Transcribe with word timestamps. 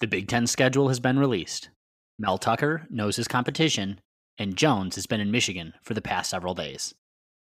The 0.00 0.06
Big 0.06 0.28
Ten 0.28 0.46
schedule 0.46 0.88
has 0.88 1.00
been 1.00 1.18
released. 1.18 1.70
Mel 2.18 2.38
Tucker 2.38 2.86
knows 2.90 3.16
his 3.16 3.28
competition, 3.28 4.00
and 4.38 4.56
Jones 4.56 4.96
has 4.96 5.06
been 5.06 5.20
in 5.20 5.30
Michigan 5.30 5.74
for 5.82 5.94
the 5.94 6.02
past 6.02 6.30
several 6.30 6.54
days. 6.54 6.94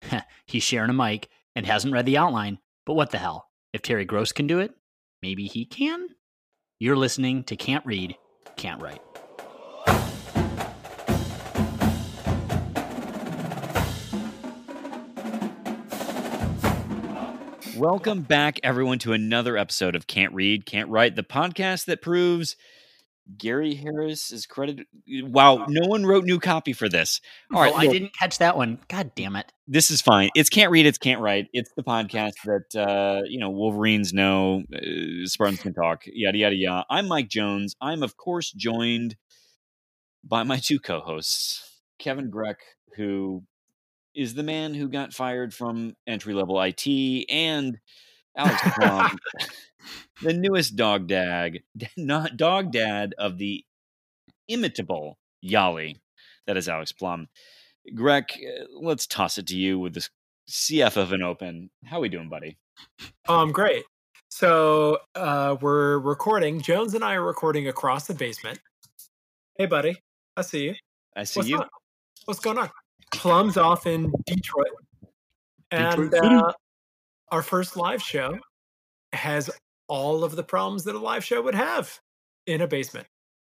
He's 0.45 0.63
sharing 0.63 0.89
a 0.89 0.93
mic 0.93 1.29
and 1.55 1.65
hasn't 1.65 1.93
read 1.93 2.05
the 2.05 2.17
outline, 2.17 2.59
but 2.85 2.93
what 2.93 3.11
the 3.11 3.17
hell? 3.17 3.49
If 3.73 3.81
Terry 3.81 4.05
Gross 4.05 4.31
can 4.31 4.47
do 4.47 4.59
it, 4.59 4.73
maybe 5.21 5.45
he 5.45 5.65
can? 5.65 6.07
You're 6.79 6.95
listening 6.95 7.43
to 7.45 7.55
Can't 7.55 7.85
Read, 7.85 8.15
Can't 8.55 8.81
Write. 8.81 9.01
Welcome 17.79 18.23
back, 18.23 18.59
everyone, 18.61 18.99
to 18.99 19.13
another 19.13 19.55
episode 19.55 19.95
of 19.95 20.05
Can't 20.05 20.33
Read, 20.33 20.65
Can't 20.65 20.89
Write, 20.89 21.15
the 21.15 21.23
podcast 21.23 21.85
that 21.85 22.01
proves 22.01 22.57
Gary 23.37 23.73
Harris 23.73 24.33
is 24.33 24.45
credited. 24.45 24.85
Wow, 25.07 25.65
no 25.69 25.87
one 25.87 26.05
wrote 26.05 26.25
new 26.25 26.41
copy 26.41 26.73
for 26.73 26.89
this. 26.89 27.21
All 27.53 27.61
right, 27.61 27.71
oh, 27.73 27.77
I 27.77 27.87
didn't 27.87 28.13
catch 28.13 28.39
that 28.39 28.57
one. 28.57 28.79
God 28.89 29.11
damn 29.15 29.37
it! 29.37 29.53
This 29.65 29.91
is 29.91 30.01
fine. 30.01 30.29
It's 30.35 30.49
can't 30.49 30.71
read. 30.71 30.87
It's 30.87 30.97
can't 30.97 31.21
write. 31.21 31.47
It's 31.53 31.71
the 31.77 31.83
podcast 31.83 32.33
that 32.43 32.75
uh, 32.75 33.21
you 33.29 33.39
know 33.39 33.49
Wolverines 33.49 34.11
know, 34.11 34.63
uh, 34.75 34.79
Spartans 35.23 35.61
can 35.61 35.73
talk. 35.73 36.01
Yada 36.05 36.37
yada 36.37 36.55
yada. 36.57 36.85
I'm 36.89 37.07
Mike 37.07 37.29
Jones. 37.29 37.77
I'm 37.79 38.03
of 38.03 38.17
course 38.17 38.51
joined 38.51 39.15
by 40.21 40.43
my 40.43 40.57
two 40.57 40.81
co-hosts, 40.81 41.79
Kevin 41.97 42.29
Grech, 42.29 42.55
who 42.97 43.43
is 44.19 44.33
the 44.33 44.43
man 44.43 44.73
who 44.73 44.89
got 44.89 45.13
fired 45.13 45.53
from 45.53 45.95
entry 46.05 46.33
level 46.33 46.61
IT, 46.61 46.85
and 47.29 47.79
Alex 48.35 48.61
Plum, 48.75 49.17
the 50.21 50.33
newest 50.33 50.75
dog 50.75 51.07
dad, 51.07 51.59
not 51.95 52.35
dog 52.35 52.73
dad 52.73 53.15
of 53.17 53.37
the 53.37 53.63
imitable 54.49 55.17
Yali. 55.43 55.95
That 56.47 56.57
is 56.57 56.67
Alex 56.67 56.91
Plum. 56.91 57.29
Grech, 57.95 58.31
uh, 58.31 58.65
let's 58.81 59.07
toss 59.07 59.37
it 59.37 59.47
to 59.47 59.57
you 59.57 59.79
with 59.79 59.93
this 59.93 60.09
CF 60.49 60.97
of 60.97 61.13
an 61.13 61.23
open. 61.23 61.69
How 61.85 62.01
we 62.01 62.09
doing, 62.09 62.27
buddy? 62.27 62.57
Um, 63.29 63.53
great. 63.53 63.85
So 64.27 64.97
uh, 65.15 65.55
we're 65.61 65.97
recording. 65.97 66.61
Jones 66.61 66.93
and 66.93 67.05
I 67.05 67.13
are 67.13 67.23
recording 67.23 67.69
across 67.69 68.07
the 68.07 68.13
basement. 68.13 68.59
Hey, 69.57 69.65
buddy. 69.65 69.95
I 70.35 70.41
see 70.41 70.65
you. 70.65 70.75
I 71.15 71.23
see 71.23 71.39
What's 71.39 71.49
you. 71.49 71.57
On? 71.59 71.67
What's 72.25 72.41
going 72.41 72.57
on? 72.57 72.69
Plum's 73.11 73.57
off 73.57 73.87
in 73.87 74.11
Detroit, 74.25 74.67
and 75.71 76.13
uh, 76.13 76.51
our 77.31 77.41
first 77.41 77.77
live 77.77 78.01
show 78.01 78.37
has 79.13 79.49
all 79.87 80.23
of 80.23 80.35
the 80.35 80.43
problems 80.43 80.83
that 80.83 80.95
a 80.95 80.99
live 80.99 81.23
show 81.23 81.41
would 81.41 81.55
have 81.55 81.99
in 82.45 82.61
a 82.61 82.67
basement 82.67 83.07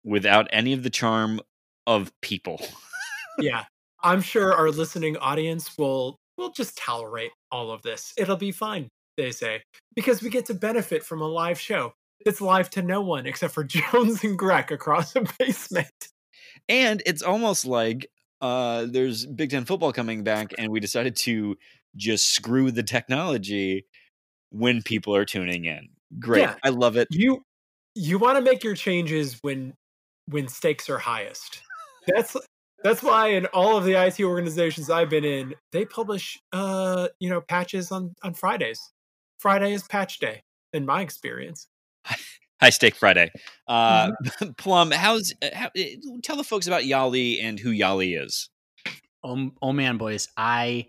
without 0.06 0.47
any 0.52 0.72
of 0.72 0.84
the 0.84 0.89
charm 0.89 1.42
of 1.88 2.12
people. 2.22 2.62
yeah. 3.39 3.66
I'm 4.03 4.22
sure 4.22 4.53
our 4.53 4.70
listening 4.70 5.17
audience 5.17 5.78
will 5.78 6.19
will 6.38 6.52
just 6.52 6.78
tolerate 6.78 7.31
all 7.52 7.72
of 7.72 7.81
this. 7.81 8.14
It'll 8.17 8.36
be 8.36 8.52
fine, 8.52 8.90
they 9.17 9.31
say, 9.31 9.64
because 9.95 10.22
we 10.22 10.30
get 10.30 10.45
to 10.47 10.53
benefit 10.53 11.03
from 11.03 11.22
a 11.22 11.28
live 11.28 11.59
show. 11.59 11.94
It's 12.25 12.42
live 12.42 12.69
to 12.72 12.81
no 12.81 13.02
one 13.02 13.25
except 13.25 13.53
for 13.53 13.64
Jones 13.64 14.23
and 14.23 14.38
Grech 14.38 14.72
across 14.72 15.16
a 15.16 15.23
basement. 15.40 16.09
And 16.69 17.02
it's 17.06 17.22
almost 17.22 17.66
like 17.66 18.08
uh, 18.41 18.86
there's 18.89 19.25
Big 19.25 19.50
Ten 19.50 19.66
football 19.66 19.94
coming 19.94 20.23
back, 20.23 20.53
and 20.58 20.72
we 20.72 20.80
decided 20.80 21.16
to 21.17 21.55
just 21.95 22.33
screw 22.33 22.72
the 22.72 22.83
technology 22.83 23.86
when 24.50 24.81
people 24.81 25.16
are 25.16 25.25
tuning 25.25 25.66
in. 25.66 25.89
Great. 26.19 26.41
Yeah. 26.41 26.56
I 26.63 26.69
love 26.69 26.97
it. 26.97 27.08
You 27.11 27.44
you 27.95 28.19
want 28.19 28.38
to 28.38 28.41
make 28.41 28.63
your 28.63 28.75
changes 28.75 29.39
when 29.41 29.73
when 30.28 30.47
stakes 30.47 30.89
are 30.89 30.97
highest. 30.97 31.61
That's 32.08 32.36
that's 32.83 33.02
why 33.02 33.30
in 33.30 33.47
all 33.47 33.78
of 33.78 33.83
the 33.83 33.94
IT 33.94 34.19
organizations 34.22 34.91
I've 34.91 35.09
been 35.09 35.25
in, 35.25 35.56
they 35.72 35.86
publish 35.86 36.40
uh, 36.53 37.07
you 37.19 37.29
know, 37.29 37.41
patches 37.41 37.91
on 37.91 38.13
on 38.22 38.34
Fridays. 38.34 38.79
Friday 39.40 39.74
is 39.74 39.84
patch 39.84 40.19
day 40.19 40.44
in 40.72 40.85
my 40.85 41.01
experience. 41.01 41.68
High 42.62 42.70
stake 42.70 42.96
Friday. 42.96 43.32
Uh, 43.68 44.12
mm-hmm. 44.12 44.52
Plum, 44.58 44.92
how's 44.92 45.34
uh, 45.42 45.50
how, 45.54 45.70
eh, 45.76 45.96
tell 46.24 46.38
the 46.38 46.44
folks 46.44 46.68
about 46.68 46.84
Yali 46.84 47.44
and 47.44 47.60
who 47.60 47.72
Yali 47.72 48.22
is. 48.22 48.50
Oh, 49.24 49.52
oh 49.62 49.74
man, 49.74 49.98
boys! 49.98 50.30
I 50.38 50.88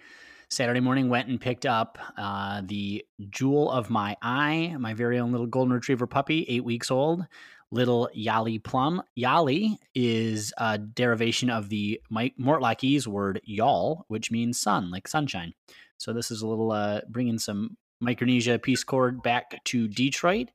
Saturday 0.49 0.81
morning 0.81 1.09
went 1.09 1.29
and 1.29 1.41
picked 1.41 1.67
up 1.67 1.99
uh, 2.17 2.63
the 2.65 3.05
jewel 3.31 3.71
of 3.71 3.91
my 3.91 4.17
eye, 4.23 4.77
my 4.79 4.95
very 4.95 5.19
own 5.19 5.33
little 5.33 5.47
golden 5.47 5.73
retriever 5.73 6.07
puppy, 6.07 6.45
eight 6.49 6.65
weeks 6.65 6.91
old, 6.91 7.27
little 7.73 8.09
Yali 8.17 8.63
Plum. 8.63 9.03
Yali 9.19 9.77
is 9.95 10.53
a 10.59 10.79
derivation 10.79 11.51
of 11.51 11.69
the 11.69 12.01
Mike 12.11 12.35
Mortlockese 12.39 13.07
word 13.07 13.41
y'all, 13.45 14.05
which 14.09 14.31
means 14.31 14.61
sun, 14.61 14.91
like 14.91 15.09
sunshine. 15.09 15.53
So 15.99 16.13
this 16.13 16.31
is 16.31 16.43
a 16.43 16.47
little 16.47 16.71
uh, 16.71 17.01
bringing 17.09 17.39
some 17.39 17.77
Micronesia 18.01 18.59
Peace 18.59 18.85
Corps 18.85 19.13
back 19.13 19.65
to 19.65 19.89
Detroit. 19.89 20.51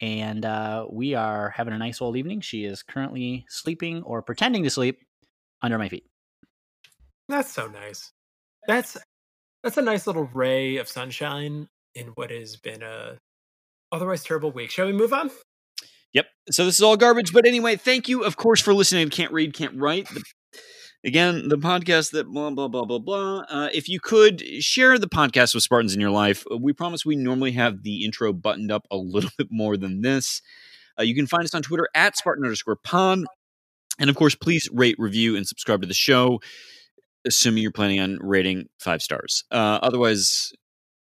And 0.00 0.44
uh, 0.44 0.86
we 0.90 1.14
are 1.14 1.50
having 1.50 1.72
a 1.72 1.78
nice 1.78 2.00
old 2.02 2.16
evening. 2.16 2.40
She 2.40 2.64
is 2.64 2.82
currently 2.82 3.46
sleeping 3.48 4.02
or 4.02 4.22
pretending 4.22 4.62
to 4.64 4.70
sleep 4.70 5.00
under 5.62 5.78
my 5.78 5.88
feet. 5.88 6.04
That's 7.28 7.52
so 7.52 7.66
nice. 7.66 8.12
That's 8.66 8.96
that's 9.62 9.78
a 9.78 9.82
nice 9.82 10.06
little 10.06 10.28
ray 10.34 10.76
of 10.76 10.88
sunshine 10.88 11.68
in 11.94 12.08
what 12.08 12.30
has 12.30 12.56
been 12.56 12.82
a 12.82 13.18
otherwise 13.90 14.22
terrible 14.22 14.52
week. 14.52 14.70
Shall 14.70 14.86
we 14.86 14.92
move 14.92 15.12
on? 15.12 15.30
Yep. 16.12 16.26
So 16.50 16.64
this 16.64 16.76
is 16.76 16.82
all 16.82 16.96
garbage, 16.96 17.32
but 17.32 17.46
anyway, 17.46 17.76
thank 17.76 18.08
you, 18.08 18.24
of 18.24 18.36
course, 18.36 18.60
for 18.60 18.72
listening. 18.72 19.10
Can't 19.10 19.32
read, 19.32 19.54
can't 19.54 19.76
write. 19.76 20.08
The, 20.08 20.22
again, 21.06 21.48
the 21.48 21.56
podcast 21.56 22.10
that 22.10 22.26
blah 22.26 22.50
blah 22.50 22.68
blah 22.68 22.84
blah 22.84 22.98
blah. 22.98 23.44
Uh, 23.48 23.68
if 23.72 23.88
you 23.88 24.00
could 24.00 24.42
share 24.62 24.98
the 24.98 25.08
podcast 25.08 25.54
with 25.54 25.62
Spartans 25.62 25.94
in 25.94 26.00
your 26.00 26.10
life, 26.10 26.44
uh, 26.50 26.58
we 26.58 26.72
promise 26.74 27.06
we 27.06 27.16
normally 27.16 27.52
have 27.52 27.82
the 27.82 28.04
intro 28.04 28.32
buttoned 28.34 28.70
up 28.70 28.86
a 28.90 28.96
little 28.96 29.30
bit 29.38 29.48
more 29.50 29.76
than 29.76 30.02
this. 30.02 30.42
Uh, 30.98 31.02
you 31.02 31.14
can 31.14 31.26
find 31.26 31.44
us 31.44 31.54
on 31.54 31.62
Twitter 31.62 31.88
at 31.94 32.16
Spartan 32.16 32.44
underscore 32.44 32.76
pod. 32.76 33.24
And 33.98 34.10
of 34.10 34.16
course, 34.16 34.34
please 34.34 34.68
rate, 34.72 34.96
review, 34.98 35.36
and 35.36 35.46
subscribe 35.46 35.80
to 35.80 35.86
the 35.86 35.94
show 35.94 36.40
assuming 37.26 37.62
you're 37.62 37.72
planning 37.72 38.00
on 38.00 38.18
rating 38.22 38.68
five 38.78 39.02
stars. 39.02 39.44
Uh, 39.50 39.78
otherwise, 39.82 40.52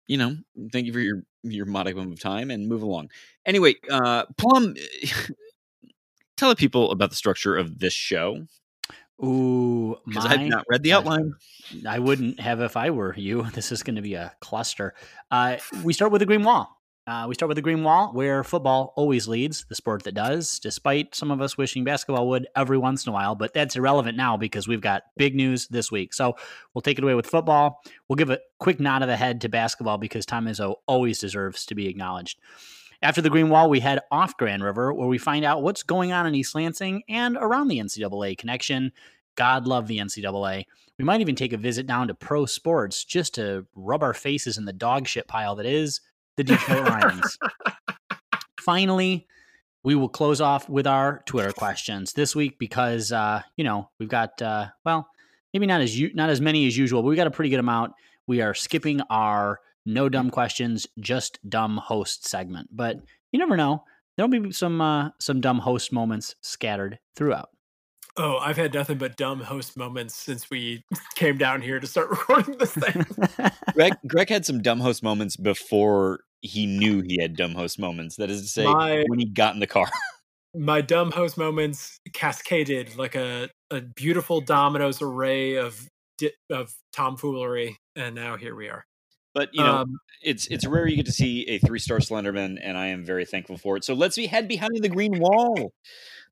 you 0.07 0.17
know, 0.17 0.35
thank 0.71 0.87
you 0.87 0.93
for 0.93 0.99
your 0.99 1.23
your 1.43 1.65
modicum 1.65 2.11
of 2.11 2.19
time 2.19 2.51
and 2.51 2.67
move 2.67 2.81
along. 2.81 3.09
Anyway, 3.45 3.75
uh, 3.89 4.25
Plum, 4.37 4.73
tell 6.37 6.49
the 6.49 6.55
people 6.55 6.91
about 6.91 7.09
the 7.09 7.15
structure 7.15 7.55
of 7.55 7.79
this 7.79 7.93
show. 7.93 8.47
Ooh, 9.23 9.97
because 10.05 10.25
I've 10.25 10.41
not 10.41 10.65
read 10.69 10.83
the 10.83 10.93
outline. 10.93 11.33
I 11.87 11.99
wouldn't 11.99 12.39
have 12.39 12.61
if 12.61 12.77
I 12.77 12.91
were 12.91 13.15
you. 13.17 13.43
This 13.53 13.71
is 13.71 13.81
going 13.81 13.95
to 13.95 14.01
be 14.01 14.13
a 14.13 14.33
cluster. 14.39 14.93
Uh, 15.31 15.57
we 15.83 15.93
start 15.93 16.11
with 16.11 16.19
the 16.19 16.25
green 16.25 16.43
wall. 16.43 16.77
Uh, 17.07 17.25
we 17.27 17.33
start 17.33 17.47
with 17.47 17.55
the 17.55 17.61
green 17.61 17.83
wall, 17.83 18.11
where 18.11 18.43
football 18.43 18.93
always 18.97 19.29
leads, 19.29 19.65
the 19.69 19.75
sport 19.75 20.03
that 20.03 20.13
does, 20.13 20.59
despite 20.59 21.15
some 21.15 21.31
of 21.31 21.39
us 21.39 21.57
wishing 21.57 21.85
basketball 21.85 22.27
would 22.27 22.47
every 22.53 22.77
once 22.77 23.05
in 23.05 23.11
a 23.11 23.13
while. 23.13 23.33
But 23.33 23.53
that's 23.53 23.77
irrelevant 23.77 24.17
now 24.17 24.35
because 24.35 24.67
we've 24.67 24.81
got 24.81 25.03
big 25.15 25.33
news 25.33 25.69
this 25.69 25.89
week. 25.89 26.13
So 26.13 26.35
we'll 26.73 26.81
take 26.81 26.97
it 26.97 27.03
away 27.05 27.13
with 27.13 27.25
football. 27.25 27.81
We'll 28.09 28.17
give 28.17 28.29
a 28.29 28.39
quick 28.59 28.81
nod 28.81 29.03
of 29.03 29.07
the 29.07 29.15
head 29.15 29.39
to 29.41 29.49
basketball 29.49 29.97
because 29.97 30.25
Tom 30.25 30.47
Izzo 30.47 30.75
always 30.85 31.17
deserves 31.17 31.65
to 31.67 31.75
be 31.75 31.87
acknowledged. 31.87 32.39
After 33.01 33.21
the 33.21 33.29
green 33.29 33.49
wall, 33.49 33.69
we 33.69 33.79
head 33.79 33.99
off 34.11 34.37
Grand 34.37 34.63
River, 34.63 34.91
where 34.91 35.07
we 35.07 35.19
find 35.19 35.45
out 35.45 35.61
what's 35.61 35.83
going 35.83 36.11
on 36.11 36.25
in 36.25 36.33
East 36.33 36.55
Lansing 36.55 37.03
and 37.07 37.37
around 37.37 37.67
the 37.67 37.77
NCAA 37.77 38.37
connection. 38.37 38.91
God 39.35 39.67
love 39.67 39.87
the 39.87 39.99
NCAA. 39.99 40.63
We 40.97 41.05
might 41.05 41.21
even 41.21 41.35
take 41.35 41.53
a 41.53 41.57
visit 41.57 41.85
down 41.85 42.07
to 42.07 42.15
pro 42.15 42.47
sports 42.47 43.03
just 43.03 43.35
to 43.35 43.67
rub 43.75 44.01
our 44.01 44.15
faces 44.15 44.57
in 44.57 44.65
the 44.65 44.73
dog 44.73 45.07
shit 45.07 45.27
pile 45.27 45.55
that 45.55 45.67
is 45.67 46.01
the 46.37 46.43
Detroit 46.43 46.85
Lions. 46.89 47.37
Finally, 48.59 49.27
we 49.83 49.93
will 49.93 50.09
close 50.09 50.41
off 50.41 50.67
with 50.67 50.87
our 50.87 51.21
Twitter 51.27 51.51
questions 51.51 52.13
this 52.13 52.35
week 52.35 52.57
because 52.57 53.11
uh, 53.11 53.41
you 53.55 53.63
know 53.63 53.89
we've 53.99 54.09
got 54.09 54.41
uh, 54.41 54.67
well 54.83 55.07
maybe 55.53 55.67
not 55.67 55.81
as 55.81 55.97
not 56.15 56.29
as 56.29 56.41
many 56.41 56.65
as 56.65 56.75
usual, 56.75 57.03
but 57.03 57.09
we 57.09 57.15
got 57.15 57.27
a 57.27 57.31
pretty 57.31 57.51
good 57.51 57.59
amount. 57.59 57.93
We 58.25 58.41
are 58.41 58.55
skipping 58.55 59.01
our 59.09 59.59
no 59.87 60.09
dumb 60.09 60.29
questions, 60.29 60.85
just 60.99 61.39
dumb 61.49 61.77
host 61.77 62.27
segment, 62.27 62.69
but 62.71 62.97
you 63.31 63.39
never 63.39 63.57
know. 63.57 63.83
There'll 64.15 64.29
be 64.29 64.51
some 64.51 64.81
uh, 64.81 65.09
some 65.19 65.41
dumb 65.41 65.59
host 65.59 65.91
moments 65.91 66.35
scattered 66.41 66.99
throughout. 67.15 67.49
Oh, 68.17 68.37
I've 68.37 68.57
had 68.57 68.73
nothing 68.73 68.97
but 68.97 69.15
dumb 69.15 69.39
host 69.39 69.77
moments 69.77 70.15
since 70.15 70.49
we 70.49 70.83
came 71.15 71.37
down 71.37 71.61
here 71.61 71.79
to 71.79 71.87
start 71.87 72.09
recording 72.11 72.57
this 72.57 72.73
thing. 72.73 72.93
Grech, 73.75 73.97
Grech 74.07 74.29
had 74.29 74.45
some 74.45 74.61
dumb 74.61 74.79
host 74.79 75.03
moments 75.03 75.37
before 75.37 76.21
he 76.41 76.65
knew 76.65 77.01
he 77.01 77.19
had 77.21 77.35
dumb 77.35 77.53
host 77.53 77.79
moments. 77.79 78.15
That 78.17 78.29
is 78.29 78.41
to 78.41 78.47
say, 78.47 78.65
my, 78.65 79.05
when 79.07 79.19
he 79.19 79.25
got 79.25 79.53
in 79.53 79.59
the 79.59 79.67
car. 79.67 79.87
my 80.55 80.81
dumb 80.81 81.11
host 81.11 81.37
moments 81.37 81.99
cascaded 82.13 82.97
like 82.97 83.15
a, 83.15 83.49
a 83.69 83.81
beautiful 83.81 84.41
dominoes 84.41 85.01
array 85.01 85.55
of 85.55 85.87
of 86.49 86.73
tomfoolery, 86.93 87.77
and 87.95 88.15
now 88.15 88.35
here 88.35 88.55
we 88.55 88.67
are. 88.69 88.83
But 89.37 89.49
you 89.53 89.63
know, 89.63 89.77
Um, 89.77 89.99
it's 90.23 90.47
it's 90.47 90.65
rare 90.65 90.87
you 90.87 90.95
get 90.95 91.05
to 91.05 91.11
see 91.11 91.45
a 91.47 91.59
three 91.59 91.77
star 91.77 91.99
Slenderman, 91.99 92.57
and 92.59 92.75
I 92.75 92.87
am 92.87 93.05
very 93.05 93.23
thankful 93.23 93.55
for 93.55 93.77
it. 93.77 93.83
So 93.83 93.93
let's 93.93 94.15
be 94.15 94.25
head 94.25 94.47
behind 94.47 94.81
the 94.81 94.89
green 94.89 95.19
wall. 95.19 95.73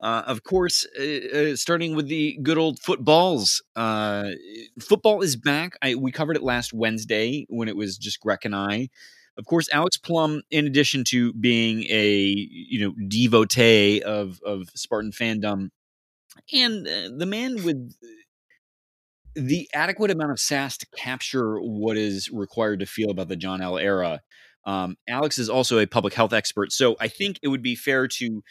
Uh, 0.02 0.24
of 0.26 0.42
course, 0.44 0.88
uh, 1.00 1.04
uh, 1.04 1.56
starting 1.56 1.96
with 1.96 2.08
the 2.08 2.40
good 2.42 2.58
old 2.58 2.80
footballs. 2.80 3.62
Uh, 3.76 4.32
football 4.80 5.22
is 5.22 5.36
back. 5.36 5.78
I, 5.84 5.94
we 5.94 6.12
covered 6.12 6.36
it 6.36 6.42
last 6.42 6.74
Wednesday 6.74 7.46
when 7.48 7.68
it 7.68 7.78
was 7.78 7.96
just 7.98 8.24
Grech 8.24 8.44
and 8.44 8.56
I. 8.56 8.90
Of 9.38 9.46
course, 9.46 9.70
Alex 9.72 9.98
Plum, 9.98 10.42
in 10.50 10.66
addition 10.66 11.04
to 11.10 11.32
being 11.34 11.84
a 11.84 12.10
you 12.50 12.80
know 12.80 13.08
devotee 13.08 14.02
of 14.02 14.40
of 14.44 14.70
Spartan 14.74 15.12
fandom, 15.12 15.70
and 16.52 16.88
uh, 16.88 17.10
the 17.16 17.28
man 17.28 17.64
with 17.64 17.94
the 19.36 19.70
adequate 19.74 20.12
amount 20.12 20.32
of 20.32 20.40
sass 20.40 20.78
to 20.78 20.88
capture 20.96 21.60
what 21.60 21.98
is 21.98 22.30
required 22.32 22.80
to 22.80 22.86
feel 22.86 23.12
about 23.12 23.28
the 23.28 23.36
John 23.36 23.62
L. 23.62 23.78
era. 23.78 24.22
Um, 24.66 24.98
Alex 25.08 25.38
is 25.38 25.50
also 25.50 25.78
a 25.80 25.86
public 25.86 26.14
health 26.14 26.34
expert, 26.34 26.72
so 26.72 26.96
I 27.00 27.08
think 27.08 27.40
it 27.44 27.50
would 27.50 27.62
be 27.62 27.76
fair 27.76 28.08
to 28.08 28.44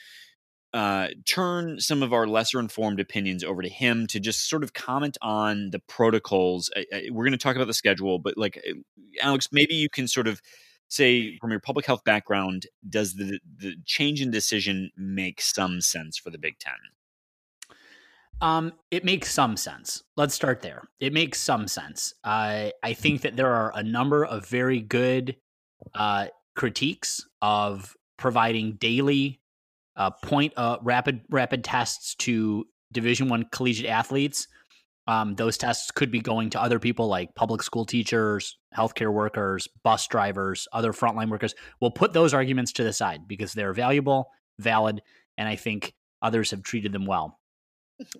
uh, 0.72 1.08
turn 1.24 1.78
some 1.78 2.02
of 2.02 2.12
our 2.12 2.26
lesser 2.26 2.58
informed 2.58 2.98
opinions 2.98 3.44
over 3.44 3.62
to 3.62 3.68
him 3.68 4.08
to 4.08 4.18
just 4.18 4.48
sort 4.48 4.64
of 4.64 4.72
comment 4.72 5.16
on 5.22 5.70
the 5.70 5.78
protocols. 5.78 6.68
I, 6.76 6.84
I, 6.92 7.02
we're 7.12 7.24
going 7.24 7.32
to 7.32 7.38
talk 7.38 7.54
about 7.54 7.68
the 7.68 7.74
schedule, 7.74 8.18
but 8.18 8.36
like 8.36 8.60
uh, 8.68 8.74
Alex, 9.22 9.48
maybe 9.52 9.74
you 9.74 9.88
can 9.88 10.08
sort 10.08 10.26
of 10.26 10.42
say 10.88 11.38
from 11.38 11.50
your 11.50 11.60
public 11.60 11.86
health 11.86 12.04
background, 12.04 12.66
does 12.88 13.14
the 13.14 13.38
the 13.56 13.76
change 13.86 14.20
in 14.20 14.30
decision 14.30 14.90
make 14.96 15.40
some 15.40 15.80
sense 15.80 16.18
for 16.18 16.30
the 16.30 16.38
Big 16.38 16.58
Ten? 16.58 16.74
Um, 18.40 18.72
it 18.90 19.04
makes 19.04 19.32
some 19.32 19.56
sense. 19.56 20.02
Let's 20.16 20.34
start 20.34 20.60
there. 20.60 20.82
It 21.00 21.12
makes 21.12 21.40
some 21.40 21.66
sense. 21.66 22.14
Uh, 22.24 22.70
I 22.82 22.92
think 22.92 23.22
that 23.22 23.36
there 23.36 23.52
are 23.52 23.72
a 23.74 23.82
number 23.82 24.24
of 24.24 24.46
very 24.46 24.80
good 24.80 25.36
uh, 25.94 26.26
critiques 26.54 27.26
of 27.40 27.94
providing 28.18 28.74
daily 28.74 29.40
uh, 29.96 30.10
point 30.10 30.52
uh, 30.56 30.78
rapid 30.82 31.20
rapid 31.30 31.64
tests 31.64 32.14
to 32.16 32.66
Division 32.92 33.28
One 33.28 33.46
collegiate 33.52 33.88
athletes. 33.88 34.48
Um, 35.06 35.34
those 35.34 35.58
tests 35.58 35.90
could 35.90 36.10
be 36.10 36.20
going 36.20 36.50
to 36.50 36.60
other 36.60 36.78
people 36.78 37.08
like 37.08 37.34
public 37.34 37.62
school 37.62 37.84
teachers, 37.84 38.56
healthcare 38.76 39.12
workers, 39.12 39.68
bus 39.82 40.06
drivers, 40.06 40.66
other 40.72 40.92
frontline 40.92 41.28
workers. 41.28 41.54
We'll 41.80 41.90
put 41.90 42.14
those 42.14 42.32
arguments 42.32 42.72
to 42.72 42.84
the 42.84 42.92
side 42.92 43.28
because 43.28 43.52
they're 43.52 43.74
valuable, 43.74 44.30
valid, 44.58 45.02
and 45.36 45.46
I 45.46 45.56
think 45.56 45.92
others 46.22 46.50
have 46.52 46.62
treated 46.62 46.92
them 46.92 47.04
well. 47.04 47.38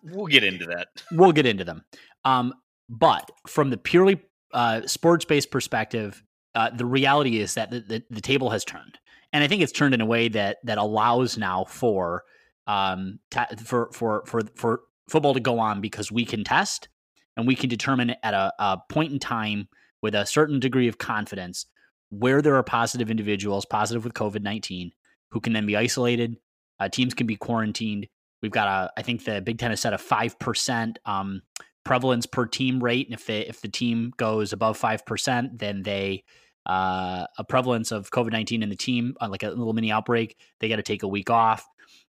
We'll 0.03 0.27
get 0.27 0.45
into 0.45 0.67
that. 0.67 0.89
We'll 1.11 1.33
get 1.33 1.47
into 1.47 1.65
them. 1.65 1.85
Um, 2.25 2.55
but 2.89 3.31
from 3.47 3.71
the 3.71 3.77
purely 3.77 4.21
uh, 4.53 4.87
sports 4.87 5.25
based 5.25 5.51
perspective, 5.51 6.23
uh, 6.55 6.71
the 6.71 6.87
reality 6.87 7.41
is 7.41 7.55
that 7.55 7.71
the, 7.71 7.81
the, 7.81 8.03
the, 8.11 8.21
table 8.21 8.51
has 8.51 8.65
turned, 8.65 8.99
and 9.33 9.43
I 9.43 9.49
think 9.49 9.63
it's 9.63 9.73
turned 9.73 9.95
in 9.95 10.01
a 10.01 10.07
way 10.07 10.29
that 10.29 10.59
that 10.65 10.79
allows 10.79 11.37
now 11.37 11.65
for 11.65 12.23
um, 12.67 13.19
ta- 13.31 13.49
for 13.65 13.91
for 13.93 14.23
for 14.27 14.43
for 14.55 14.81
football 15.09 15.35
to 15.35 15.41
go 15.41 15.59
on 15.59 15.81
because 15.81 16.13
we 16.13 16.25
can 16.25 16.45
test 16.45 16.89
and 17.37 17.47
we 17.47 17.57
can 17.57 17.69
determine 17.69 18.15
at 18.23 18.35
a, 18.35 18.53
a 18.59 18.79
point 18.89 19.13
in 19.13 19.19
time 19.19 19.69
with 20.03 20.15
a 20.15 20.25
certain 20.25 20.61
degree 20.61 20.87
of 20.87 20.99
confidence 20.99 21.67
where 22.11 22.41
there 22.41 22.55
are 22.55 22.63
positive 22.63 23.11
individuals, 23.11 23.67
positive 23.67 24.05
with 24.05 24.15
COVID 24.15 24.43
nineteen, 24.43 24.93
who 25.33 25.41
can 25.41 25.53
then 25.53 25.67
be 25.67 25.77
isolated. 25.77 26.37
Uh, 26.79 26.89
teams 26.89 27.15
can 27.15 27.27
be 27.27 27.37
quarantined 27.37 28.07
We've 28.45 28.53
got 28.53 28.69
a, 28.69 28.93
I 28.95 29.01
think 29.01 29.25
the 29.25 29.41
Big 29.41 29.57
Ten 29.57 29.71
has 29.71 29.81
set 29.81 29.95
a 29.95 29.99
five 29.99 30.39
percent 30.39 30.99
um, 31.07 31.41
prevalence 31.83 32.27
per 32.27 32.45
team 32.45 32.85
rate, 32.85 33.07
and 33.07 33.15
if 33.15 33.25
the 33.25 33.49
if 33.49 33.63
the 33.63 33.69
team 33.69 34.13
goes 34.19 34.53
above 34.53 34.77
five 34.77 35.07
percent, 35.07 35.59
then 35.59 35.83
they 35.83 36.25
uh, 36.67 37.25
a 37.39 37.45
prevalence 37.49 37.91
of 37.91 38.11
COVID 38.11 38.33
nineteen 38.33 38.63
in 38.63 38.69
the 38.69 38.77
team, 38.77 39.17
uh, 39.19 39.29
like 39.31 39.45
a 39.45 39.49
little 39.49 39.73
mini 39.73 39.91
outbreak, 39.91 40.37
they 40.61 40.69
got 40.69 40.77
to 40.77 40.83
take 40.83 41.05
a 41.05 41.09
week 41.09 41.31
off. 41.31 41.67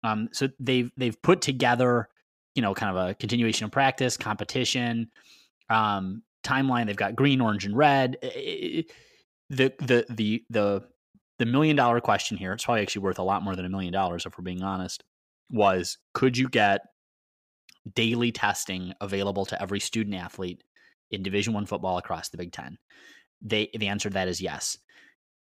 Um, 0.04 0.28
so 0.34 0.50
they've 0.60 0.92
they've 0.98 1.16
put 1.22 1.40
together, 1.40 2.10
you 2.56 2.62
know, 2.62 2.74
kind 2.74 2.98
of 2.98 3.08
a 3.08 3.14
continuation 3.14 3.64
of 3.64 3.72
practice, 3.72 4.18
competition, 4.18 5.10
um, 5.70 6.24
timeline. 6.44 6.88
They've 6.88 6.98
got 6.98 7.16
green, 7.16 7.40
orange, 7.40 7.66
and 7.66 7.78
red. 7.78 8.18
the 8.22 8.86
the 9.50 10.06
the 10.10 10.44
the 10.50 10.84
the 11.40 11.46
million 11.46 11.78
dollar 11.78 12.02
question 12.02 12.36
here. 12.36 12.52
It's 12.52 12.66
probably 12.66 12.82
actually 12.82 13.04
worth 13.04 13.20
a 13.20 13.24
lot 13.24 13.44
more 13.44 13.56
than 13.56 13.64
a 13.64 13.70
million 13.70 13.94
dollars 13.94 14.26
if 14.26 14.38
we're 14.38 14.44
being 14.44 14.62
honest 14.62 15.06
was 15.50 15.98
could 16.14 16.38
you 16.38 16.50
get 16.50 16.82
daily 17.94 18.32
testing 18.32 18.94
available 19.00 19.46
to 19.46 19.62
every 19.62 19.80
student 19.80 20.16
athlete 20.16 20.64
in 21.12 21.24
division 21.24 21.54
1 21.54 21.66
football 21.66 21.98
across 21.98 22.30
the 22.30 22.38
Big 22.38 22.52
10 22.52 22.78
they 23.42 23.70
the 23.78 23.88
answer 23.88 24.10
to 24.10 24.14
that 24.14 24.28
is 24.28 24.42
yes. 24.42 24.78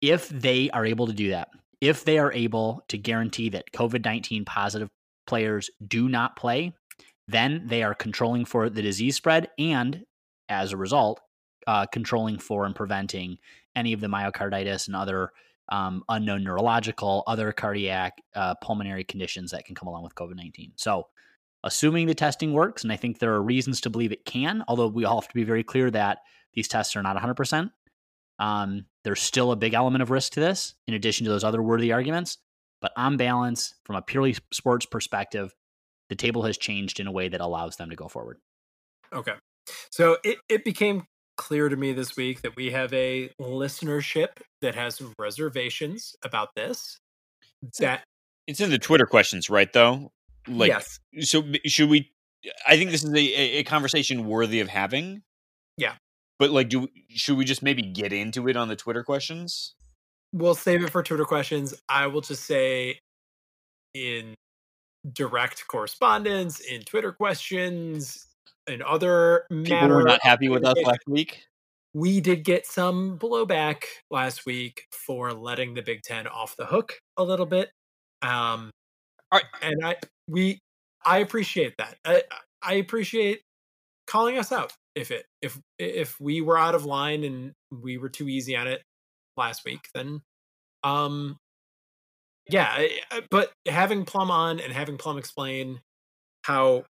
If 0.01 0.27
they 0.27 0.69
are 0.71 0.85
able 0.85 1.07
to 1.07 1.13
do 1.13 1.29
that 1.29 1.49
if 1.79 2.05
they 2.05 2.17
are 2.17 2.31
able 2.33 2.83
to 2.87 2.97
guarantee 2.97 3.49
that 3.49 3.71
covid-19 3.73 4.45
positive 4.45 4.89
players 5.25 5.69
do 5.87 6.09
not 6.09 6.35
play 6.35 6.73
then 7.27 7.63
they 7.67 7.83
are 7.83 7.93
controlling 7.93 8.45
for 8.45 8.69
the 8.69 8.81
disease 8.81 9.15
spread 9.15 9.49
and 9.57 10.03
as 10.49 10.73
a 10.73 10.77
result 10.77 11.21
uh, 11.67 11.85
controlling 11.85 12.37
for 12.37 12.65
and 12.65 12.75
preventing 12.75 13.37
any 13.75 13.93
of 13.93 14.01
the 14.01 14.07
myocarditis 14.07 14.87
and 14.87 14.95
other 14.95 15.31
um, 15.73 16.03
unknown 16.07 16.43
neurological, 16.43 17.23
other 17.25 17.51
cardiac, 17.51 18.21
uh, 18.35 18.53
pulmonary 18.61 19.03
conditions 19.03 19.49
that 19.51 19.65
can 19.65 19.73
come 19.73 19.87
along 19.87 20.03
with 20.03 20.13
COVID 20.13 20.35
19. 20.35 20.73
So, 20.75 21.07
assuming 21.63 22.05
the 22.05 22.13
testing 22.13 22.53
works, 22.53 22.83
and 22.83 22.93
I 22.93 22.95
think 22.95 23.17
there 23.17 23.33
are 23.33 23.41
reasons 23.41 23.81
to 23.81 23.89
believe 23.89 24.11
it 24.11 24.23
can, 24.23 24.63
although 24.67 24.87
we 24.87 25.03
all 25.03 25.19
have 25.19 25.27
to 25.27 25.33
be 25.33 25.43
very 25.43 25.63
clear 25.63 25.89
that 25.89 26.19
these 26.53 26.67
tests 26.67 26.95
are 26.95 27.01
not 27.01 27.17
100%. 27.17 27.71
Um, 28.37 28.85
there's 29.03 29.21
still 29.21 29.51
a 29.51 29.55
big 29.55 29.73
element 29.73 30.03
of 30.03 30.11
risk 30.11 30.33
to 30.33 30.39
this, 30.39 30.75
in 30.87 30.93
addition 30.93 31.25
to 31.25 31.31
those 31.31 31.43
other 31.43 31.63
worthy 31.63 31.91
arguments. 31.91 32.37
But 32.79 32.91
on 32.95 33.17
balance, 33.17 33.73
from 33.83 33.95
a 33.95 34.01
purely 34.03 34.35
sports 34.51 34.85
perspective, 34.85 35.55
the 36.09 36.15
table 36.15 36.43
has 36.43 36.55
changed 36.55 36.99
in 36.99 37.07
a 37.07 37.11
way 37.11 37.29
that 37.29 37.41
allows 37.41 37.77
them 37.77 37.89
to 37.89 37.95
go 37.95 38.07
forward. 38.07 38.37
Okay. 39.11 39.33
So 39.89 40.17
it, 40.23 40.37
it 40.49 40.63
became 40.63 41.07
clear 41.43 41.67
to 41.67 41.75
me 41.75 41.91
this 41.91 42.15
week 42.15 42.41
that 42.43 42.55
we 42.55 42.71
have 42.71 42.93
a 42.93 43.29
listenership 43.39 44.29
that 44.61 44.75
has 44.75 45.01
reservations 45.19 46.15
about 46.23 46.55
this. 46.55 46.97
That 47.79 48.03
it's 48.47 48.61
in 48.61 48.69
the 48.69 48.79
Twitter 48.79 49.05
questions, 49.05 49.49
right? 49.49 49.71
Though, 49.71 50.13
like, 50.47 50.69
yes. 50.69 50.99
So 51.19 51.43
should 51.65 51.89
we? 51.89 52.11
I 52.65 52.77
think 52.77 52.91
this 52.91 53.03
is 53.03 53.13
a, 53.13 53.59
a 53.59 53.63
conversation 53.63 54.25
worthy 54.25 54.61
of 54.61 54.69
having. 54.69 55.21
Yeah, 55.77 55.95
but 56.39 56.51
like, 56.51 56.69
do 56.69 56.87
should 57.09 57.37
we 57.37 57.43
just 57.43 57.61
maybe 57.61 57.81
get 57.81 58.13
into 58.13 58.47
it 58.47 58.55
on 58.55 58.69
the 58.69 58.77
Twitter 58.77 59.03
questions? 59.03 59.75
We'll 60.31 60.55
save 60.55 60.81
it 60.81 60.91
for 60.91 61.03
Twitter 61.03 61.25
questions. 61.25 61.73
I 61.89 62.07
will 62.07 62.21
just 62.21 62.45
say, 62.45 62.99
in 63.93 64.33
direct 65.11 65.67
correspondence, 65.67 66.61
in 66.61 66.83
Twitter 66.83 67.11
questions, 67.11 68.27
and 68.67 68.81
other 68.81 69.45
people 69.49 69.89
were 69.89 70.03
not 70.03 70.21
happy 70.23 70.49
with 70.49 70.65
us 70.65 70.77
last 70.83 71.07
week. 71.07 71.43
We 71.93 72.21
did 72.21 72.43
get 72.43 72.65
some 72.65 73.19
blowback 73.19 73.83
last 74.09 74.45
week 74.45 74.83
for 74.91 75.31
letting 75.31 75.75
the 75.75 75.81
Big 75.81 76.01
Ten 76.01 76.27
off 76.27 76.55
the 76.57 76.65
hook 76.65 76.99
a 77.17 77.23
little 77.23 77.45
bit, 77.45 77.69
um, 78.21 78.71
right. 79.31 79.43
and 79.61 79.85
I 79.85 79.95
we 80.27 80.59
I 81.05 81.19
appreciate 81.19 81.75
that. 81.77 81.95
I, 82.05 82.23
I 82.61 82.75
appreciate 82.75 83.41
calling 84.07 84.37
us 84.37 84.51
out 84.51 84.73
if 84.95 85.11
it 85.11 85.25
if 85.41 85.59
if 85.79 86.19
we 86.19 86.41
were 86.41 86.57
out 86.57 86.75
of 86.75 86.85
line 86.85 87.23
and 87.23 87.53
we 87.71 87.97
were 87.97 88.09
too 88.09 88.27
easy 88.27 88.55
on 88.55 88.67
it 88.67 88.81
last 89.37 89.63
week, 89.65 89.87
then 89.93 90.21
um 90.83 91.37
yeah, 92.49 92.87
but 93.31 93.51
having 93.67 94.03
Plum 94.03 94.29
on 94.29 94.59
and 94.59 94.73
having 94.73 94.97
Plum 94.97 95.17
explain 95.17 95.79
how 96.43 96.83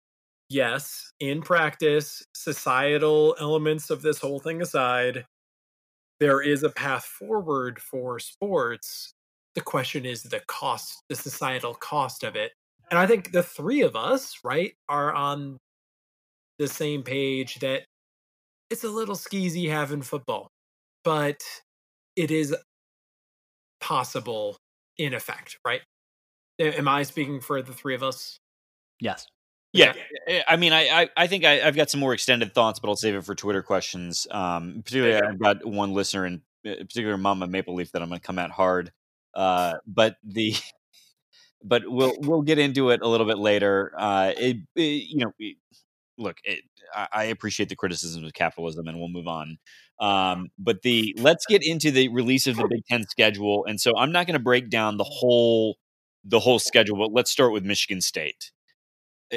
yes, 0.54 1.12
in 1.18 1.42
practice, 1.42 2.24
societal 2.32 3.34
elements 3.40 3.90
of 3.90 4.02
this 4.02 4.20
whole 4.20 4.38
thing 4.38 4.62
aside, 4.62 5.26
there 6.20 6.40
is 6.40 6.62
a 6.62 6.70
path 6.70 7.04
forward 7.04 7.80
for 7.80 8.20
sports. 8.20 9.12
The 9.56 9.60
question 9.60 10.06
is 10.06 10.22
the 10.22 10.40
cost, 10.46 11.02
the 11.08 11.16
societal 11.16 11.74
cost 11.74 12.22
of 12.22 12.36
it. 12.36 12.52
And 12.90 12.98
I 12.98 13.06
think 13.06 13.32
the 13.32 13.42
three 13.42 13.82
of 13.82 13.96
us, 13.96 14.38
right, 14.44 14.72
are 14.88 15.12
on 15.12 15.58
the 16.58 16.68
same 16.68 17.02
page 17.02 17.58
that 17.58 17.82
it's 18.70 18.84
a 18.84 18.88
little 18.88 19.16
skeezy 19.16 19.68
having 19.68 20.02
football, 20.02 20.52
but 21.02 21.42
it 22.14 22.30
is 22.30 22.54
possible 23.80 24.56
in 24.98 25.14
effect, 25.14 25.58
right? 25.66 25.80
Am 26.60 26.86
I 26.86 27.02
speaking 27.02 27.40
for 27.40 27.60
the 27.60 27.72
three 27.72 27.96
of 27.96 28.04
us? 28.04 28.38
Yes. 29.00 29.26
Yeah, 29.74 29.92
I 30.46 30.56
mean, 30.56 30.72
I 30.72 31.02
I, 31.02 31.08
I 31.16 31.26
think 31.26 31.44
I, 31.44 31.56
have 31.56 31.74
got 31.74 31.90
some 31.90 32.00
more 32.00 32.14
extended 32.14 32.54
thoughts, 32.54 32.78
but 32.78 32.88
I'll 32.88 32.96
save 32.96 33.16
it 33.16 33.24
for 33.24 33.34
Twitter 33.34 33.62
questions. 33.62 34.26
Um, 34.30 34.82
particularly, 34.84 35.20
I've 35.20 35.38
got 35.38 35.66
one 35.66 35.92
listener 35.92 36.26
in 36.26 36.42
eh, 36.64 36.76
particular, 36.76 37.18
Mama 37.18 37.48
Maple 37.48 37.74
Leaf, 37.74 37.90
that 37.92 38.00
I'm 38.00 38.08
going 38.08 38.20
to 38.20 38.26
come 38.26 38.38
at 38.38 38.52
hard. 38.52 38.92
Uh, 39.34 39.74
but 39.84 40.16
the 40.22 40.54
but 41.64 41.82
we'll 41.86 42.14
we'll 42.20 42.42
get 42.42 42.58
into 42.58 42.90
it 42.90 43.02
a 43.02 43.08
little 43.08 43.26
bit 43.26 43.38
later. 43.38 43.92
Uh, 43.98 44.32
it, 44.36 44.58
it, 44.76 44.80
you 44.80 45.24
know, 45.24 45.32
look, 46.18 46.36
it, 46.44 46.60
I, 46.94 47.08
I 47.12 47.24
appreciate 47.24 47.68
the 47.68 47.76
criticism 47.76 48.24
of 48.24 48.32
capitalism, 48.32 48.86
and 48.86 48.98
we'll 48.98 49.08
move 49.08 49.26
on. 49.26 49.58
Um, 49.98 50.50
but 50.56 50.82
the 50.82 51.16
let's 51.18 51.46
get 51.46 51.66
into 51.66 51.90
the 51.90 52.08
release 52.08 52.46
of 52.46 52.56
the 52.56 52.68
Big 52.68 52.84
Ten 52.88 53.04
schedule, 53.08 53.64
and 53.66 53.80
so 53.80 53.96
I'm 53.96 54.12
not 54.12 54.26
going 54.26 54.38
to 54.38 54.42
break 54.42 54.70
down 54.70 54.98
the 54.98 55.04
whole 55.04 55.78
the 56.24 56.40
whole 56.40 56.58
schedule, 56.58 56.96
but 56.96 57.12
let's 57.12 57.30
start 57.30 57.52
with 57.52 57.64
Michigan 57.64 58.00
State. 58.00 58.52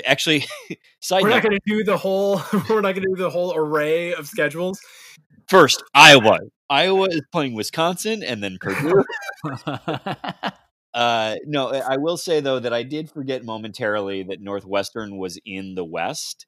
Actually, 0.06 0.46
We're 1.12 1.22
note, 1.22 1.30
not 1.30 1.44
going 1.44 1.56
to 1.56 1.62
do 1.66 1.84
the 1.84 1.98
whole. 1.98 2.42
We're 2.70 2.82
not 2.82 2.94
going 2.94 3.04
to 3.04 3.16
do 3.16 3.16
the 3.16 3.30
whole 3.30 3.56
array 3.56 4.13
of 4.13 4.27
schedules. 4.27 4.80
first 5.50 5.84
Iowa. 5.94 6.39
Iowa 6.70 7.08
is 7.10 7.22
playing 7.32 7.54
Wisconsin, 7.54 8.24
and 8.24 8.44
then 8.44 8.58
Purdue. 8.60 9.04
Uh, 10.94 11.36
no, 11.46 11.72
I 11.72 11.94
I 11.94 11.98
will 11.98 12.18
say 12.18 12.39
though 12.39 12.60
that 12.60 12.74
I 12.74 12.82
did 12.82 13.12
forget 13.12 13.46
momentarily 13.46 14.24
that 14.24 14.42
Northwestern 14.42 15.18
was 15.18 15.38
in 15.46 15.75
the 15.75 15.86
West, 15.86 16.48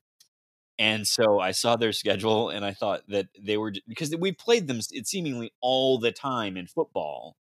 and 0.80 1.06
so 1.06 1.40
I 1.40 1.52
saw 1.52 1.76
their 1.76 1.92
schedule 1.92 2.50
and 2.50 2.66
I 2.66 2.74
thought 2.74 3.02
that 3.10 3.28
they 3.40 3.58
were 3.58 3.74
because 3.88 4.16
we 4.18 4.32
played 4.32 4.68
them 4.68 4.80
it 4.92 5.06
seemingly 5.06 5.54
all 5.62 6.00
the 6.00 6.12
time 6.12 6.58
in 6.58 6.66
football. 6.66 7.36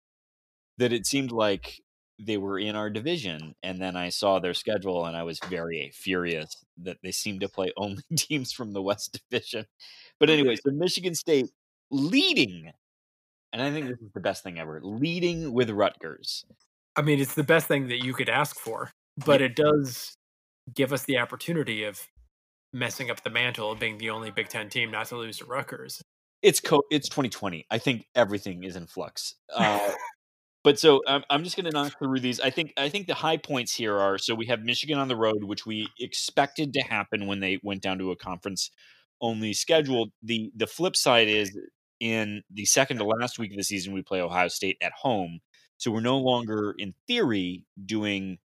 That 0.80 0.92
it 0.92 1.06
seemed 1.06 1.32
like 1.32 1.82
they 2.20 2.38
were 2.38 2.58
in 2.58 2.76
our 2.76 2.90
division, 2.90 3.56
and 3.62 3.82
then 3.82 3.96
I 3.96 4.10
saw 4.10 4.40
their 4.40 4.54
schedule 4.54 5.06
and 5.06 5.16
I 5.16 5.24
was 5.24 5.40
very 5.50 5.92
furious 5.94 6.64
that 6.78 6.98
they 7.04 7.12
seemed 7.12 7.42
to 7.42 7.50
play 7.50 7.72
only 7.78 8.04
teams 8.16 8.52
from 8.52 8.74
the 8.74 8.82
West 8.82 9.20
Division. 9.30 9.66
But 10.20 10.30
anyway, 10.30 10.56
so 10.56 10.72
Michigan 10.72 11.16
State 11.16 11.50
leading, 11.92 12.72
and 13.54 13.62
I 13.62 13.72
think 13.72 13.88
this 13.88 14.00
is 14.00 14.12
the 14.14 14.20
best 14.20 14.44
thing 14.44 14.60
ever, 14.60 14.80
leading 14.84 15.54
with 15.54 15.70
Rutgers. 15.70 16.46
I 16.96 17.04
mean, 17.04 17.20
it's 17.20 17.36
the 17.36 17.44
best 17.44 17.68
thing 17.68 17.88
that 17.90 18.04
you 18.04 18.14
could 18.14 18.30
ask 18.30 18.56
for, 18.56 18.92
but 19.24 19.42
it 19.42 19.56
does 19.56 20.18
give 20.74 20.92
us 20.92 21.04
the 21.04 21.20
opportunity 21.20 21.84
of 21.84 22.02
messing 22.74 23.10
up 23.12 23.24
the 23.24 23.30
mantle 23.30 23.72
of 23.72 23.80
being 23.80 24.00
the 24.00 24.10
only 24.10 24.32
Big 24.32 24.50
Ten 24.50 24.70
team 24.70 24.92
not 24.92 25.06
to 25.08 25.18
lose 25.18 25.38
to 25.38 25.46
Rutgers. 25.46 26.02
it's 26.42 26.60
co- 26.60 26.84
it's 26.92 27.10
2020. 27.10 27.66
I 27.70 27.78
think 27.78 28.08
everything 28.16 28.64
is 28.64 28.76
in 28.76 28.88
flux. 28.88 29.36
Uh, 29.56 29.92
but 30.68 30.78
so 30.78 31.02
I'm 31.08 31.24
I'm 31.30 31.46
just 31.46 31.56
going 31.56 31.64
to 31.68 31.72
knock 31.72 31.98
through 31.98 32.20
these. 32.20 32.42
I 32.42 32.50
think 32.50 32.74
I 32.76 32.90
think 32.90 33.08
the 33.08 33.14
high 33.14 33.38
points 33.38 33.74
here 33.74 33.98
are 33.98 34.18
so 34.18 34.36
we 34.36 34.48
have 34.48 34.66
Michigan 34.66 34.98
on 34.98 35.08
the 35.08 35.16
road, 35.16 35.46
which 35.46 35.66
we 35.66 35.88
expected 35.98 36.74
to 36.74 36.82
happen 36.82 37.26
when 37.26 37.40
they 37.40 37.58
went 37.64 37.82
down 37.82 38.00
to 38.00 38.12
a 38.12 38.18
conference 38.18 38.70
only 39.22 39.54
schedule. 39.54 40.10
The 40.22 40.52
the 40.54 40.68
flip 40.68 40.98
side 40.98 41.30
is 41.30 41.58
in 42.02 42.44
the 42.52 42.66
second 42.66 42.98
to 42.98 43.06
last 43.06 43.40
week 43.40 43.52
of 43.52 43.58
the 43.58 43.64
season 43.64 43.94
we 43.94 44.02
play 44.02 44.20
Ohio 44.20 44.50
State 44.50 44.76
at 44.82 44.92
home. 44.92 45.40
So 45.78 45.90
we're 45.90 46.02
no 46.02 46.18
longer 46.18 46.76
in 46.78 46.96
theory 47.08 47.64
doing 47.86 48.40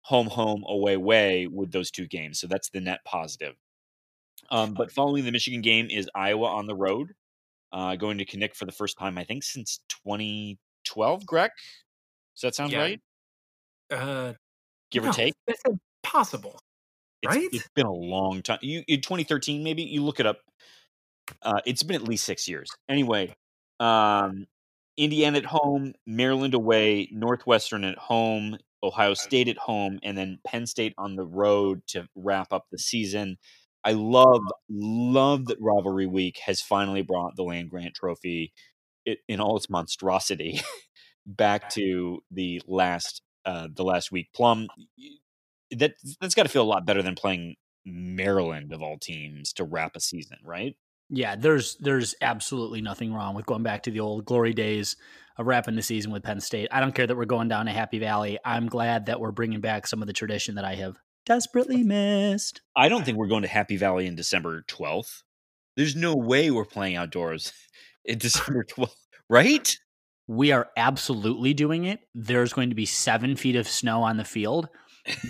home 0.00 0.26
home 0.26 0.64
away 0.66 0.96
way 0.96 1.46
with 1.46 1.70
those 1.70 1.92
two 1.92 2.08
games. 2.08 2.40
So 2.40 2.48
that's 2.48 2.70
the 2.70 2.80
net 2.80 3.04
positive. 3.04 3.54
Um, 4.50 4.74
but 4.74 4.90
following 4.90 5.24
the 5.24 5.30
Michigan 5.30 5.60
game 5.60 5.86
is 5.88 6.10
Iowa 6.16 6.48
on 6.48 6.66
the 6.66 6.74
road 6.74 7.12
uh, 7.74 7.96
going 7.96 8.18
to 8.18 8.24
Kinnick 8.24 8.54
for 8.54 8.66
the 8.66 8.72
first 8.72 8.96
time, 8.96 9.18
I 9.18 9.24
think, 9.24 9.42
since 9.42 9.80
2012. 10.84 11.24
Grech, 11.24 11.50
does 12.34 12.42
that 12.42 12.54
sound 12.54 12.72
Yeah. 12.72 12.78
right? 12.78 13.00
Uh, 13.90 14.34
Give 14.90 15.04
no, 15.04 15.10
or 15.10 15.12
take. 15.12 15.34
That's 15.46 15.62
impossible. 16.04 16.58
It's, 17.22 17.34
right? 17.34 17.48
it's 17.52 17.68
been 17.74 17.86
a 17.86 17.92
long 17.92 18.42
time. 18.42 18.58
You 18.62 18.82
in 18.86 19.00
2013, 19.00 19.62
maybe 19.64 19.82
you 19.82 20.02
look 20.02 20.20
it 20.20 20.26
up. 20.26 20.38
Uh, 21.42 21.60
it's 21.66 21.82
been 21.82 21.96
at 21.96 22.02
least 22.02 22.24
six 22.24 22.46
years. 22.46 22.68
Anyway, 22.88 23.34
um, 23.80 24.46
Indiana 24.96 25.38
at 25.38 25.46
home, 25.46 25.94
Maryland 26.06 26.54
away, 26.54 27.08
Northwestern 27.10 27.84
at 27.84 27.98
home, 27.98 28.58
Ohio 28.82 29.14
State 29.14 29.48
at 29.48 29.56
home, 29.58 29.98
and 30.02 30.16
then 30.16 30.38
Penn 30.46 30.66
State 30.66 30.94
on 30.98 31.16
the 31.16 31.24
road 31.24 31.82
to 31.88 32.06
wrap 32.14 32.52
up 32.52 32.66
the 32.70 32.78
season. 32.78 33.38
I 33.84 33.92
love 33.92 34.42
love 34.70 35.46
that 35.46 35.58
rivalry 35.60 36.06
week 36.06 36.38
has 36.44 36.62
finally 36.62 37.02
brought 37.02 37.36
the 37.36 37.42
land 37.42 37.70
grant 37.70 37.94
trophy 37.94 38.52
it, 39.04 39.18
in 39.28 39.40
all 39.40 39.56
its 39.56 39.70
monstrosity 39.70 40.60
back 41.26 41.70
to 41.70 42.22
the 42.30 42.62
last 42.66 43.22
uh, 43.44 43.68
the 43.72 43.84
last 43.84 44.10
week. 44.10 44.28
Plum 44.34 44.68
that 45.70 45.94
that's 46.20 46.34
got 46.34 46.44
to 46.44 46.48
feel 46.48 46.62
a 46.62 46.64
lot 46.64 46.86
better 46.86 47.02
than 47.02 47.14
playing 47.14 47.56
Maryland 47.84 48.72
of 48.72 48.82
all 48.82 48.98
teams 48.98 49.52
to 49.54 49.64
wrap 49.64 49.96
a 49.96 50.00
season, 50.00 50.38
right? 50.44 50.76
Yeah, 51.10 51.36
there's 51.36 51.76
there's 51.76 52.14
absolutely 52.20 52.80
nothing 52.80 53.12
wrong 53.12 53.34
with 53.34 53.46
going 53.46 53.62
back 53.62 53.82
to 53.84 53.90
the 53.90 54.00
old 54.00 54.24
glory 54.24 54.54
days 54.54 54.96
of 55.36 55.46
wrapping 55.46 55.76
the 55.76 55.82
season 55.82 56.12
with 56.12 56.22
Penn 56.22 56.40
State. 56.40 56.68
I 56.70 56.80
don't 56.80 56.94
care 56.94 57.06
that 57.06 57.16
we're 57.16 57.24
going 57.24 57.48
down 57.48 57.66
to 57.66 57.72
Happy 57.72 57.98
Valley. 57.98 58.38
I'm 58.44 58.66
glad 58.66 59.06
that 59.06 59.20
we're 59.20 59.32
bringing 59.32 59.60
back 59.60 59.86
some 59.86 60.00
of 60.00 60.06
the 60.06 60.12
tradition 60.12 60.54
that 60.54 60.64
I 60.64 60.76
have 60.76 60.96
desperately 61.26 61.82
missed. 61.82 62.62
I 62.76 62.88
don't 62.88 63.04
think 63.04 63.18
we're 63.18 63.26
going 63.26 63.42
to 63.42 63.48
Happy 63.48 63.76
Valley 63.76 64.06
in 64.06 64.14
December 64.14 64.64
12th. 64.68 65.22
There's 65.76 65.96
no 65.96 66.14
way 66.14 66.50
we're 66.50 66.64
playing 66.64 66.96
outdoors 66.96 67.52
in 68.04 68.18
December 68.18 68.64
12th, 68.64 68.94
right? 69.28 69.76
We 70.26 70.52
are 70.52 70.68
absolutely 70.76 71.52
doing 71.52 71.84
it. 71.84 72.00
There's 72.14 72.52
going 72.52 72.70
to 72.70 72.74
be 72.74 72.86
seven 72.86 73.36
feet 73.36 73.56
of 73.56 73.68
snow 73.68 74.02
on 74.02 74.16
the 74.16 74.24
field. 74.24 74.68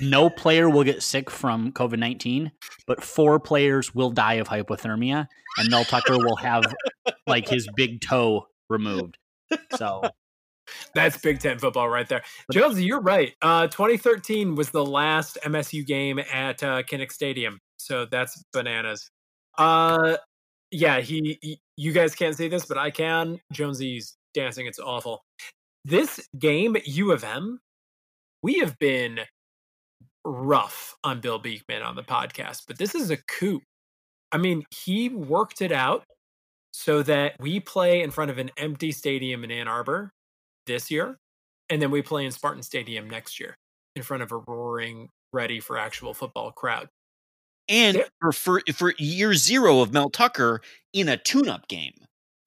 No 0.01 0.31
player 0.43 0.71
will 0.71 0.85
get 0.85 1.03
sick 1.03 1.31
from 1.31 1.73
COVID 1.73 1.99
19, 1.99 2.53
but 2.87 3.03
four 3.03 3.41
players 3.41 3.95
will 3.95 4.11
die 4.11 4.35
of 4.35 4.49
hypothermia, 4.49 5.27
and 5.59 5.71
Mel 5.71 5.85
Tucker 5.85 6.17
will 6.19 6.37
have 6.37 6.63
like 7.27 7.49
his 7.49 7.67
big 7.75 8.01
toe 8.01 8.47
removed. 8.69 9.19
So 9.77 10.03
That's 10.95 11.17
Big 11.19 11.41
Ten 11.41 11.59
football 11.59 11.89
right 11.89 12.09
there. 12.09 12.23
Jones, 12.53 12.81
you're 12.81 13.01
right. 13.01 13.33
Uh, 13.43 13.67
2013 13.67 14.55
was 14.55 14.71
the 14.71 14.85
last 14.85 15.39
MSU 15.45 15.87
game 15.87 16.19
at 16.19 16.63
uh, 16.63 16.83
Kinnick 16.83 17.13
Stadium, 17.13 17.61
so 17.77 18.07
that's 18.07 18.43
bananas. 18.53 19.11
Uh, 19.59 20.17
yeah, 20.75 21.01
he, 21.01 21.39
he- 21.41 21.61
You 21.77 21.93
guys 21.93 22.15
can't 22.15 22.37
see 22.37 22.49
this, 22.49 22.67
but 22.67 22.79
I 22.79 22.91
can. 22.91 23.41
Jonesy's 23.53 24.17
dancing. 24.35 24.67
It's 24.67 24.79
awful. 24.79 25.23
This 25.85 26.29
game, 26.39 26.77
U 26.85 27.13
of 27.13 27.25
M, 27.25 27.61
we 28.43 28.59
have 28.59 28.79
been 28.79 29.21
rough 30.25 30.95
on 31.05 31.21
Bill 31.21 31.39
Beekman 31.39 31.83
on 31.83 31.97
the 31.97 32.03
podcast, 32.03 32.63
but 32.67 32.79
this 32.79 32.95
is 32.95 33.11
a 33.11 33.17
coup. 33.17 33.61
I 34.33 34.39
mean, 34.39 34.65
he 34.71 35.09
worked 35.09 35.61
it 35.63 35.73
out 35.73 36.05
so 36.73 37.03
that 37.03 37.35
we 37.39 37.61
play 37.61 38.03
in 38.03 38.11
front 38.11 38.31
of 38.31 38.39
an 38.39 38.51
empty 38.57 38.91
stadium 38.93 39.45
in 39.45 39.51
Ann 39.51 39.69
Arbor 39.69 40.11
this 40.67 40.91
year, 40.91 41.19
and 41.71 41.81
then 41.81 41.91
we 41.91 42.03
play 42.03 42.25
in 42.25 42.33
Spartan 42.33 42.63
Stadium 42.63 43.09
next 43.09 43.39
year 43.39 43.55
in 43.95 44.03
front 44.03 44.23
of 44.23 44.33
a 44.33 44.39
roaring, 44.39 45.09
ready 45.33 45.61
for 45.61 45.79
actual 45.79 46.15
football 46.15 46.51
crowd. 46.53 46.89
And 47.69 47.97
Yeah. 47.99 48.05
for, 48.21 48.33
for 48.33 48.63
for 48.75 48.95
year 48.99 49.35
zero 49.35 49.81
of 49.81 49.93
Mel 49.93 50.11
Tucker 50.11 50.61
in 50.93 51.09
a 51.09 51.17
tune-up 51.17 51.69
game, 51.69 51.95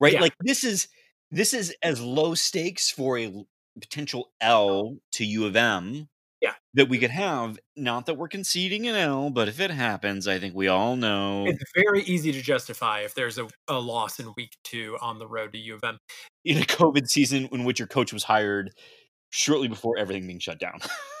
right? 0.00 0.12
Yeah. 0.14 0.20
Like 0.20 0.34
this 0.40 0.64
is 0.64 0.88
this 1.30 1.52
is 1.52 1.74
as 1.82 2.00
low 2.00 2.34
stakes 2.34 2.90
for 2.90 3.18
a 3.18 3.32
potential 3.80 4.30
L 4.40 4.96
to 5.12 5.24
U 5.24 5.44
of 5.46 5.54
M 5.56 6.08
Yeah. 6.40 6.54
that 6.74 6.88
we 6.88 6.98
could 6.98 7.10
have. 7.10 7.58
Not 7.76 8.06
that 8.06 8.14
we're 8.14 8.28
conceding 8.28 8.86
an 8.88 8.94
L, 8.94 9.30
but 9.30 9.48
if 9.48 9.60
it 9.60 9.70
happens, 9.70 10.26
I 10.26 10.38
think 10.38 10.54
we 10.54 10.68
all 10.68 10.96
know 10.96 11.46
It's 11.46 11.62
very 11.74 12.02
easy 12.04 12.32
to 12.32 12.40
justify 12.40 13.00
if 13.00 13.14
there's 13.14 13.38
a, 13.38 13.46
a 13.68 13.78
loss 13.78 14.18
in 14.20 14.32
week 14.36 14.56
two 14.64 14.96
on 15.00 15.18
the 15.18 15.26
road 15.26 15.52
to 15.52 15.58
U 15.58 15.74
of 15.74 15.84
M. 15.84 15.98
in 16.44 16.58
a 16.58 16.64
COVID 16.64 17.06
season 17.08 17.48
in 17.52 17.64
which 17.64 17.78
your 17.78 17.88
coach 17.88 18.12
was 18.12 18.24
hired 18.24 18.72
shortly 19.30 19.68
before 19.68 19.98
everything 19.98 20.26
being 20.26 20.38
shut 20.38 20.58
down. 20.58 20.78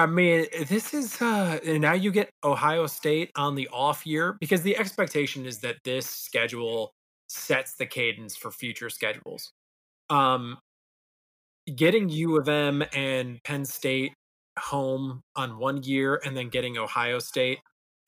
I 0.00 0.06
mean, 0.06 0.46
this 0.68 0.94
is 0.94 1.20
uh 1.20 1.58
now 1.64 1.92
you 1.92 2.10
get 2.10 2.30
Ohio 2.42 2.86
State 2.86 3.30
on 3.36 3.54
the 3.54 3.68
off 3.72 4.06
year 4.06 4.36
because 4.40 4.62
the 4.62 4.76
expectation 4.76 5.44
is 5.44 5.58
that 5.58 5.76
this 5.84 6.06
schedule 6.06 6.92
sets 7.28 7.74
the 7.74 7.86
cadence 7.86 8.36
for 8.36 8.50
future 8.50 8.88
schedules. 8.88 9.52
Um 10.08 10.58
getting 11.76 12.08
U 12.08 12.38
of 12.38 12.48
M 12.48 12.82
and 12.94 13.42
Penn 13.44 13.64
State 13.64 14.12
home 14.58 15.22
on 15.36 15.58
one 15.58 15.82
year 15.82 16.20
and 16.24 16.36
then 16.36 16.48
getting 16.48 16.78
Ohio 16.78 17.18
State 17.18 17.58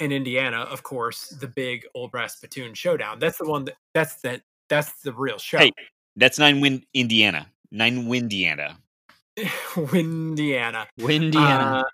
and 0.01 0.13
Indiana, 0.13 0.61
of 0.61 0.83
course, 0.83 1.29
the 1.29 1.47
big 1.47 1.85
old 1.95 2.11
brass 2.11 2.37
spittoon 2.37 2.75
showdown. 2.75 3.19
That's 3.19 3.39
the 3.39 3.49
one 3.49 3.65
that 3.67 3.75
that's 3.95 4.17
the 4.23 4.41
that's 4.69 5.01
the 5.03 5.13
real 5.13 5.39
show. 5.39 5.59
Hey. 5.59 5.73
That's 6.17 6.39
nine 6.39 6.61
win 6.61 6.83
Indiana. 6.95 7.47
Nine 7.71 8.07
win 8.07 8.25
Indiana. 8.25 8.79
Windiana. 9.77 10.87
Uh, 11.79 11.85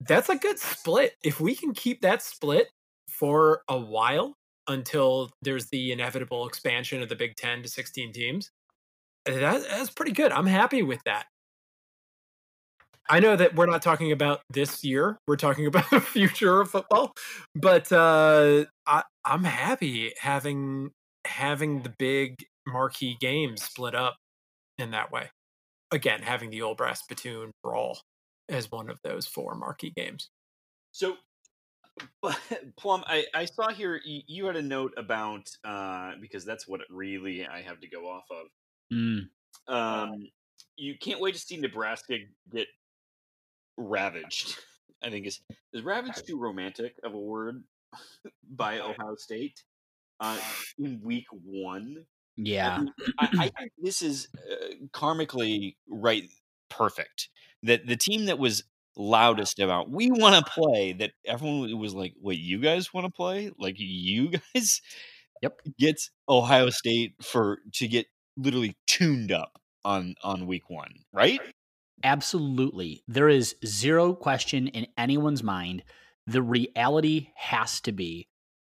that's 0.00 0.28
a 0.28 0.36
good 0.36 0.58
split. 0.58 1.14
If 1.22 1.40
we 1.40 1.54
can 1.54 1.72
keep 1.72 2.02
that 2.02 2.22
split 2.22 2.68
for 3.08 3.62
a 3.68 3.78
while 3.78 4.34
until 4.66 5.30
there's 5.42 5.66
the 5.66 5.92
inevitable 5.92 6.46
expansion 6.46 7.02
of 7.02 7.08
the 7.08 7.16
Big 7.16 7.36
Ten 7.36 7.62
to 7.62 7.68
16 7.68 8.12
teams, 8.12 8.50
that, 9.26 9.62
that's 9.68 9.90
pretty 9.90 10.12
good. 10.12 10.32
I'm 10.32 10.46
happy 10.46 10.82
with 10.82 11.00
that. 11.04 11.26
I 13.08 13.18
know 13.18 13.34
that 13.34 13.56
we're 13.56 13.66
not 13.66 13.82
talking 13.82 14.12
about 14.12 14.40
this 14.50 14.84
year. 14.84 15.18
We're 15.26 15.36
talking 15.36 15.66
about 15.68 15.90
the 15.90 16.00
future 16.00 16.60
of 16.60 16.70
football, 16.70 17.12
but 17.54 17.90
uh, 17.92 18.64
I, 18.86 19.02
I'm 19.24 19.44
happy 19.44 20.12
having 20.18 20.90
having 21.26 21.82
the 21.82 21.92
big 21.98 22.36
marquee 22.66 23.16
games 23.20 23.62
split 23.62 23.94
up 23.94 24.16
in 24.78 24.92
that 24.92 25.12
way. 25.12 25.30
Again, 25.92 26.22
having 26.22 26.50
the 26.50 26.62
old 26.62 26.76
brass 26.76 27.00
spittoon 27.00 27.52
brawl 27.62 28.00
as 28.48 28.70
one 28.70 28.90
of 28.90 28.98
those 29.02 29.26
four 29.26 29.54
marquee 29.54 29.92
games. 29.96 30.30
So 30.92 31.16
Plum, 32.76 33.04
I, 33.06 33.24
I 33.34 33.44
saw 33.44 33.70
here 33.70 34.00
you, 34.04 34.22
you 34.26 34.46
had 34.46 34.56
a 34.56 34.62
note 34.62 34.92
about 34.96 35.48
uh, 35.64 36.12
because 36.20 36.44
that's 36.44 36.66
what 36.66 36.80
it 36.80 36.86
really 36.90 37.46
I 37.46 37.62
have 37.62 37.80
to 37.80 37.88
go 37.88 38.08
off 38.08 38.24
of. 38.30 38.46
Mm, 38.92 39.28
Um, 39.68 40.28
you 40.76 40.96
can't 41.00 41.20
wait 41.20 41.34
to 41.34 41.40
see 41.40 41.56
Nebraska 41.56 42.18
get 42.52 42.68
ravaged. 43.76 44.56
I 45.02 45.10
think 45.10 45.26
is 45.26 45.40
is 45.72 45.82
ravaged 45.82 46.26
too 46.26 46.38
romantic 46.38 46.94
of 47.02 47.14
a 47.14 47.18
word 47.18 47.62
by 48.50 48.80
Ohio 48.80 49.14
State 49.16 49.62
uh, 50.20 50.38
in 50.78 51.00
week 51.02 51.26
one. 51.44 52.04
Yeah. 52.46 52.84
I, 53.18 53.28
I 53.38 53.48
think 53.58 53.72
this 53.78 54.02
is 54.02 54.28
uh, 54.34 54.74
karmically 54.92 55.76
right, 55.88 56.24
perfect. 56.68 57.28
That 57.62 57.86
the 57.86 57.96
team 57.96 58.26
that 58.26 58.38
was 58.38 58.64
loudest 58.96 59.58
about 59.58 59.90
we 59.90 60.10
want 60.10 60.44
to 60.44 60.52
play, 60.60 60.92
that 60.94 61.12
everyone 61.24 61.78
was 61.78 61.94
like, 61.94 62.14
"Wait, 62.20 62.38
you 62.38 62.58
guys 62.58 62.92
want 62.92 63.06
to 63.06 63.12
play? 63.12 63.50
Like 63.58 63.76
you 63.78 64.30
guys?" 64.54 64.80
Yep. 65.42 65.60
Gets 65.78 66.10
Ohio 66.28 66.68
State 66.68 67.14
for 67.22 67.60
to 67.74 67.88
get 67.88 68.06
literally 68.36 68.76
tuned 68.86 69.32
up 69.32 69.58
on 69.84 70.14
on 70.22 70.46
week 70.46 70.68
one, 70.68 70.92
right? 71.12 71.40
Absolutely. 72.02 73.02
There 73.08 73.28
is 73.28 73.56
zero 73.64 74.14
question 74.14 74.68
in 74.68 74.86
anyone's 74.96 75.42
mind. 75.42 75.82
The 76.26 76.42
reality 76.42 77.28
has 77.34 77.80
to 77.82 77.92
be 77.92 78.28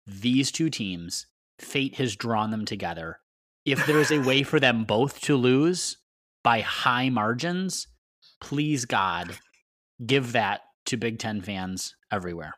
these 0.07 0.51
two 0.51 0.69
teams, 0.69 1.27
fate 1.59 1.95
has 1.95 2.15
drawn 2.15 2.49
them 2.49 2.65
together. 2.65 3.19
If 3.71 3.85
there 3.85 3.99
is 3.99 4.11
a 4.11 4.17
way 4.17 4.41
for 4.41 4.59
them 4.59 4.83
both 4.83 5.21
to 5.21 5.35
lose 5.35 5.97
by 6.43 6.61
high 6.61 7.09
margins, 7.09 7.85
please 8.41 8.85
God, 8.85 9.37
give 10.03 10.31
that 10.31 10.61
to 10.87 10.97
Big 10.97 11.19
Ten 11.19 11.41
fans 11.41 11.95
everywhere. 12.11 12.55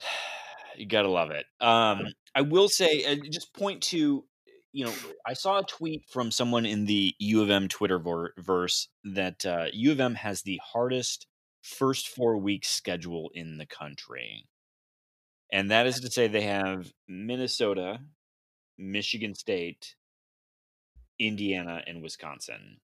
you 0.76 0.86
gotta 0.86 1.08
love 1.08 1.32
it. 1.32 1.46
Um, 1.60 2.06
I 2.32 2.42
will 2.42 2.68
say, 2.68 3.04
uh, 3.04 3.16
just 3.28 3.52
point 3.52 3.82
to, 3.84 4.24
you 4.70 4.84
know, 4.84 4.92
I 5.26 5.32
saw 5.32 5.58
a 5.58 5.64
tweet 5.64 6.04
from 6.08 6.30
someone 6.30 6.64
in 6.64 6.84
the 6.84 7.12
U 7.18 7.42
of 7.42 7.50
M 7.50 7.66
Twitter 7.66 7.98
ver- 7.98 8.34
verse 8.38 8.86
that 9.02 9.44
uh, 9.44 9.66
U 9.72 9.90
of 9.90 9.98
M 9.98 10.14
has 10.14 10.42
the 10.42 10.60
hardest 10.62 11.26
first 11.60 12.06
four 12.06 12.38
week 12.38 12.64
schedule 12.64 13.32
in 13.34 13.58
the 13.58 13.66
country, 13.66 14.46
and 15.52 15.72
that 15.72 15.88
is 15.88 15.98
to 15.98 16.10
say 16.10 16.28
they 16.28 16.42
have 16.42 16.92
Minnesota, 17.08 17.98
Michigan 18.80 19.34
State, 19.34 19.94
Indiana, 21.18 21.82
and 21.86 22.02
Wisconsin. 22.02 22.78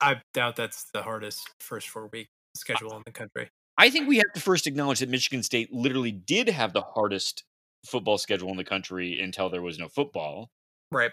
I 0.00 0.20
doubt 0.32 0.56
that's 0.56 0.90
the 0.92 1.02
hardest 1.02 1.48
first 1.60 1.88
four 1.88 2.08
week 2.12 2.28
schedule 2.56 2.96
in 2.96 3.02
the 3.04 3.12
country. 3.12 3.48
I 3.76 3.90
think 3.90 4.08
we 4.08 4.18
have 4.18 4.32
to 4.34 4.40
first 4.40 4.66
acknowledge 4.66 5.00
that 5.00 5.08
Michigan 5.08 5.42
State 5.42 5.72
literally 5.72 6.12
did 6.12 6.48
have 6.48 6.72
the 6.72 6.82
hardest 6.82 7.44
football 7.84 8.18
schedule 8.18 8.50
in 8.50 8.56
the 8.56 8.64
country 8.64 9.20
until 9.20 9.50
there 9.50 9.62
was 9.62 9.78
no 9.78 9.88
football. 9.88 10.50
Right. 10.92 11.10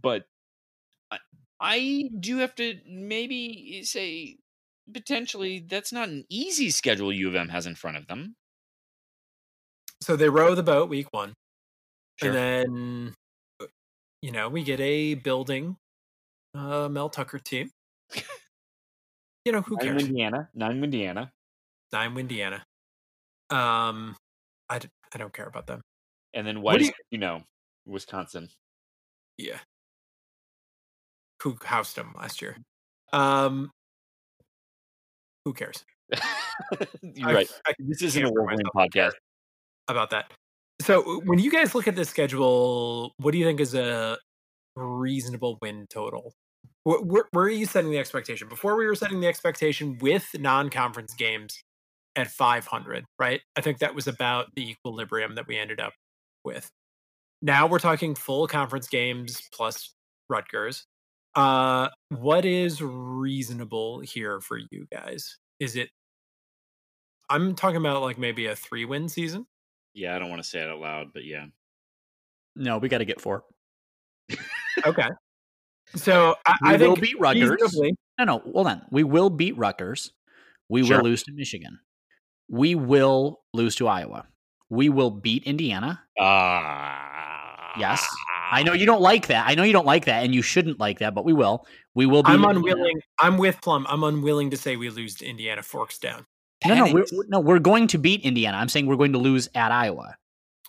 But 0.00 0.24
I, 1.10 1.18
I 1.60 2.10
do 2.18 2.38
have 2.38 2.54
to 2.56 2.78
maybe 2.88 3.82
say 3.84 4.38
potentially 4.92 5.64
that's 5.68 5.92
not 5.92 6.08
an 6.08 6.24
easy 6.28 6.70
schedule 6.70 7.12
U 7.12 7.28
of 7.28 7.34
M 7.34 7.48
has 7.50 7.66
in 7.66 7.74
front 7.74 7.96
of 7.96 8.06
them. 8.06 8.34
So 10.02 10.16
they 10.16 10.28
row 10.28 10.54
the 10.54 10.62
boat 10.62 10.88
week 10.88 11.08
one. 11.12 11.34
Sure. 12.22 12.28
And 12.30 12.36
then, 12.36 13.14
uh, 13.60 13.66
you 14.22 14.30
know, 14.32 14.48
we 14.48 14.62
get 14.62 14.80
a 14.80 15.14
building 15.14 15.76
uh, 16.54 16.88
Mel 16.88 17.08
Tucker 17.08 17.38
team. 17.38 17.70
you 19.44 19.52
know, 19.52 19.62
who 19.62 19.76
Nine 19.76 19.86
cares? 19.86 20.02
Indiana, 20.04 20.48
nine 20.54 20.82
Indiana, 20.84 21.32
Nine 21.92 22.16
Indiana. 22.18 22.62
Um, 23.50 24.16
I, 24.68 24.78
d- 24.78 24.88
I 25.14 25.18
don't 25.18 25.32
care 25.32 25.46
about 25.46 25.66
them. 25.66 25.80
and 26.34 26.46
then 26.46 26.60
why 26.62 26.74
do 26.76 26.84
does 26.84 26.92
you 27.10 27.18
know 27.18 27.42
Wisconsin? 27.86 28.48
Yeah. 29.38 29.58
Who 31.42 31.56
housed 31.64 31.96
them 31.96 32.14
last 32.16 32.42
year? 32.42 32.56
Um, 33.12 33.70
who 35.44 35.52
cares? 35.54 35.84
You're 37.02 37.28
I- 37.30 37.34
right. 37.34 37.50
I 37.66 37.72
This 37.78 38.02
isn't 38.02 38.22
a 38.22 38.26
can't 38.26 38.34
Wolverine 38.36 38.58
myself 38.74 38.90
to 38.92 38.98
care 38.98 39.08
podcast. 39.08 39.14
about 39.88 40.10
that. 40.10 40.30
So 40.80 41.00
uh, 41.02 41.20
when 41.24 41.38
you 41.38 41.50
guys 41.50 41.74
look 41.74 41.86
at 41.88 41.96
the 41.96 42.04
schedule, 42.04 43.12
what 43.18 43.32
do 43.32 43.38
you 43.38 43.44
think 43.44 43.60
is 43.60 43.74
a 43.74 44.18
reasonable 44.76 45.58
win 45.60 45.86
total? 45.90 46.32
Wh- 46.84 47.04
Where, 47.04 47.24
where 47.32 47.44
are 47.44 47.50
you 47.50 47.66
setting 47.66 47.90
the 47.90 47.98
expectation? 47.98 48.48
Before 48.48 48.76
we 48.76 48.86
were 48.86 48.94
setting 48.94 49.20
the 49.20 49.28
expectation 49.28 49.98
with 50.00 50.26
non-conference 50.38 51.14
games 51.14 51.62
at 52.16 52.28
500, 52.28 53.04
right? 53.18 53.40
I 53.56 53.60
think 53.60 53.78
that 53.78 53.94
was 53.94 54.06
about 54.06 54.54
the 54.54 54.70
equilibrium 54.70 55.34
that 55.36 55.46
we 55.46 55.56
ended 55.58 55.80
up 55.80 55.92
with. 56.44 56.70
Now 57.42 57.66
we're 57.66 57.78
talking 57.78 58.14
full 58.14 58.46
conference 58.46 58.88
games 58.88 59.42
plus 59.52 59.94
Rutgers. 60.28 60.86
Uh, 61.34 61.88
what 62.08 62.44
is 62.44 62.82
reasonable 62.82 64.00
here 64.00 64.40
for 64.40 64.58
you 64.70 64.86
guys? 64.92 65.36
Is 65.58 65.76
it? 65.76 65.90
I'm 67.28 67.54
talking 67.54 67.76
about 67.76 68.02
like 68.02 68.18
maybe 68.18 68.46
a 68.46 68.56
three-win 68.56 69.08
season. 69.08 69.46
Yeah, 69.94 70.14
I 70.14 70.18
don't 70.18 70.30
want 70.30 70.42
to 70.42 70.48
say 70.48 70.60
it 70.60 70.68
out 70.68 70.78
loud, 70.80 71.08
but 71.12 71.24
yeah. 71.24 71.46
No, 72.56 72.78
we 72.78 72.88
got 72.88 72.98
to 72.98 73.04
get 73.04 73.20
four. 73.20 73.44
Okay. 74.86 75.08
So 75.96 76.36
I, 76.46 76.54
We 76.62 76.68
I 76.68 76.72
will 76.76 76.78
think 76.94 77.00
beat 77.00 77.20
Rutgers. 77.20 77.50
reasonably- 77.50 77.96
No, 78.18 78.24
no, 78.24 78.38
hold 78.52 78.68
on. 78.68 78.82
We 78.92 79.02
will 79.02 79.28
beat 79.30 79.56
Rutgers. 79.58 80.12
We 80.68 80.86
Sure. 80.86 80.98
will 80.98 81.04
lose 81.04 81.24
to 81.24 81.32
Michigan. 81.32 81.80
We 82.48 82.76
will 82.76 83.40
lose 83.52 83.74
to 83.76 83.88
Iowa. 83.88 84.26
We 84.68 84.88
will 84.88 85.10
beat 85.10 85.42
Indiana. 85.44 86.00
Ah, 86.20 87.72
Yes. 87.78 88.06
I 88.52 88.62
know 88.62 88.72
you 88.72 88.86
don't 88.86 89.00
like 89.02 89.26
that. 89.28 89.46
I 89.48 89.54
know 89.54 89.62
you 89.64 89.72
don't 89.72 89.86
like 89.86 90.04
that, 90.06 90.24
and 90.24 90.34
you 90.34 90.42
shouldn't 90.42 90.78
like 90.80 91.00
that, 91.00 91.14
but 91.14 91.24
we 91.24 91.32
will. 91.32 91.66
We 91.94 92.06
will 92.06 92.22
beat 92.22 92.30
I'm 92.30 92.44
Indiana. 92.44 92.58
unwilling. 92.58 93.00
I'm 93.20 93.36
with 93.38 93.60
Plum. 93.60 93.86
I'm 93.88 94.02
unwilling 94.04 94.50
to 94.50 94.56
say 94.56 94.76
we 94.76 94.90
lose 94.90 95.16
to 95.16 95.26
Indiana. 95.26 95.62
Forks 95.62 95.98
down. 95.98 96.26
No, 96.66 96.74
no, 96.74 96.84
we're, 96.86 97.04
we're- 97.12 97.28
no, 97.28 97.40
we're 97.40 97.58
going 97.58 97.86
to 97.88 97.98
beat 97.98 98.20
Indiana. 98.22 98.56
I'm 98.58 98.68
saying 98.68 98.86
we're 98.86 98.96
going 98.96 99.12
to 99.12 99.18
lose 99.18 99.48
at 99.54 99.72
Iowa. 99.72 100.16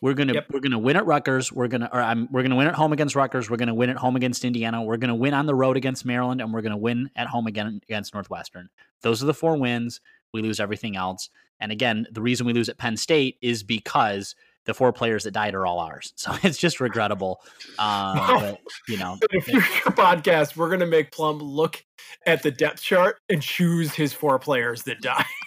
We're 0.01 0.15
gonna 0.15 0.34
Yep. 0.34 0.47
we're 0.49 0.62
gonna 0.62 0.80
win 0.80 0.95
at 0.95 1.06
Rutgers. 1.06 1.51
We're 1.51 1.67
gonna 1.67 1.88
or 1.93 2.01
I'm, 2.01 2.27
we're 2.32 2.41
gonna 2.41 2.56
win 2.56 2.65
at 2.65 2.73
home 2.73 2.91
against 2.91 3.15
Rutgers. 3.15 3.51
We're 3.51 3.58
gonna 3.58 3.75
win 3.75 3.91
at 3.91 3.97
home 3.97 4.15
against 4.15 4.43
Indiana. 4.43 4.82
We're 4.82 4.97
gonna 4.97 5.13
win 5.13 5.36
on 5.36 5.45
the 5.45 5.54
road 5.54 5.77
against 5.77 6.06
Maryland, 6.06 6.41
and 6.41 6.51
we're 6.51 6.63
gonna 6.63 6.75
win 6.75 7.12
at 7.15 7.27
home 7.27 7.45
again 7.45 7.80
against 7.84 8.12
Northwestern. 8.15 8.67
Those 9.04 9.21
are 9.21 9.27
the 9.27 9.34
four 9.36 9.58
wins. 9.58 10.01
We 10.34 10.41
lose 10.41 10.60
everything 10.60 10.95
else. 10.95 11.30
And 11.60 11.71
again, 11.71 12.08
the 12.12 12.21
reason 12.21 12.47
we 12.47 12.54
lose 12.54 12.67
at 12.67 12.80
Penn 12.80 12.97
State 12.97 13.38
is 13.43 13.62
because 13.62 14.34
the 14.65 14.74
four 14.74 14.93
players 14.93 15.24
that 15.24 15.32
died 15.32 15.56
are 15.56 15.65
all 15.65 15.80
ours. 15.80 16.13
So 16.15 16.32
it's 16.43 16.58
just 16.58 16.80
regrettable. 16.80 17.41
Uh, 17.80 18.39
but, 18.39 18.60
you 18.88 18.97
know, 18.97 19.17
In 19.32 19.39
a 19.39 19.41
future 19.41 19.62
podcast, 19.91 20.56
we're 20.56 20.69
gonna 20.69 20.86
make 20.86 21.12
Plum 21.12 21.39
look 21.39 21.84
at 22.26 22.43
the 22.43 22.52
depth 22.52 22.82
chart 22.82 23.17
and 23.30 23.41
choose 23.41 23.93
his 23.93 24.13
four 24.13 24.38
players 24.39 24.84
that 24.84 25.02
die, 25.02 25.26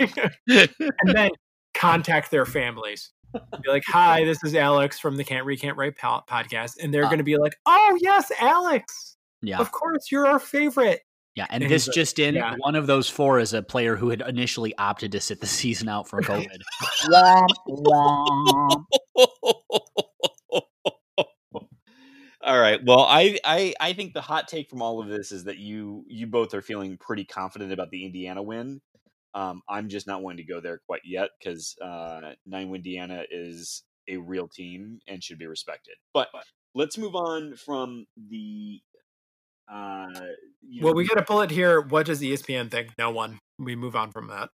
and 0.48 0.68
then 1.14 1.30
contact 1.74 2.30
their 2.30 2.46
families. 2.46 3.10
Be 3.32 3.68
like, 3.68 3.82
"Hi, 3.88 4.24
this 4.24 4.38
is 4.44 4.54
Alex 4.54 4.98
from 5.00 5.16
the 5.16 5.24
Can't 5.24 5.44
Read 5.44 5.60
Can't 5.60 5.76
Write 5.76 5.96
podcast," 5.96 6.74
and 6.82 6.94
they're 6.94 7.04
Uh, 7.06 7.10
gonna 7.10 7.24
be 7.24 7.36
like, 7.36 7.56
"Oh 7.66 7.98
yes, 8.00 8.30
Alex. 8.40 9.16
yeah, 9.42 9.58
Of 9.58 9.72
course, 9.72 10.10
you're 10.12 10.26
our 10.26 10.38
favorite." 10.38 11.00
Yeah. 11.34 11.46
And 11.50 11.62
and 11.62 11.72
this 11.72 11.88
just 11.88 12.18
in, 12.18 12.34
yeah. 12.34 12.54
one 12.58 12.74
of 12.74 12.86
those 12.86 13.08
four 13.08 13.38
is 13.38 13.52
a 13.52 13.62
player 13.62 13.96
who 13.96 14.10
had 14.10 14.22
initially 14.26 14.76
opted 14.78 15.12
to 15.12 15.20
sit 15.20 15.40
the 15.40 15.46
season 15.60 15.88
out 15.88 16.08
for 16.08 16.20
COVID. 16.22 16.60
All 22.46 22.60
right. 22.60 22.78
Well, 22.84 23.00
I, 23.00 23.38
I 23.42 23.74
I 23.80 23.92
think 23.94 24.12
the 24.12 24.20
hot 24.20 24.48
take 24.48 24.68
from 24.68 24.82
all 24.82 25.00
of 25.00 25.08
this 25.08 25.32
is 25.32 25.44
that 25.44 25.56
you 25.56 26.04
you 26.08 26.26
both 26.26 26.52
are 26.52 26.60
feeling 26.60 26.98
pretty 26.98 27.24
confident 27.24 27.72
about 27.72 27.90
the 27.90 28.04
Indiana 28.04 28.42
win. 28.42 28.82
Um, 29.34 29.62
I'm 29.68 29.88
just 29.88 30.06
not 30.06 30.22
wanting 30.22 30.46
to 30.46 30.52
go 30.52 30.60
there 30.60 30.80
quite 30.86 31.00
yet 31.04 31.30
because 31.38 31.74
uh, 31.82 32.20
Nine 32.46 32.72
Indiana 32.74 33.24
is 33.30 33.82
a 34.08 34.18
real 34.18 34.46
team 34.46 35.00
and 35.08 35.22
should 35.24 35.38
be 35.38 35.46
respected. 35.46 35.94
But 36.12 36.28
let's 36.74 36.98
move 36.98 37.14
on 37.14 37.56
from 37.56 38.06
the. 38.28 38.80
Uh, 39.70 40.08
you 40.62 40.80
know, 40.80 40.86
Well, 40.86 40.94
we 40.94 41.06
got 41.06 41.16
to 41.16 41.24
pull 41.24 41.40
it 41.40 41.50
here. 41.50 41.80
What 41.80 42.06
does 42.06 42.20
ESPN 42.20 42.70
think? 42.70 42.90
No 42.98 43.10
one. 43.10 43.38
We 43.58 43.76
move 43.76 43.96
on 43.96 44.12
from 44.12 44.28
that. 44.28 44.50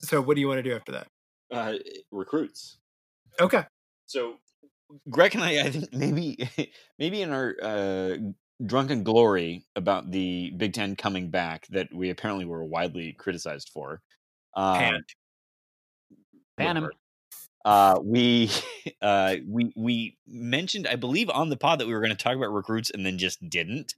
So, 0.00 0.20
what 0.20 0.34
do 0.34 0.40
you 0.40 0.48
want 0.48 0.58
to 0.58 0.62
do 0.62 0.74
after 0.74 0.92
that? 0.92 1.08
uh, 1.50 1.74
recruits. 2.10 2.78
Okay. 3.40 3.64
So 4.06 4.34
Grech 5.10 5.34
and 5.34 5.44
I, 5.44 5.60
I 5.66 5.70
think 5.70 5.92
maybe 5.92 6.48
maybe 6.98 7.22
in 7.22 7.30
our 7.30 7.54
uh, 7.62 8.16
drunken 8.64 9.02
glory 9.04 9.64
about 9.76 10.10
the 10.10 10.50
Big 10.56 10.72
Ten 10.72 10.96
coming 10.96 11.30
back 11.30 11.66
that 11.68 11.92
we 11.94 12.10
apparently 12.10 12.44
were 12.44 12.64
widely 12.64 13.12
criticized 13.12 13.70
for. 13.72 14.00
Uh, 14.54 14.78
Pan. 14.78 15.04
Ban 16.56 16.76
'em. 16.76 16.82
whatever. 16.84 16.92
Uh, 17.66 18.00
we 18.04 18.50
uh, 19.02 19.36
we 19.48 19.72
we 19.76 20.18
mentioned, 20.28 20.88
I 20.88 20.96
believe, 20.96 21.30
on 21.30 21.50
the 21.50 21.58
pod 21.58 21.80
that 21.80 21.88
we 21.88 21.94
were 21.94 22.00
going 22.02 22.16
to 22.16 22.24
talk 22.24 22.36
about 22.36 22.52
recruits, 22.54 22.90
and 22.92 23.06
then 23.06 23.18
just 23.18 23.48
didn't. 23.50 23.96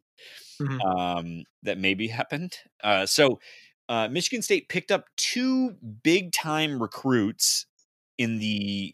Mhm. 0.61 0.81
Um, 0.85 1.45
that 1.65 1.79
maybe 1.79 2.09
happened. 2.09 2.57
Uh, 2.85 3.07
so 3.07 3.41
uh, 3.89 4.09
Michigan 4.09 4.43
State 4.43 4.69
picked 4.69 4.93
up 4.93 5.07
two 5.17 5.73
big 6.05 6.33
time 6.33 6.83
recruits 6.83 7.67
in 8.19 8.39
the 8.41 8.93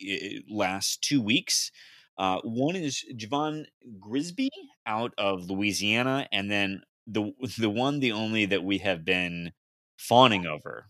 uh, 0.50 0.54
last 0.54 1.02
two 1.02 1.22
weeks. 1.22 1.72
Uh, 2.18 2.40
one 2.44 2.76
is 2.76 3.04
Javon 3.16 3.66
Grisby 4.00 4.50
out 4.87 5.14
of 5.18 5.50
Louisiana, 5.50 6.28
and 6.32 6.50
then 6.50 6.82
the 7.06 7.32
the 7.58 7.70
one, 7.70 8.00
the 8.00 8.12
only 8.12 8.46
that 8.46 8.64
we 8.64 8.78
have 8.78 9.04
been 9.04 9.52
fawning 9.98 10.46
over. 10.46 10.88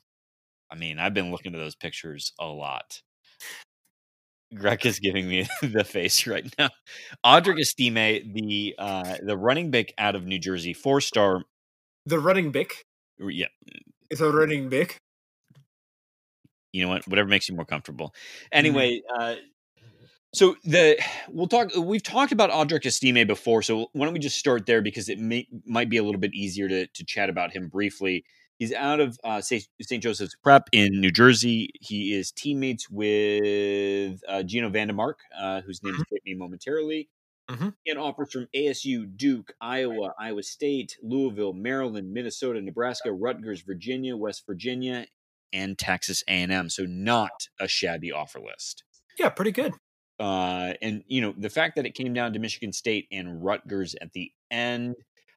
I 0.70 0.76
mean, 0.76 0.98
I've 1.00 1.14
been 1.14 1.32
looking 1.32 1.54
at 1.54 1.58
those 1.60 1.76
pictures 1.76 2.32
a 2.40 2.46
lot. 2.48 3.02
Grech 4.54 4.86
is 4.86 4.98
giving 4.98 5.28
me 5.28 5.46
the 5.62 5.84
face 5.84 6.26
right 6.26 6.52
now. 6.58 6.70
Audric 7.24 7.60
Estime, 7.60 8.32
the 8.32 8.74
uh, 8.78 9.16
the 9.22 9.36
running 9.36 9.70
back 9.70 9.92
out 9.98 10.14
of 10.14 10.24
New 10.24 10.38
Jersey, 10.38 10.72
four 10.72 11.00
star. 11.00 11.42
The 12.06 12.18
running 12.18 12.52
back. 12.52 12.84
Yeah, 13.18 13.46
It's 14.10 14.20
a 14.20 14.30
running 14.30 14.68
back. 14.68 14.98
you 16.72 16.82
know 16.82 16.88
what? 16.88 17.06
Whatever 17.08 17.28
makes 17.28 17.48
you 17.48 17.54
more 17.54 17.64
comfortable. 17.64 18.08
Mm-hmm. 18.08 18.58
Anyway, 18.58 19.02
uh, 19.18 19.34
so 20.34 20.56
the 20.64 20.98
we'll 21.28 21.46
talk. 21.46 21.70
We've 21.76 22.02
talked 22.02 22.32
about 22.32 22.50
Audric 22.50 22.84
Estime 22.86 23.26
before, 23.26 23.62
so 23.62 23.88
why 23.92 24.04
don't 24.04 24.12
we 24.12 24.18
just 24.18 24.36
start 24.38 24.66
there 24.66 24.82
because 24.82 25.08
it 25.08 25.18
may 25.18 25.46
might 25.64 25.88
be 25.88 25.96
a 25.96 26.02
little 26.02 26.20
bit 26.20 26.34
easier 26.34 26.68
to 26.68 26.86
to 26.86 27.04
chat 27.04 27.30
about 27.30 27.52
him 27.52 27.68
briefly. 27.68 28.24
He's 28.58 28.72
out 28.72 29.00
of 29.00 29.18
uh, 29.24 29.40
St. 29.40 29.66
Joseph's 30.00 30.36
Prep 30.42 30.68
in 30.72 31.00
New 31.00 31.10
Jersey. 31.10 31.70
He 31.80 32.14
is 32.14 32.30
teammates 32.30 32.88
with 32.88 34.20
uh, 34.28 34.42
Gino 34.44 34.70
Vandemark, 34.70 35.14
uh, 35.38 35.60
whose 35.62 35.82
name 35.82 35.94
escaped 35.94 36.24
me 36.24 36.34
momentarily. 36.34 37.08
Mhm. 37.50 37.74
And 37.86 37.98
offers 37.98 38.32
from 38.32 38.48
ASU, 38.54 39.04
Duke, 39.16 39.52
Iowa, 39.60 40.14
Iowa 40.18 40.42
State, 40.42 40.96
Louisville, 41.02 41.52
Maryland, 41.52 42.10
Minnesota, 42.10 42.60
Nebraska, 42.62 43.12
Rutgers, 43.12 43.60
Virginia, 43.60 44.16
West 44.16 44.44
Virginia, 44.46 45.06
and 45.52 45.78
Texas 45.78 46.24
A&M. 46.26 46.70
So 46.70 46.84
not 46.86 47.48
a 47.60 47.68
shabby 47.68 48.12
offer 48.12 48.40
list. 48.40 48.84
Yeah, 49.18 49.28
pretty 49.28 49.52
good. 49.52 49.74
Uh, 50.18 50.74
and 50.80 51.02
you 51.06 51.20
know 51.20 51.34
the 51.36 51.50
fact 51.50 51.76
that 51.76 51.84
it 51.86 51.94
came 51.94 52.14
down 52.14 52.32
to 52.32 52.38
Michigan 52.38 52.72
State 52.72 53.08
and 53.10 53.44
Rutgers 53.44 53.94
at 54.00 54.12
the 54.12 54.30
end, 54.50 54.94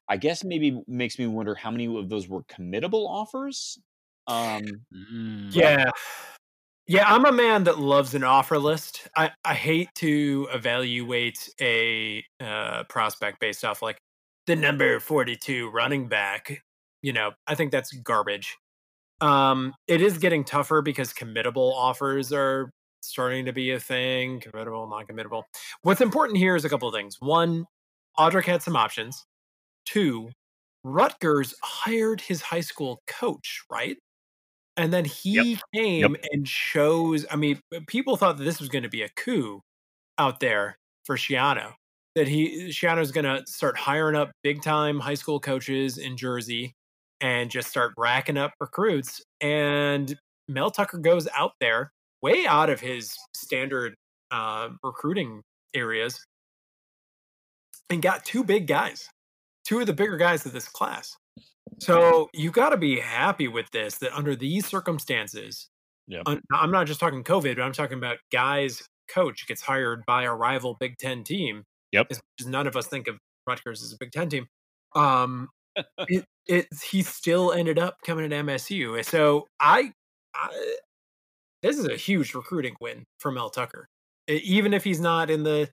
I 0.08 0.16
guess 0.16 0.44
maybe 0.44 0.82
makes 0.86 1.18
me 1.18 1.26
wonder 1.26 1.54
how 1.54 1.70
many 1.70 1.86
of 1.86 2.08
those 2.08 2.28
were 2.28 2.42
committable 2.44 3.08
offers. 3.08 3.78
Um. 4.26 4.64
Yeah. 5.50 5.90
Yeah, 6.86 7.04
I'm 7.06 7.26
a 7.26 7.32
man 7.32 7.64
that 7.64 7.78
loves 7.78 8.14
an 8.14 8.24
offer 8.24 8.58
list. 8.58 9.08
I, 9.14 9.30
I 9.44 9.52
hate 9.52 9.90
to 9.96 10.48
evaluate 10.54 11.50
a 11.60 12.24
uh, 12.40 12.84
prospect 12.84 13.40
based 13.40 13.62
off 13.62 13.82
like 13.82 13.98
the 14.46 14.56
number 14.56 14.98
42 14.98 15.68
running 15.68 16.08
back. 16.08 16.62
You 17.02 17.12
know, 17.12 17.32
I 17.46 17.54
think 17.54 17.72
that's 17.72 17.92
garbage. 17.92 18.56
Um, 19.20 19.74
it 19.86 20.00
is 20.00 20.16
getting 20.16 20.44
tougher 20.44 20.80
because 20.80 21.12
committable 21.12 21.74
offers 21.74 22.32
are 22.32 22.70
starting 23.02 23.44
to 23.44 23.52
be 23.52 23.72
a 23.72 23.80
thing. 23.80 24.40
Committable, 24.40 24.88
non 24.88 25.04
committable. 25.06 25.42
What's 25.82 26.00
important 26.00 26.38
here 26.38 26.56
is 26.56 26.64
a 26.64 26.70
couple 26.70 26.88
of 26.88 26.94
things. 26.94 27.18
One, 27.20 27.66
Audric 28.18 28.46
had 28.46 28.62
some 28.62 28.76
options. 28.76 29.26
Two, 29.88 30.30
Rutgers 30.84 31.54
hired 31.62 32.20
his 32.20 32.42
high 32.42 32.60
school 32.60 33.00
coach, 33.06 33.62
right? 33.70 33.96
And 34.76 34.92
then 34.92 35.06
he 35.06 35.58
came 35.74 36.14
and 36.30 36.46
chose. 36.46 37.24
I 37.30 37.36
mean, 37.36 37.58
people 37.86 38.16
thought 38.16 38.36
that 38.36 38.44
this 38.44 38.60
was 38.60 38.68
going 38.68 38.82
to 38.82 38.90
be 38.90 39.02
a 39.02 39.08
coup 39.08 39.62
out 40.18 40.40
there 40.40 40.76
for 41.04 41.16
Schiano. 41.16 41.72
That 42.14 42.28
he 42.28 42.68
Schiano's 42.68 43.12
going 43.12 43.24
to 43.24 43.42
start 43.46 43.78
hiring 43.78 44.14
up 44.14 44.30
big 44.42 44.62
time 44.62 45.00
high 45.00 45.14
school 45.14 45.40
coaches 45.40 45.96
in 45.96 46.16
Jersey 46.16 46.74
and 47.20 47.50
just 47.50 47.68
start 47.68 47.94
racking 47.96 48.36
up 48.36 48.52
recruits. 48.60 49.22
And 49.40 50.14
Mel 50.48 50.70
Tucker 50.70 50.98
goes 50.98 51.26
out 51.34 51.52
there, 51.60 51.92
way 52.22 52.46
out 52.46 52.68
of 52.68 52.80
his 52.80 53.16
standard 53.34 53.94
uh, 54.30 54.68
recruiting 54.84 55.42
areas, 55.74 56.24
and 57.90 58.02
got 58.02 58.24
two 58.24 58.44
big 58.44 58.66
guys, 58.66 59.08
two 59.68 59.80
of 59.80 59.86
the 59.86 59.92
bigger 59.92 60.16
guys 60.16 60.46
of 60.46 60.52
this 60.52 60.66
class. 60.66 61.16
So 61.78 62.30
you 62.32 62.50
got 62.50 62.70
to 62.70 62.78
be 62.78 62.98
happy 62.98 63.48
with 63.48 63.70
this. 63.70 63.98
That 63.98 64.16
under 64.16 64.34
these 64.34 64.66
circumstances. 64.66 65.68
I'm 66.24 66.70
not 66.70 66.86
just 66.86 67.00
talking 67.00 67.22
COVID, 67.22 67.56
but 67.56 67.62
I'm 67.62 67.72
talking 67.72 67.98
about 67.98 68.16
guys. 68.32 68.82
Coach 69.12 69.46
gets 69.46 69.60
hired 69.62 70.04
by 70.06 70.24
a 70.24 70.34
rival 70.34 70.76
Big 70.80 70.96
Ten 70.98 71.22
team. 71.22 71.64
Yep. 71.92 72.06
As 72.10 72.16
much 72.16 72.40
as 72.40 72.46
none 72.46 72.66
of 72.66 72.76
us 72.76 72.86
think 72.86 73.08
of 73.08 73.18
Rutgers 73.46 73.82
as 73.82 73.92
a 73.92 73.96
Big 73.98 74.10
Ten 74.10 74.28
team. 74.30 74.46
Um, 74.94 75.48
it, 76.08 76.24
it 76.46 76.66
he 76.82 77.02
still 77.02 77.52
ended 77.52 77.78
up 77.78 77.96
coming 78.04 78.28
to 78.30 78.36
MSU. 78.36 79.04
So 79.04 79.46
I, 79.60 79.92
I 80.34 80.76
this 81.62 81.78
is 81.78 81.86
a 81.86 81.96
huge 81.96 82.34
recruiting 82.34 82.74
win 82.80 83.04
for 83.18 83.30
Mel 83.30 83.50
Tucker. 83.50 83.86
Even 84.28 84.72
if 84.72 84.84
he's 84.84 85.00
not 85.00 85.30
in 85.30 85.42
the, 85.42 85.68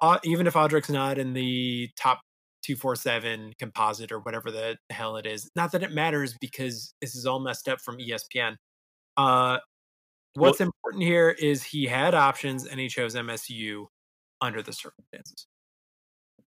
uh, 0.00 0.18
even 0.24 0.46
if 0.46 0.56
Audric's 0.56 0.90
not 0.90 1.18
in 1.18 1.32
the 1.32 1.90
top 1.96 2.20
two 2.62 2.76
four 2.76 2.96
seven 2.96 3.52
composite 3.58 4.12
or 4.12 4.20
whatever 4.20 4.50
the 4.50 4.78
hell 4.90 5.16
it 5.16 5.26
is. 5.26 5.50
Not 5.56 5.72
that 5.72 5.82
it 5.82 5.92
matters 5.92 6.34
because 6.40 6.94
this 7.00 7.14
is 7.14 7.26
all 7.26 7.40
messed 7.40 7.68
up 7.68 7.80
from 7.80 7.98
ESPN. 7.98 8.56
Uh, 9.16 9.58
what's 10.34 10.60
important 10.60 11.02
here 11.02 11.30
is 11.30 11.62
he 11.62 11.86
had 11.86 12.14
options 12.14 12.66
and 12.66 12.78
he 12.80 12.88
chose 12.88 13.14
MSU 13.14 13.86
under 14.40 14.62
the 14.62 14.72
circumstances. 14.72 15.46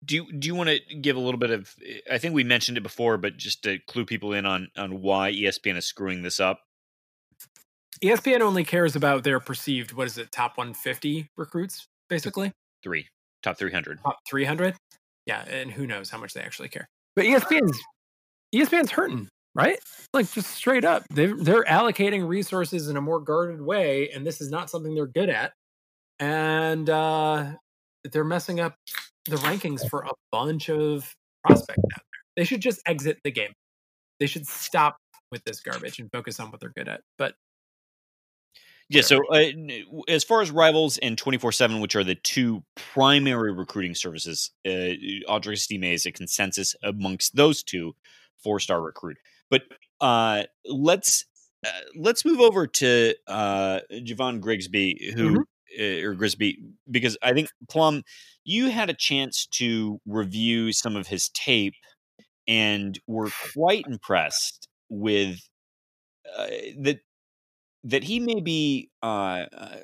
do 0.04 0.14
you 0.16 0.32
do 0.32 0.46
you 0.48 0.54
want 0.54 0.70
to 0.70 0.94
give 0.96 1.16
a 1.16 1.20
little 1.20 1.38
bit 1.38 1.50
of? 1.50 1.74
I 2.10 2.18
think 2.18 2.34
we 2.34 2.44
mentioned 2.44 2.78
it 2.78 2.82
before, 2.82 3.16
but 3.16 3.36
just 3.36 3.62
to 3.64 3.78
clue 3.86 4.04
people 4.04 4.32
in 4.32 4.46
on 4.46 4.68
on 4.76 5.02
why 5.02 5.32
ESPN 5.32 5.76
is 5.76 5.86
screwing 5.86 6.22
this 6.22 6.40
up. 6.40 6.60
ESPN 8.02 8.40
only 8.40 8.64
cares 8.64 8.96
about 8.96 9.24
their 9.24 9.40
perceived 9.40 9.92
what 9.92 10.06
is 10.06 10.16
it 10.16 10.32
top 10.32 10.56
150 10.56 11.28
recruits 11.36 11.86
basically 12.08 12.52
Three 12.82 13.08
top 13.42 13.58
three 13.58 13.72
hundred. 13.72 13.98
top 14.02 14.18
300 14.28 14.74
yeah 15.30 15.44
and 15.48 15.70
who 15.70 15.86
knows 15.86 16.10
how 16.10 16.18
much 16.18 16.34
they 16.34 16.40
actually 16.40 16.68
care. 16.68 16.88
But 17.14 17.24
espn's 17.24 17.78
espn's 18.54 18.90
hurting 18.90 19.28
right? 19.54 19.78
Like 20.12 20.30
just 20.30 20.50
straight 20.50 20.84
up. 20.84 21.02
They're, 21.10 21.36
they're 21.36 21.64
allocating 21.64 22.28
resources 22.28 22.88
in 22.88 22.96
a 22.96 23.00
more 23.00 23.20
guarded 23.20 23.60
way 23.60 24.10
and 24.10 24.26
this 24.26 24.40
is 24.40 24.50
not 24.50 24.70
something 24.70 24.94
they're 24.94 25.06
good 25.06 25.28
at. 25.28 25.52
And 26.18 26.88
uh 26.90 27.52
they're 28.12 28.24
messing 28.24 28.60
up 28.60 28.74
the 29.26 29.36
rankings 29.36 29.88
for 29.88 30.02
a 30.02 30.12
bunch 30.32 30.70
of 30.70 31.14
prospects 31.44 31.78
out 31.94 32.02
there. 32.12 32.20
They 32.36 32.44
should 32.44 32.60
just 32.60 32.80
exit 32.86 33.18
the 33.24 33.30
game. 33.30 33.52
They 34.18 34.26
should 34.26 34.46
stop 34.46 34.96
with 35.30 35.44
this 35.44 35.60
garbage 35.60 35.98
and 35.98 36.10
focus 36.12 36.40
on 36.40 36.50
what 36.50 36.60
they're 36.60 36.72
good 36.76 36.88
at. 36.88 37.02
But 37.18 37.34
Yeah. 38.90 39.02
So 39.02 39.20
uh, 39.32 39.44
as 40.08 40.24
far 40.24 40.42
as 40.42 40.50
rivals 40.50 40.98
and 40.98 41.16
twenty 41.16 41.38
four 41.38 41.52
seven, 41.52 41.80
which 41.80 41.94
are 41.94 42.02
the 42.02 42.16
two 42.16 42.64
primary 42.74 43.52
recruiting 43.52 43.94
services, 43.94 44.50
uh, 44.66 44.98
Audric 45.28 45.52
Estime 45.52 45.84
is 45.84 46.06
a 46.06 46.12
consensus 46.12 46.74
amongst 46.82 47.36
those 47.36 47.62
two 47.62 47.94
four 48.42 48.58
star 48.58 48.82
recruit. 48.82 49.16
But 49.48 49.62
uh, 50.00 50.44
let's 50.66 51.24
uh, 51.64 51.70
let's 51.96 52.24
move 52.24 52.40
over 52.40 52.66
to 52.66 53.14
uh, 53.28 53.80
Javon 53.92 54.40
Grigsby, 54.40 55.12
who 55.14 55.44
uh, 55.78 56.02
or 56.02 56.14
Grisby, 56.16 56.56
because 56.90 57.16
I 57.22 57.32
think 57.32 57.48
Plum, 57.68 58.02
you 58.44 58.70
had 58.70 58.90
a 58.90 58.94
chance 58.94 59.46
to 59.52 60.00
review 60.04 60.72
some 60.72 60.96
of 60.96 61.06
his 61.06 61.28
tape, 61.28 61.74
and 62.48 62.98
were 63.06 63.30
quite 63.54 63.84
impressed 63.86 64.66
with 64.88 65.38
uh, 66.36 66.46
that 66.80 67.00
that 67.84 68.04
he 68.04 68.20
may 68.20 68.40
be 68.40 68.90
uh, 69.02 69.46
uh, 69.56 69.76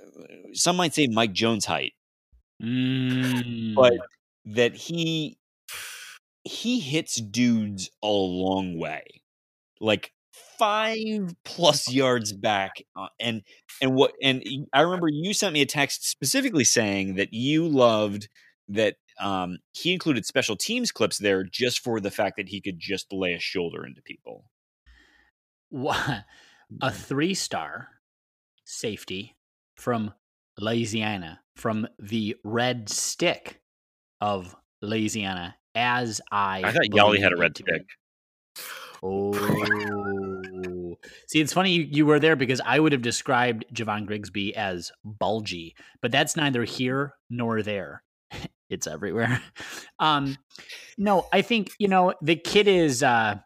some 0.52 0.76
might 0.76 0.94
say 0.94 1.06
Mike 1.06 1.32
Jones 1.32 1.64
height, 1.64 1.92
Mm. 2.62 3.74
but 3.74 3.92
that 4.46 4.74
he 4.74 5.38
he 6.44 6.80
hits 6.80 7.16
dudes 7.16 7.90
a 8.02 8.08
long 8.08 8.78
way, 8.78 9.02
like 9.80 10.12
five 10.58 11.34
plus 11.44 11.90
yards 11.92 12.32
back, 12.32 12.82
uh, 12.96 13.08
and 13.20 13.42
and 13.82 13.94
what 13.94 14.12
and 14.22 14.42
I 14.72 14.80
remember 14.82 15.08
you 15.08 15.34
sent 15.34 15.52
me 15.52 15.60
a 15.62 15.66
text 15.66 16.08
specifically 16.08 16.64
saying 16.64 17.16
that 17.16 17.32
you 17.32 17.68
loved 17.68 18.28
that 18.68 18.96
um, 19.20 19.58
he 19.72 19.92
included 19.92 20.24
special 20.26 20.56
teams 20.56 20.90
clips 20.92 21.18
there 21.18 21.44
just 21.44 21.80
for 21.80 22.00
the 22.00 22.10
fact 22.10 22.36
that 22.36 22.48
he 22.48 22.60
could 22.60 22.78
just 22.78 23.12
lay 23.12 23.34
a 23.34 23.38
shoulder 23.40 23.84
into 23.84 24.02
people. 24.02 24.44
Wha- 25.70 26.22
a 26.82 26.90
three 26.90 27.34
star 27.34 27.88
safety 28.64 29.36
from 29.76 30.12
Louisiana, 30.58 31.40
from 31.56 31.86
the 31.98 32.36
red 32.44 32.88
stick 32.88 33.60
of 34.20 34.54
Louisiana, 34.82 35.56
as 35.74 36.20
I 36.30 36.62
I 36.64 36.72
thought 36.72 36.82
Yali 36.90 37.20
had 37.20 37.32
a 37.32 37.36
red 37.36 37.50
it 37.50 37.54
to 37.56 37.64
be. 37.64 37.72
stick. 37.72 37.86
Oh, 39.02 39.32
see, 41.28 41.40
it's 41.40 41.52
funny 41.52 41.72
you, 41.72 41.82
you 41.90 42.06
were 42.06 42.18
there 42.18 42.36
because 42.36 42.60
I 42.64 42.80
would 42.80 42.92
have 42.92 43.02
described 43.02 43.66
Javon 43.72 44.06
Grigsby 44.06 44.56
as 44.56 44.90
bulgy, 45.04 45.76
but 46.00 46.10
that's 46.10 46.36
neither 46.36 46.64
here 46.64 47.14
nor 47.28 47.62
there. 47.62 48.02
it's 48.70 48.86
everywhere. 48.86 49.42
Um, 49.98 50.36
no, 50.98 51.26
I 51.32 51.40
think 51.40 51.70
you 51.78 51.88
know 51.88 52.12
the 52.20 52.36
kid 52.36 52.68
is. 52.68 53.02
Uh, 53.02 53.36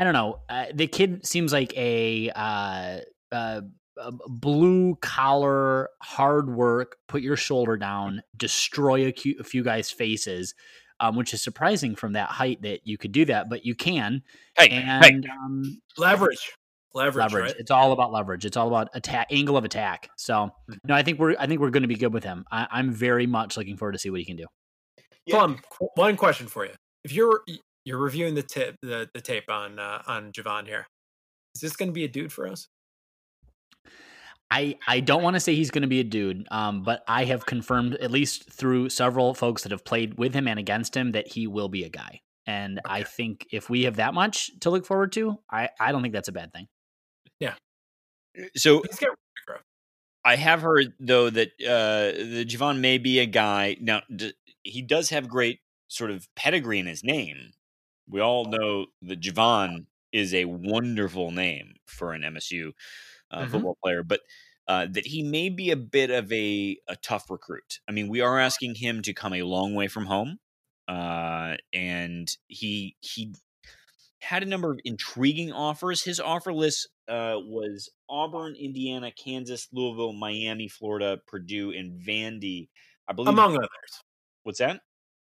I 0.00 0.04
don't 0.04 0.14
know. 0.14 0.40
Uh, 0.48 0.66
the 0.72 0.86
kid 0.86 1.26
seems 1.26 1.52
like 1.52 1.76
a, 1.76 2.30
uh, 2.30 3.00
uh, 3.30 3.60
a 3.98 4.12
blue 4.28 4.96
collar, 4.96 5.90
hard 6.02 6.48
work, 6.54 6.96
put 7.06 7.20
your 7.20 7.36
shoulder 7.36 7.76
down, 7.76 8.22
destroy 8.34 9.06
a, 9.06 9.12
cu- 9.12 9.34
a 9.38 9.44
few 9.44 9.62
guys' 9.62 9.90
faces, 9.90 10.54
um, 11.00 11.16
which 11.16 11.34
is 11.34 11.42
surprising 11.42 11.94
from 11.94 12.14
that 12.14 12.30
height 12.30 12.62
that 12.62 12.80
you 12.84 12.96
could 12.96 13.12
do 13.12 13.26
that, 13.26 13.50
but 13.50 13.66
you 13.66 13.74
can. 13.74 14.22
Hey, 14.56 14.70
and 14.70 15.04
hey, 15.04 15.30
um, 15.30 15.82
Leverage. 15.98 16.50
Leverage, 16.94 17.32
leverage. 17.32 17.52
right? 17.52 17.60
It's 17.60 17.70
all 17.70 17.92
about 17.92 18.10
leverage. 18.10 18.46
It's 18.46 18.56
all 18.56 18.68
about 18.68 18.88
attack, 18.94 19.28
angle 19.30 19.56
of 19.56 19.64
attack. 19.64 20.08
So 20.16 20.50
no, 20.84 20.94
I 20.94 21.02
think 21.02 21.18
we're 21.20 21.36
I 21.38 21.46
think 21.46 21.60
we're 21.60 21.70
going 21.70 21.82
to 21.82 21.88
be 21.88 21.94
good 21.94 22.12
with 22.12 22.24
him. 22.24 22.44
I, 22.50 22.66
I'm 22.70 22.90
very 22.90 23.26
much 23.26 23.56
looking 23.56 23.76
forward 23.76 23.92
to 23.92 23.98
see 23.98 24.10
what 24.10 24.18
he 24.18 24.26
can 24.26 24.36
do. 24.36 24.46
Yeah. 25.24 25.36
Plum, 25.36 25.60
one 25.94 26.16
question 26.16 26.48
for 26.48 26.64
you. 26.64 26.72
If 27.04 27.12
you're 27.12 27.42
you're 27.84 27.98
reviewing 27.98 28.34
the 28.34 28.42
tip 28.42 28.76
the, 28.82 29.08
the 29.14 29.20
tape 29.20 29.50
on 29.50 29.78
uh, 29.78 30.02
on 30.06 30.32
Javon 30.32 30.66
here, 30.66 30.86
is 31.54 31.60
this 31.60 31.76
going 31.76 31.88
to 31.88 31.92
be 31.92 32.04
a 32.04 32.08
dude 32.08 32.32
for 32.32 32.46
us? 32.46 32.68
I, 34.52 34.78
I 34.88 34.98
don't 34.98 35.22
want 35.22 35.34
to 35.36 35.40
say 35.40 35.54
he's 35.54 35.70
going 35.70 35.82
to 35.82 35.88
be 35.88 36.00
a 36.00 36.04
dude, 36.04 36.46
um, 36.50 36.82
but 36.82 37.04
I 37.06 37.24
have 37.26 37.46
confirmed 37.46 37.94
at 37.94 38.10
least 38.10 38.50
through 38.50 38.88
several 38.88 39.32
folks 39.32 39.62
that 39.62 39.70
have 39.70 39.84
played 39.84 40.18
with 40.18 40.34
him 40.34 40.48
and 40.48 40.58
against 40.58 40.96
him 40.96 41.12
that 41.12 41.28
he 41.28 41.46
will 41.46 41.68
be 41.68 41.84
a 41.84 41.88
guy. 41.88 42.20
And 42.46 42.80
I 42.84 43.04
think 43.04 43.46
if 43.52 43.70
we 43.70 43.84
have 43.84 43.96
that 43.96 44.12
much 44.12 44.50
to 44.60 44.70
look 44.70 44.84
forward 44.86 45.12
to, 45.12 45.38
I, 45.50 45.68
I 45.78 45.92
don't 45.92 46.02
think 46.02 46.14
that's 46.14 46.28
a 46.28 46.32
bad 46.32 46.52
thing. 46.52 46.66
Yeah. 47.38 47.54
So 48.56 48.82
He's 48.82 48.98
got 48.98 49.10
room 49.10 49.16
to 49.16 49.42
grow. 49.46 49.56
I 50.24 50.34
have 50.34 50.62
heard 50.62 50.94
though 50.98 51.30
that 51.30 51.48
uh, 51.60 52.18
the 52.18 52.44
Javon 52.44 52.80
may 52.80 52.98
be 52.98 53.20
a 53.20 53.26
guy. 53.26 53.76
Now 53.80 54.02
d- 54.14 54.34
he 54.64 54.82
does 54.82 55.10
have 55.10 55.28
great 55.28 55.60
sort 55.86 56.10
of 56.10 56.26
pedigree 56.34 56.80
in 56.80 56.86
his 56.86 57.04
name. 57.04 57.52
We 58.10 58.20
all 58.20 58.44
know 58.46 58.86
that 59.02 59.20
Javon 59.20 59.86
is 60.12 60.34
a 60.34 60.44
wonderful 60.46 61.30
name 61.30 61.74
for 61.86 62.12
an 62.12 62.22
MSU 62.22 62.72
uh, 63.30 63.44
Mhm. 63.44 63.50
football 63.50 63.78
player, 63.82 64.02
but 64.02 64.20
uh, 64.66 64.86
that 64.90 65.06
he 65.06 65.22
may 65.22 65.48
be 65.48 65.70
a 65.70 65.76
bit 65.76 66.10
of 66.10 66.30
a, 66.32 66.76
a 66.88 66.96
tough 66.96 67.28
recruit. 67.30 67.80
I 67.88 67.92
mean, 67.92 68.08
we 68.08 68.20
are 68.20 68.38
asking 68.38 68.76
him 68.76 69.02
to 69.02 69.12
come 69.12 69.32
a 69.34 69.42
long 69.42 69.74
way 69.74 69.88
from 69.88 70.06
home, 70.06 70.38
uh, 70.88 71.56
and 71.72 72.28
he 72.48 72.96
he 73.00 73.34
had 74.20 74.42
a 74.42 74.46
number 74.46 74.70
of 74.72 74.80
intriguing 74.84 75.50
offers. 75.52 76.04
His 76.04 76.20
offer 76.20 76.52
list 76.52 76.88
uh, 77.08 77.36
was 77.38 77.88
Auburn, 78.08 78.54
Indiana, 78.54 79.10
Kansas, 79.12 79.66
Louisville, 79.72 80.12
Miami, 80.12 80.68
Florida, 80.68 81.18
Purdue, 81.26 81.72
and 81.72 82.00
Vandy. 82.00 82.68
I 83.08 83.12
believe. 83.12 83.28
Among 83.30 83.56
others. 83.56 84.02
what's 84.44 84.58
that? 84.58 84.82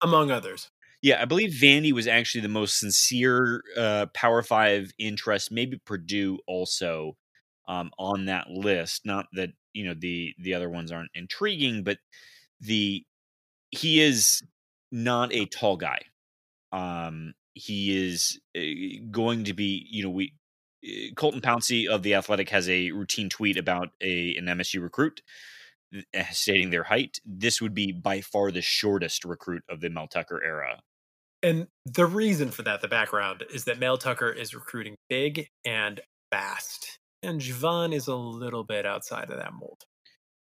Among 0.02 0.32
others. 0.32 0.70
Yeah, 1.02 1.22
I 1.22 1.26
believe 1.26 1.52
Vandy 1.52 1.94
was 1.94 2.08
actually 2.08 2.42
the 2.42 2.50
most 2.50 2.80
sincere 2.80 3.64
uh, 3.78 4.08
Power 4.14 4.44
Five 4.44 4.92
interest. 5.00 5.52
Maybe 5.52 5.80
Purdue 5.86 6.40
also 6.46 7.16
um, 7.68 7.92
on 7.98 8.26
that 8.26 8.50
list. 8.50 9.06
Not 9.06 9.28
that 9.34 9.52
you 9.74 9.86
know 9.86 9.94
the 9.98 10.34
the 10.40 10.54
other 10.54 10.70
ones 10.70 10.92
aren't 10.92 11.12
intriguing, 11.14 11.84
but 11.84 12.00
the 12.60 13.06
he 13.72 14.02
is 14.02 14.42
not 14.92 15.34
a 15.34 15.46
tall 15.46 15.78
guy. 15.78 16.02
Um, 16.72 17.34
he 17.54 18.08
is 18.10 18.40
uh, 18.58 18.62
going 19.12 19.46
to 19.46 19.54
be. 19.54 19.88
You 19.90 20.04
know, 20.04 20.10
we 20.10 20.34
uh, 20.86 21.14
Colton 21.16 21.42
Pouncy 21.42 21.88
of 21.88 22.04
the 22.04 22.16
Athletic 22.16 22.50
has 22.50 22.68
a 22.68 22.92
routine 22.92 23.30
tweet 23.30 23.58
about 23.58 23.90
a 24.02 24.36
an 24.36 24.46
MSU 24.46 24.82
recruit 24.82 25.22
uh, 25.96 26.24
stating 26.32 26.70
their 26.72 26.84
height. 26.84 27.20
This 27.26 27.62
would 27.62 27.74
be 27.74 27.92
by 27.92 28.22
far 28.22 28.52
the 28.52 28.62
shortest 28.62 29.26
recruit 29.26 29.64
of 29.70 29.82
the 29.82 29.90
Mel 29.90 30.08
Tucker 30.08 30.42
era. 30.44 30.82
And 31.42 31.68
the 31.86 32.06
reason 32.06 32.52
for 32.52 32.64
that, 32.64 32.82
the 32.82 32.88
background, 32.88 33.44
is 33.54 33.66
that 33.66 33.80
Mel 33.80 33.98
Tucker 33.98 34.30
is 34.30 34.54
recruiting 34.54 34.96
big 35.10 35.48
and 35.66 36.02
fast. 36.32 37.00
And 37.24 37.42
Javon 37.42 37.94
is 37.94 38.08
a 38.08 38.16
little 38.16 38.64
bit 38.64 38.86
outside 38.86 39.30
of 39.30 39.38
that 39.38 39.54
mold. 39.54 39.84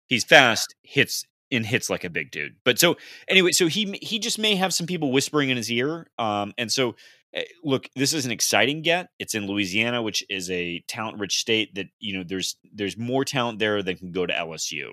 He's 0.09 0.25
fast, 0.25 0.75
hits 0.83 1.25
and 1.51 1.65
hits 1.65 1.89
like 1.89 2.05
a 2.05 2.11
big 2.11 2.31
dude. 2.31 2.57
But 2.65 2.79
so 2.79 2.97
anyway, 3.29 3.53
so 3.53 3.67
he 3.67 3.99
he 4.03 4.19
just 4.19 4.39
may 4.39 4.55
have 4.57 4.75
some 4.75 4.87
people 4.87 5.13
whispering 5.13 5.51
in 5.51 5.57
his 5.57 5.71
ear. 5.71 6.07
Um, 6.19 6.53
and 6.59 6.71
so 6.71 6.95
eh, 7.35 7.45
look, 7.65 7.89
this 7.97 8.13
is 8.13 8.27
an 8.27 8.33
exciting 8.33 8.83
get. 8.83 9.09
It's 9.19 9.35
in 9.35 9.47
Louisiana, 9.47 10.03
which 10.03 10.25
is 10.29 10.51
a 10.51 10.83
talent-rich 10.89 11.39
state 11.39 11.75
that 11.75 11.87
you 12.01 12.17
know 12.17 12.25
there's 12.27 12.57
there's 12.73 12.97
more 12.97 13.25
talent 13.25 13.59
there 13.59 13.83
than 13.83 13.97
can 13.97 14.13
go 14.13 14.27
to 14.27 14.33
LSU. 14.33 14.91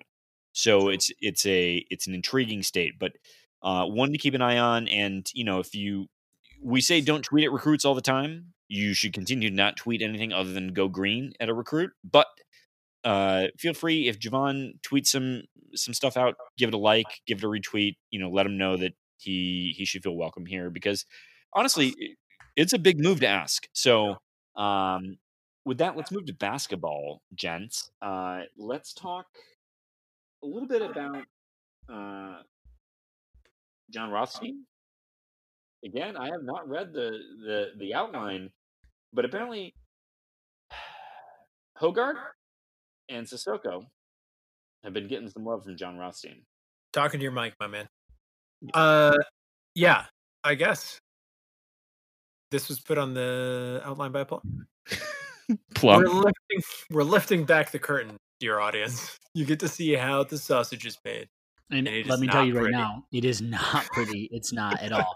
So 0.54 0.90
it's 0.90 1.12
it's 1.20 1.46
a 1.46 1.86
it's 1.90 2.08
an 2.08 2.14
intriguing 2.14 2.64
state, 2.64 2.94
but 3.00 3.14
uh, 3.62 3.86
one 3.86 4.12
to 4.12 4.18
keep 4.18 4.34
an 4.34 4.42
eye 4.42 4.58
on. 4.58 4.88
And 4.88 5.30
you 5.34 5.44
know, 5.44 5.60
if 5.60 5.76
you 5.76 6.08
we 6.64 6.82
say 6.82 7.02
don't 7.02 7.24
tweet 7.24 7.46
at 7.46 7.52
recruits 7.52 7.86
all 7.86 7.96
the 7.96 8.02
time, 8.02 8.54
you 8.68 8.94
should 8.94 9.14
continue 9.14 9.50
to 9.50 9.56
not 9.56 9.78
tweet 9.78 10.02
anything 10.02 10.34
other 10.34 10.52
than 10.52 10.74
go 10.74 10.88
green 10.88 11.34
at 11.40 11.50
a 11.50 11.54
recruit. 11.54 11.92
But 12.04 12.28
uh, 13.04 13.48
feel 13.60 13.74
free 13.74 14.08
if 14.08 14.20
Javon 14.20 14.82
tweets 14.82 15.08
some 15.08 15.44
some 15.74 15.94
stuff 15.94 16.18
out, 16.18 16.36
give 16.58 16.70
it 16.70 16.74
a 16.74 16.78
like, 16.78 17.22
give 17.28 17.40
it 17.40 17.44
a 17.44 17.48
retweet. 17.48 17.98
You 18.10 18.20
know, 18.20 18.30
let 18.30 18.46
him 18.46 18.58
know 18.58 18.78
that 18.78 18.94
he 19.18 19.74
he 19.78 19.86
should 19.86 20.04
feel 20.04 20.16
welcome 20.16 20.46
here 20.46 20.70
because 20.70 21.06
honestly, 21.54 21.94
it's 22.56 22.74
a 22.74 22.80
big 22.80 23.00
move 23.00 23.20
to 23.22 23.28
ask. 23.28 23.68
So, 23.74 24.18
um, 24.56 25.18
with 25.66 25.78
that, 25.80 25.96
let's 25.98 26.12
move 26.12 26.26
to 26.26 26.34
basketball, 26.34 27.22
gents. 27.34 27.92
Uh, 28.02 28.42
let's 28.58 28.94
talk 28.94 29.26
a 30.44 30.48
little 30.48 30.68
bit 30.68 30.82
about 30.82 31.26
uh, 31.92 32.42
Jon 33.92 34.10
Rothstein. 34.10 34.66
Again, 35.84 36.18
I 36.18 36.26
have 36.26 36.44
not 36.44 36.68
read 36.68 36.94
the 36.94 37.20
the 37.46 37.68
the 37.78 37.94
outline, 37.94 38.50
but 39.14 39.26
apparently 39.26 39.74
Hogard 41.82 42.16
and 43.10 43.26
Sissoko 43.26 43.86
have 44.84 44.94
been 44.94 45.08
getting 45.08 45.30
some 45.30 45.46
love 45.46 45.64
from 45.64 45.78
Jon 45.78 45.98
Rothstein. 45.98 46.42
Talking 46.94 47.20
to 47.20 47.24
your 47.24 47.32
mic, 47.32 47.54
my 47.60 47.68
man. 47.68 47.88
Uh, 48.74 49.18
yeah, 49.76 50.06
I 50.44 50.56
guess 50.56 51.00
this 52.52 52.70
was 52.70 52.80
put 52.80 52.98
on 52.98 53.14
the 53.14 53.82
outline 53.84 54.12
by 54.12 54.24
Paul. 54.24 54.42
Plum. 55.76 56.02
We're 56.02 56.08
lifting, 56.08 56.62
we're 56.90 57.04
lifting 57.04 57.46
back 57.46 57.72
the 57.72 57.80
curtain, 57.80 58.18
dear 58.40 58.60
audience. 58.60 59.18
You 59.36 59.44
get 59.44 59.60
to 59.60 59.68
see 59.68 59.92
how 59.94 60.24
the 60.24 60.38
sausage 60.38 60.86
is 60.86 60.98
made. 61.04 61.28
And 61.72 61.88
And 61.88 62.08
let 62.08 62.20
me 62.20 62.28
tell 62.28 62.46
you 62.46 62.54
right 62.56 62.64
pretty. 62.64 62.78
now, 62.78 63.06
it 63.12 63.26
is 63.26 63.42
not 63.42 63.86
pretty. 63.88 64.30
It's 64.32 64.54
not 64.54 64.82
at 64.82 64.92
all. 64.92 65.16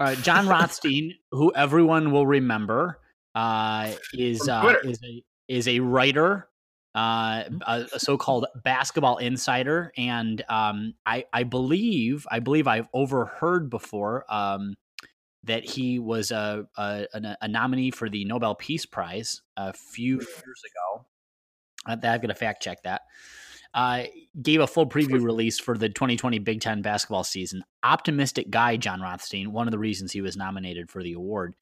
All 0.00 0.06
right, 0.06 0.18
Jon 0.22 0.48
Rothstein, 0.48 1.14
who 1.30 1.52
everyone 1.54 2.10
will 2.10 2.26
remember, 2.26 3.00
uh, 3.34 3.92
is 4.12 4.48
uh, 4.48 4.74
is 4.84 4.98
a 5.04 5.22
is 5.48 5.68
a 5.68 5.80
writer, 5.80 6.48
uh, 6.94 7.44
a, 7.66 7.86
a 7.92 8.00
so-called 8.00 8.46
basketball 8.64 9.18
insider, 9.18 9.92
and 9.96 10.42
um, 10.48 10.94
I 11.04 11.24
I 11.32 11.42
believe 11.42 12.26
I 12.30 12.40
believe 12.40 12.66
I've 12.66 12.88
overheard 12.94 13.68
before 13.70 14.24
um, 14.32 14.74
that 15.44 15.64
he 15.64 15.98
was 15.98 16.30
a, 16.30 16.66
a 16.76 17.06
a 17.40 17.48
nominee 17.48 17.90
for 17.90 18.08
the 18.08 18.24
Nobel 18.24 18.54
Peace 18.54 18.86
Prize 18.86 19.42
a 19.56 19.72
few 19.72 20.16
years 20.16 20.62
ago. 20.64 21.06
Uh, 21.86 21.92
I've 21.92 22.22
got 22.22 22.28
to 22.28 22.34
fact 22.34 22.62
check 22.62 22.82
that. 22.84 23.02
Uh, 23.74 24.04
gave 24.40 24.60
a 24.60 24.66
full 24.66 24.88
preview 24.88 25.22
release 25.22 25.58
for 25.58 25.76
the 25.76 25.88
2020 25.88 26.38
Big 26.38 26.60
Ten 26.60 26.82
basketball 26.82 27.24
season. 27.24 27.62
Optimistic 27.82 28.50
guy, 28.50 28.76
Jon 28.76 29.00
Rothstein. 29.00 29.52
One 29.52 29.66
of 29.66 29.72
the 29.72 29.78
reasons 29.78 30.12
he 30.12 30.20
was 30.20 30.36
nominated 30.36 30.90
for 30.90 31.02
the 31.02 31.12
award. 31.12 31.54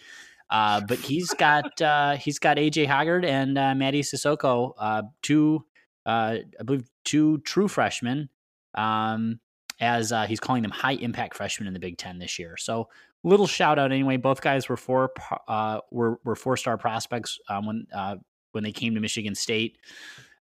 Uh, 0.49 0.81
but 0.87 0.99
he's 0.99 1.31
got 1.35 1.81
uh, 1.83 2.16
he's 2.16 2.38
got 2.38 2.57
AJ 2.57 2.87
Haggard 2.87 3.25
and 3.25 3.59
uh, 3.59 3.75
Mady 3.75 4.01
Sissoko, 4.01 4.73
uh, 4.79 5.03
two 5.23 5.64
uh, 6.07 6.38
I 6.59 6.62
believe 6.64 6.88
two 7.05 7.38
true 7.38 7.69
freshmen. 7.69 8.31
Um, 8.75 9.40
as 9.81 10.12
uh, 10.12 10.27
he's 10.27 10.40
calling 10.40 10.62
them 10.62 10.71
high 10.71 10.95
impact 10.95 11.37
freshmen 11.37 11.66
in 11.66 11.75
the 11.75 11.81
Big 11.81 11.99
Ten 11.99 12.19
this 12.19 12.38
year. 12.38 12.57
So 12.57 12.88
little 13.25 13.47
shout 13.47 13.79
out 13.79 13.92
anyway. 13.92 14.16
Both 14.16 14.40
guys 14.40 14.69
were 14.69 14.77
four 14.77 15.12
uh, 15.49 15.81
were 15.90 16.19
were 16.25 16.37
four 16.37 16.57
star 16.57 16.79
prospects 16.79 17.38
um, 17.49 17.66
when 17.66 17.87
uh, 17.95 18.16
when 18.53 18.64
they 18.64 18.73
came 18.73 18.95
to 18.95 19.01
Michigan 19.01 19.35
State. 19.35 19.79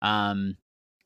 Um, 0.02 0.58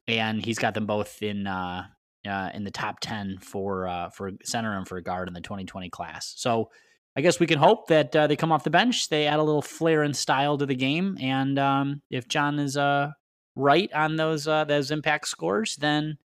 and 0.08 0.44
he's 0.44 0.60
got 0.60 0.74
them 0.74 0.86
both 0.86 1.22
in 1.22 1.48
uh, 1.48 1.86
uh, 2.28 2.50
in 2.54 2.64
the 2.64 2.72
top 2.72 3.00
ten 3.00 3.38
for 3.40 3.88
uh, 3.88 4.10
for 4.10 4.32
center 4.44 4.78
and 4.78 4.88
for 4.88 5.00
guard 5.02 5.28
in 5.28 5.34
the 5.34 5.42
2020 5.42 5.90
class. 5.90 6.34
So 6.38 6.70
I 7.16 7.22
guess 7.22 7.40
we 7.40 7.48
can 7.48 7.60
hope 7.60 7.88
that 7.88 8.16
uh, 8.16 8.28
they 8.28 8.36
come 8.36 8.52
off 8.52 8.64
the 8.64 8.70
bench, 8.70 9.10
they 9.10 9.28
add 9.28 9.40
a 9.40 9.44
little 9.44 9.62
flair 9.62 10.04
and 10.04 10.16
style 10.16 10.58
to 10.58 10.66
the 10.66 10.76
game, 10.76 11.18
and 11.22 11.58
um, 11.58 12.02
if 12.10 12.28
Jon 12.28 12.60
is 12.60 12.76
uh, 12.76 13.12
right 13.56 13.92
on 13.94 14.18
those 14.18 14.48
uh, 14.48 14.66
those 14.66 14.92
impact 14.92 15.28
scores, 15.28 15.76
then 15.78 16.18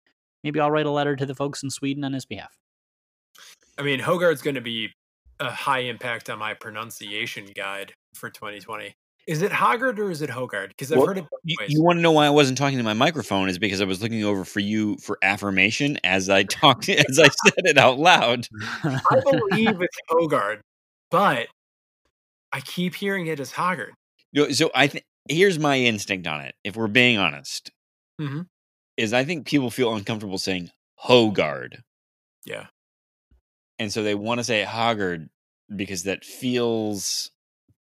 maybe 0.43 0.59
I'll 0.59 0.71
write 0.71 0.85
a 0.85 0.91
letter 0.91 1.15
to 1.15 1.25
the 1.25 1.35
folks 1.35 1.63
in 1.63 1.69
Sweden 1.69 2.03
on 2.03 2.13
his 2.13 2.25
behalf. 2.25 2.57
I 3.77 3.83
mean, 3.83 3.99
Hogard's 3.99 4.41
going 4.41 4.55
to 4.55 4.61
be 4.61 4.89
a 5.39 5.49
high 5.49 5.79
impact 5.79 6.29
on 6.29 6.39
my 6.39 6.53
pronunciation 6.53 7.47
guide 7.55 7.93
for 8.13 8.29
2020. 8.29 8.95
Is 9.27 9.41
it 9.41 9.51
Hoggard 9.51 9.99
or 9.99 10.09
is 10.09 10.21
it 10.21 10.29
Hogard? 10.29 10.69
Because 10.69 10.91
I've 10.91 10.97
Well, 10.97 11.07
heard 11.07 11.17
it 11.19 11.25
You, 11.43 11.55
you 11.67 11.83
want 11.83 11.97
to 11.97 12.01
know 12.01 12.11
why 12.11 12.25
I 12.25 12.29
wasn't 12.31 12.57
talking 12.57 12.77
to 12.77 12.83
my 12.83 12.93
microphone 12.93 13.49
is 13.49 13.59
because 13.59 13.81
I 13.81 13.85
was 13.85 14.01
looking 14.01 14.23
over 14.23 14.43
for 14.43 14.59
you 14.59 14.97
for 14.97 15.17
affirmation 15.21 15.99
as 16.03 16.29
I 16.29 16.43
talked 16.49 16.89
as 16.89 17.19
I 17.19 17.29
said 17.29 17.53
it 17.65 17.77
out 17.77 17.99
loud. 17.99 18.47
I 18.83 18.99
believe 19.23 19.81
it's 19.81 19.97
Hogard, 20.09 20.61
but 21.09 21.47
I 22.51 22.61
keep 22.61 22.95
hearing 22.95 23.27
it 23.27 23.39
as 23.39 23.51
Hoggard. 23.51 23.91
You 24.31 24.47
know, 24.47 24.51
so 24.51 24.71
I 24.73 24.87
think 24.87 25.05
here's 25.29 25.59
my 25.59 25.77
instinct 25.77 26.27
on 26.27 26.41
it. 26.41 26.55
If 26.63 26.75
we're 26.75 26.87
being 26.87 27.17
honest, 27.17 27.71
Mhm. 28.19 28.47
is 28.97 29.13
I 29.13 29.23
think 29.23 29.45
people 29.45 29.69
feel 29.69 29.93
uncomfortable 29.95 30.37
saying 30.37 30.71
Hogard, 31.05 31.81
Yeah. 32.45 32.67
and 33.79 33.91
so 33.93 34.03
they 34.03 34.15
want 34.15 34.39
to 34.39 34.43
say 34.43 34.63
Hoggard 34.63 35.29
because 35.75 36.03
that 36.03 36.25
feels 36.25 37.31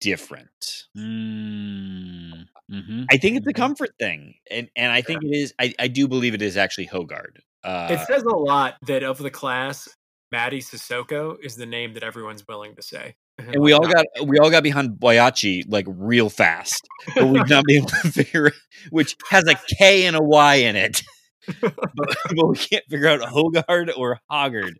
different. 0.04 0.84
Mm, 0.96 2.44
hmm 2.70 3.04
I 3.10 3.16
think 3.16 3.38
it's 3.38 3.46
a 3.46 3.52
Mhm. 3.52 3.56
comfort 3.56 3.90
thing, 3.98 4.34
and 4.50 4.68
and 4.76 4.92
I 4.92 5.00
think 5.02 5.24
it 5.24 5.34
is. 5.34 5.54
I, 5.58 5.74
I 5.78 5.88
do 5.88 6.06
believe 6.06 6.34
it 6.34 6.42
is 6.42 6.56
actually 6.56 6.88
Hogard. 6.88 7.38
Uh, 7.64 7.88
it 7.90 8.00
says 8.06 8.22
a 8.22 8.36
lot 8.36 8.76
that 8.86 9.02
of 9.02 9.18
the 9.18 9.30
class, 9.30 9.88
Mady 10.32 10.58
Sissoko 10.58 11.36
is 11.42 11.56
the 11.56 11.66
name 11.66 11.94
that 11.94 12.02
everyone's 12.02 12.46
willing 12.46 12.76
to 12.76 12.82
say. 12.82 13.14
and 13.38 13.60
we 13.62 13.72
all 13.72 13.88
got 13.88 14.04
we 14.24 14.38
all 14.38 14.50
got 14.50 14.62
behind 14.62 14.90
Boyachi 15.00 15.64
like 15.68 15.86
real 15.88 16.28
fast, 16.28 16.86
but 17.14 17.26
we've 17.26 17.48
not 17.48 17.64
been 17.64 17.76
able 17.78 17.88
to 17.88 18.12
figure 18.12 18.52
which 18.90 19.16
has 19.30 19.48
a 19.48 19.54
K 19.78 20.06
and 20.06 20.14
a 20.14 20.22
Y 20.22 20.56
in 20.56 20.76
it, 20.76 21.02
but, 21.60 22.16
but 22.36 22.46
we 22.46 22.56
can't 22.56 22.84
figure 22.90 23.08
out 23.08 23.20
Hogard 23.20 23.90
or 23.96 24.20
Hoggard. 24.30 24.74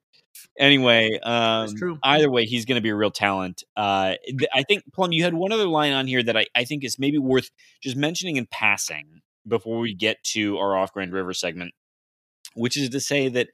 Anyway, 0.58 1.18
um, 1.22 1.74
true. 1.76 1.98
either 2.02 2.30
way, 2.30 2.44
he's 2.44 2.64
going 2.64 2.76
to 2.76 2.82
be 2.82 2.90
a 2.90 2.94
real 2.94 3.10
talent. 3.10 3.64
Uh, 3.76 4.14
th- 4.26 4.50
I 4.52 4.62
think 4.62 4.84
Plum, 4.92 5.12
you 5.12 5.24
had 5.24 5.34
one 5.34 5.52
other 5.52 5.66
line 5.66 5.92
on 5.92 6.06
here 6.06 6.22
that 6.22 6.36
I, 6.36 6.46
I 6.54 6.64
think 6.64 6.84
is 6.84 6.98
maybe 6.98 7.18
worth 7.18 7.50
just 7.82 7.96
mentioning 7.96 8.36
in 8.36 8.46
passing 8.46 9.22
before 9.46 9.78
we 9.78 9.94
get 9.94 10.22
to 10.24 10.58
our 10.58 10.76
off 10.76 10.92
Grand 10.92 11.12
River 11.12 11.34
segment, 11.34 11.72
which 12.54 12.76
is 12.76 12.88
to 12.90 13.00
say 13.00 13.28
that 13.28 13.48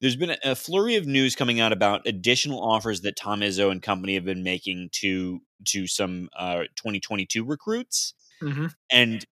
there's 0.00 0.16
been 0.16 0.36
a, 0.42 0.54
flurry 0.54 0.96
of 0.96 1.06
news 1.06 1.36
coming 1.36 1.60
out 1.60 1.72
about 1.72 2.06
additional 2.06 2.62
offers 2.62 3.02
that 3.02 3.16
Tom 3.16 3.40
Izzo 3.40 3.70
and 3.70 3.82
company 3.82 4.14
have 4.14 4.24
been 4.24 4.42
making 4.42 4.88
to 4.92 5.40
to 5.66 5.86
some 5.86 6.30
uh, 6.36 6.62
2022 6.76 7.44
recruits, 7.44 8.14
hmm 8.40 8.66
and 8.90 9.24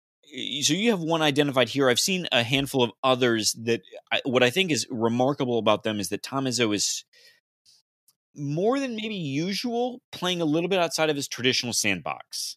so 0.62 0.74
you 0.74 0.90
have 0.90 1.00
one 1.00 1.22
identified 1.22 1.68
here. 1.68 1.88
I've 1.88 2.00
seen 2.00 2.26
a 2.32 2.42
handful 2.42 2.82
of 2.82 2.90
others 3.02 3.52
that 3.64 3.82
I, 4.12 4.20
what 4.24 4.42
I 4.42 4.50
think 4.50 4.70
is 4.70 4.86
remarkable 4.90 5.58
about 5.58 5.82
them 5.82 6.00
is 6.00 6.08
that 6.10 6.22
Tom 6.22 6.44
Izzo 6.44 6.74
is 6.74 7.04
more 8.34 8.78
than 8.78 8.96
maybe 8.96 9.14
usual 9.14 10.00
playing 10.12 10.40
a 10.40 10.44
little 10.44 10.68
bit 10.68 10.78
outside 10.78 11.10
of 11.10 11.16
his 11.16 11.28
traditional 11.28 11.72
sandbox. 11.72 12.56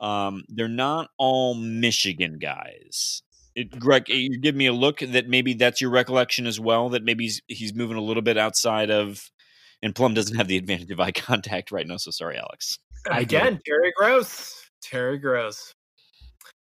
Um, 0.00 0.44
they're 0.48 0.68
not 0.68 1.10
all 1.18 1.54
Michigan 1.54 2.38
guys. 2.38 3.22
It, 3.54 3.78
Greg, 3.78 4.08
you 4.08 4.38
give 4.38 4.54
me 4.54 4.66
a 4.66 4.72
look 4.72 5.00
that 5.00 5.28
maybe 5.28 5.54
that's 5.54 5.80
your 5.80 5.90
recollection 5.90 6.46
as 6.46 6.58
well. 6.58 6.88
That 6.90 7.04
maybe 7.04 7.24
he's, 7.24 7.42
he's 7.48 7.74
moving 7.74 7.96
a 7.96 8.02
little 8.02 8.22
bit 8.22 8.38
outside 8.38 8.90
of, 8.90 9.30
and 9.82 9.94
Plum 9.94 10.14
doesn't 10.14 10.36
have 10.36 10.48
the 10.48 10.56
advantage 10.56 10.90
of 10.90 11.00
eye 11.00 11.12
contact 11.14 11.70
right 11.70 11.86
now. 11.86 11.96
So 11.98 12.10
sorry, 12.10 12.38
Alex. 12.38 12.78
I 13.10 13.24
do. 13.24 13.36
Again, 13.36 13.60
Terry 13.66 13.92
Gross. 13.96 14.70
Terry 14.82 15.18
Gross. 15.18 15.74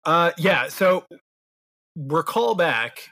Uh, 0.04 0.32
yeah. 0.38 0.68
So 0.68 1.04
recall 1.96 2.54
back. 2.54 3.10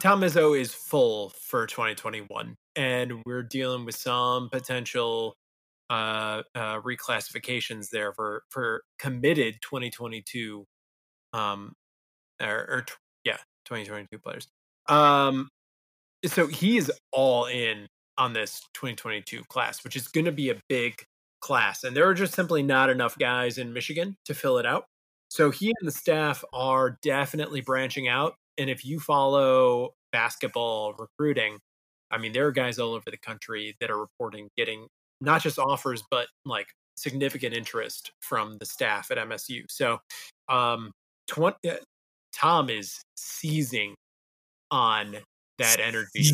Tom 0.00 0.22
Izzo 0.22 0.58
is 0.58 0.74
full 0.74 1.30
for 1.40 1.66
2021, 1.66 2.56
and 2.74 3.22
we're 3.24 3.44
dealing 3.44 3.84
with 3.84 3.94
some 3.94 4.48
potential 4.50 5.36
uh, 5.88 6.42
uh, 6.54 6.80
reclassifications 6.80 7.90
there 7.90 8.12
for 8.12 8.42
for 8.48 8.82
committed 8.98 9.58
2022, 9.62 10.66
um, 11.32 11.74
or, 12.42 12.48
or 12.48 12.86
yeah, 13.24 13.36
2022 13.66 14.18
players. 14.18 14.48
Um, 14.88 15.48
so 16.26 16.48
he 16.48 16.76
is 16.76 16.90
all 17.12 17.46
in 17.46 17.86
on 18.18 18.32
this 18.32 18.62
2022 18.74 19.44
class, 19.44 19.84
which 19.84 19.96
is 19.96 20.08
going 20.08 20.24
to 20.24 20.32
be 20.32 20.50
a 20.50 20.56
big 20.68 21.04
class. 21.40 21.84
And 21.84 21.96
there 21.96 22.08
are 22.08 22.14
just 22.14 22.34
simply 22.34 22.62
not 22.62 22.90
enough 22.90 23.18
guys 23.18 23.58
in 23.58 23.72
Michigan 23.72 24.16
to 24.24 24.34
fill 24.34 24.58
it 24.58 24.66
out. 24.66 24.86
So 25.28 25.50
he 25.50 25.72
and 25.80 25.88
the 25.88 25.92
staff 25.92 26.44
are 26.52 26.98
definitely 27.02 27.60
branching 27.60 28.08
out. 28.08 28.34
And 28.58 28.70
if 28.70 28.84
you 28.84 29.00
follow 29.00 29.94
basketball 30.12 30.94
recruiting, 30.94 31.58
I 32.10 32.18
mean, 32.18 32.32
there 32.32 32.46
are 32.46 32.52
guys 32.52 32.78
all 32.78 32.92
over 32.94 33.10
the 33.10 33.16
country 33.16 33.76
that 33.80 33.90
are 33.90 33.98
reporting 33.98 34.48
getting 34.56 34.86
not 35.20 35.42
just 35.42 35.58
offers, 35.58 36.02
but 36.10 36.28
like 36.44 36.68
significant 36.96 37.54
interest 37.54 38.12
from 38.20 38.58
the 38.58 38.66
staff 38.66 39.10
at 39.10 39.18
MSU. 39.18 39.64
So, 39.68 39.98
um, 40.48 40.92
20, 41.28 41.56
uh, 41.68 41.76
Tom 42.34 42.68
is 42.70 43.00
seizing 43.16 43.94
on 44.70 45.16
that 45.58 45.80
energy 45.80 46.30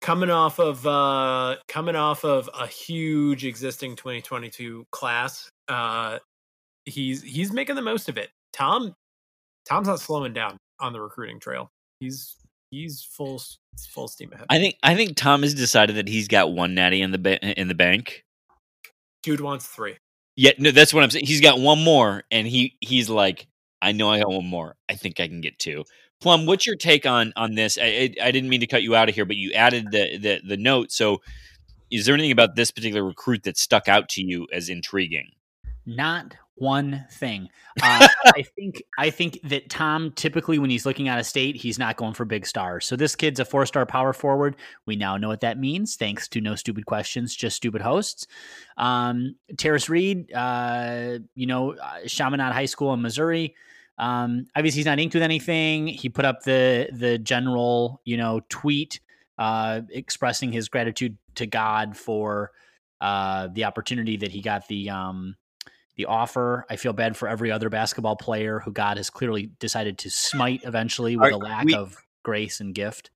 coming 0.00 0.30
off 0.30 0.58
of 0.58 0.86
uh 0.86 1.56
coming 1.68 1.96
off 1.96 2.24
of 2.24 2.48
a 2.58 2.66
huge 2.66 3.44
existing 3.44 3.96
2022 3.96 4.84
class 4.90 5.48
uh 5.68 6.18
he's 6.90 7.22
he's 7.22 7.52
making 7.52 7.76
the 7.76 7.82
most 7.82 8.08
of 8.08 8.18
it 8.18 8.30
tom 8.52 8.94
tom's 9.68 9.88
not 9.88 10.00
slowing 10.00 10.32
down 10.32 10.56
on 10.80 10.92
the 10.92 11.00
recruiting 11.00 11.38
trail 11.38 11.70
he's 12.00 12.36
he's 12.70 13.02
full 13.02 13.40
full 13.90 14.08
steam 14.08 14.32
ahead 14.32 14.46
I 14.48 14.58
think 14.58 14.76
I 14.82 14.94
think 14.94 15.16
Tom 15.16 15.42
has 15.42 15.54
decided 15.54 15.96
that 15.96 16.08
he's 16.08 16.28
got 16.28 16.52
one 16.52 16.74
natty 16.74 17.02
in 17.02 17.10
the 17.10 17.18
ba- 17.18 17.60
in 17.60 17.68
the 17.68 17.74
bank. 17.74 18.24
dude 19.22 19.40
wants 19.40 19.66
three 19.66 19.96
Yeah, 20.36 20.52
no, 20.58 20.70
that's 20.70 20.94
what 20.94 21.04
I'm 21.04 21.10
saying. 21.10 21.26
He's 21.26 21.40
got 21.40 21.58
one 21.60 21.82
more, 21.82 22.24
and 22.30 22.46
he 22.46 22.76
he's 22.80 23.08
like, 23.10 23.46
I 23.82 23.92
know 23.92 24.10
I 24.10 24.18
got 24.18 24.30
one 24.30 24.46
more. 24.46 24.76
I 24.88 24.94
think 24.94 25.20
I 25.20 25.28
can 25.28 25.40
get 25.40 25.58
two. 25.58 25.84
Plum, 26.20 26.46
what's 26.46 26.66
your 26.66 26.76
take 26.76 27.06
on 27.06 27.32
on 27.36 27.54
this? 27.54 27.78
I, 27.78 27.84
I, 27.84 28.14
I 28.24 28.30
didn't 28.30 28.50
mean 28.50 28.60
to 28.60 28.66
cut 28.66 28.82
you 28.82 28.94
out 28.94 29.08
of 29.08 29.14
here, 29.14 29.24
but 29.24 29.36
you 29.36 29.52
added 29.52 29.90
the, 29.90 30.18
the 30.18 30.40
the 30.46 30.56
note. 30.56 30.92
So, 30.92 31.22
is 31.90 32.06
there 32.06 32.14
anything 32.14 32.32
about 32.32 32.56
this 32.56 32.70
particular 32.70 33.04
recruit 33.04 33.44
that 33.44 33.56
stuck 33.56 33.88
out 33.88 34.08
to 34.10 34.22
you 34.22 34.46
as 34.52 34.68
intriguing? 34.68 35.30
Not 35.86 36.36
one 36.60 37.06
thing. 37.10 37.48
Uh, 37.82 38.06
I 38.26 38.42
think 38.42 38.82
I 38.98 39.10
think 39.10 39.40
that 39.44 39.70
Tom 39.70 40.12
typically 40.12 40.58
when 40.58 40.70
he's 40.70 40.84
looking 40.84 41.08
out 41.08 41.18
of 41.18 41.26
state, 41.26 41.56
he's 41.56 41.78
not 41.78 41.96
going 41.96 42.14
for 42.14 42.24
big 42.24 42.46
stars. 42.46 42.86
So 42.86 42.96
this 42.96 43.16
kid's 43.16 43.40
a 43.40 43.44
four 43.44 43.66
star 43.66 43.86
power 43.86 44.12
forward. 44.12 44.56
We 44.86 44.96
now 44.96 45.16
know 45.16 45.28
what 45.28 45.40
that 45.40 45.58
means, 45.58 45.96
thanks 45.96 46.28
to 46.28 46.40
no 46.40 46.54
stupid 46.54 46.86
questions, 46.86 47.34
just 47.34 47.56
stupid 47.56 47.80
hosts. 47.80 48.26
Um, 48.76 49.36
Terrace 49.56 49.88
Reed, 49.88 50.32
uh, 50.32 51.18
you 51.34 51.46
know, 51.46 51.74
uh, 51.74 52.06
Chaminade 52.06 52.52
High 52.52 52.66
School 52.66 52.92
in 52.92 53.02
Missouri. 53.02 53.54
Um, 53.98 54.46
obviously, 54.54 54.78
he's 54.78 54.86
not 54.86 54.98
inked 54.98 55.14
with 55.14 55.22
anything. 55.22 55.86
He 55.86 56.08
put 56.08 56.24
up 56.24 56.42
the 56.42 56.88
the 56.92 57.18
general, 57.18 58.00
you 58.04 58.16
know, 58.16 58.42
tweet 58.48 59.00
uh, 59.38 59.80
expressing 59.90 60.52
his 60.52 60.68
gratitude 60.68 61.16
to 61.36 61.46
God 61.46 61.96
for 61.96 62.52
uh, 63.00 63.48
the 63.52 63.64
opportunity 63.64 64.18
that 64.18 64.30
he 64.30 64.42
got 64.42 64.68
the 64.68 64.90
um, 64.90 65.36
the 66.00 66.06
offer. 66.06 66.64
I 66.70 66.76
feel 66.76 66.92
bad 66.92 67.16
for 67.16 67.28
every 67.28 67.50
other 67.50 67.68
basketball 67.68 68.16
player 68.16 68.60
who 68.60 68.72
God 68.72 68.96
has 68.96 69.10
clearly 69.10 69.50
decided 69.58 69.98
to 69.98 70.10
smite 70.10 70.62
eventually 70.64 71.16
with 71.16 71.32
Are 71.32 71.34
a 71.34 71.38
lack 71.38 71.64
we- 71.66 71.74
of 71.74 71.96
grace 72.24 72.60
and 72.60 72.74
gift. 72.74 73.10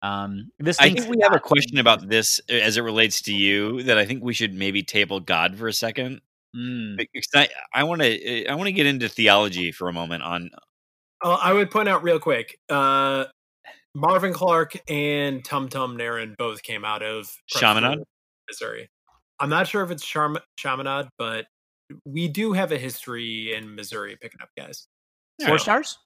Um, 0.00 0.50
this 0.60 0.78
I 0.78 0.92
think 0.92 1.08
we 1.08 1.16
have 1.22 1.32
a 1.32 1.36
not- 1.36 1.42
question 1.42 1.78
about 1.78 2.08
this 2.08 2.40
uh, 2.48 2.52
as 2.54 2.76
it 2.76 2.82
relates 2.82 3.22
to 3.22 3.34
you 3.34 3.82
that 3.84 3.98
I 3.98 4.06
think 4.06 4.22
we 4.22 4.32
should 4.32 4.54
maybe 4.54 4.82
table 4.82 5.18
God 5.20 5.56
for 5.56 5.66
a 5.66 5.72
second. 5.72 6.20
Mm, 6.56 7.04
I 7.34 7.48
I 7.74 7.84
want 7.84 8.02
to 8.02 8.46
I 8.46 8.54
want 8.54 8.68
to 8.68 8.72
get 8.72 8.86
into 8.86 9.08
theology 9.08 9.70
for 9.72 9.88
a 9.88 9.92
moment 9.92 10.22
on 10.22 10.50
uh, 11.22 11.36
i 11.42 11.52
would 11.52 11.70
point 11.70 11.90
out 11.90 12.02
real 12.02 12.18
quick 12.18 12.58
uh 12.70 13.26
marvin 13.94 14.32
clark 14.32 14.74
and 14.88 15.44
tum 15.44 15.68
tum 15.68 15.96
Nairn 15.98 16.34
both 16.38 16.62
came 16.62 16.86
out 16.86 17.02
of 17.02 17.30
Chaminade? 17.48 17.98
missouri 18.48 18.88
i'm 19.38 19.50
not 19.50 19.68
sure 19.68 19.82
if 19.82 19.90
it's 19.90 20.02
Charm- 20.06 20.38
chaminade 20.56 21.08
but 21.18 21.44
we 22.04 22.28
do 22.28 22.52
have 22.52 22.72
a 22.72 22.78
history 22.78 23.54
in 23.54 23.74
missouri 23.74 24.16
picking 24.20 24.40
up 24.42 24.48
guys 24.56 24.86
four 25.46 25.58
stars. 25.58 25.98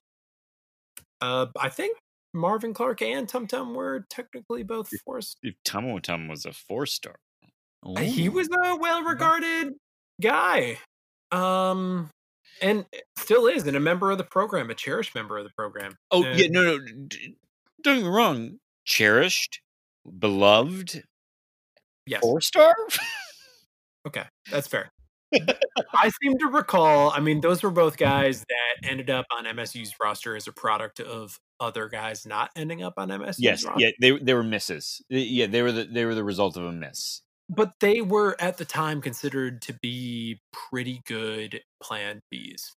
Uh, 1.21 1.47
I 1.59 1.69
think 1.69 1.97
Marvin 2.33 2.73
Clark 2.73 3.01
and 3.01 3.27
Tum 3.27 3.47
Tum 3.47 3.73
were 3.73 4.05
technically 4.09 4.63
both 4.63 4.89
forced. 5.05 5.37
if 5.43 5.55
Tomo 5.63 5.99
Tum 5.99 6.27
was 6.27 6.45
a 6.45 6.51
four 6.53 6.85
star. 6.85 7.15
He 7.99 8.29
was 8.29 8.47
a 8.63 8.75
well-regarded 8.77 9.73
guy, 10.21 10.77
um, 11.31 12.09
and 12.61 12.85
still 13.17 13.47
is, 13.47 13.67
and 13.67 13.75
a 13.75 13.79
member 13.79 14.09
of 14.11 14.17
the 14.17 14.23
program, 14.23 14.69
a 14.69 14.73
cherished 14.75 15.13
member 15.15 15.37
of 15.37 15.43
the 15.43 15.51
program. 15.57 15.95
Oh 16.11 16.23
And- 16.23 16.39
yeah, 16.39 16.47
no, 16.49 16.77
no. 16.77 16.85
Don't 17.81 17.95
get 17.97 18.03
me 18.03 18.07
wrong. 18.07 18.59
Cherished, 18.85 19.59
beloved, 20.19 21.03
Yes. 22.05 22.21
four 22.21 22.39
star. 22.41 22.75
Okay, 24.05 24.25
that's 24.51 24.67
fair. 24.67 24.89
I 25.95 26.11
seem 26.21 26.37
to 26.39 26.47
recall. 26.47 27.11
I 27.11 27.19
mean, 27.19 27.41
those 27.41 27.63
were 27.63 27.71
both 27.71 27.97
guys 27.97 28.43
that 28.49 28.89
ended 28.89 29.09
up 29.09 29.25
on 29.31 29.45
MSU's 29.45 29.93
roster 30.01 30.35
as 30.35 30.47
a 30.47 30.51
product 30.51 30.99
of 30.99 31.39
other 31.59 31.87
guys 31.89 32.25
not 32.25 32.51
ending 32.55 32.83
up 32.83 32.93
on 32.97 33.09
MSU's 33.09 33.39
yes, 33.39 33.63
roster. 33.65 33.79
yeah, 33.79 33.91
they 33.99 34.17
they 34.19 34.33
were 34.33 34.43
misses. 34.43 35.01
Yeah, 35.09 35.47
they 35.47 35.61
were 35.61 35.71
the 35.71 35.85
they 35.85 36.05
were 36.05 36.15
the 36.15 36.23
result 36.23 36.57
of 36.57 36.65
a 36.65 36.71
miss. 36.71 37.21
but 37.49 37.73
they 37.79 38.01
were 38.01 38.35
at 38.39 38.57
the 38.57 38.65
time 38.65 39.01
considered 39.01 39.61
to 39.63 39.73
be 39.73 40.41
pretty 40.51 41.01
good 41.05 41.61
plan 41.81 42.21
Bs. 42.33 42.71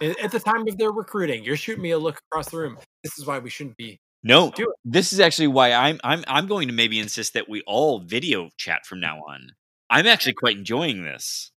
At 0.00 0.32
the 0.32 0.40
time 0.40 0.66
of 0.66 0.78
their 0.78 0.90
recruiting, 0.90 1.44
you're 1.44 1.56
shooting 1.56 1.82
me 1.82 1.92
a 1.92 1.98
look 1.98 2.18
across 2.30 2.50
the 2.50 2.58
room. 2.58 2.76
This 3.04 3.18
is 3.18 3.26
why 3.26 3.38
we 3.38 3.50
shouldn't 3.50 3.76
be. 3.76 4.00
No, 4.24 4.52
this 4.84 5.12
is 5.12 5.20
actually 5.20 5.46
why 5.48 5.72
I'm 5.72 6.00
I'm 6.02 6.24
I'm 6.26 6.46
going 6.48 6.66
to 6.68 6.74
maybe 6.74 6.98
insist 6.98 7.34
that 7.34 7.48
we 7.48 7.62
all 7.66 8.00
video 8.00 8.50
chat 8.56 8.84
from 8.84 8.98
now 9.00 9.18
on. 9.18 9.50
I'm 9.90 10.06
actually 10.06 10.32
quite 10.34 10.56
enjoying 10.56 11.04
this. 11.04 11.51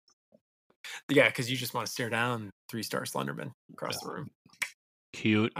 Yeah, 1.10 1.28
because 1.28 1.50
you 1.50 1.58
just 1.58 1.74
want 1.74 1.88
to 1.88 1.92
stare 1.92 2.10
down 2.10 2.52
three 2.70 2.84
star 2.84 3.04
Slenderman 3.04 3.52
across 3.74 4.00
the 4.02 4.10
room. 4.10 4.30
Cute. 5.14 5.54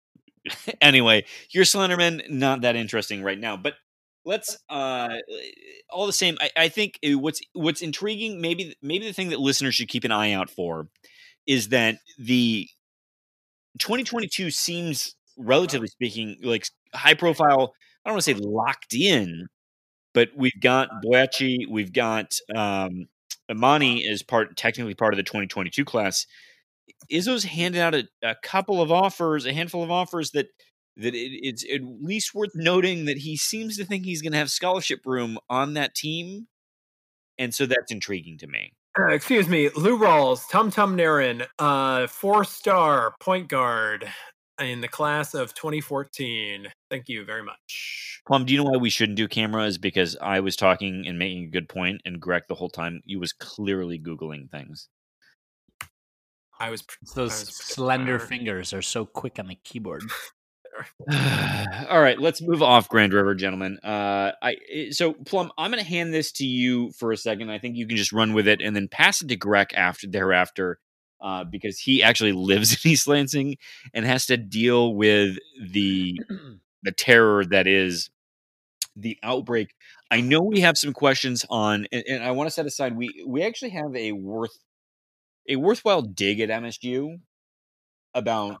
anyway, 0.80 1.24
your 1.50 1.64
Slenderman 1.64 2.28
not 2.30 2.62
that 2.62 2.76
interesting 2.76 3.22
right 3.22 3.38
now, 3.38 3.56
but 3.56 3.74
let's 4.24 4.56
uh 4.70 5.08
all 5.90 6.06
the 6.06 6.12
same 6.12 6.36
I, 6.40 6.50
I 6.56 6.68
think 6.68 6.98
uh, 7.04 7.18
what's 7.18 7.40
what's 7.54 7.82
intriguing 7.82 8.40
maybe 8.40 8.74
maybe 8.80 9.06
the 9.06 9.12
thing 9.12 9.30
that 9.30 9.40
listeners 9.40 9.74
should 9.74 9.88
keep 9.88 10.04
an 10.04 10.12
eye 10.12 10.32
out 10.32 10.48
for 10.48 10.86
is 11.46 11.70
that 11.70 11.98
the 12.18 12.68
2022 13.80 14.50
seems 14.52 15.16
relatively 15.36 15.88
speaking 15.88 16.36
like 16.44 16.66
high 16.94 17.14
profile 17.14 17.74
i 18.04 18.08
don't 18.08 18.14
want 18.14 18.24
to 18.24 18.34
say 18.34 18.40
locked 18.40 18.94
in 18.94 19.48
but 20.14 20.30
we've 20.36 20.60
got 20.60 20.88
Boyachee, 21.04 21.68
we've 21.68 21.92
got 21.92 22.34
um 22.54 23.06
Emoni 23.50 24.08
is 24.08 24.22
part 24.22 24.56
technically 24.56 24.94
part 24.94 25.14
of 25.14 25.16
the 25.16 25.22
2022 25.22 25.84
class. 25.84 26.26
Izzo's 27.10 27.44
handed 27.44 27.80
out 27.80 27.94
a, 27.94 28.08
a 28.22 28.34
couple 28.42 28.80
of 28.80 28.90
offers, 28.90 29.46
a 29.46 29.52
handful 29.52 29.82
of 29.82 29.90
offers 29.90 30.30
that 30.32 30.48
that 30.96 31.14
it, 31.14 31.32
it's 31.42 31.64
at 31.72 31.80
least 31.82 32.34
worth 32.34 32.52
noting 32.54 33.06
that 33.06 33.18
he 33.18 33.36
seems 33.36 33.76
to 33.78 33.84
think 33.84 34.04
he's 34.04 34.22
going 34.22 34.32
to 34.32 34.38
have 34.38 34.50
scholarship 34.50 35.00
room 35.06 35.38
on 35.48 35.74
that 35.74 35.94
team, 35.94 36.46
and 37.38 37.54
so 37.54 37.66
that's 37.66 37.90
intriguing 37.90 38.38
to 38.38 38.46
me. 38.46 38.72
Uh, 38.98 39.08
excuse 39.08 39.48
me, 39.48 39.70
Lourawls, 39.70 40.48
Tum 40.50 40.70
Tum 40.70 40.96
Nairn, 40.96 41.44
uh, 41.58 42.06
four 42.06 42.44
star 42.44 43.14
point 43.20 43.48
guard 43.48 44.06
in 44.60 44.82
the 44.82 44.88
class 44.88 45.32
of 45.34 45.54
2014. 45.54 46.68
Thank 46.90 47.08
you 47.08 47.24
very 47.24 47.42
much. 47.42 48.11
Plum, 48.26 48.44
do 48.44 48.52
you 48.52 48.62
know 48.62 48.70
why 48.70 48.76
we 48.76 48.90
shouldn't 48.90 49.16
do 49.16 49.26
cameras? 49.26 49.78
Because 49.78 50.16
I 50.20 50.40
was 50.40 50.56
talking 50.56 51.04
and 51.06 51.18
making 51.18 51.44
a 51.44 51.50
good 51.50 51.68
point, 51.68 52.02
and 52.04 52.20
Greg 52.20 52.44
the 52.48 52.54
whole 52.54 52.70
time 52.70 53.02
he 53.04 53.16
was 53.16 53.32
clearly 53.32 53.98
googling 53.98 54.50
things. 54.50 54.88
I 56.60 56.70
was 56.70 56.84
those 57.14 57.32
I 57.32 57.46
was 57.46 57.56
slender 57.56 58.18
fingers 58.20 58.72
are 58.72 58.82
so 58.82 59.04
quick 59.04 59.38
on 59.38 59.48
the 59.48 59.56
keyboard. 59.56 60.04
All 61.88 62.00
right, 62.00 62.18
let's 62.18 62.40
move 62.40 62.62
off 62.62 62.88
Grand 62.88 63.12
River, 63.12 63.34
gentlemen. 63.34 63.78
Uh, 63.82 64.32
I 64.40 64.56
eh, 64.72 64.90
so 64.90 65.12
Plum, 65.12 65.52
I'm 65.58 65.70
going 65.70 65.82
to 65.82 65.88
hand 65.88 66.14
this 66.14 66.32
to 66.32 66.46
you 66.46 66.92
for 66.92 67.12
a 67.12 67.16
second. 67.16 67.50
I 67.50 67.58
think 67.58 67.76
you 67.76 67.86
can 67.86 67.96
just 67.96 68.12
run 68.12 68.32
with 68.32 68.48
it 68.48 68.60
and 68.62 68.74
then 68.74 68.88
pass 68.88 69.20
it 69.20 69.28
to 69.28 69.36
Greg 69.36 69.74
after 69.74 70.06
thereafter, 70.06 70.78
uh, 71.20 71.44
because 71.44 71.78
he 71.78 72.02
actually 72.02 72.32
lives 72.32 72.72
in 72.72 72.90
East 72.90 73.06
Lansing 73.06 73.56
and 73.92 74.06
has 74.06 74.26
to 74.26 74.36
deal 74.36 74.94
with 74.94 75.36
the 75.60 76.18
the 76.82 76.92
terror 76.92 77.44
that 77.46 77.66
is 77.66 78.10
the 78.96 79.18
outbreak. 79.22 79.74
I 80.10 80.20
know 80.20 80.40
we 80.40 80.60
have 80.60 80.76
some 80.76 80.92
questions 80.92 81.44
on, 81.48 81.86
and, 81.92 82.04
and 82.08 82.24
I 82.24 82.32
want 82.32 82.48
to 82.48 82.50
set 82.50 82.66
aside. 82.66 82.96
We 82.96 83.24
we 83.26 83.42
actually 83.42 83.70
have 83.70 83.94
a 83.96 84.12
worth 84.12 84.58
a 85.48 85.56
worthwhile 85.56 86.02
dig 86.02 86.40
at 86.40 86.50
MSU 86.50 87.18
about 88.14 88.58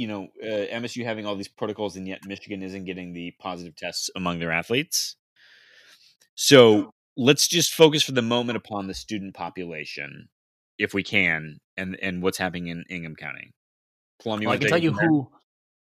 you 0.00 0.06
know, 0.06 0.28
uh, 0.42 0.66
MSU 0.78 1.04
having 1.04 1.26
all 1.26 1.36
these 1.36 1.48
protocols, 1.48 1.94
and 1.94 2.08
yet 2.08 2.20
Michigan 2.24 2.62
isn't 2.62 2.84
getting 2.84 3.12
the 3.12 3.34
positive 3.38 3.76
tests 3.76 4.08
among 4.16 4.38
their 4.38 4.50
athletes. 4.50 5.16
So 6.34 6.94
let's 7.18 7.46
just 7.46 7.74
focus 7.74 8.02
for 8.02 8.12
the 8.12 8.22
moment 8.22 8.56
upon 8.56 8.86
the 8.86 8.94
student 8.94 9.34
population, 9.34 10.28
if 10.78 10.94
we 10.94 11.02
can, 11.02 11.58
and 11.76 11.98
and 12.00 12.22
what's 12.22 12.38
happening 12.38 12.68
in 12.68 12.84
Ingham 12.88 13.14
County. 13.14 13.52
Plum, 14.22 14.40
well, 14.40 14.54
I 14.54 14.56
can 14.56 14.68
tell 14.68 14.82
you 14.82 14.92
who 14.92 15.30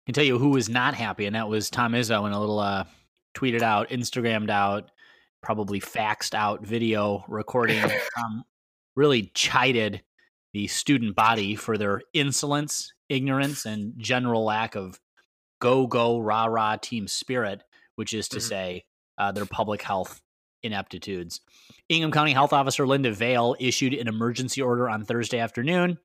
can 0.10 0.16
tell 0.16 0.24
you 0.24 0.40
who 0.40 0.50
was 0.50 0.70
not 0.70 0.96
happy, 0.96 1.28
and 1.28 1.36
that 1.36 1.50
was 1.50 1.70
Tom 1.70 1.92
Izzo 1.94 2.26
in 2.26 2.34
a 2.34 2.40
little 2.40 2.58
uh, 2.58 2.86
tweeted 3.36 3.62
out, 3.62 3.90
Instagrammed 3.90 4.50
out, 4.50 4.90
probably 5.44 5.80
faxed 5.80 6.34
out 6.34 6.66
video 6.66 7.24
recording. 7.28 7.84
um, 8.18 8.44
really 8.96 9.30
chided 9.36 10.02
the 10.52 10.66
student 10.66 11.16
body 11.16 11.54
for 11.54 11.78
their 11.78 12.02
insolence 12.16 12.92
ignorance 13.08 13.68
and 13.68 13.94
general 13.98 14.44
lack 14.44 14.76
of 14.76 15.00
go 15.62 15.86
go 15.86 16.18
rah 16.18 16.46
rah 16.46 16.76
team 16.76 17.08
spirit, 17.08 17.62
which 17.96 18.12
is 18.12 18.28
to 18.30 18.38
mm-hmm. 18.38 18.48
say 18.48 18.86
uh, 19.20 19.32
their 19.32 19.46
public 19.46 19.84
health 19.84 20.22
ineptitudes. 20.64 21.40
Ingham 21.88 22.12
County 22.12 22.34
Health 22.34 22.52
Officer 22.52 22.88
Linda 22.88 23.12
Vail 23.12 23.56
issued 23.60 23.94
an 23.94 24.08
emergency 24.08 24.60
order 24.60 24.90
on 24.90 25.06
Thursday 25.06 25.38
afternoon. 25.38 26.00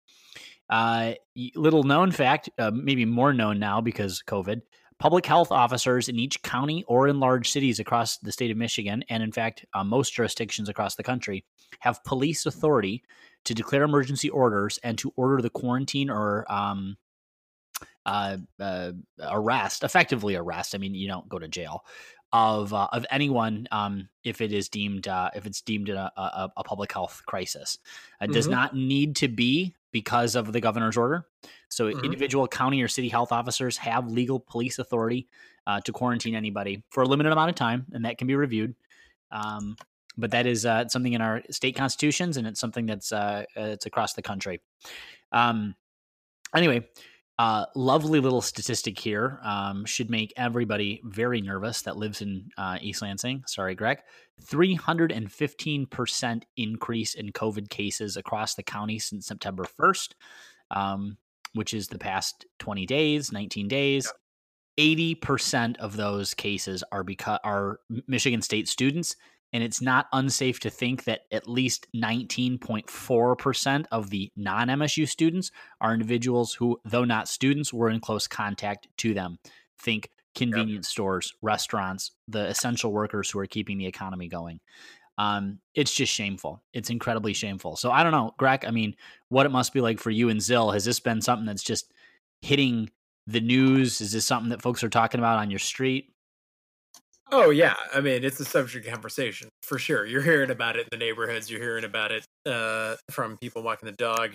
Uh, 0.71 1.12
little 1.57 1.83
known 1.83 2.11
fact, 2.11 2.49
uh, 2.59 2.71
maybe 2.73 3.05
more 3.05 3.33
known 3.33 3.59
now 3.59 3.81
because 3.81 4.23
COVID. 4.27 4.62
Public 4.99 5.27
health 5.27 5.51
officers 5.51 6.09
in 6.09 6.19
each 6.19 6.41
county 6.43 6.85
or 6.87 7.09
in 7.09 7.19
large 7.19 7.51
cities 7.51 7.81
across 7.81 8.19
the 8.19 8.33
state 8.33 8.51
of 8.51 8.57
Michigan, 8.57 9.05
and 9.09 9.23
in 9.23 9.33
fact, 9.33 9.67
uh, 9.75 9.83
most 9.83 10.15
jurisdictions 10.15 10.69
across 10.69 10.95
the 10.95 11.03
country, 11.03 11.45
have 11.81 12.03
police 12.05 12.47
authority 12.47 13.03
to 13.45 13.55
declare 13.55 13.83
emergency 13.83 14.31
orders 14.31 14.79
and 14.83 14.97
to 14.99 15.12
order 15.17 15.43
the 15.43 15.51
quarantine 15.51 16.09
or 16.09 16.51
um, 16.51 16.97
uh, 18.07 18.37
uh, 18.61 18.93
arrest, 19.31 19.83
effectively 19.83 20.37
arrest. 20.37 20.75
I 20.75 20.79
mean, 20.79 20.95
you 20.95 21.09
don't 21.09 21.29
go 21.29 21.39
to 21.39 21.49
jail 21.49 21.85
of 22.35 22.74
uh, 22.74 22.89
of 22.93 23.07
anyone 23.11 23.68
um, 23.70 24.09
if 24.24 24.41
it 24.41 24.53
is 24.53 24.68
deemed 24.68 25.07
uh, 25.07 25.30
if 25.37 25.47
it's 25.47 25.62
deemed 25.62 25.89
a, 25.89 26.12
a, 26.20 26.51
a 26.57 26.64
public 26.64 26.93
health 26.93 27.22
crisis. 27.26 27.78
It 28.20 28.24
mm-hmm. 28.24 28.32
does 28.32 28.49
not 28.49 28.74
need 28.74 29.16
to 29.16 29.28
be 29.28 29.74
because 29.93 30.35
of 30.35 30.53
the 30.53 30.61
governor's 30.61 30.97
order. 30.97 31.26
So 31.68 31.87
mm-hmm. 31.87 32.05
individual 32.05 32.49
county 32.49 32.82
or 32.82 32.89
city 32.89 33.09
health 33.09 33.30
officers 33.30 33.76
have 33.78 34.11
legal 34.11 34.41
police 34.41 34.80
authority 34.80 35.28
uh, 35.68 35.80
to 35.82 35.93
quarantine 35.93 36.35
anybody 36.35 36.82
for 36.91 37.05
a 37.05 37.07
limited 37.07 37.30
amount 37.30 37.51
of 37.51 37.55
time, 37.55 37.87
and 37.93 38.05
that 38.05 38.18
can 38.18 38.26
be 38.26 38.35
reviewed. 38.35 38.74
Um, 39.30 39.76
but 40.18 40.32
that 40.32 40.47
is 40.47 40.66
uh, 40.66 40.89
something 40.89 41.12
in 41.12 41.20
our 41.20 41.41
state 41.51 41.76
constitutions, 41.76 42.37
and 42.37 42.49
it's 42.49 42.59
something 42.59 42.87
that's 42.87 43.12
uh, 43.12 43.45
it's 43.55 43.87
across 43.87 44.14
the 44.14 44.22
country. 44.22 44.61
Um, 45.30 45.76
anyway, 46.55 46.89
uh, 47.39 47.66
lovely 47.74 48.20
little 48.20 48.41
statistic 48.41 48.97
here 48.99 49.41
um, 49.43 49.85
should 49.85 50.09
make 50.09 50.32
everybody 50.37 51.01
very 51.05 51.41
nervous 51.41 51.82
that 51.82 51.97
lives 51.97 52.22
in 52.22 52.49
uh, 52.57 52.78
East 52.80 53.03
Lansing. 53.03 53.43
Sorry, 53.47 53.74
Greg. 53.74 53.99
315% 54.45 56.43
increase 56.57 57.14
in 57.14 57.32
COVID 57.32 57.68
cases 57.70 58.16
across 58.16 58.55
the 58.55 58.62
county 58.62 59.01
since 59.01 59.26
September 59.26 59.64
1st, 59.80 60.12
um, 60.70 61.16
which 61.55 61.74
is 61.74 61.89
the 61.89 61.99
past 61.99 62.47
20 62.61 62.87
days, 62.87 63.32
19 63.32 63.66
days. 63.66 64.12
80% 64.78 65.76
of 65.78 65.97
those 65.97 66.35
cases 66.35 66.82
are 66.91 67.05
because 67.05 67.39
are 67.45 67.80
Michigan 68.09 68.43
State 68.43 68.68
students 68.68 69.14
and 69.55 69.62
it's 69.62 69.80
not 69.80 70.09
unsafe 70.12 70.59
to 70.61 70.68
think 70.68 71.05
that 71.05 71.20
at 71.30 71.48
least 71.48 71.86
19.4% 71.94 73.84
of 73.92 74.11
the 74.11 74.30
non 74.36 74.66
MSU 74.66 75.09
students 75.09 75.52
are 75.80 75.94
individuals 75.94 76.52
who, 76.52 76.80
though 76.84 77.05
not 77.05 77.28
students, 77.28 77.72
were 77.72 77.88
in 77.88 78.00
close 78.00 78.26
contact 78.26 78.88
to 78.98 79.14
them. 79.14 79.38
Think 79.78 80.11
convenience 80.34 80.88
yep. 80.88 80.90
stores, 80.90 81.32
restaurants, 81.40 82.11
the 82.26 82.48
essential 82.48 82.92
workers 82.92 83.30
who 83.30 83.38
are 83.38 83.46
keeping 83.46 83.78
the 83.78 83.86
economy 83.86 84.26
going. 84.26 84.59
Um, 85.18 85.61
it's 85.72 85.94
just 85.94 86.12
shameful. 86.12 86.61
It's 86.72 86.90
incredibly 86.90 87.32
shameful. 87.32 87.76
So 87.76 87.92
I 87.92 88.02
don't 88.02 88.11
know, 88.11 88.34
Greg. 88.36 88.64
I 88.64 88.72
mean, 88.72 88.96
what 89.28 89.46
it 89.46 89.52
must 89.52 89.72
be 89.72 89.80
like 89.80 90.00
for 90.00 90.11
you 90.11 90.30
and 90.30 90.40
Zill. 90.40 90.74
Has 90.74 90.84
this 90.84 90.98
been 90.98 91.22
something 91.22 91.46
that's 91.46 91.62
just 91.62 91.92
hitting 92.42 92.90
the 93.28 93.40
news? 93.40 94.00
Is 94.00 94.11
this 94.11 94.26
something 94.26 94.50
that 94.50 94.62
folks 94.62 94.82
are 94.82 94.90
talking 94.90 95.20
about 95.20 95.38
on 95.38 95.48
your 95.50 95.61
street? 95.61 96.14
Oh 97.33 97.51
yeah, 97.51 97.75
I 97.93 98.01
mean 98.01 98.25
it's 98.25 98.39
a 98.41 98.45
subject 98.45 98.87
of 98.87 98.93
conversation 98.93 99.49
for 99.62 99.79
sure. 99.79 100.05
You're 100.07 100.22
hearing 100.22 100.51
about 100.51 100.77
it 100.77 100.83
in 100.83 100.89
the 100.99 101.05
neighborhoods. 101.05 101.51
You're 101.51 101.61
hearing 101.61 101.85
about 101.85 102.12
it 102.12 102.25
uh, 102.47 102.97
from 103.11 103.39
people 103.39 103.62
walking 103.62 103.87
the 103.87 103.93
dog. 103.93 104.35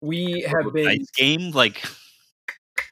We 0.00 0.42
have 0.42 0.72
been 0.72 0.88
ice 0.88 1.10
game 1.16 1.50
like 1.50 1.84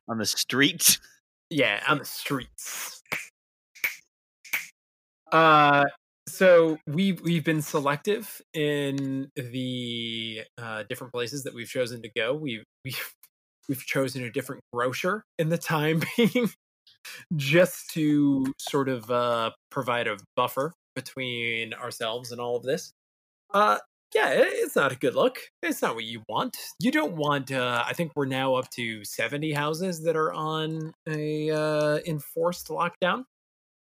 on 0.09 0.19
the 0.19 0.27
streets. 0.27 0.99
Yeah, 1.51 1.83
on 1.89 1.97
the 1.97 2.05
streets. 2.05 3.03
Uh, 5.33 5.85
so 6.29 6.79
we've 6.87 7.19
we've 7.23 7.43
been 7.43 7.63
selective 7.63 8.43
in 8.53 9.31
the 9.35 10.43
uh, 10.59 10.85
different 10.91 11.13
places 11.13 11.45
that 11.45 11.55
we've 11.55 11.69
chosen 11.69 12.03
to 12.03 12.11
go. 12.15 12.35
We've 12.35 12.65
we've 12.85 13.15
we've 13.69 13.85
chosen 13.85 14.25
a 14.25 14.31
different 14.31 14.61
grocer 14.75 15.25
in 15.39 15.49
the 15.49 15.57
time 15.57 16.03
being 16.17 16.51
just 17.37 17.91
to 17.91 18.53
sort 18.59 18.89
of 18.89 19.11
uh, 19.11 19.51
provide 19.71 20.07
a 20.07 20.17
buffer 20.37 20.73
between 20.95 21.75
ourselves 21.75 22.33
and 22.33 22.41
all 22.41 22.57
of 22.57 22.63
this. 22.63 22.93
Uh, 23.55 23.79
yeah, 24.15 24.31
it's 24.35 24.75
not 24.77 24.93
a 24.93 24.97
good 24.97 25.15
look. 25.15 25.39
It's 25.63 25.83
not 25.83 25.95
what 25.95 26.05
you 26.05 26.23
want. 26.29 26.57
You 26.81 26.91
don't 26.91 27.15
want. 27.15 27.53
Uh, 27.53 27.85
I 27.87 27.93
think 27.93 28.13
we're 28.17 28.25
now 28.25 28.55
up 28.55 28.71
to 28.71 29.05
seventy 29.05 29.53
houses 29.53 30.03
that 30.05 30.17
are 30.17 30.33
on 30.33 30.95
a 31.07 31.51
uh, 31.51 31.99
enforced 32.07 32.69
lockdown 32.69 33.25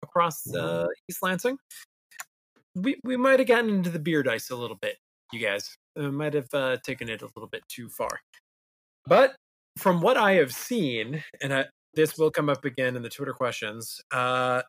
across 0.03 0.53
uh, 0.53 0.88
East 1.09 1.24
Lansing. 1.24 1.57
We 2.76 2.99
we 3.03 3.17
might 3.17 3.39
have 3.39 3.47
gotten 3.47 3.72
into 3.72 3.89
the 3.89 3.99
beer 3.99 4.22
dice 4.22 4.51
a 4.51 4.55
little 4.55 4.78
bit, 4.80 4.97
you 5.34 5.39
guys. 5.39 5.76
Uh, 5.97 6.11
might 6.11 6.34
have 6.36 6.53
uh, 6.53 6.78
taken 6.86 7.09
it 7.09 7.22
a 7.22 7.30
little 7.36 7.49
bit 7.49 7.63
too 7.67 7.89
far. 7.89 8.19
But 9.07 9.36
from 9.78 10.01
what 10.01 10.17
I 10.17 10.34
have 10.34 10.53
seen, 10.53 11.24
and 11.41 11.53
I, 11.53 11.65
this 11.93 12.17
will 12.17 12.31
come 12.31 12.49
up 12.49 12.65
again 12.65 12.95
in 12.95 13.01
the 13.01 13.09
Twitter 13.09 13.33
questions. 13.33 14.01
Uh, 14.11 14.61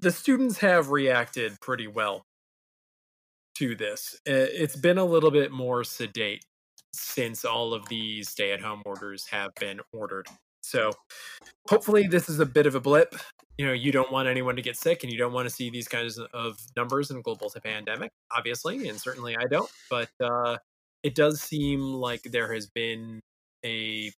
the 0.00 0.10
students 0.10 0.58
have 0.58 0.90
reacted 0.90 1.60
pretty 1.60 1.86
well 1.86 2.24
to 3.56 3.74
this. 3.74 4.14
Uh, 4.28 4.48
It's 4.52 4.76
been 4.76 4.98
a 4.98 5.04
little 5.04 5.30
bit 5.30 5.52
more 5.52 5.84
sedate 5.84 6.44
since 6.94 7.44
all 7.44 7.74
of 7.74 7.88
these 7.88 8.30
stay-at-home 8.30 8.82
orders 8.86 9.26
have 9.26 9.54
been 9.56 9.80
ordered. 9.92 10.26
So 10.62 10.92
hopefully 11.68 12.06
this 12.06 12.28
is 12.28 12.40
a 12.40 12.46
bit 12.46 12.66
of 12.66 12.74
a 12.74 12.80
blip. 12.80 13.14
You 13.58 13.66
know, 13.66 13.72
you 13.72 13.92
don't 13.92 14.10
want 14.10 14.28
anyone 14.28 14.56
to 14.56 14.62
get 14.62 14.76
sick 14.76 15.02
and 15.02 15.12
you 15.12 15.18
don't 15.18 15.32
want 15.32 15.46
to 15.48 15.54
see 15.54 15.70
these 15.70 15.88
kinds 15.88 16.18
of 16.32 16.56
numbers 16.76 17.10
in 17.10 17.18
a 17.18 17.22
global 17.22 17.52
pandemic, 17.62 18.10
obviously, 18.34 18.88
and 18.88 18.98
certainly 18.98 19.36
I 19.36 19.44
don't, 19.46 19.70
but 19.90 20.08
uh 20.20 20.56
it 21.02 21.14
does 21.14 21.42
seem 21.42 21.80
like 21.80 22.22
there 22.22 22.50
has 22.54 22.66
been 22.66 23.20
a 23.64 24.12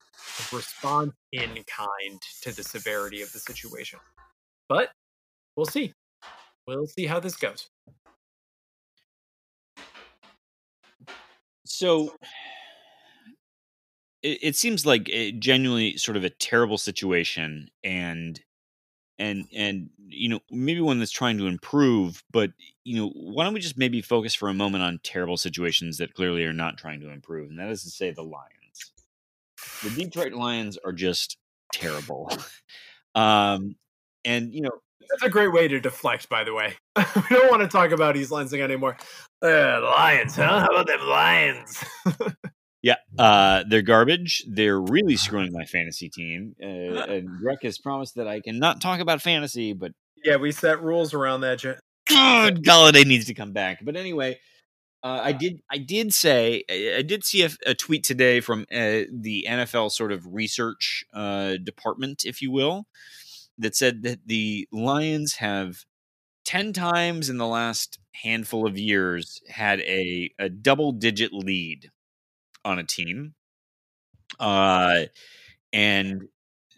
response 0.52 1.14
in 1.32 1.50
kind 1.68 2.22
to 2.42 2.56
the 2.56 2.64
severity 2.64 3.22
of 3.22 3.32
the 3.32 3.40
situation. 3.40 4.00
But 4.68 4.90
we'll 5.56 5.66
see. 5.66 5.94
We'll 6.68 6.88
see 6.88 7.06
how 7.06 7.20
this 7.20 7.36
goes. 7.36 7.70
So 11.66 12.16
it, 14.24 14.40
it 14.42 14.56
seems 14.56 14.86
like 14.86 15.06
genuinely 15.40 15.98
sort 15.98 16.18
of 16.18 16.24
a 16.24 16.30
terrible 16.30 16.78
situation 16.78 17.70
and 17.84 18.42
and 19.18 19.48
and 19.56 19.90
you 20.08 20.28
know 20.28 20.40
maybe 20.52 20.82
one 20.82 21.00
that's 21.00 21.12
trying 21.12 21.38
to 21.38 21.48
improve 21.48 22.22
but 22.32 22.52
you 22.84 22.98
know 22.98 23.10
why 23.16 23.46
don't 23.46 23.54
we 23.54 23.62
just 23.62 23.78
maybe 23.78 24.02
focus 24.02 24.36
for 24.36 24.50
a 24.50 24.54
moment 24.54 24.84
on 24.84 25.00
terrible 25.04 25.38
situations 25.38 25.98
that 25.98 26.14
clearly 26.14 26.44
are 26.44 26.54
not 26.54 26.78
trying 26.78 27.00
to 27.00 27.10
improve 27.10 27.50
and 27.50 27.58
that 27.58 27.70
is 27.70 27.84
to 27.84 27.90
say 27.90 28.12
the 28.12 28.24
lions 28.24 28.65
the 29.84 29.90
detroit 29.90 30.34
lions 30.34 30.78
are 30.84 30.94
just 30.94 31.38
terrible 31.74 32.32
um 33.16 33.76
and 34.24 34.54
you 34.54 34.62
know 34.62 34.72
That's 35.10 35.24
a 35.24 35.30
great 35.30 35.54
way 35.54 35.68
to 35.68 35.80
deflect, 35.80 36.30
by 36.30 36.44
the 36.44 36.54
way. 36.54 36.74
we 36.98 37.04
don't 37.30 37.50
want 37.50 37.62
to 37.62 37.68
talk 37.68 37.92
about 37.92 38.18
East 38.18 38.32
Lansing 38.32 38.62
anymore. 38.62 38.98
Uh, 39.42 39.80
Lions, 39.82 40.36
huh? 40.36 40.62
How 40.62 40.68
about 40.68 40.88
them 40.88 41.02
Lions? 41.08 41.84
Yeah, 42.86 42.98
uh, 43.18 43.64
they're 43.68 43.82
garbage. 43.82 44.44
They're 44.48 44.80
really 44.80 45.16
screwing 45.16 45.52
my 45.52 45.66
fantasy 45.66 46.08
team. 46.08 46.56
Uh, 46.62 46.66
and 46.66 47.28
Greg 47.40 47.58
has 47.64 47.80
promised 47.80 48.14
that 48.14 48.28
I 48.28 48.42
cannot 48.42 48.80
talk 48.80 49.00
about 49.00 49.24
fantasy, 49.24 49.74
but 49.74 49.92
yeah, 50.24 50.36
we 50.36 50.52
set 50.52 50.84
rules 50.84 51.12
around 51.12 51.42
that. 51.42 51.64
God, 52.08 52.64
Golladay 52.64 53.04
needs 53.04 53.26
to 53.26 53.34
come 53.34 53.54
back. 53.54 53.80
But 53.84 53.96
anyway, 53.96 54.38
uh, 55.06 55.22
I 55.24 55.34
did. 55.34 55.62
I 55.72 55.78
did 55.78 56.16
say. 56.16 56.64
I 56.68 57.04
did 57.04 57.24
see 57.24 57.44
a, 57.44 57.52
a 57.68 57.76
tweet 57.76 58.04
today 58.04 58.40
from 58.40 58.62
uh, 58.72 59.06
the 59.14 59.46
NFL 59.48 59.92
sort 59.92 60.12
of 60.12 60.26
research 60.34 61.06
uh, 61.14 61.58
department, 61.64 62.24
if 62.26 62.42
you 62.42 62.50
will, 62.52 62.88
that 63.60 63.76
said 63.76 64.02
that 64.02 64.22
the 64.26 64.68
Lions 64.72 65.36
have 65.36 65.86
ten 66.44 66.74
times 66.74 67.30
in 67.30 67.38
the 67.38 67.46
last 67.46 68.00
handful 68.24 68.68
of 68.68 68.80
years 68.80 69.44
had 69.48 69.80
a, 69.82 70.32
a 70.40 70.50
double 70.50 70.92
digit 70.92 71.32
lead 71.32 71.92
on 72.66 72.80
a 72.80 72.84
team, 72.84 73.36
uh, 74.40 75.02
and 75.72 76.24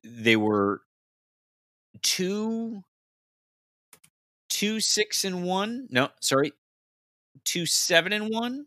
they 0.03 0.35
were 0.35 0.81
two 2.03 2.83
two 4.49 4.81
six 4.81 5.23
and 5.23 5.45
one. 5.45 5.87
No, 5.89 6.09
sorry, 6.19 6.51
two 7.47 7.65
seven 7.65 8.13
and 8.13 8.29
one. 8.29 8.65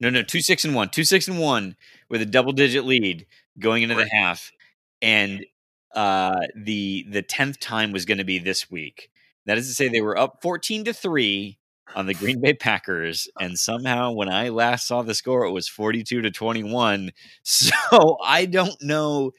No, 0.00 0.08
no, 0.08 0.22
two 0.22 0.40
six 0.40 0.64
and 0.64 0.74
one. 0.74 0.88
Two 0.88 1.04
six 1.04 1.28
and 1.28 1.38
one 1.38 1.76
with 2.08 2.22
a 2.22 2.26
double 2.26 2.52
digit 2.52 2.84
lead 2.84 3.26
going 3.58 3.82
into 3.82 3.94
the 3.94 4.08
half, 4.08 4.52
and 5.02 5.44
uh, 5.94 6.40
the 6.56 7.04
the 7.10 7.22
tenth 7.22 7.58
time 7.60 7.92
was 7.92 8.06
going 8.06 8.18
to 8.18 8.24
be 8.24 8.38
this 8.38 8.70
week. 8.70 9.10
That 9.46 9.58
is 9.58 9.68
to 9.68 9.74
say, 9.74 9.88
they 9.88 10.00
were 10.00 10.16
up 10.16 10.38
fourteen 10.40 10.84
to 10.84 10.94
three 10.94 11.58
on 11.94 12.06
the 12.06 12.14
Green 12.14 12.40
Bay 12.40 12.54
Packers, 12.54 13.28
and 13.40 13.58
somehow 13.58 14.12
when 14.12 14.32
I 14.32 14.48
last 14.48 14.86
saw 14.86 15.02
the 15.02 15.14
score, 15.14 15.44
it 15.44 15.52
was 15.52 15.68
forty 15.68 16.02
two 16.02 16.22
to 16.22 16.30
twenty 16.30 16.62
one. 16.62 17.10
So 17.42 18.16
I 18.24 18.46
don't 18.46 18.80
know. 18.80 19.32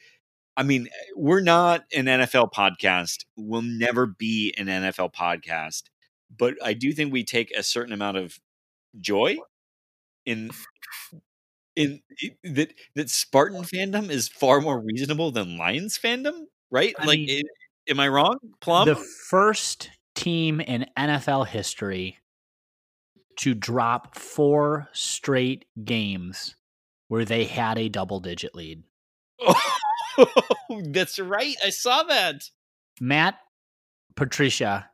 I 0.56 0.62
mean, 0.64 0.88
we're 1.16 1.40
not 1.40 1.84
an 1.94 2.04
NFL 2.04 2.52
podcast. 2.52 3.24
We'll 3.36 3.62
never 3.62 4.06
be 4.06 4.54
an 4.58 4.66
NFL 4.66 5.14
podcast, 5.14 5.84
but 6.36 6.54
I 6.62 6.74
do 6.74 6.92
think 6.92 7.12
we 7.12 7.24
take 7.24 7.50
a 7.52 7.62
certain 7.62 7.92
amount 7.92 8.18
of 8.18 8.38
joy 9.00 9.36
in 10.24 10.50
in 11.76 12.00
that 12.44 12.74
that 12.94 13.10
Spartan 13.10 13.62
fandom 13.62 14.10
is 14.10 14.28
far 14.28 14.60
more 14.60 14.80
reasonable 14.80 15.30
than 15.30 15.56
Lions 15.56 15.98
fandom, 15.98 16.42
right? 16.70 16.94
I 16.98 17.06
like, 17.06 17.18
mean, 17.18 17.28
it, 17.30 17.46
am 17.90 18.00
I 18.00 18.08
wrong, 18.08 18.38
Plum? 18.60 18.86
the 18.88 18.96
first 18.96 19.90
team 20.14 20.60
in 20.60 20.86
NFL 20.96 21.46
history 21.46 22.18
to 23.38 23.54
drop 23.54 24.16
four 24.16 24.88
straight 24.92 25.64
games 25.82 26.56
where 27.08 27.24
they 27.24 27.44
had 27.44 27.78
a 27.78 27.88
double 27.88 28.20
digit 28.20 28.54
lead. 28.54 28.82
oh, 29.40 30.28
that's 30.86 31.18
right. 31.18 31.56
I 31.64 31.70
saw 31.70 32.02
that. 32.04 32.42
Matt 33.00 33.38
Patricia, 34.14 34.90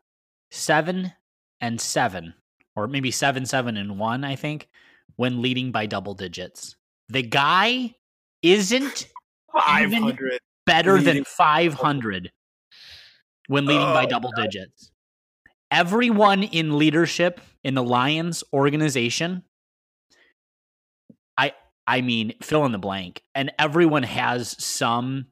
seven 0.51 1.13
and 1.61 1.81
seven, 1.81 2.35
or 2.79 2.87
maybe 2.87 3.11
seven, 3.11 3.45
seven 3.45 3.77
and 3.77 3.99
one, 3.99 4.23
I 4.25 4.37
think, 4.37 4.69
when 5.17 5.43
leading 5.43 5.73
by 5.73 5.87
double 5.87 6.15
digits. 6.15 6.77
The 7.09 7.23
guy 7.23 7.95
isn't 8.43 9.09
Five 9.53 9.91
Even- 9.91 10.03
hundred. 10.03 10.39
better 10.67 10.95
than 10.99 11.07
Leading- 11.07 11.25
500 11.25 12.33
when 13.49 13.67
leading 13.67 13.83
by 13.93 14.05
Oh, 14.05 14.09
double 14.09 14.31
digits. 14.37 14.93
Everyone 15.71 16.43
in 16.45 16.79
leadership 16.79 17.41
in 17.65 17.75
the 17.75 17.83
Lions 17.83 18.45
organization, 18.53 19.43
I 21.37 21.55
I 21.87 22.03
mean, 22.03 22.35
fill 22.43 22.65
in 22.67 22.73
the 22.73 22.79
blank, 22.79 23.23
and 23.35 23.51
everyone 23.59 24.03
has 24.05 24.63
some 24.63 25.27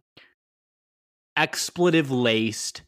expletive 1.36 2.10
laced 2.10 2.82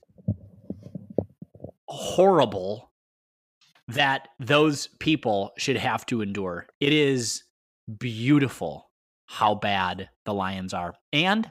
horrible 1.87 2.88
that 3.89 4.29
those 4.39 4.89
people 4.99 5.53
should 5.57 5.77
have 5.77 6.05
to 6.07 6.21
endure. 6.21 6.67
It 6.81 6.93
is 6.93 7.45
beautiful 7.99 8.91
how 9.27 9.55
bad 9.55 10.11
the 10.25 10.35
Lions 10.35 10.75
are. 10.75 10.95
And 11.13 11.51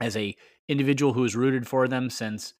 as 0.00 0.16
a 0.16 0.36
individual 0.68 1.12
who 1.12 1.22
has 1.22 1.36
rooted 1.36 1.66
for 1.66 1.88
them 1.88 2.10
since 2.10 2.54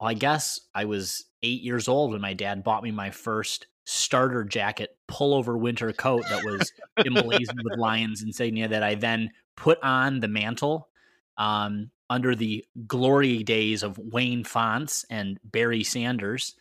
well, 0.00 0.10
I 0.10 0.14
guess 0.14 0.60
I 0.74 0.84
was 0.86 1.24
eight 1.42 1.62
years 1.62 1.88
old 1.88 2.12
when 2.12 2.20
my 2.20 2.34
dad 2.34 2.64
bought 2.64 2.82
me 2.82 2.90
my 2.90 3.10
first 3.10 3.66
starter 3.84 4.44
jacket 4.44 4.96
pullover 5.08 5.58
winter 5.58 5.92
coat 5.92 6.24
that 6.28 6.44
was 6.44 6.72
emblazoned 7.04 7.60
with 7.62 7.78
Lions 7.78 8.22
insignia 8.22 8.68
that 8.68 8.82
I 8.82 8.94
then 8.94 9.30
put 9.56 9.78
on 9.82 10.20
the 10.20 10.28
mantle 10.28 10.88
um, 11.36 11.90
under 12.10 12.34
the 12.34 12.64
glory 12.86 13.42
days 13.42 13.82
of 13.82 13.98
Wayne 13.98 14.44
Fontes 14.44 15.04
and 15.10 15.38
Barry 15.44 15.84
Sanders. 15.84 16.54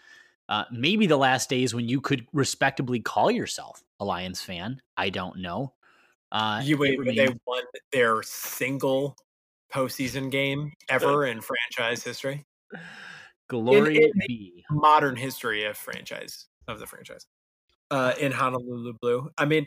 Uh, 0.49 0.65
maybe 0.71 1.07
the 1.07 1.17
last 1.17 1.49
days 1.49 1.73
when 1.73 1.87
you 1.87 2.01
could 2.01 2.25
respectably 2.33 2.99
call 2.99 3.31
yourself 3.31 3.81
a 3.99 4.05
Lions 4.05 4.41
fan. 4.41 4.81
I 4.97 5.09
don't 5.09 5.37
know. 5.37 5.73
Uh, 6.31 6.61
you 6.63 6.77
wait 6.77 6.97
when 6.97 7.15
they 7.15 7.29
won 7.45 7.63
their 7.91 8.21
single 8.23 9.15
postseason 9.73 10.29
game 10.31 10.71
ever 10.89 11.25
in 11.25 11.41
franchise 11.41 12.03
history, 12.03 12.43
glory 13.49 13.97
it- 13.97 14.13
be. 14.27 14.63
modern 14.69 15.15
history 15.15 15.65
of 15.65 15.77
franchise 15.77 16.47
of 16.67 16.79
the 16.79 16.87
franchise. 16.87 17.25
Uh, 17.89 18.13
in 18.19 18.31
Honolulu 18.31 18.93
Blue, 19.01 19.29
I 19.37 19.45
mean, 19.45 19.65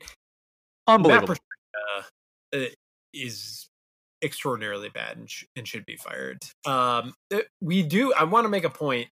Matt 0.89 0.97
Unbelievable. 0.97 1.37
Patricia 2.53 2.68
uh, 2.70 2.75
is 3.12 3.68
extraordinarily 4.22 4.89
bad 4.89 5.18
and, 5.18 5.31
sh- 5.31 5.45
and 5.57 5.68
should 5.68 5.85
be 5.85 5.97
fired. 5.97 6.43
Um, 6.64 7.14
uh, 7.33 7.41
we 7.61 7.83
do. 7.83 8.12
I 8.14 8.25
want 8.25 8.45
to 8.47 8.49
make 8.49 8.64
a 8.64 8.70
point. 8.70 9.09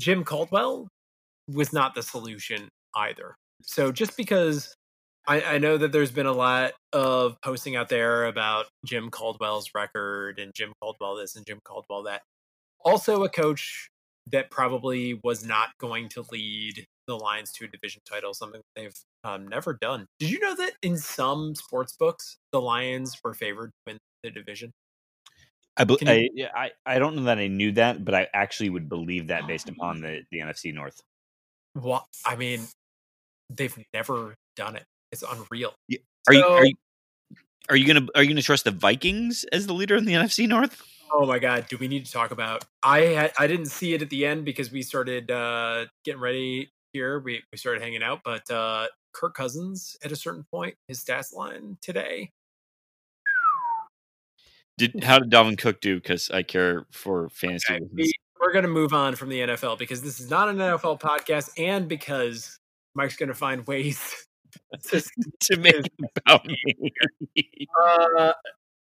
Jim 0.00 0.24
Caldwell 0.24 0.88
was 1.52 1.72
not 1.72 1.94
the 1.94 2.02
solution 2.02 2.68
either. 2.94 3.34
So 3.62 3.92
just 3.92 4.16
because 4.16 4.74
I, 5.26 5.42
I 5.42 5.58
know 5.58 5.76
that 5.76 5.92
there's 5.92 6.12
been 6.12 6.26
a 6.26 6.32
lot 6.32 6.72
of 6.92 7.36
posting 7.42 7.76
out 7.76 7.88
there 7.88 8.26
about 8.26 8.66
Jim 8.84 9.10
Caldwell's 9.10 9.70
record 9.74 10.38
and 10.38 10.52
Jim 10.54 10.72
Caldwell 10.80 11.16
this 11.16 11.36
and 11.36 11.44
Jim 11.46 11.58
Caldwell 11.64 12.04
that. 12.04 12.22
Also, 12.84 13.24
a 13.24 13.28
coach 13.28 13.88
that 14.30 14.50
probably 14.50 15.18
was 15.24 15.44
not 15.44 15.70
going 15.78 16.08
to 16.10 16.24
lead 16.30 16.84
the 17.06 17.16
Lions 17.16 17.52
to 17.52 17.64
a 17.64 17.68
division 17.68 18.02
title, 18.08 18.34
something 18.34 18.60
they've 18.74 18.94
um, 19.24 19.48
never 19.48 19.76
done. 19.80 20.06
Did 20.18 20.30
you 20.30 20.40
know 20.40 20.54
that 20.56 20.72
in 20.82 20.96
some 20.96 21.54
sports 21.54 21.96
books, 21.98 22.36
the 22.52 22.60
Lions 22.60 23.16
were 23.24 23.34
favored 23.34 23.68
to 23.70 23.92
win 23.92 23.98
the 24.22 24.30
division? 24.30 24.72
I, 25.76 25.84
bel 25.84 25.98
you- 26.00 26.08
I, 26.54 26.70
I 26.86 26.94
I 26.94 26.98
don't 26.98 27.16
know 27.16 27.24
that 27.24 27.38
I 27.38 27.48
knew 27.48 27.72
that, 27.72 28.04
but 28.04 28.14
I 28.14 28.28
actually 28.32 28.70
would 28.70 28.88
believe 28.88 29.26
that 29.28 29.46
based 29.46 29.68
upon 29.68 30.00
the, 30.00 30.22
the 30.30 30.38
NFC 30.38 30.72
North. 30.72 31.00
What? 31.76 32.06
I 32.24 32.36
mean, 32.36 32.66
they've 33.50 33.76
never 33.92 34.34
done 34.56 34.76
it. 34.76 34.84
It's 35.12 35.22
unreal. 35.22 35.74
Are 36.28 36.34
you 36.34 36.44
are 36.44 36.64
you 36.64 36.74
are 37.68 37.76
you 37.76 37.86
gonna 37.86 38.06
are 38.14 38.22
you 38.22 38.28
gonna 38.28 38.42
trust 38.42 38.64
the 38.64 38.70
Vikings 38.70 39.44
as 39.52 39.66
the 39.66 39.74
leader 39.74 39.94
in 39.94 40.06
the 40.06 40.14
NFC 40.14 40.48
North? 40.48 40.82
Oh 41.12 41.26
my 41.26 41.38
god, 41.38 41.66
do 41.68 41.76
we 41.76 41.86
need 41.86 42.06
to 42.06 42.12
talk 42.12 42.30
about 42.30 42.64
I 42.82 43.30
I 43.38 43.46
didn't 43.46 43.66
see 43.66 43.92
it 43.92 44.00
at 44.00 44.08
the 44.08 44.24
end 44.24 44.44
because 44.46 44.72
we 44.72 44.82
started 44.82 45.30
uh 45.30 45.84
getting 46.04 46.20
ready 46.20 46.70
here. 46.94 47.20
We 47.20 47.42
we 47.52 47.58
started 47.58 47.82
hanging 47.82 48.02
out, 48.02 48.20
but 48.24 48.50
uh 48.50 48.86
Kirk 49.12 49.34
Cousins 49.34 49.96
at 50.02 50.12
a 50.12 50.16
certain 50.16 50.44
point, 50.50 50.76
his 50.88 51.04
stats 51.04 51.34
line 51.34 51.76
today. 51.82 52.30
Did 54.78 55.04
how 55.04 55.18
did 55.18 55.30
Dalvin 55.30 55.58
Cook 55.58 55.80
do? 55.82 55.96
Because 55.96 56.30
I 56.30 56.42
care 56.42 56.86
for 56.90 57.28
fantasy. 57.28 57.74
Okay. 57.74 58.12
We, 58.40 58.46
we're 58.46 58.52
going 58.52 58.64
to 58.64 58.68
move 58.68 58.92
on 58.92 59.16
from 59.16 59.28
the 59.28 59.40
NFL 59.40 59.78
because 59.78 60.02
this 60.02 60.20
is 60.20 60.30
not 60.30 60.48
an 60.48 60.56
NFL 60.56 61.00
podcast, 61.00 61.50
and 61.58 61.88
because 61.88 62.58
Mike's 62.94 63.16
going 63.16 63.28
to 63.28 63.34
find 63.34 63.66
ways 63.66 64.26
to. 64.90 65.02
to 65.40 65.56
make 65.58 65.74
it 65.74 65.92
about 66.16 66.46
me. 66.46 66.92
Uh, 67.36 68.32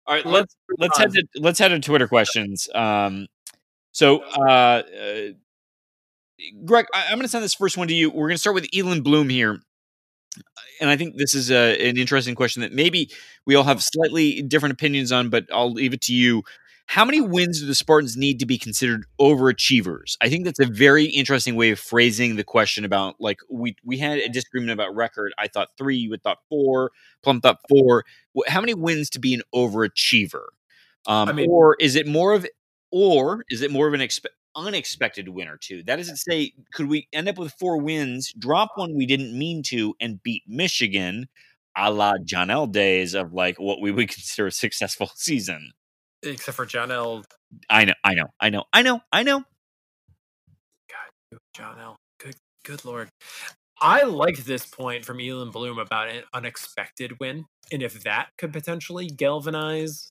All 0.07 0.15
right, 0.15 0.27
let's 0.27 0.55
let's 0.79 0.99
head 0.99 1.13
to 1.13 1.27
let's 1.37 1.59
head 1.59 1.69
to 1.69 1.81
Twitter 1.81 2.09
questions. 2.09 2.69
Um, 2.75 3.27
so, 3.93 4.23
uh, 4.23 4.83
uh, 4.83 4.83
Greg, 6.65 6.87
I, 6.93 7.07
I'm 7.07 7.15
going 7.15 7.23
to 7.23 7.29
send 7.29 7.43
this 7.43 7.55
first 7.55 7.77
one 7.77 7.89
to 7.89 7.95
you. 7.95 8.11
We're 8.11 8.29
going 8.29 8.35
to 8.35 8.39
start 8.39 8.55
with 8.55 8.69
Elon 8.77 9.03
Bloom 9.03 9.29
here, 9.29 9.59
and 10.81 10.91
I 10.91 10.97
think 10.97 11.17
this 11.17 11.35
is 11.35 11.51
a, 11.51 11.89
an 11.89 11.97
interesting 11.97 12.35
question 12.35 12.63
that 12.63 12.73
maybe 12.73 13.11
we 13.47 13.55
all 13.55 13.65
have 13.65 13.83
slightly 13.83 14.43
different 14.43 14.75
opinions 14.75 15.13
on, 15.13 15.31
but 15.31 15.47
I'll 15.53 15.73
leave 15.73 15.95
it 15.95 16.03
to 16.03 16.15
you. 16.15 16.43
How 16.89 17.05
many 17.05 17.21
wins 17.21 17.61
do 17.61 17.67
the 17.67 17.75
Spartans 17.75 18.17
need 18.17 18.39
to 18.39 18.47
be 18.47 18.59
considered 18.59 19.07
overachievers? 19.21 20.17
I 20.21 20.29
think 20.29 20.45
that's 20.45 20.61
a 20.61 20.67
very 20.67 21.05
interesting 21.07 21.57
way 21.57 21.71
of 21.71 21.81
phrasing 21.81 22.37
the 22.37 22.45
question 22.45 22.85
about 22.85 23.17
like 23.21 23.41
we 23.51 23.77
we 23.85 23.99
had 23.99 24.19
a 24.19 24.29
disagreement 24.29 24.73
about 24.73 24.95
record. 24.95 25.33
I 25.37 25.49
thought 25.49 25.71
three, 25.77 25.97
you 25.97 26.13
had 26.13 26.23
thought 26.23 26.39
four, 26.49 26.93
Plum 27.23 27.41
thought 27.41 27.59
four. 27.69 28.05
How 28.47 28.61
many 28.61 28.75
wins 28.75 29.11
to 29.11 29.19
be 29.19 29.35
an 29.35 29.43
overachiever? 29.55 30.45
Um, 31.07 31.29
I 31.29 31.33
mean- 31.33 31.51
or 31.51 31.77
is 31.81 31.97
it 31.97 32.07
more 32.07 32.33
of 32.33 32.47
or 32.93 33.45
is 33.51 33.63
it 33.63 33.71
more 33.73 33.89
of 33.89 33.95
an 33.95 34.01
expe- 34.01 34.27
unexpected 34.55 35.29
win 35.29 35.49
or 35.49 35.57
two? 35.57 35.83
That 35.83 35.99
is 35.99 36.09
to 36.09 36.17
say, 36.17 36.53
could 36.73 36.87
we 36.89 37.09
end 37.13 37.29
up 37.29 37.37
with 37.37 37.53
four 37.59 37.79
wins, 37.79 38.33
drop 38.39 38.71
one 38.77 38.95
we 38.97 39.07
didn't 39.07 39.37
mean 39.37 39.63
to, 39.65 39.95
and 40.01 40.23
beat 40.23 40.45
Michigan, 40.47 41.29
a 41.77 41.91
la 41.93 42.15
John 42.25 42.49
L. 42.49 42.69
days 42.69 43.13
of 43.15 43.33
like 43.33 43.59
what 43.59 43.81
we 43.81 43.91
would 43.91 44.09
consider 44.15 44.47
a 44.47 44.53
successful 44.53 45.11
season? 45.17 45.73
Except 46.23 46.57
for 46.57 46.67
John 46.67 46.91
L. 46.91 47.25
I 47.71 47.85
know, 47.85 47.95
I 48.05 48.15
know, 48.15 48.27
I 48.41 48.51
know, 48.51 48.65
I 48.73 48.83
know, 48.83 49.01
I 49.13 49.23
know. 49.23 49.39
God, 50.89 51.39
John 51.55 51.79
L. 51.79 51.97
Good, 52.19 52.37
good 52.65 52.85
lord. 52.85 53.09
I 53.81 54.05
like 54.05 54.39
this 54.39 54.65
point 54.65 55.05
from 55.05 55.21
Elon 55.21 55.51
Bloom 55.51 55.79
about 55.79 56.09
an 56.09 56.23
unexpected 56.33 57.21
win, 57.21 57.45
and 57.71 57.83
if 57.83 58.03
that 58.05 58.29
could 58.39 58.53
potentially 58.53 59.07
galvanize 59.07 60.11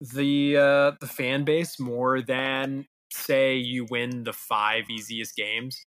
the 0.00 0.56
uh, 0.56 0.92
the 1.00 1.06
fan 1.06 1.44
base 1.44 1.80
more 1.80 2.20
than 2.20 2.86
say 3.10 3.56
you 3.56 3.86
win 3.90 4.24
the 4.24 4.32
five 4.32 4.84
easiest 4.90 5.34
games. 5.36 5.84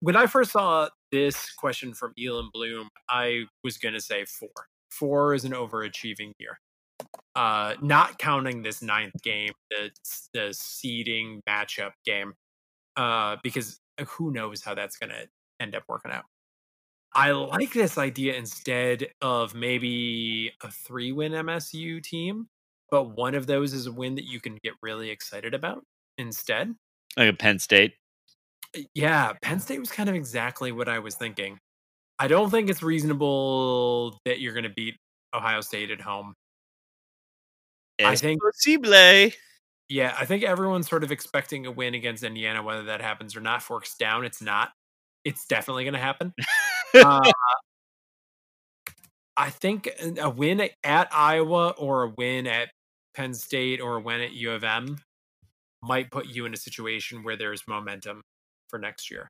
When 0.00 0.16
I 0.16 0.26
first 0.26 0.52
saw 0.52 0.88
this 1.12 1.52
question 1.52 1.92
from 1.92 2.14
Elon 2.18 2.48
Bloom, 2.52 2.88
I 3.08 3.44
was 3.62 3.76
going 3.76 3.94
to 3.94 4.00
say 4.00 4.24
four. 4.24 4.48
Four 4.90 5.34
is 5.34 5.44
an 5.44 5.52
overachieving 5.52 6.32
year. 6.38 6.58
Uh, 7.34 7.74
not 7.82 8.18
counting 8.18 8.62
this 8.62 8.80
ninth 8.80 9.22
game, 9.22 9.52
the 9.70 9.90
the 10.32 10.54
seeding 10.54 11.42
matchup 11.48 11.92
game, 12.04 12.32
uh, 12.96 13.36
because 13.42 13.78
who 14.06 14.32
knows 14.32 14.62
how 14.62 14.74
that's 14.74 14.96
going 14.96 15.10
to 15.10 15.28
end 15.60 15.74
up 15.74 15.84
working 15.88 16.12
out. 16.12 16.24
I 17.14 17.30
like 17.30 17.72
this 17.72 17.96
idea 17.96 18.34
instead 18.34 19.08
of 19.22 19.54
maybe 19.54 20.52
a 20.62 20.70
three 20.70 21.12
win 21.12 21.32
MSU 21.32 22.02
team, 22.02 22.48
but 22.90 23.16
one 23.16 23.34
of 23.34 23.46
those 23.46 23.72
is 23.72 23.86
a 23.86 23.92
win 23.92 24.16
that 24.16 24.24
you 24.24 24.40
can 24.40 24.58
get 24.62 24.74
really 24.82 25.10
excited 25.10 25.54
about 25.54 25.84
instead. 26.18 26.74
Like 27.16 27.30
a 27.30 27.32
Penn 27.32 27.58
State. 27.58 27.94
Yeah, 28.94 29.32
Penn 29.40 29.60
State 29.60 29.80
was 29.80 29.90
kind 29.90 30.08
of 30.10 30.14
exactly 30.14 30.72
what 30.72 30.88
I 30.88 30.98
was 30.98 31.14
thinking. 31.14 31.58
I 32.18 32.28
don't 32.28 32.50
think 32.50 32.68
it's 32.68 32.82
reasonable 32.82 34.18
that 34.24 34.40
you're 34.40 34.52
going 34.52 34.64
to 34.64 34.70
beat 34.70 34.96
Ohio 35.34 35.60
State 35.62 35.90
at 35.90 36.00
home. 36.00 36.34
I 38.00 38.16
think- 38.16 38.40
posible. 38.42 39.32
Yeah, 39.88 40.16
I 40.18 40.24
think 40.24 40.42
everyone's 40.42 40.88
sort 40.88 41.04
of 41.04 41.12
expecting 41.12 41.64
a 41.64 41.70
win 41.70 41.94
against 41.94 42.24
Indiana, 42.24 42.62
whether 42.62 42.82
that 42.84 43.00
happens 43.00 43.36
or 43.36 43.40
not. 43.40 43.62
Forks 43.62 43.96
down, 43.96 44.24
it's 44.24 44.42
not. 44.42 44.72
It's 45.24 45.46
definitely 45.46 45.84
going 45.84 45.94
to 45.94 46.00
happen. 46.00 46.34
uh, 46.94 47.30
I 49.36 49.50
think 49.50 49.88
a 50.20 50.30
win 50.30 50.68
at 50.82 51.08
Iowa 51.12 51.70
or 51.78 52.04
a 52.04 52.08
win 52.16 52.46
at 52.46 52.70
Penn 53.14 53.34
State 53.34 53.80
or 53.80 53.96
a 53.96 54.00
win 54.00 54.20
at 54.20 54.32
U 54.32 54.52
of 54.52 54.64
M 54.64 54.98
might 55.82 56.10
put 56.10 56.26
you 56.26 56.46
in 56.46 56.54
a 56.54 56.56
situation 56.56 57.22
where 57.22 57.36
there's 57.36 57.62
momentum 57.68 58.22
for 58.68 58.78
next 58.78 59.10
year. 59.10 59.28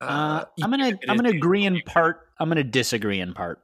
Uh, 0.00 0.44
even 0.58 0.74
I'm 0.74 0.78
gonna 0.80 0.98
I'm 1.08 1.16
gonna 1.16 1.28
agree 1.30 1.64
in 1.64 1.80
part. 1.86 2.28
I'm 2.40 2.48
gonna 2.48 2.64
disagree 2.64 3.20
in 3.20 3.32
part. 3.32 3.60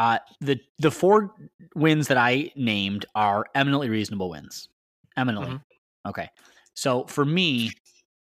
Uh, 0.00 0.18
the 0.40 0.58
the 0.78 0.90
four 0.90 1.34
wins 1.76 2.08
that 2.08 2.16
I 2.16 2.50
named 2.56 3.04
are 3.14 3.44
eminently 3.54 3.88
reasonable 3.90 4.30
wins. 4.30 4.68
Eminently, 5.16 5.50
Mm-hmm. 5.52 6.08
okay. 6.08 6.28
So 6.74 7.04
for 7.04 7.24
me, 7.24 7.70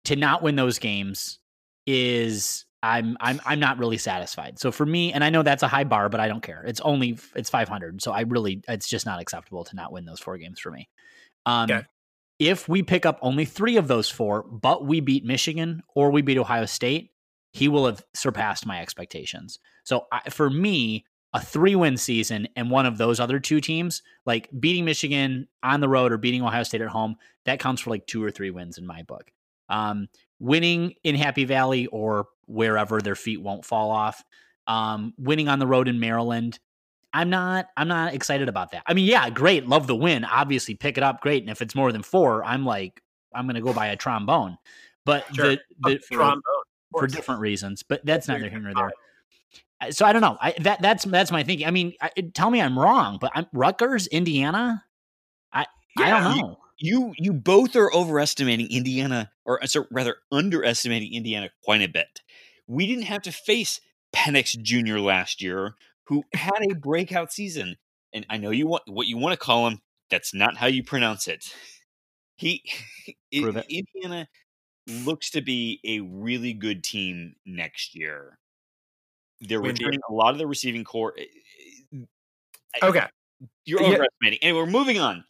to 0.05 0.15
not 0.15 0.41
win 0.41 0.55
those 0.55 0.79
games 0.79 1.37
is 1.85 2.65
I'm 2.81 3.15
I'm 3.19 3.39
I'm 3.45 3.59
not 3.59 3.77
really 3.77 3.97
satisfied. 3.99 4.57
So 4.59 4.71
for 4.71 4.85
me, 4.85 5.13
and 5.13 5.23
I 5.23 5.29
know 5.29 5.43
that's 5.43 5.61
a 5.63 5.67
high 5.67 5.83
bar, 5.83 6.09
but 6.09 6.19
I 6.19 6.27
don't 6.27 6.41
care. 6.41 6.63
It's 6.65 6.81
only 6.81 7.19
it's 7.35 7.49
500, 7.49 8.01
so 8.01 8.11
I 8.11 8.21
really 8.21 8.61
it's 8.67 8.89
just 8.89 9.05
not 9.05 9.21
acceptable 9.21 9.63
to 9.65 9.75
not 9.75 9.91
win 9.91 10.05
those 10.05 10.19
four 10.19 10.37
games 10.37 10.59
for 10.59 10.71
me. 10.71 10.89
Um, 11.45 11.69
Okay. 11.69 11.85
If 12.39 12.69
we 12.69 12.83
pick 12.83 13.05
up 13.05 13.17
only 13.23 13.45
three 13.45 13.77
of 13.77 13.87
those 13.87 14.09
four, 14.09 14.43
but 14.43 14.85
we 14.85 14.99
beat 14.99 15.25
Michigan 15.25 15.81
or 15.95 16.11
we 16.11 16.21
beat 16.21 16.37
Ohio 16.37 16.65
State, 16.67 17.11
he 17.51 17.67
will 17.67 17.87
have 17.87 18.03
surpassed 18.13 18.65
my 18.65 18.79
expectations. 18.79 19.57
So 19.83 20.05
I, 20.11 20.29
for 20.29 20.47
me, 20.49 21.05
a 21.37 21.39
three 21.39 21.75
win 21.75 21.97
season 21.97 22.47
and 22.55 22.71
one 22.71 22.87
of 22.87 22.97
those 22.97 23.19
other 23.19 23.39
two 23.39 23.61
teams, 23.61 24.01
like 24.25 24.49
beating 24.59 24.85
Michigan 24.85 25.47
on 25.61 25.81
the 25.81 25.87
road 25.87 26.11
or 26.11 26.17
beating 26.17 26.41
Ohio 26.41 26.63
State 26.63 26.81
at 26.81 26.87
home, 26.87 27.15
that 27.45 27.59
counts 27.59 27.81
for 27.83 27.91
like 27.91 28.07
two 28.07 28.23
or 28.23 28.31
three 28.31 28.49
wins 28.49 28.79
in 28.79 28.87
my 28.87 29.03
book. 29.03 29.31
Um, 29.69 30.09
winning 30.39 30.95
in 31.03 31.13
Happy 31.13 31.45
Valley 31.45 31.85
or 31.87 32.27
wherever 32.47 33.01
their 33.01 33.15
feet 33.15 33.39
won't 33.39 33.65
fall 33.65 33.91
off, 33.91 34.23
um, 34.65 35.13
winning 35.19 35.47
on 35.47 35.59
the 35.59 35.67
road 35.67 35.87
in 35.87 35.99
Maryland. 35.99 36.57
I'm 37.13 37.29
not. 37.29 37.67
I'm 37.77 37.87
not 37.87 38.15
excited 38.15 38.49
about 38.49 38.71
that. 38.71 38.83
I 38.87 38.93
mean, 38.95 39.05
yeah, 39.05 39.29
great, 39.29 39.67
love 39.67 39.85
the 39.85 39.95
win. 39.95 40.25
Obviously, 40.25 40.73
pick 40.73 40.97
it 40.97 41.03
up, 41.03 41.21
great. 41.21 41.43
And 41.43 41.51
if 41.51 41.61
it's 41.61 41.75
more 41.75 41.91
than 41.91 42.01
four, 42.03 42.43
I'm 42.43 42.65
like, 42.65 42.99
I'm 43.33 43.45
gonna 43.45 43.61
go 43.61 43.73
buy 43.73 43.87
a 43.87 43.95
trombone. 43.95 44.57
But 45.05 45.23
Sure. 45.35 45.51
the, 45.51 45.59
the 45.81 45.99
for- 45.99 46.15
trombone, 46.15 46.41
for 46.91 47.05
different 47.07 47.41
reasons. 47.41 47.83
But 47.83 48.03
that's 48.05 48.27
neither 48.27 48.49
here 48.49 48.59
nor 48.59 48.73
there. 48.73 48.91
Uh, 49.81 49.91
So 49.91 50.05
I 50.05 50.13
don't 50.13 50.21
know. 50.21 50.37
I, 50.39 50.53
that 50.61 50.81
that's 50.81 51.05
that's 51.05 51.31
my 51.31 51.43
thinking. 51.43 51.67
I 51.67 51.71
mean, 51.71 51.93
I, 52.01 52.09
tell 52.33 52.49
me 52.49 52.61
I'm 52.61 52.77
wrong, 52.77 53.17
but 53.19 53.31
I'm 53.35 53.47
Rutgers, 53.53 54.07
Indiana. 54.07 54.83
I 55.53 55.65
I 55.97 56.09
don't 56.09 56.37
know. 56.37 56.57
You 56.79 57.13
you 57.17 57.33
both 57.33 57.75
are 57.75 57.93
overestimating 57.93 58.71
Indiana, 58.71 59.31
or 59.45 59.63
uh, 59.63 59.67
so 59.67 59.85
rather 59.91 60.17
underestimating 60.31 61.13
Indiana 61.13 61.49
quite 61.63 61.81
a 61.81 61.87
bit. 61.87 62.21
We 62.67 62.85
didn't 62.85 63.05
have 63.05 63.23
to 63.23 63.31
face 63.31 63.81
Penix 64.13 64.59
Jr. 64.61 64.99
last 64.99 65.41
year, 65.41 65.73
who 66.05 66.23
had 66.33 66.61
a 66.69 66.75
breakout 66.75 67.31
season, 67.31 67.77
and 68.13 68.25
I 68.29 68.37
know 68.37 68.51
you 68.51 68.67
want 68.67 68.83
what 68.87 69.07
you 69.07 69.17
want 69.17 69.33
to 69.33 69.43
call 69.43 69.67
him. 69.67 69.81
That's 70.09 70.33
not 70.33 70.57
how 70.57 70.67
you 70.67 70.83
pronounce 70.83 71.27
it. 71.27 71.53
He 72.35 72.63
it. 73.31 73.65
Indiana 73.69 74.27
looks 74.87 75.31
to 75.31 75.41
be 75.41 75.79
a 75.83 75.99
really 75.99 76.53
good 76.53 76.83
team 76.83 77.35
next 77.45 77.95
year. 77.95 78.37
They're 79.41 79.61
Windy. 79.61 79.83
returning 79.83 79.99
a 80.09 80.13
lot 80.13 80.31
of 80.31 80.37
the 80.39 80.47
receiving 80.47 80.83
core. 80.83 81.13
Okay. 82.83 83.05
You're 83.65 83.81
Yeah. 83.81 83.87
overestimating. 83.87 84.39
Anyway, 84.41 84.59
we're 84.61 84.65
moving 84.65 84.99
on. 84.99 85.23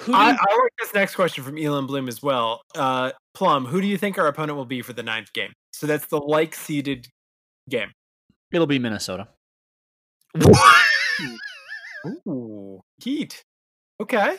Who 0.00 0.12
I, 0.12 0.30
you- 0.32 0.38
I 0.40 0.54
like 0.62 0.72
this 0.80 0.92
next 0.94 1.14
question 1.14 1.44
from 1.44 1.56
Elon 1.56 1.86
Bloom 1.86 2.08
as 2.08 2.22
well. 2.22 2.62
Uh, 2.74 3.12
Plum, 3.34 3.64
who 3.66 3.80
do 3.80 3.86
you 3.86 3.96
think 3.96 4.18
our 4.18 4.26
opponent 4.26 4.56
will 4.56 4.64
be 4.64 4.82
for 4.82 4.92
the 4.92 5.02
ninth 5.02 5.32
game? 5.32 5.52
So 5.72 5.86
that's 5.86 6.06
the 6.06 6.18
like 6.18 6.54
seeded 6.54 7.08
game. 7.68 7.92
It'll 8.52 8.66
be 8.66 8.78
Minnesota. 8.78 9.28
Ooh, 12.26 12.82
heat. 13.02 13.44
Okay. 14.00 14.36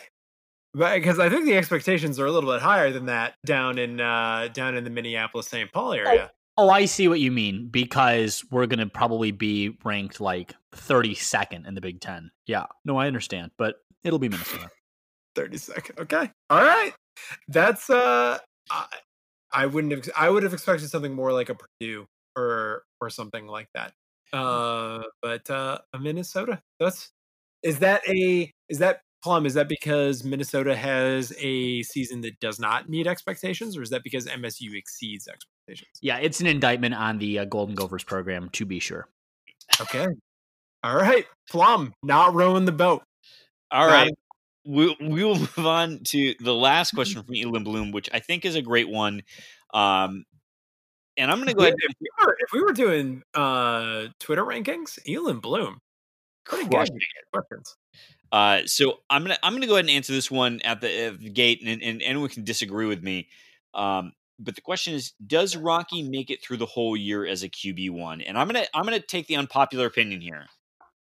Because 0.74 1.18
I 1.18 1.28
think 1.30 1.46
the 1.46 1.56
expectations 1.56 2.20
are 2.20 2.26
a 2.26 2.30
little 2.30 2.50
bit 2.52 2.60
higher 2.60 2.90
than 2.92 3.06
that 3.06 3.34
down 3.46 3.78
in 3.78 4.00
uh, 4.00 4.48
down 4.52 4.76
in 4.76 4.84
the 4.84 4.90
Minneapolis 4.90 5.48
St. 5.48 5.72
Paul 5.72 5.94
area. 5.94 6.30
Oh, 6.58 6.70
I 6.70 6.86
see 6.86 7.06
what 7.06 7.20
you 7.20 7.30
mean 7.30 7.68
because 7.68 8.44
we're 8.50 8.66
going 8.66 8.78
to 8.78 8.86
probably 8.86 9.30
be 9.30 9.76
ranked 9.84 10.20
like 10.20 10.54
32nd 10.74 11.66
in 11.66 11.74
the 11.74 11.80
Big 11.80 12.00
10. 12.00 12.30
Yeah. 12.46 12.64
No, 12.84 12.96
I 12.96 13.06
understand, 13.06 13.50
but 13.58 13.76
it'll 14.04 14.18
be 14.18 14.28
Minnesota. 14.28 14.70
30 15.36 15.58
second. 15.58 15.98
Okay. 15.98 16.30
All 16.48 16.62
right. 16.62 16.92
That's 17.48 17.90
uh 17.90 18.38
I, 18.70 18.86
I 19.52 19.66
wouldn't 19.66 19.92
have 19.92 20.08
I 20.16 20.30
would 20.30 20.42
have 20.42 20.54
expected 20.54 20.88
something 20.88 21.12
more 21.12 21.32
like 21.32 21.50
a 21.50 21.54
Purdue 21.54 22.06
or 22.36 22.84
or 23.00 23.10
something 23.10 23.46
like 23.46 23.68
that. 23.74 23.92
Uh 24.32 25.02
but 25.20 25.48
uh 25.50 25.78
a 25.92 25.98
Minnesota. 25.98 26.62
That's 26.80 27.10
is 27.62 27.80
that 27.80 28.00
a 28.08 28.50
is 28.70 28.78
that 28.78 29.00
plum 29.22 29.44
is 29.44 29.54
that 29.54 29.68
because 29.68 30.24
Minnesota 30.24 30.74
has 30.74 31.34
a 31.38 31.82
season 31.82 32.22
that 32.22 32.40
does 32.40 32.58
not 32.58 32.88
meet 32.88 33.06
expectations 33.06 33.76
or 33.76 33.82
is 33.82 33.90
that 33.90 34.02
because 34.04 34.26
MSU 34.26 34.74
exceeds 34.74 35.28
expectations? 35.28 35.55
Organizations. 35.66 35.98
Yeah, 36.00 36.18
it's 36.18 36.40
an 36.40 36.46
indictment 36.46 36.94
on 36.94 37.18
the 37.18 37.40
uh, 37.40 37.44
Golden 37.44 37.74
Gophers 37.74 38.04
program, 38.04 38.48
to 38.50 38.64
be 38.64 38.78
sure. 38.78 39.08
Okay. 39.80 40.06
All 40.82 40.96
right. 40.96 41.26
Plum, 41.50 41.94
not 42.02 42.34
rowing 42.34 42.64
the 42.64 42.72
boat. 42.72 43.02
All 43.70 43.86
right. 43.86 44.12
We, 44.64 44.96
we 45.00 45.24
will 45.24 45.38
move 45.56 45.58
on 45.58 46.00
to 46.08 46.34
the 46.40 46.54
last 46.54 46.92
question 46.92 47.22
from 47.22 47.34
Elin 47.34 47.64
Bloom, 47.64 47.92
which 47.92 48.08
I 48.12 48.20
think 48.20 48.44
is 48.44 48.54
a 48.54 48.62
great 48.62 48.88
one. 48.88 49.22
Um, 49.74 50.24
and 51.16 51.30
I'm 51.30 51.38
going 51.38 51.48
to 51.48 51.54
go 51.54 51.62
Yeah, 51.62 51.68
ahead 51.68 51.78
if, 51.82 51.94
we 52.00 52.08
were, 52.24 52.36
if 52.40 52.52
we 52.52 52.62
were 52.62 52.72
doing 52.72 53.22
uh, 53.34 54.06
Twitter 54.20 54.44
rankings, 54.44 54.98
Elon 55.08 55.40
Bloom. 55.40 55.78
Pretty 56.44 56.68
good 56.68 56.88
questions. 57.32 57.76
Uh, 58.30 58.60
so 58.66 58.98
I'm 59.08 59.22
gonna 59.22 59.38
I'm 59.42 59.52
gonna 59.54 59.66
go 59.66 59.74
ahead 59.74 59.86
and 59.86 59.90
answer 59.90 60.12
this 60.12 60.30
one 60.30 60.60
at 60.62 60.80
the, 60.80 61.06
at 61.06 61.20
the 61.20 61.30
gate, 61.30 61.60
and, 61.64 61.82
and 61.82 62.02
anyone 62.02 62.28
can 62.28 62.44
disagree 62.44 62.86
with 62.86 63.02
me. 63.02 63.28
Um, 63.74 64.12
but 64.38 64.54
the 64.54 64.60
question 64.60 64.94
is, 64.94 65.12
does 65.26 65.56
Rocky 65.56 66.02
make 66.02 66.30
it 66.30 66.42
through 66.42 66.58
the 66.58 66.66
whole 66.66 66.96
year 66.96 67.26
as 67.26 67.42
a 67.42 67.48
QB 67.48 67.90
one? 67.90 68.20
And 68.20 68.38
I'm 68.38 68.46
gonna 68.46 68.66
I'm 68.74 68.84
gonna 68.84 69.00
take 69.00 69.26
the 69.26 69.36
unpopular 69.36 69.86
opinion 69.86 70.20
here. 70.20 70.46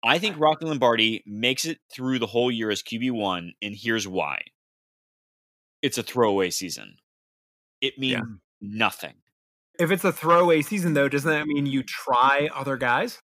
I 0.03 0.17
think 0.17 0.39
Rocky 0.39 0.65
Lombardi 0.65 1.23
makes 1.27 1.65
it 1.65 1.77
through 1.93 2.19
the 2.19 2.27
whole 2.27 2.49
year 2.51 2.71
as 2.71 2.81
QB 2.81 3.11
one, 3.11 3.53
and 3.61 3.75
here's 3.75 4.07
why. 4.07 4.41
It's 5.81 5.97
a 5.97 6.03
throwaway 6.03 6.49
season. 6.49 6.97
It 7.81 7.97
means 7.97 8.13
Yeah. 8.13 8.35
nothing. 8.61 9.15
If 9.79 9.91
it's 9.91 10.03
a 10.03 10.11
throwaway 10.11 10.61
season, 10.61 10.93
though, 10.93 11.07
doesn't 11.07 11.29
that 11.29 11.47
mean 11.47 11.65
you 11.65 11.83
try 11.83 12.49
other 12.53 12.77
guys? 12.77 13.19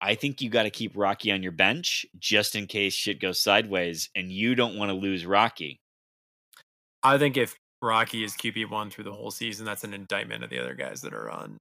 I 0.00 0.14
think 0.14 0.40
you 0.40 0.50
got 0.50 0.64
to 0.64 0.70
keep 0.70 0.96
Rocky 0.96 1.32
on 1.32 1.42
your 1.42 1.52
bench 1.52 2.04
just 2.18 2.54
in 2.54 2.66
case 2.66 2.92
shit 2.94 3.20
goes 3.20 3.40
sideways, 3.40 4.10
and 4.14 4.30
you 4.30 4.54
don't 4.54 4.76
want 4.76 4.90
to 4.90 4.94
lose 4.94 5.24
Rocky. 5.24 5.80
I 7.02 7.18
think 7.18 7.36
if 7.36 7.56
Rocky 7.84 8.24
is 8.24 8.32
QB 8.34 8.70
one 8.70 8.90
through 8.90 9.04
the 9.04 9.12
whole 9.12 9.30
season, 9.30 9.64
that's 9.64 9.84
an 9.84 9.94
indictment 9.94 10.42
of 10.42 10.50
the 10.50 10.58
other 10.58 10.74
guys 10.74 11.02
that 11.02 11.14
are 11.14 11.30
on. 11.30 11.58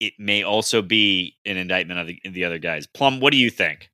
it 0.00 0.12
may 0.18 0.42
also 0.44 0.80
be 0.80 1.36
an 1.44 1.56
indictment 1.56 1.98
of 2.00 2.06
the, 2.06 2.20
the 2.30 2.44
other 2.44 2.58
guys. 2.58 2.86
Plum, 2.86 3.18
what 3.20 3.32
do 3.32 3.36
you 3.36 3.50
think? 3.50 3.90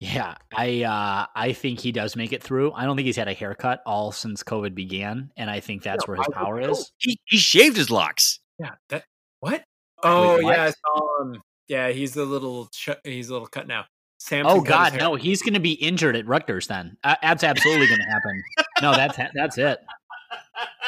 Yeah, 0.00 0.34
I 0.54 0.82
uh, 0.82 1.26
I 1.34 1.52
think 1.52 1.80
he 1.80 1.92
does 1.92 2.16
make 2.16 2.32
it 2.32 2.42
through. 2.42 2.72
I 2.72 2.84
don't 2.84 2.96
think 2.96 3.06
he's 3.06 3.16
had 3.16 3.28
a 3.28 3.32
haircut 3.32 3.80
all 3.86 4.12
since 4.12 4.42
COVID 4.42 4.74
began, 4.74 5.30
and 5.36 5.48
I 5.48 5.60
think 5.60 5.82
that's 5.82 6.04
Yeah, 6.04 6.08
where 6.08 6.16
his 6.16 6.26
why 6.26 6.40
would 6.40 6.44
power 6.44 6.60
is. 6.60 6.92
He, 6.98 7.16
he 7.24 7.38
shaved 7.38 7.76
his 7.76 7.90
locks. 7.90 8.40
Yeah. 8.58 8.72
That 8.90 9.04
what? 9.40 9.64
Oh 10.02 10.42
what? 10.42 10.56
yeah, 10.56 10.64
I 10.64 10.70
saw 10.70 11.22
him. 11.22 11.42
Yeah, 11.68 11.88
he's 11.90 12.16
a 12.16 12.24
little. 12.24 12.66
Ch- 12.66 12.90
he's 13.04 13.30
a 13.30 13.32
little 13.32 13.46
cut 13.48 13.66
now. 13.68 13.86
Samson 14.24 14.50
Oh 14.50 14.62
God, 14.62 14.96
no, 14.98 15.16
he's 15.16 15.42
going 15.42 15.52
to 15.52 15.60
be 15.60 15.72
injured 15.72 16.16
at 16.16 16.26
Rutgers. 16.26 16.66
Then 16.66 16.96
uh, 17.04 17.14
that's 17.20 17.44
absolutely 17.44 17.88
going 17.88 18.00
to 18.00 18.06
happen. 18.06 18.42
No, 18.80 18.94
that's 18.94 19.18
that's 19.34 19.58
it. 19.58 19.80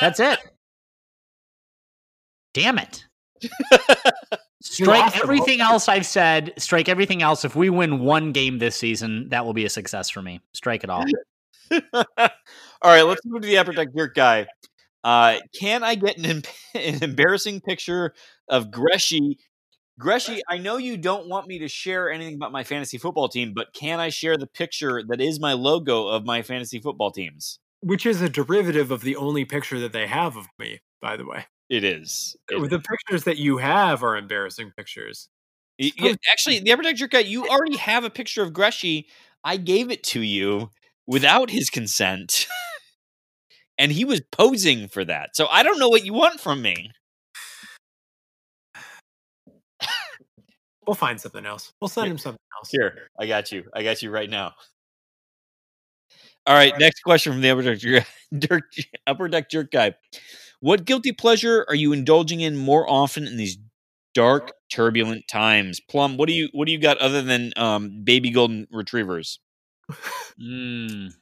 That's 0.01 0.21
it. 0.21 0.39
Damn 2.55 2.79
it. 2.79 3.05
Strike 4.63 5.19
everything 5.19 5.61
else 5.61 5.87
I've 5.87 6.07
said. 6.07 6.55
Strike 6.57 6.89
everything 6.89 7.23
else. 7.23 7.45
If 7.45 7.55
we 7.55 7.69
win 7.69 8.01
one 8.01 8.33
game 8.33 8.59
this 8.59 8.75
season, 8.75 9.29
that 9.29 9.45
will 9.45 9.53
be 9.53 9.67
a 9.67 9.71
success 9.71 10.09
for 10.09 10.23
me. 10.23 10.41
Strike 10.55 10.83
it 10.83 10.89
all. 10.89 11.05
all 11.93 12.07
right, 12.83 13.03
let's 13.03 13.21
move 13.27 13.43
to 13.43 13.49
the 13.49 13.59
Upper 13.59 13.73
Deck 13.73 13.89
Jerk 13.95 14.15
guy. 14.15 14.47
Uh, 15.05 15.41
can 15.55 15.85
I 15.85 15.95
get 15.95 16.17
an, 16.17 16.25
em- 16.25 16.43
an 16.75 17.05
embarrassing 17.05 17.61
picture 17.61 18.15
of 18.49 18.71
Greshy? 18.71 19.37
Greshy, 19.99 20.41
I 20.49 20.59
know 20.59 20.77
you 20.77 20.97
don't 20.97 21.29
want 21.29 21.47
me 21.47 21.59
to 21.61 21.69
share 21.69 22.11
anything 22.11 22.35
about 22.35 22.53
my 22.53 22.65
fantasy 22.65 22.99
football 22.99 23.29
team, 23.29 23.53
but 23.55 23.73
can 23.73 23.99
I 23.99 24.11
share 24.11 24.37
the 24.37 24.47
picture 24.47 25.03
that 25.09 25.21
is 25.21 25.41
my 25.41 25.55
logo 25.55 26.07
of 26.09 26.25
my 26.27 26.43
fantasy 26.43 26.81
football 26.81 27.11
teams? 27.11 27.59
which 27.81 28.07
is 28.07 28.21
a 28.21 28.29
derivative 28.29 28.91
of 28.91 29.03
the 29.03 29.17
only 29.17 29.45
picture 29.45 29.79
that 29.79 29.93
they 29.93 30.07
have 30.07 30.37
of 30.37 30.47
me. 30.59 30.81
By 31.01 31.17
the 31.17 31.25
way, 31.25 31.47
It 31.69 31.85
is. 31.85 32.37
It- 32.49 32.71
the 32.71 32.81
pictures 32.81 33.25
that 33.25 33.37
you 33.37 33.59
have 33.59 34.03
are 34.03 34.17
embarrassing 34.17 34.73
pictures. 34.77 35.29
Yeah, 35.79 36.15
actually, 36.33 36.61
the 36.61 36.75
Deck 36.75 37.11
guy, 37.11 37.19
you 37.21 37.47
already 37.47 37.77
have 37.77 38.05
a 38.05 38.11
picture 38.11 38.43
of 38.43 38.53
Greshy. 38.53 39.07
I 39.45 39.57
gave 39.57 39.91
it 39.91 40.03
to 40.05 40.21
you 40.21 40.71
without 41.07 41.51
his 41.51 41.69
consent. 41.71 42.47
and 43.79 43.93
he 43.93 44.05
was 44.05 44.21
posing 44.33 44.89
for 44.89 45.05
that. 45.05 45.37
So 45.37 45.47
I 45.49 45.63
don't 45.63 45.79
know 45.79 45.89
what 45.89 46.05
you 46.05 46.15
want 46.15 46.41
from 46.41 46.63
me. 46.63 46.91
We'll 50.87 50.95
find 50.95 51.21
something 51.21 51.45
else. 51.45 51.73
We'll 51.81 51.89
send 51.89 52.09
him 52.09 52.19
something 52.19 52.41
else. 52.59 52.71
Here, 52.71 53.11
I 53.19 53.27
got 53.27 53.51
you. 53.51 53.65
I 53.75 53.83
got 53.83 54.03
you 54.03 54.11
right 54.11 54.31
now. 54.31 54.55
All 56.47 56.55
right, 56.55 56.73
next 56.79 57.01
question 57.01 57.33
from 57.33 57.41
the 57.41 57.51
Upper 57.51 57.63
Deck 57.63 57.79
Jerk, 57.79 58.05
Dirk, 58.39 58.65
Upper 59.07 59.29
Deck 59.29 59.51
Jerk 59.51 59.73
guy. 59.73 59.95
What 60.61 60.85
guilty 60.85 61.11
pleasure 61.11 61.67
are 61.69 61.75
you 61.75 61.93
indulging 61.93 62.41
in 62.41 62.57
more 62.57 62.89
often 62.89 63.27
in 63.27 63.37
these 63.37 63.59
dark, 64.15 64.53
turbulent 64.71 65.27
times? 65.29 65.81
Plum, 65.81 66.17
what 66.17 66.29
do 66.29 66.35
you 66.35 66.49
what 66.53 66.67
do 66.67 66.73
you 66.73 66.79
got 66.79 66.99
other 66.99 67.21
than 67.21 67.53
um, 67.57 68.05
baby 68.05 68.31
golden 68.31 68.69
retrievers? 68.71 69.41
Mm. 70.41 71.13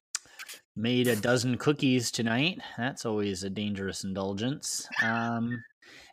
Made 0.76 1.06
a 1.06 1.16
dozen 1.16 1.56
cookies 1.56 2.10
tonight. 2.10 2.58
That's 2.76 3.06
always 3.06 3.44
a 3.44 3.50
dangerous 3.50 4.02
indulgence. 4.02 4.88
Um, 5.02 5.62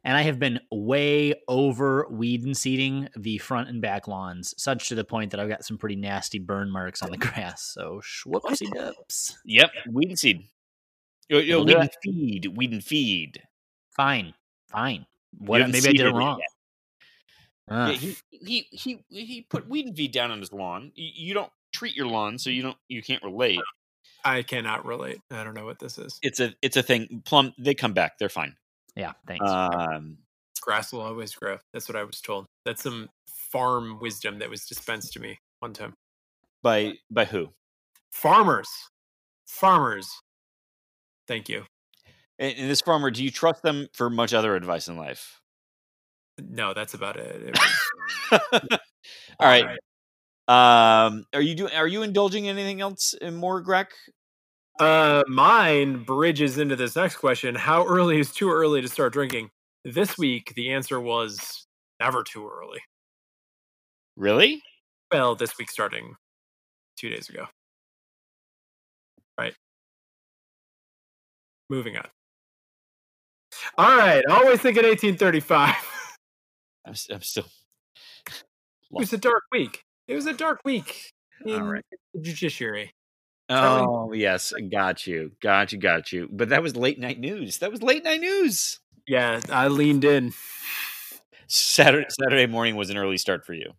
and 0.04 0.18
I 0.18 0.22
have 0.22 0.40
been 0.40 0.60
way 0.72 1.34
over 1.48 2.08
weed 2.10 2.44
and 2.44 2.56
seeding 2.56 3.10
the 3.16 3.38
front 3.38 3.70
and 3.70 3.82
back 3.82 4.08
lawns, 4.08 4.54
such 4.58 4.90
to 4.90 4.96
the 4.96 5.04
point 5.04 5.32
that 5.32 5.40
I've 5.40 5.50
got 5.50 5.64
some 5.66 5.78
pretty 5.78 5.96
nasty 5.96 6.40
burn 6.40 6.72
marks 6.72 7.02
on 7.02 7.12
the 7.12 7.18
grass. 7.20 7.64
So 7.64 8.02
whoopsie 8.26 8.72
dips. 8.74 9.38
Yep, 9.46 9.72
weed 9.92 10.10
and 10.10 10.20
seed. 10.20 10.44
Yo, 11.30 11.40
yo, 11.40 11.64
weed 11.64 11.78
and 11.78 11.90
feed, 12.04 12.58
weed 12.58 12.72
and 12.74 12.84
feed. 12.84 13.42
Fine, 13.96 14.34
fine. 14.70 15.06
What? 15.38 15.62
haven't 15.62 15.74
Maybe 15.74 15.90
I 15.90 15.92
did 15.92 16.02
it 16.02 16.08
it 16.08 16.14
wrong. 16.14 16.40
Yeah, 16.40 16.46
Ah, 17.70 17.92
he, 17.92 18.18
he 18.32 18.68
he 18.72 19.00
he 19.10 19.42
put 19.50 19.70
weed 19.70 19.86
and 19.86 19.96
feed 19.96 20.12
down 20.12 20.30
on 20.30 20.40
his 20.40 20.52
lawn. 20.52 20.92
You, 20.94 21.28
you 21.28 21.34
don't 21.34 21.52
treat 21.72 21.96
your 21.96 22.08
lawn, 22.08 22.38
so 22.38 22.50
you 22.50 22.62
don't 22.62 22.78
you 22.90 23.02
can't 23.02 23.24
relate. 23.24 23.62
I 24.26 24.42
cannot 24.44 24.86
relate. 24.86 25.20
I 25.32 25.46
don't 25.46 25.54
know 25.54 25.66
what 25.66 25.80
this 25.80 25.98
is. 25.98 26.20
It's 26.22 26.42
a 26.42 26.54
it's 26.62 26.76
a 26.76 26.84
thing. 26.84 27.22
Plum, 27.26 27.54
they 27.58 27.74
come 27.74 27.94
back. 27.94 28.18
They're 28.18 28.28
fine. 28.28 28.56
Yeah, 28.96 29.14
thanks. 29.28 29.50
Um, 29.50 30.18
Grass 30.62 30.94
will 30.94 31.02
always 31.02 31.34
grow. 31.34 31.58
That's 31.74 31.88
what 31.90 31.96
I 31.96 32.04
was 32.04 32.22
told. 32.22 32.46
That's 32.66 32.84
some 32.84 33.10
farm 33.52 34.00
wisdom 34.00 34.40
that 34.40 34.50
was 34.50 34.66
dispensed 34.66 35.14
to 35.14 35.20
me 35.20 35.38
one 35.60 35.74
time. 35.74 35.94
by 36.64 36.94
by 37.10 37.26
who? 37.26 37.50
Farmers, 38.12 38.70
farmers. 39.48 40.08
Thank 41.28 41.50
you. 41.50 41.64
And, 42.40 42.56
and 42.58 42.70
this 42.70 42.82
farmer, 42.82 43.10
do 43.12 43.24
you 43.24 43.32
trust 43.32 43.64
them 43.64 43.88
for 43.94 44.10
much 44.10 44.34
other 44.34 44.56
advice 44.56 44.88
in 44.88 44.98
life? 44.98 45.40
No, 46.40 46.74
that's 46.74 46.94
about 46.94 47.18
it. 47.18 47.42
It 47.44 47.58
was- 48.52 48.80
All 49.40 49.48
right. 49.48 49.78
Um, 50.48 51.26
are 51.34 51.42
you 51.42 51.56
doing? 51.56 51.74
Are 51.74 51.88
you 51.88 52.04
indulging 52.04 52.46
in 52.46 52.58
anything 52.58 52.82
else 52.82 53.14
in 53.14 53.36
more, 53.36 53.62
Greg? 53.62 53.88
Uh, 54.80 55.24
mine 55.28 56.04
bridges 56.04 56.58
into 56.58 56.76
this 56.76 56.96
next 56.96 57.18
question. 57.18 57.56
How 57.56 57.86
early 57.86 58.20
is 58.20 58.32
too 58.32 58.50
early 58.50 58.82
to 58.82 58.88
start 58.88 59.14
drinking? 59.14 59.52
This 59.84 60.18
week, 60.18 60.54
the 60.56 60.72
answer 60.72 61.00
was 61.00 61.68
never 62.00 62.24
too 62.24 62.50
early. 62.50 62.80
Really? 64.16 64.62
Well, 65.12 65.36
this 65.36 65.58
week 65.58 65.70
starting 65.70 66.16
two 66.98 67.10
days 67.10 67.30
ago. 67.30 67.46
Right. 69.38 69.54
Moving 71.70 71.98
on. 71.98 72.08
All 73.78 73.98
right. 73.98 74.24
Always 74.30 74.62
think 74.62 74.78
thinking 74.78 74.90
1835. 74.90 75.76
I'm, 76.86 76.94
I'm 77.12 77.22
still. 77.22 77.46
it 78.28 78.44
was 78.92 79.14
a 79.14 79.18
dark 79.18 79.44
week. 79.52 79.84
It 80.08 80.16
was 80.16 80.26
a 80.26 80.34
dark 80.34 80.60
week 80.66 81.12
in 81.46 81.64
right. 81.64 81.86
the 82.14 82.22
judiciary. 82.22 82.94
Oh 83.50 84.14
yes, 84.14 84.54
got 84.72 85.06
you, 85.06 85.32
got 85.42 85.72
you, 85.72 85.78
got 85.78 86.12
you. 86.12 86.30
But 86.32 86.50
that 86.50 86.64
was 86.64 86.76
late 86.76 87.00
night 87.00 87.20
news. 87.20 87.58
That 87.58 87.72
was 87.72 87.84
late 87.84 88.04
night 88.04 88.22
news. 88.22 88.80
Yeah, 89.08 89.42
I 89.50 89.68
leaned 89.68 90.06
in. 90.06 90.34
Saturday 91.48 92.08
Saturday 92.10 92.46
morning 92.46 92.76
was 92.76 92.90
an 92.90 92.98
early 92.98 93.18
start 93.18 93.46
for 93.46 93.54
you. 93.54 93.74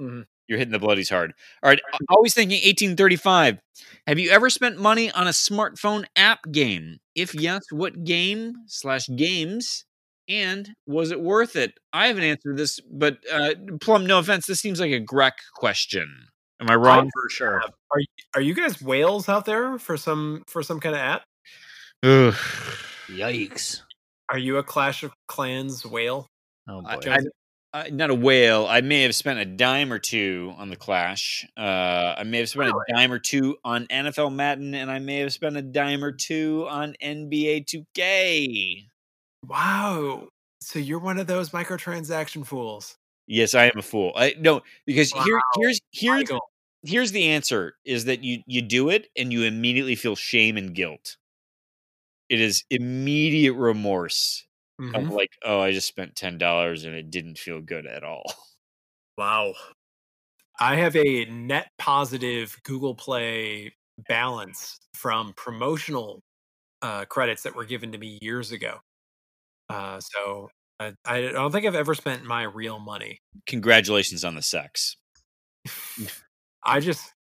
Mhm. 0.00 0.26
You're 0.46 0.58
hitting 0.58 0.72
the 0.72 0.78
bloodies 0.78 1.10
hard. 1.10 1.34
All 1.62 1.68
right. 1.68 1.80
Always 2.08 2.32
thinking 2.32 2.60
1835. 2.62 3.58
Have 4.06 4.18
you 4.18 4.30
ever 4.30 4.48
spent 4.48 4.78
money 4.78 5.10
on 5.10 5.26
a 5.26 5.30
smartphone 5.30 6.06
app 6.16 6.40
game? 6.50 7.00
If 7.14 7.34
yes, 7.34 7.64
what 7.70 8.04
game 8.04 8.54
slash 8.66 9.08
games? 9.14 9.84
And 10.28 10.70
was 10.86 11.10
it 11.10 11.20
worth 11.20 11.56
it? 11.56 11.74
I 11.92 12.06
haven't 12.06 12.22
answered 12.22 12.56
this, 12.58 12.80
but 12.80 13.18
uh, 13.32 13.54
Plum, 13.80 14.06
no 14.06 14.18
offense, 14.18 14.46
this 14.46 14.60
seems 14.60 14.78
like 14.78 14.92
a 14.92 15.00
Grech 15.00 15.32
question. 15.54 16.28
Am 16.60 16.70
I 16.70 16.74
wrong? 16.74 17.10
for 17.12 17.30
sure. 17.30 17.62
Are 17.62 18.00
are 18.34 18.40
you 18.40 18.54
guys 18.54 18.82
whales 18.82 19.28
out 19.28 19.44
there 19.44 19.78
for 19.78 19.96
some 19.96 20.42
for 20.46 20.62
some 20.62 20.80
kind 20.80 20.94
of 20.94 21.00
app? 21.00 21.22
Ugh. 22.02 22.34
Yikes! 23.08 23.82
Are 24.28 24.38
you 24.38 24.58
a 24.58 24.62
Clash 24.62 25.02
of 25.02 25.12
Clans 25.26 25.86
whale? 25.86 26.26
Oh 26.68 26.82
boy. 26.82 26.88
I, 26.88 27.14
I, 27.14 27.18
I, 27.72 27.90
not 27.90 28.10
a 28.10 28.14
whale. 28.14 28.66
I 28.66 28.80
may 28.80 29.02
have 29.02 29.14
spent 29.14 29.38
a 29.38 29.44
dime 29.44 29.92
or 29.92 29.98
two 29.98 30.52
on 30.58 30.70
the 30.70 30.76
Clash. 30.76 31.46
Uh, 31.56 32.14
I 32.18 32.24
may 32.24 32.38
have 32.38 32.48
spent 32.48 32.70
a 32.70 32.92
dime 32.92 33.12
or 33.12 33.18
two 33.18 33.56
on 33.64 33.86
NFL 33.86 34.34
Madden, 34.34 34.74
and 34.74 34.90
I 34.90 34.98
may 34.98 35.18
have 35.18 35.32
spent 35.32 35.56
a 35.56 35.62
dime 35.62 36.02
or 36.02 36.12
two 36.12 36.66
on 36.68 36.94
NBA 37.02 37.66
2K. 37.66 38.88
Wow. 39.46 40.28
So 40.60 40.78
you're 40.78 40.98
one 40.98 41.18
of 41.18 41.26
those 41.26 41.50
microtransaction 41.50 42.46
fools. 42.46 42.96
Yes, 43.28 43.54
I 43.54 43.66
am 43.66 43.78
a 43.78 43.82
fool. 43.82 44.12
I 44.16 44.34
no 44.38 44.62
because 44.86 45.12
here 45.12 45.40
here's 45.52 45.80
here's 45.92 46.32
here's 46.82 47.12
the 47.12 47.26
answer 47.28 47.74
is 47.84 48.06
that 48.06 48.24
you 48.24 48.42
you 48.46 48.62
do 48.62 48.88
it 48.90 49.08
and 49.16 49.32
you 49.32 49.44
immediately 49.44 49.96
feel 49.96 50.16
shame 50.16 50.56
and 50.56 50.74
guilt. 50.74 51.18
It 52.30 52.40
is 52.40 52.64
immediate 52.70 53.52
remorse 53.54 54.46
of 54.94 55.04
Mhm. 55.04 55.10
like, 55.10 55.30
oh, 55.44 55.60
I 55.60 55.72
just 55.72 55.88
spent 55.88 56.16
ten 56.16 56.38
dollars 56.38 56.84
and 56.84 56.94
it 56.94 57.10
didn't 57.10 57.38
feel 57.38 57.60
good 57.60 57.86
at 57.86 58.02
all. 58.04 58.24
Wow. 59.16 59.54
I 60.60 60.76
have 60.76 60.96
a 60.96 61.24
net 61.26 61.70
positive 61.78 62.56
Google 62.64 62.94
Play 62.94 63.74
balance 64.08 64.78
from 64.94 65.32
promotional 65.34 66.22
uh, 66.82 67.04
credits 67.06 67.42
that 67.44 67.54
were 67.54 67.64
given 67.66 67.92
to 67.92 67.98
me 67.98 68.18
years 68.22 68.52
ago. 68.52 68.80
Uh, 69.70 70.00
so 70.00 70.50
I, 70.80 70.92
I 71.04 71.20
don't 71.32 71.50
think 71.52 71.66
I've 71.66 71.74
ever 71.74 71.94
spent 71.94 72.24
my 72.24 72.42
real 72.44 72.78
money. 72.78 73.18
Congratulations 73.46 74.24
on 74.24 74.34
the 74.34 74.42
sex. 74.42 74.96
I 76.64 76.80
just, 76.80 77.12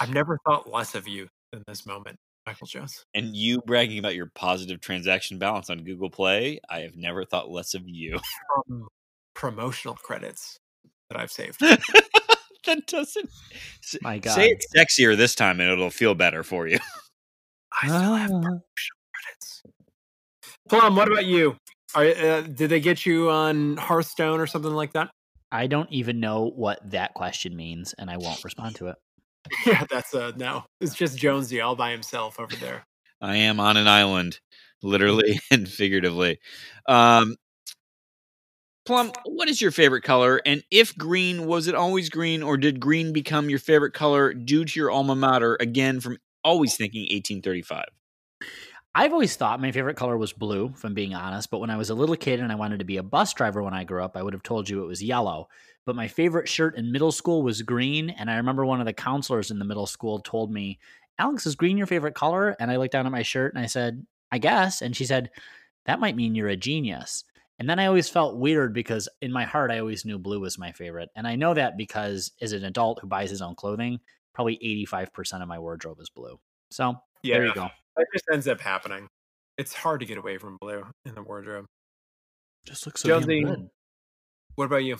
I've 0.00 0.12
never 0.12 0.38
thought 0.46 0.70
less 0.70 0.94
of 0.94 1.08
you 1.08 1.28
in 1.52 1.62
this 1.66 1.84
moment, 1.86 2.16
Michael 2.46 2.66
Jones. 2.66 3.04
And 3.14 3.34
you 3.34 3.60
bragging 3.66 3.98
about 3.98 4.14
your 4.14 4.30
positive 4.34 4.80
transaction 4.80 5.38
balance 5.38 5.70
on 5.70 5.82
Google 5.84 6.10
Play, 6.10 6.60
I 6.70 6.80
have 6.80 6.96
never 6.96 7.24
thought 7.24 7.50
less 7.50 7.74
of 7.74 7.82
you. 7.88 8.18
From 8.68 8.86
promotional 9.34 9.94
credits 9.96 10.56
that 11.10 11.18
I've 11.18 11.32
saved. 11.32 11.58
that 12.66 12.86
doesn't 12.86 13.30
s- 13.82 13.96
My 14.02 14.18
God. 14.18 14.34
say 14.34 14.48
it 14.48 14.64
sexier 14.76 15.16
this 15.16 15.34
time 15.34 15.60
and 15.60 15.70
it'll 15.70 15.90
feel 15.90 16.14
better 16.14 16.42
for 16.42 16.66
you. 16.68 16.78
I 17.82 17.86
still 17.88 18.14
have 18.14 18.30
Ah. 18.30 18.40
promotional 18.40 18.62
credits. 19.14 19.62
Plum, 20.68 20.96
what 20.96 21.08
about 21.10 21.24
you? 21.26 21.56
Are, 21.94 22.04
uh, 22.04 22.40
did 22.42 22.70
they 22.70 22.80
get 22.80 23.04
you 23.04 23.30
on 23.30 23.76
Hearthstone 23.76 24.40
or 24.40 24.46
something 24.46 24.72
like 24.72 24.92
that? 24.92 25.10
I 25.50 25.66
don't 25.66 25.90
even 25.92 26.20
know 26.20 26.50
what 26.54 26.78
that 26.90 27.12
question 27.14 27.54
means, 27.54 27.94
and 27.98 28.10
I 28.10 28.16
won't 28.16 28.42
respond 28.44 28.76
to 28.76 28.88
it. 28.88 28.96
Yeah, 29.66 29.84
that's 29.90 30.14
a 30.14 30.32
no. 30.36 30.62
It's 30.80 30.94
just 30.94 31.18
Jonesy 31.18 31.60
all 31.60 31.74
by 31.74 31.90
himself 31.90 32.38
over 32.38 32.54
there. 32.54 32.84
I 33.20 33.36
am 33.36 33.58
on 33.58 33.76
an 33.76 33.88
island, 33.88 34.38
literally 34.84 35.40
and 35.50 35.68
figuratively. 35.68 36.38
Um, 36.86 37.34
Plum, 38.84 39.12
what 39.26 39.48
is 39.48 39.60
your 39.60 39.70
favorite 39.70 40.02
color? 40.02 40.40
And 40.44 40.64
if 40.70 40.96
green, 40.96 41.46
was 41.46 41.68
it 41.68 41.74
always 41.74 42.08
green, 42.08 42.42
or 42.42 42.56
did 42.56 42.80
green 42.80 43.12
become 43.12 43.48
your 43.48 43.60
favorite 43.60 43.94
color 43.94 44.34
due 44.34 44.64
to 44.64 44.80
your 44.80 44.90
alma 44.90 45.14
mater? 45.14 45.56
Again, 45.60 46.00
from 46.00 46.18
always 46.42 46.76
thinking 46.76 47.02
1835. 47.02 47.84
I've 48.94 49.12
always 49.12 49.36
thought 49.36 49.60
my 49.60 49.72
favorite 49.72 49.96
color 49.96 50.18
was 50.18 50.34
blue, 50.34 50.70
if 50.74 50.84
I'm 50.84 50.92
being 50.92 51.14
honest. 51.14 51.50
But 51.50 51.60
when 51.60 51.70
I 51.70 51.78
was 51.78 51.88
a 51.88 51.94
little 51.94 52.16
kid 52.16 52.40
and 52.40 52.52
I 52.52 52.56
wanted 52.56 52.78
to 52.80 52.84
be 52.84 52.98
a 52.98 53.02
bus 53.02 53.32
driver 53.32 53.62
when 53.62 53.72
I 53.72 53.84
grew 53.84 54.04
up, 54.04 54.16
I 54.16 54.22
would 54.22 54.34
have 54.34 54.42
told 54.42 54.68
you 54.68 54.82
it 54.82 54.88
was 54.88 55.02
yellow. 55.02 55.48
But 55.86 55.96
my 55.96 56.08
favorite 56.08 56.46
shirt 56.48 56.76
in 56.76 56.92
middle 56.92 57.12
school 57.12 57.42
was 57.42 57.62
green. 57.62 58.10
And 58.10 58.30
I 58.30 58.36
remember 58.36 58.66
one 58.66 58.80
of 58.80 58.86
the 58.86 58.92
counselors 58.92 59.50
in 59.50 59.58
the 59.58 59.64
middle 59.64 59.86
school 59.86 60.18
told 60.20 60.52
me, 60.52 60.78
Alex, 61.18 61.46
is 61.46 61.54
green 61.54 61.78
your 61.78 61.86
favorite 61.86 62.14
color? 62.14 62.54
And 62.60 62.70
I 62.70 62.76
looked 62.76 62.92
down 62.92 63.06
at 63.06 63.12
my 63.12 63.22
shirt 63.22 63.54
and 63.54 63.62
I 63.62 63.66
said, 63.66 64.06
I 64.30 64.36
guess. 64.38 64.82
And 64.82 64.94
she 64.94 65.06
said, 65.06 65.30
that 65.86 66.00
might 66.00 66.16
mean 66.16 66.34
you're 66.34 66.48
a 66.48 66.56
genius. 66.56 67.24
And 67.58 67.68
then 67.70 67.78
I 67.78 67.86
always 67.86 68.08
felt 68.08 68.36
weird 68.36 68.74
because 68.74 69.08
in 69.22 69.32
my 69.32 69.44
heart, 69.44 69.70
I 69.70 69.78
always 69.78 70.04
knew 70.04 70.18
blue 70.18 70.40
was 70.40 70.58
my 70.58 70.72
favorite. 70.72 71.08
And 71.16 71.26
I 71.26 71.36
know 71.36 71.54
that 71.54 71.78
because 71.78 72.32
as 72.42 72.52
an 72.52 72.64
adult 72.64 72.98
who 73.00 73.06
buys 73.06 73.30
his 73.30 73.42
own 73.42 73.54
clothing, 73.54 74.00
probably 74.34 74.58
85% 74.92 75.42
of 75.42 75.48
my 75.48 75.58
wardrobe 75.58 76.00
is 76.00 76.10
blue. 76.10 76.38
So 76.70 76.96
there 77.24 77.46
you 77.46 77.54
go. 77.54 77.68
That 77.96 78.06
just 78.12 78.24
ends 78.32 78.48
up 78.48 78.60
happening. 78.60 79.08
It's 79.58 79.74
hard 79.74 80.00
to 80.00 80.06
get 80.06 80.18
away 80.18 80.38
from 80.38 80.56
blue 80.60 80.84
in 81.04 81.14
the 81.14 81.22
wardrobe. 81.22 81.66
Just 82.64 82.86
looks 82.86 83.02
so 83.02 83.08
damn 83.08 83.22
Jonesy. 83.22 83.44
good. 83.44 83.68
What 84.54 84.64
about 84.64 84.84
you? 84.84 84.96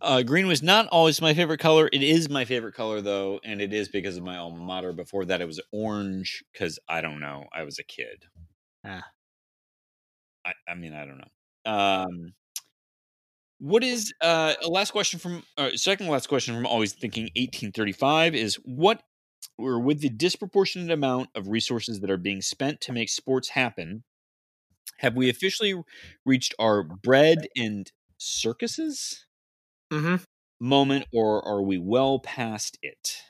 Uh, 0.00 0.22
green 0.22 0.46
was 0.46 0.62
not 0.62 0.86
always 0.88 1.20
my 1.20 1.34
favorite 1.34 1.58
color. 1.58 1.88
It 1.92 2.02
is 2.02 2.28
my 2.28 2.44
favorite 2.44 2.74
color 2.74 3.00
though, 3.00 3.40
and 3.44 3.60
it 3.60 3.72
is 3.72 3.88
because 3.88 4.16
of 4.16 4.22
my 4.22 4.36
alma 4.36 4.62
mater. 4.62 4.92
Before 4.92 5.24
that, 5.24 5.40
it 5.40 5.46
was 5.46 5.60
orange 5.72 6.44
because 6.52 6.78
I 6.88 7.00
don't 7.00 7.20
know. 7.20 7.46
I 7.52 7.64
was 7.64 7.78
a 7.78 7.84
kid. 7.84 8.24
Ah. 8.84 9.02
I, 10.46 10.52
I 10.68 10.74
mean, 10.74 10.94
I 10.94 11.04
don't 11.04 11.18
know. 11.18 11.72
Um, 11.72 12.32
what 13.58 13.82
is 13.82 14.12
uh 14.20 14.54
a 14.62 14.68
last 14.68 14.92
question 14.92 15.18
from 15.18 15.42
uh, 15.56 15.70
second 15.74 16.06
last 16.06 16.28
question 16.28 16.54
from 16.54 16.64
always 16.64 16.92
thinking 16.92 17.24
1835 17.34 18.36
is 18.36 18.54
what 18.64 19.02
or 19.58 19.80
with 19.80 20.00
the 20.00 20.08
disproportionate 20.10 20.90
amount 20.90 21.30
of 21.34 21.48
resources 21.48 22.00
that 22.00 22.10
are 22.10 22.16
being 22.16 22.42
spent 22.42 22.80
to 22.82 22.92
make 22.92 23.08
sports 23.08 23.50
happen 23.50 24.04
have 24.98 25.16
we 25.16 25.30
officially 25.30 25.74
reached 26.26 26.54
our 26.58 26.82
bread 26.82 27.48
and 27.56 27.92
circuses 28.18 29.26
Mm-hmm. 29.90 30.22
moment 30.60 31.06
or 31.12 31.44
are 31.46 31.62
we 31.62 31.78
well 31.78 32.18
past 32.18 32.78
it 32.82 33.22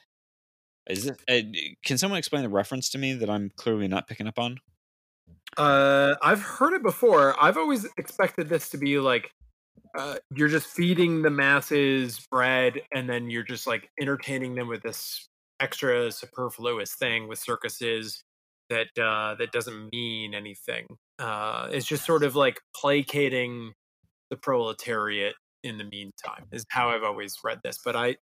is 0.88 1.06
it 1.06 1.20
uh, 1.28 1.76
can 1.84 1.98
someone 1.98 2.18
explain 2.18 2.42
the 2.42 2.48
reference 2.48 2.88
to 2.88 2.98
me 2.98 3.12
that 3.12 3.28
i'm 3.30 3.50
clearly 3.56 3.88
not 3.88 4.06
picking 4.08 4.26
up 4.26 4.38
on 4.38 4.58
Uh, 5.56 6.14
I've 6.22 6.42
heard 6.42 6.74
it 6.74 6.82
before. 6.82 7.40
I've 7.42 7.56
always 7.56 7.86
expected 7.96 8.48
this 8.48 8.68
to 8.70 8.78
be 8.78 8.98
like 8.98 9.30
uh, 9.98 10.18
you're 10.34 10.48
just 10.48 10.68
feeding 10.68 11.22
the 11.22 11.30
masses 11.30 12.26
bread, 12.30 12.82
and 12.94 13.10
then 13.10 13.30
you're 13.30 13.44
just 13.44 13.66
like 13.66 13.90
entertaining 14.00 14.56
them 14.56 14.68
with 14.68 14.82
this 14.82 15.27
extra 15.60 16.10
superfluous 16.12 16.94
thing 16.94 17.28
with 17.28 17.38
circuses 17.38 18.22
that 18.70 18.88
uh, 19.00 19.34
that 19.36 19.50
doesn't 19.52 19.90
mean 19.92 20.34
anything. 20.34 20.86
Uh, 21.18 21.68
it's 21.72 21.86
just 21.86 22.04
sort 22.04 22.22
of 22.22 22.36
like 22.36 22.60
placating 22.76 23.72
the 24.30 24.36
proletariat 24.36 25.34
in 25.64 25.78
the 25.78 25.84
meantime. 25.84 26.44
Is 26.52 26.64
how 26.70 26.90
I've 26.90 27.02
always 27.02 27.34
read 27.42 27.60
this, 27.64 27.78
but 27.84 27.96
I 27.96 28.16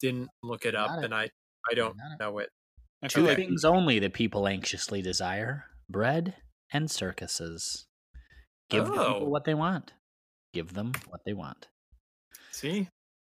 didn't 0.00 0.28
look 0.42 0.64
it 0.66 0.74
up, 0.74 0.88
Got 0.88 0.98
it. 1.00 1.04
and 1.06 1.14
I 1.14 1.30
I 1.70 1.74
don't 1.74 1.96
Got 1.96 2.12
it. 2.12 2.20
know 2.20 2.38
it. 2.38 2.50
I 3.02 3.08
Two 3.08 3.20
feel 3.20 3.28
like 3.28 3.36
things 3.38 3.64
only 3.64 3.98
that 4.00 4.12
people 4.12 4.48
anxiously 4.48 5.00
desire 5.02 5.64
bread 5.88 6.34
and 6.72 6.90
circuses. 6.90 7.86
Give 8.70 8.84
the 8.86 8.92
Oh. 8.92 9.12
people 9.14 9.30
what 9.30 9.44
they 9.44 9.54
want. 9.54 9.92
Give 10.52 10.74
them 10.74 10.92
what 11.08 11.20
they 11.24 11.32
want. 11.34 11.68
See, 12.50 12.88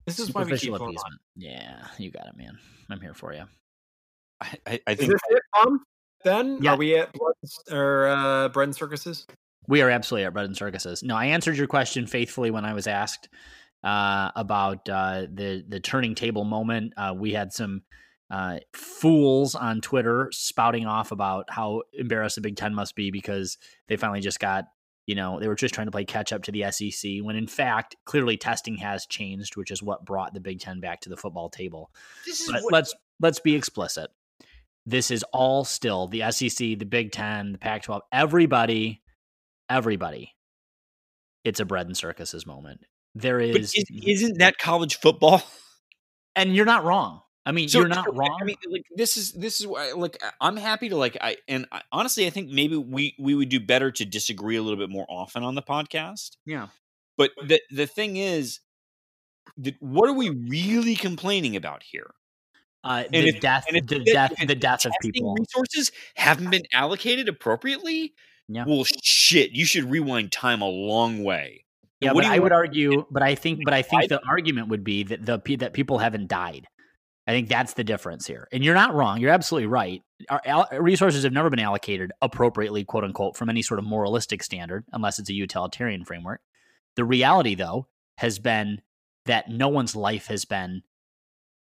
this 0.09 0.19
is 0.19 0.35
why 0.35 0.45
we 0.45 0.57
keep 0.59 0.75
going 0.77 0.97
on. 0.97 1.19
Yeah, 1.37 1.87
you 1.99 2.11
got 2.11 2.27
it, 2.27 2.37
man. 2.37 2.59
I'm 2.91 3.01
here 3.01 3.15
for 3.15 3.33
you. 3.33 3.45
I, 4.41 4.59
I, 4.67 4.81
I 4.87 4.93
Is 4.93 4.99
think 4.99 5.13
this 5.13 5.21
it, 5.31 5.43
Tom? 5.55 5.81
Then 6.25 6.59
Yeah. 6.61 6.73
are 6.73 6.77
we 6.77 6.97
at 6.97 7.13
blood 7.13 7.35
or 7.71 8.09
uh, 8.09 8.49
bread 8.49 8.69
and 8.69 8.77
circuses? 8.77 9.27
We 9.67 9.83
are 9.83 9.91
absolutely 9.91 10.25
at 10.27 10.33
bread 10.33 10.47
and 10.47 10.57
circuses. 10.57 11.03
No, 11.03 11.15
I 11.17 11.27
answered 11.27 11.57
your 11.57 11.67
question 11.67 12.07
faithfully 12.07 12.51
when 12.51 12.65
I 12.65 12.73
was 12.73 12.87
asked 12.87 13.29
uh, 13.85 14.31
about 14.35 14.89
uh, 14.89 15.27
the 15.33 15.65
the 15.69 15.81
turning 15.81 16.15
table 16.15 16.45
moment. 16.45 16.95
Uh, 16.97 17.15
we 17.17 17.33
had 17.33 17.53
some 17.53 17.83
uh, 18.31 18.59
fools 18.75 19.55
on 19.55 19.81
Twitter 19.81 20.29
spouting 20.33 20.87
off 20.87 21.13
about 21.13 21.47
how 21.51 21.83
embarrassed 21.93 22.35
the 22.37 22.41
Big 22.41 22.57
Ten 22.57 22.75
must 22.75 22.95
be 22.97 23.11
because 23.11 23.57
they 23.89 23.97
finally 23.97 24.21
just 24.21 24.41
got, 24.41 24.65
you 25.09 25.15
know, 25.15 25.41
they 25.41 25.49
were 25.49 25.55
just 25.55 25.73
trying 25.73 25.87
to 25.87 25.91
play 25.91 26.05
catch 26.05 26.35
up 26.35 26.43
to 26.43 26.53
the 26.53 26.71
SEC. 26.71 27.23
When 27.23 27.35
in 27.35 27.47
fact, 27.47 27.97
clearly 28.05 28.37
testing 28.37 28.77
has 28.77 29.07
changed, 29.07 29.57
which 29.57 29.71
is 29.71 29.83
what 29.83 30.05
brought 30.05 30.35
the 30.35 30.41
Big 30.41 30.61
Ten 30.61 30.81
back 30.81 31.01
to 31.01 31.09
the 31.09 31.17
football 31.17 31.49
table. 31.49 31.91
this 32.27 32.43
is 32.43 32.53
what 32.53 32.71
let's 32.71 32.95
let's 33.19 33.41
be 33.41 33.55
explicit. 33.55 34.11
This 34.85 35.11
is 35.11 35.25
all 35.33 35.65
still 35.65 36.09
the 36.09 36.31
SEC, 36.31 36.59
the 36.59 36.85
Big 36.85 37.11
Ten, 37.11 37.53
the 37.53 37.59
Pac-12. 37.59 38.03
Everybody, 38.13 39.01
everybody. 39.71 40.35
It's 41.43 41.61
a 41.61 41.65
bread 41.65 41.87
and 41.87 41.97
circuses 41.97 42.47
moment. 42.47 42.83
There 43.15 43.41
is, 43.41 43.53
but 43.53 43.61
is, 43.63 43.75
is, 43.75 43.87
isn't 44.05 44.39
that 44.41 44.59
college 44.59 44.97
football 44.97 45.43
and 46.37 46.55
you're 46.55 46.67
not 46.67 46.85
wrong. 46.85 47.23
I 47.49 47.53
mean, 47.53 47.69
So- 47.69 47.79
you're 47.81 47.89
not 47.89 48.05
so, 48.05 48.13
wrong. 48.13 48.39
I 48.41 48.45
mean, 48.45 48.57
like 48.69 48.85
this 48.95 49.17
is 49.17 49.33
this 49.33 49.59
is 49.61 49.67
why 49.67 49.93
like 49.93 50.23
I'm 50.41 50.57
happy 50.57 50.89
to 50.91 50.97
like 50.97 51.17
I 51.21 51.37
and 51.49 51.67
I, 51.73 51.81
honestly 51.91 52.27
I 52.27 52.31
think 52.31 52.51
maybe 52.51 52.77
we 52.77 53.15
we 53.19 53.35
would 53.35 53.49
do 53.49 53.59
better 53.59 53.91
to 53.93 54.05
disagree 54.05 54.57
a 54.57 54.63
little 54.63 54.79
bit 54.79 54.91
more 54.91 55.07
often 55.09 55.43
on 55.43 55.55
the 55.55 55.63
podcast. 55.63 56.37
yeah, 56.45 56.69
But 57.17 57.31
the 57.43 57.61
the 57.71 57.87
thing 57.87 58.17
is, 58.17 58.61
that 59.57 59.77
what 59.81 60.09
are 60.11 60.13
we 60.13 60.29
really 60.31 60.95
complaining 60.95 61.57
about 61.57 61.83
here? 61.83 62.11
uh, 62.85 63.05
And 63.13 63.25
the 63.25 63.29
if- 63.31 63.41
death, 63.41 63.65
and 63.69 63.77
if 63.79 63.87
the 63.87 63.99
the- 63.99 64.13
death, 64.13 64.33
the 64.47 64.55
death 64.55 64.85
of 64.85 64.93
people. 65.03 65.35
resources 65.39 65.91
haven't 66.17 66.51
been 66.51 66.63
allocated 66.73 67.29
appropriately. 67.29 68.15
Yeah. 68.49 68.65
Well, 68.67 68.85
shit, 69.03 69.51
you 69.53 69.65
should 69.67 69.85
rewind 69.91 70.33
time 70.33 70.61
a 70.63 70.69
long 70.69 71.25
way. 71.25 71.65
Yeah, 72.01 72.13
What 72.13 72.23
but 72.25 72.31
I 72.33 72.39
would 72.39 72.53
argue, 72.53 73.05
but 73.11 73.23
I 73.23 73.35
think, 73.35 73.61
but 73.65 73.75
I 73.75 73.83
think 73.83 74.09
the 74.09 74.21
argument 74.27 74.69
would 74.69 74.85
be 74.85 75.03
that 75.05 75.27
the 75.27 75.39
that 75.57 75.73
people 75.73 75.99
haven't 75.99 76.29
died. 76.29 76.67
I 77.29 77.33
think 77.33 77.49
that's 77.49 77.75
the 77.75 77.85
difference 77.85 78.27
here, 78.27 78.49
and 78.51 78.65
you're 78.65 78.75
not 78.75 78.95
wrong. 78.95 79.21
You're 79.21 79.31
absolutely 79.33 79.67
right. 79.67 80.03
Our 80.31 80.41
al- 80.45 80.69
resources 80.81 81.23
have 81.25 81.33
never 81.33 81.51
been 81.51 81.61
allocated 81.61 82.11
appropriately, 82.23 82.85
quote 82.85 83.05
unquote, 83.05 83.37
from 83.37 83.51
any 83.51 83.63
sort 83.63 83.79
of 83.79 83.85
moralistic 83.85 84.43
standard, 84.43 84.85
unless 84.93 85.19
it's 85.19 85.29
a 85.31 85.35
utilitarian 85.35 86.05
framework. 86.05 86.41
The 86.97 87.05
reality, 87.05 87.55
though, 87.55 87.87
has 88.17 88.39
been 88.39 88.81
that 89.27 89.49
no 89.51 89.69
one's 89.69 89.95
life 89.95 90.27
has 90.29 90.45
been 90.47 90.83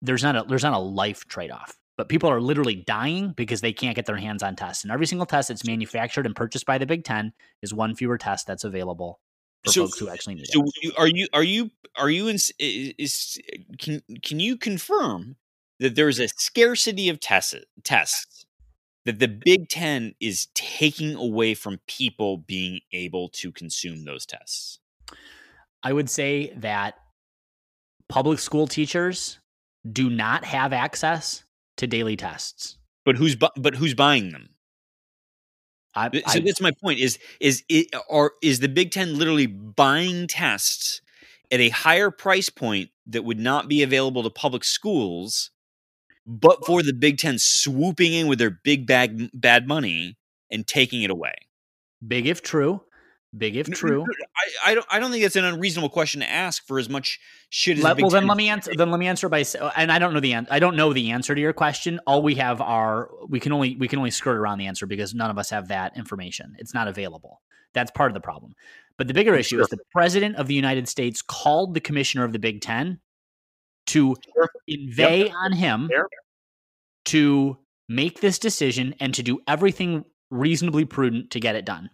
there's 0.02 0.22
not 0.22 0.34
a 0.34 0.44
there's 0.48 0.62
not 0.64 0.72
a 0.72 0.78
life 0.78 1.26
trade 1.26 1.50
off 1.50 1.76
but 2.00 2.08
people 2.08 2.30
are 2.30 2.40
literally 2.40 2.76
dying 2.76 3.34
because 3.36 3.60
they 3.60 3.74
can't 3.74 3.94
get 3.94 4.06
their 4.06 4.16
hands 4.16 4.42
on 4.42 4.56
tests. 4.56 4.84
And 4.84 4.90
every 4.90 5.04
single 5.04 5.26
test 5.26 5.48
that's 5.48 5.66
manufactured 5.66 6.24
and 6.24 6.34
purchased 6.34 6.64
by 6.64 6.78
the 6.78 6.86
Big 6.86 7.04
Ten 7.04 7.34
is 7.60 7.74
one 7.74 7.94
fewer 7.94 8.16
test 8.16 8.46
that's 8.46 8.64
available 8.64 9.20
for 9.66 9.70
So- 9.72 9.84
folks 9.84 9.98
who 9.98 10.08
actually 10.08 10.36
need 10.36 10.46
So 10.46 10.64
it. 10.80 10.94
are 10.96 11.06
you 11.06 11.28
are 11.34 11.42
you 11.42 11.70
are 11.96 12.08
you 12.08 12.28
in, 12.28 12.36
is, 12.36 12.54
is 12.58 13.38
can 13.78 14.00
can 14.22 14.40
you 14.40 14.56
confirm 14.56 15.36
that 15.80 15.96
there 15.96 16.08
is 16.08 16.20
a 16.20 16.28
scarcity 16.28 17.08
of 17.08 17.18
tests 17.20 17.54
tests 17.82 18.46
that 19.04 19.18
the 19.18 19.28
Big 19.28 19.68
Ten 19.68 20.14
is 20.20 20.48
taking 20.54 21.14
away 21.14 21.54
from 21.54 21.80
people 21.88 22.38
being 22.38 22.80
able 22.92 23.28
to 23.30 23.50
consume 23.50 24.04
those 24.04 24.26
tests? 24.26 24.78
I 25.82 25.92
would 25.92 26.10
say 26.10 26.52
that 26.58 26.94
public 28.08 28.38
school 28.38 28.66
teachers 28.66 29.38
do 29.90 30.10
not 30.10 30.44
have 30.44 30.72
access 30.74 31.42
to 31.78 31.86
daily 31.86 32.16
tests. 32.16 32.76
But 33.06 33.16
who's 33.16 33.34
bu- 33.34 33.48
but 33.56 33.74
who's 33.74 33.94
buying 33.94 34.30
them? 34.30 34.50
I, 35.94 36.10
So 36.12 36.20
I- 36.26 36.40
that's 36.40 36.60
my 36.60 36.72
point. 36.82 37.00
Is 37.00 37.18
is 37.40 37.64
it 37.70 37.86
or 38.08 38.34
is 38.42 38.60
the 38.60 38.68
Big 38.68 38.90
Ten 38.90 39.18
literally 39.18 39.46
buying 39.46 40.26
tests 40.26 41.00
at 41.50 41.60
a 41.60 41.70
higher 41.70 42.10
price 42.10 42.50
point 42.50 42.90
that 43.06 43.24
would 43.24 43.40
not 43.40 43.66
be 43.68 43.82
available 43.82 44.22
to 44.22 44.30
public 44.30 44.62
schools, 44.62 45.50
but 46.30 46.64
for 46.64 46.82
the 46.82 46.92
Big 46.92 47.18
Ten 47.18 47.36
swooping 47.38 48.12
in 48.12 48.28
with 48.28 48.38
their 48.38 48.50
big 48.50 48.86
bag 48.86 49.30
bad 49.34 49.66
money 49.66 50.16
and 50.50 50.66
taking 50.66 51.02
it 51.02 51.10
away? 51.10 51.34
big 52.06 52.26
if 52.26 52.42
true, 52.42 52.80
big 53.36 53.56
if 53.56 53.70
true. 53.70 54.02
I, 54.64 54.70
I 54.70 54.74
don't 54.74 54.86
I 54.90 54.98
don't 55.00 55.10
think 55.10 55.24
it's 55.24 55.36
an 55.36 55.44
unreasonable 55.44 55.90
question 55.90 56.20
to 56.20 56.30
ask 56.30 56.66
for 56.66 56.78
as 56.78 56.88
much 56.88 57.18
shit 57.50 57.78
as 57.78 57.84
Let, 57.84 57.96
Big 57.96 58.04
well, 58.04 58.10
then 58.10 58.22
Ten 58.22 58.28
let 58.28 58.34
is 58.34 58.38
me 58.38 58.48
answer. 58.48 58.72
Then 58.76 58.90
let 58.90 58.98
me 59.00 59.06
answer 59.06 59.28
by, 59.28 59.40
s- 59.40 59.54
uh, 59.54 59.70
and 59.76 59.90
I 59.92 59.98
don't 59.98 60.14
know 60.14 60.20
the 60.20 60.32
an- 60.32 60.46
I 60.50 60.60
don't 60.60 60.76
know 60.76 60.92
the 60.92 61.10
answer 61.10 61.34
to 61.34 61.40
your 61.40 61.52
question. 61.52 62.00
All 62.06 62.22
we 62.22 62.36
have 62.36 62.60
are 62.60 63.10
we 63.28 63.40
can 63.40 63.52
only 63.52 63.76
we 63.76 63.88
can 63.88 63.98
only 63.98 64.10
skirt 64.10 64.36
around 64.36 64.58
the 64.58 64.66
answer 64.66 64.86
because 64.86 65.14
none 65.14 65.30
of 65.30 65.38
us 65.38 65.50
have 65.50 65.68
that 65.68 65.96
information. 65.96 66.54
It's 66.58 66.72
not 66.72 66.88
available. 66.88 67.42
That's 67.74 67.90
part 67.90 68.10
of 68.10 68.14
the 68.14 68.20
problem. 68.20 68.54
But 68.96 69.08
the 69.08 69.14
bigger 69.14 69.34
issue 69.34 69.60
is 69.60 69.68
the 69.68 69.78
president 69.92 70.36
of 70.36 70.46
the 70.46 70.54
United 70.54 70.88
States 70.88 71.22
called 71.22 71.74
the 71.74 71.80
commissioner 71.80 72.24
of 72.24 72.32
the 72.32 72.38
Big 72.38 72.60
Ten 72.60 73.00
to 73.86 74.16
Sure. 74.34 74.50
inveigh 74.66 75.30
on 75.30 75.52
him 75.52 75.88
Fair. 75.88 76.06
to 77.06 77.58
make 77.88 78.20
this 78.20 78.38
decision 78.38 78.94
and 79.00 79.14
to 79.14 79.22
do 79.22 79.40
everything 79.48 80.04
reasonably 80.30 80.84
prudent 80.84 81.30
to 81.32 81.40
get 81.40 81.56
it 81.56 81.64
done. 81.64 81.90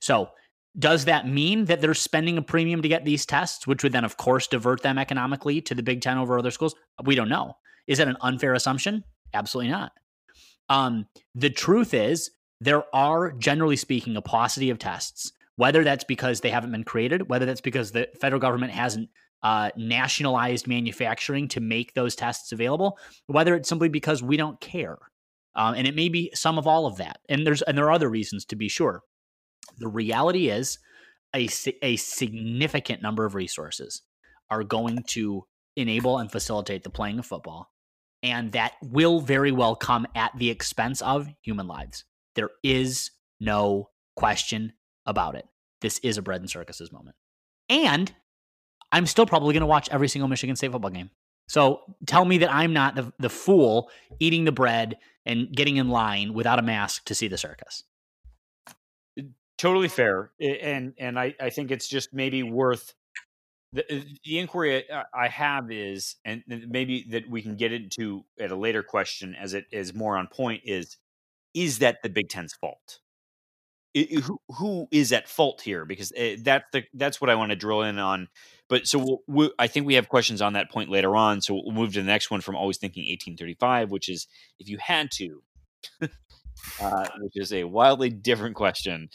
So, 0.00 0.30
does 0.78 1.06
that 1.06 1.26
mean 1.26 1.64
that 1.64 1.80
they're 1.80 1.94
spending 1.94 2.38
a 2.38 2.42
premium 2.42 2.80
to 2.82 2.88
get 2.88 3.04
these 3.04 3.26
tests, 3.26 3.66
which 3.66 3.82
would 3.82 3.92
then, 3.92 4.04
of 4.04 4.16
course, 4.16 4.46
divert 4.46 4.82
them 4.82 4.98
economically 4.98 5.60
to 5.62 5.74
the 5.74 5.82
Big 5.82 6.00
Ten 6.00 6.16
over 6.16 6.38
other 6.38 6.52
schools? 6.52 6.76
We 7.04 7.16
don't 7.16 7.28
know. 7.28 7.56
Is 7.88 7.98
that 7.98 8.06
an 8.06 8.16
unfair 8.20 8.54
assumption? 8.54 9.02
Absolutely 9.34 9.72
not. 9.72 9.92
Um, 10.68 11.06
the 11.34 11.50
truth 11.50 11.92
is, 11.92 12.30
there 12.60 12.84
are, 12.94 13.32
generally 13.32 13.74
speaking, 13.74 14.16
a 14.16 14.22
paucity 14.22 14.70
of 14.70 14.78
tests. 14.78 15.32
Whether 15.56 15.82
that's 15.82 16.04
because 16.04 16.40
they 16.40 16.50
haven't 16.50 16.70
been 16.70 16.84
created, 16.84 17.28
whether 17.28 17.44
that's 17.44 17.60
because 17.60 17.90
the 17.90 18.08
federal 18.20 18.40
government 18.40 18.72
hasn't 18.72 19.10
uh, 19.42 19.70
nationalized 19.76 20.66
manufacturing 20.66 21.48
to 21.48 21.60
make 21.60 21.94
those 21.94 22.14
tests 22.14 22.52
available, 22.52 22.98
whether 23.26 23.54
it's 23.54 23.68
simply 23.68 23.88
because 23.88 24.22
we 24.22 24.36
don't 24.36 24.60
care, 24.60 24.98
um, 25.54 25.74
and 25.74 25.86
it 25.86 25.94
may 25.94 26.08
be 26.08 26.30
some 26.34 26.58
of 26.58 26.66
all 26.66 26.86
of 26.86 26.96
that. 26.96 27.18
And 27.28 27.46
there's 27.46 27.62
and 27.62 27.76
there 27.76 27.86
are 27.86 27.92
other 27.92 28.10
reasons 28.10 28.44
to 28.46 28.56
be 28.56 28.68
sure. 28.68 29.02
The 29.78 29.88
reality 29.88 30.48
is, 30.48 30.78
a 31.34 31.48
a 31.82 31.96
significant 31.96 33.02
number 33.02 33.24
of 33.24 33.34
resources 33.34 34.02
are 34.50 34.64
going 34.64 35.04
to 35.08 35.44
enable 35.76 36.18
and 36.18 36.30
facilitate 36.30 36.82
the 36.82 36.90
playing 36.90 37.18
of 37.18 37.26
football, 37.26 37.70
and 38.22 38.52
that 38.52 38.74
will 38.82 39.20
very 39.20 39.52
well 39.52 39.74
come 39.74 40.06
at 40.14 40.32
the 40.36 40.50
expense 40.50 41.00
of 41.00 41.28
human 41.42 41.66
lives. 41.66 42.04
There 42.34 42.50
is 42.62 43.10
no 43.40 43.90
question 44.16 44.74
about 45.06 45.34
it. 45.34 45.46
This 45.80 45.98
is 46.00 46.18
a 46.18 46.22
bread 46.22 46.40
and 46.40 46.50
circuses 46.50 46.92
moment. 46.92 47.16
And 47.68 48.12
I'm 48.92 49.06
still 49.06 49.26
probably 49.26 49.52
going 49.52 49.60
to 49.60 49.66
watch 49.66 49.88
every 49.90 50.08
single 50.08 50.28
Michigan 50.28 50.56
State 50.56 50.72
football 50.72 50.90
game. 50.90 51.10
So 51.48 51.82
tell 52.06 52.24
me 52.24 52.38
that 52.38 52.52
I'm 52.52 52.72
not 52.72 52.94
the, 52.94 53.12
the 53.18 53.28
fool 53.30 53.90
eating 54.20 54.44
the 54.44 54.52
bread 54.52 54.98
and 55.26 55.50
getting 55.52 55.76
in 55.76 55.88
line 55.88 56.32
without 56.34 56.58
a 56.58 56.62
mask 56.62 57.04
to 57.06 57.14
see 57.14 57.28
the 57.28 57.38
circus. 57.38 57.84
totally 59.58 59.88
fair 59.88 60.30
and 60.40 60.94
and 60.98 61.18
i 61.18 61.34
i 61.38 61.50
think 61.50 61.70
it's 61.70 61.86
just 61.86 62.14
maybe 62.14 62.42
worth 62.42 62.94
the, 63.74 63.82
uh, 63.94 64.00
the 64.24 64.38
inquiry 64.38 64.90
I- 64.90 65.04
i 65.12 65.28
have 65.28 65.70
is 65.70 66.16
and 66.24 66.42
maybe 66.46 67.04
that 67.10 67.28
we 67.28 67.42
can 67.42 67.56
get 67.56 67.70
into 67.70 68.24
at 68.40 68.50
a 68.50 68.56
later 68.56 68.82
question 68.82 69.34
as 69.34 69.52
it 69.52 69.66
is 69.70 69.92
more 69.92 70.16
on 70.16 70.28
point 70.28 70.62
is 70.64 70.96
is 71.52 71.80
that 71.80 71.98
the 72.02 72.08
big 72.08 72.30
ten's 72.30 72.54
fault 72.54 73.00
I- 73.94 74.08
I- 74.16 74.20
who, 74.20 74.38
who 74.56 74.88
is 74.90 75.12
at 75.12 75.28
fault 75.28 75.60
here 75.60 75.84
because 75.84 76.10
uh, 76.12 76.36
that's 76.42 76.64
the 76.72 76.84
that's 76.94 77.20
what 77.20 77.28
i 77.28 77.34
want 77.34 77.50
to 77.50 77.56
drill 77.56 77.82
in 77.82 77.98
on 77.98 78.28
but 78.70 78.86
so 78.86 78.98
we'll, 78.98 79.18
we, 79.26 79.50
i 79.58 79.66
think 79.66 79.86
we 79.86 79.94
have 79.94 80.08
questions 80.08 80.40
on 80.40 80.54
that 80.54 80.70
point 80.70 80.88
later 80.88 81.14
on 81.14 81.42
so 81.42 81.52
we'll 81.54 81.74
move 81.74 81.92
to 81.92 82.00
the 82.00 82.06
next 82.06 82.30
one 82.30 82.40
from 82.40 82.56
always 82.56 82.78
thinking 82.78 83.02
1835 83.02 83.90
which 83.90 84.08
is 84.08 84.26
if 84.58 84.68
you 84.68 84.78
had 84.80 85.10
to 85.10 85.42
uh, 86.80 87.08
which 87.20 87.34
is 87.34 87.52
a 87.52 87.64
wildly 87.64 88.08
different 88.08 88.56
question 88.56 89.10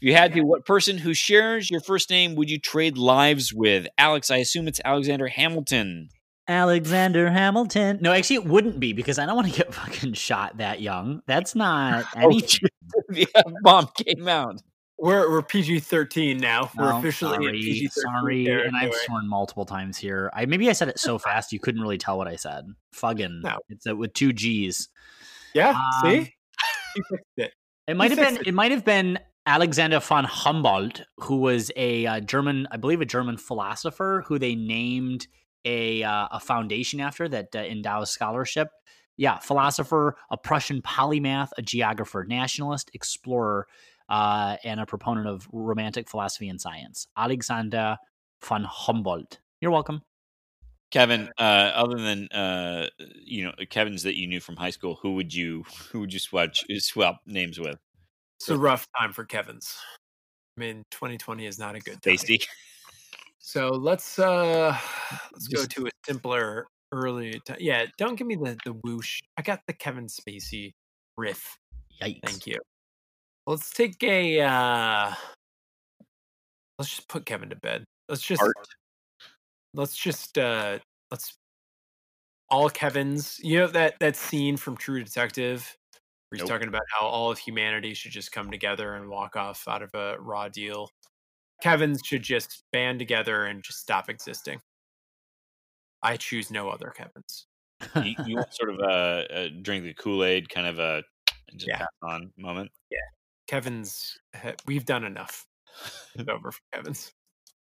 if 0.00 0.06
you 0.06 0.14
had 0.14 0.32
to, 0.32 0.40
what 0.40 0.64
person 0.64 0.96
who 0.96 1.12
shares 1.12 1.70
your 1.70 1.80
first 1.80 2.08
name 2.08 2.34
would 2.36 2.48
you 2.48 2.58
trade 2.58 2.96
lives 2.96 3.52
with? 3.52 3.86
Alex, 3.98 4.30
I 4.30 4.38
assume 4.38 4.66
it's 4.66 4.80
Alexander 4.82 5.28
Hamilton. 5.28 6.08
Alexander 6.48 7.30
Hamilton. 7.30 7.98
No, 8.00 8.10
actually, 8.12 8.36
it 8.36 8.46
wouldn't 8.46 8.80
be 8.80 8.92
because 8.92 9.18
I 9.18 9.26
don't 9.26 9.36
want 9.36 9.52
to 9.52 9.56
get 9.56 9.74
fucking 9.74 10.14
shot 10.14 10.56
that 10.56 10.80
young. 10.80 11.22
That's 11.26 11.54
not 11.54 12.06
Oh, 12.16 12.30
the 12.30 13.28
F 13.34 13.44
bomb 13.62 13.88
came 13.94 14.26
out. 14.26 14.60
We're 15.00 15.30
we're 15.30 15.42
PG 15.42 15.80
thirteen 15.80 16.38
now. 16.38 16.70
We're 16.76 16.92
officially 16.92 17.36
in 17.36 17.42
sorry, 17.42 17.52
PG 17.52 17.88
thirteen. 17.88 18.20
sorry, 18.20 18.46
and 18.48 18.76
I've 18.76 18.94
sworn 18.94 19.26
multiple 19.28 19.64
times 19.64 19.96
here. 19.96 20.30
I 20.34 20.44
maybe 20.44 20.68
I 20.68 20.72
said 20.72 20.88
it 20.88 20.98
so 20.98 21.18
fast 21.18 21.52
you 21.52 21.58
couldn't 21.58 21.80
really 21.80 21.96
tell 21.98 22.18
what 22.18 22.28
I 22.28 22.36
said. 22.36 22.66
Fuggin. 22.94 23.40
No. 23.42 23.58
It's 23.70 23.86
uh, 23.86 23.96
with 23.96 24.12
two 24.12 24.32
G's. 24.34 24.88
Yeah, 25.54 25.70
Um, 25.70 26.02
see, 26.04 26.34
you 26.96 27.02
fixed 27.10 27.24
it. 27.38 27.52
It 27.88 27.96
might 27.96 28.10
have 28.10 28.20
been. 28.20 28.36
it. 28.36 28.46
It 28.48 28.54
might 28.54 28.70
have 28.72 28.84
been 28.84 29.18
Alexander 29.46 30.00
von 30.00 30.24
Humboldt, 30.24 31.02
who 31.16 31.36
was 31.36 31.72
a 31.76 32.06
uh, 32.06 32.20
German, 32.20 32.68
I 32.70 32.76
believe, 32.76 33.00
a 33.00 33.06
German 33.06 33.38
philosopher 33.38 34.22
who 34.26 34.38
they 34.38 34.54
named 34.54 35.26
a 35.64 36.02
uh, 36.02 36.28
a 36.30 36.40
foundation 36.40 37.00
after 37.00 37.26
that 37.28 37.48
uh, 37.54 37.60
endows 37.60 38.10
scholarship. 38.10 38.68
Yeah, 39.16 39.38
philosopher, 39.38 40.16
a 40.30 40.36
Prussian 40.38 40.80
polymath, 40.82 41.48
a 41.58 41.62
geographer, 41.62 42.24
nationalist, 42.26 42.90
explorer, 42.94 43.66
uh, 44.10 44.56
and 44.64 44.80
a 44.80 44.86
proponent 44.86 45.26
of 45.26 45.48
romantic 45.52 46.08
philosophy 46.08 46.48
and 46.48 46.60
science. 46.60 47.06
Alexander 47.16 47.96
von 48.44 48.64
Humboldt. 48.64 49.38
You're 49.60 49.70
welcome. 49.70 50.02
Kevin, 50.90 51.30
uh, 51.38 51.70
other 51.74 51.98
than 51.98 52.26
uh, 52.28 52.88
you 53.24 53.44
know 53.44 53.52
Kevin's 53.70 54.02
that 54.02 54.16
you 54.16 54.26
knew 54.26 54.40
from 54.40 54.56
high 54.56 54.70
school, 54.70 54.98
who 55.00 55.14
would 55.14 55.32
you 55.32 55.64
who 55.90 56.00
would 56.00 56.12
you 56.12 56.18
swap 56.18 56.50
swap 56.78 57.20
names 57.26 57.60
with? 57.60 57.78
It's 58.40 58.48
a 58.48 58.58
rough 58.58 58.86
time 58.98 59.12
for 59.12 59.24
Kevin's. 59.24 59.76
I 60.56 60.60
mean, 60.60 60.82
2020 60.90 61.46
is 61.46 61.58
not 61.58 61.76
a 61.76 61.78
good 61.78 62.02
time. 62.02 62.16
Tasty. 62.16 62.40
So 63.38 63.68
let's 63.68 64.18
uh 64.18 64.76
let's 65.32 65.46
go 65.46 65.64
to 65.64 65.86
a 65.86 65.90
simpler 66.04 66.66
early 66.92 67.40
time. 67.46 67.58
Yeah, 67.60 67.86
don't 67.96 68.16
give 68.16 68.26
me 68.26 68.34
the 68.34 68.58
the 68.64 68.72
whoosh. 68.72 69.20
I 69.36 69.42
got 69.42 69.60
the 69.66 69.72
Kevin 69.72 70.06
Spacey 70.06 70.72
riff. 71.16 71.56
Yikes. 72.02 72.20
Thank 72.24 72.46
you. 72.46 72.58
Let's 73.50 73.72
take 73.72 74.00
a 74.04 74.40
uh 74.42 75.12
let's 76.78 76.88
just 76.88 77.08
put 77.08 77.26
Kevin 77.26 77.50
to 77.50 77.56
bed. 77.56 77.82
Let's 78.08 78.22
just 78.22 78.40
Art. 78.40 78.54
let's 79.74 79.96
just 79.96 80.38
uh 80.38 80.78
let's 81.10 81.34
all 82.48 82.70
Kevin's 82.70 83.40
you 83.42 83.58
know 83.58 83.66
that 83.66 83.96
that 83.98 84.14
scene 84.14 84.56
from 84.56 84.76
True 84.76 85.02
Detective 85.02 85.76
where 86.28 86.36
he's 86.36 86.42
Nope. 86.42 86.48
talking 86.48 86.68
about 86.68 86.84
how 86.96 87.04
all 87.08 87.32
of 87.32 87.40
humanity 87.40 87.92
should 87.92 88.12
just 88.12 88.30
come 88.30 88.52
together 88.52 88.94
and 88.94 89.08
walk 89.08 89.34
off 89.34 89.66
out 89.66 89.82
of 89.82 89.90
a 89.94 90.14
raw 90.20 90.46
deal. 90.48 90.88
Kevin's 91.60 92.02
should 92.04 92.22
just 92.22 92.62
band 92.72 93.00
together 93.00 93.46
and 93.46 93.64
just 93.64 93.80
stop 93.80 94.08
existing. 94.08 94.60
I 96.04 96.16
choose 96.18 96.52
no 96.52 96.68
other 96.68 96.94
Kevin's. 96.96 97.46
you, 97.96 98.14
you 98.28 98.36
want 98.36 98.54
sort 98.54 98.70
of 98.70 98.78
a, 98.78 99.26
a 99.28 99.50
drink 99.50 99.82
the 99.82 99.94
Kool 99.94 100.22
Aid 100.22 100.48
kind 100.48 100.68
of 100.68 100.78
a 100.78 101.02
just 101.56 101.66
Yeah. 101.66 101.86
on 102.00 102.32
moment. 102.38 102.70
Kevin's 103.50 104.16
we've 104.66 104.84
done 104.84 105.02
enough. 105.04 105.44
It's 106.14 106.28
over 106.32 106.52
for 106.52 106.60
Kevin's. 106.72 107.12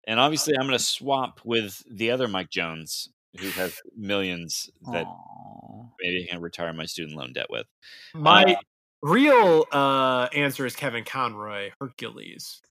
And 0.05 0.19
obviously, 0.19 0.53
I'm 0.55 0.67
going 0.67 0.77
to 0.77 0.84
swap 0.84 1.39
with 1.43 1.82
the 1.89 2.11
other 2.11 2.27
Mike 2.27 2.49
Jones, 2.51 3.09
who 3.39 3.49
has 3.49 3.73
millions 3.97 4.69
that 4.91 5.05
Aw. 5.05 5.86
maybe 6.01 6.23
I 6.27 6.32
can 6.32 6.41
retire 6.41 6.71
my 6.73 6.86
student 6.86 7.17
loan 7.17 7.34
debt 7.34 7.47
with. 7.49 7.65
My 8.13 8.43
Uh, 8.43 8.55
real 9.01 9.65
uh 9.71 10.27
answer 10.34 10.65
is 10.67 10.75
Kevin 10.75 11.03
Conroy, 11.03 11.71
Hercules. 11.79 12.61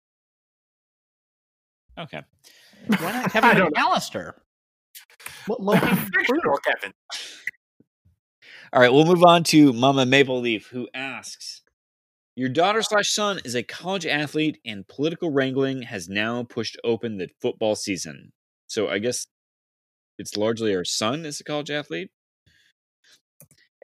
okay. 1.99 2.23
Why 2.87 3.13
not 3.13 3.31
Kevin 3.33 3.67
McAllister? 3.73 4.35
What 5.47 5.81
Kevin. 6.65 6.93
All 8.73 8.81
right, 8.81 8.93
we'll 8.93 9.05
move 9.05 9.25
on 9.25 9.43
to 9.45 9.73
Mama 9.73 10.07
Maple 10.07 10.41
Leaf, 10.41 10.69
who 10.69 10.89
asks 10.95 11.60
Your 12.37 12.49
daughter 12.49 12.81
slash 12.83 13.13
son 13.13 13.41
is 13.45 13.55
a 13.55 13.63
college 13.63 14.07
athlete, 14.07 14.59
and 14.65 14.87
political 14.87 15.31
wrangling 15.31 15.83
has 15.83 16.09
now 16.09 16.45
pushed 16.45 16.79
open 16.85 17.19
the 17.19 17.29
football 17.41 17.75
season. 17.75 18.33
So 18.67 18.89
I 18.89 18.99
guess 18.99 19.27
it's 20.19 20.37
largely 20.37 20.75
our 20.75 20.85
son 20.85 21.25
is 21.27 21.41
a 21.41 21.45
college 21.45 21.71
athlete. 21.71 22.11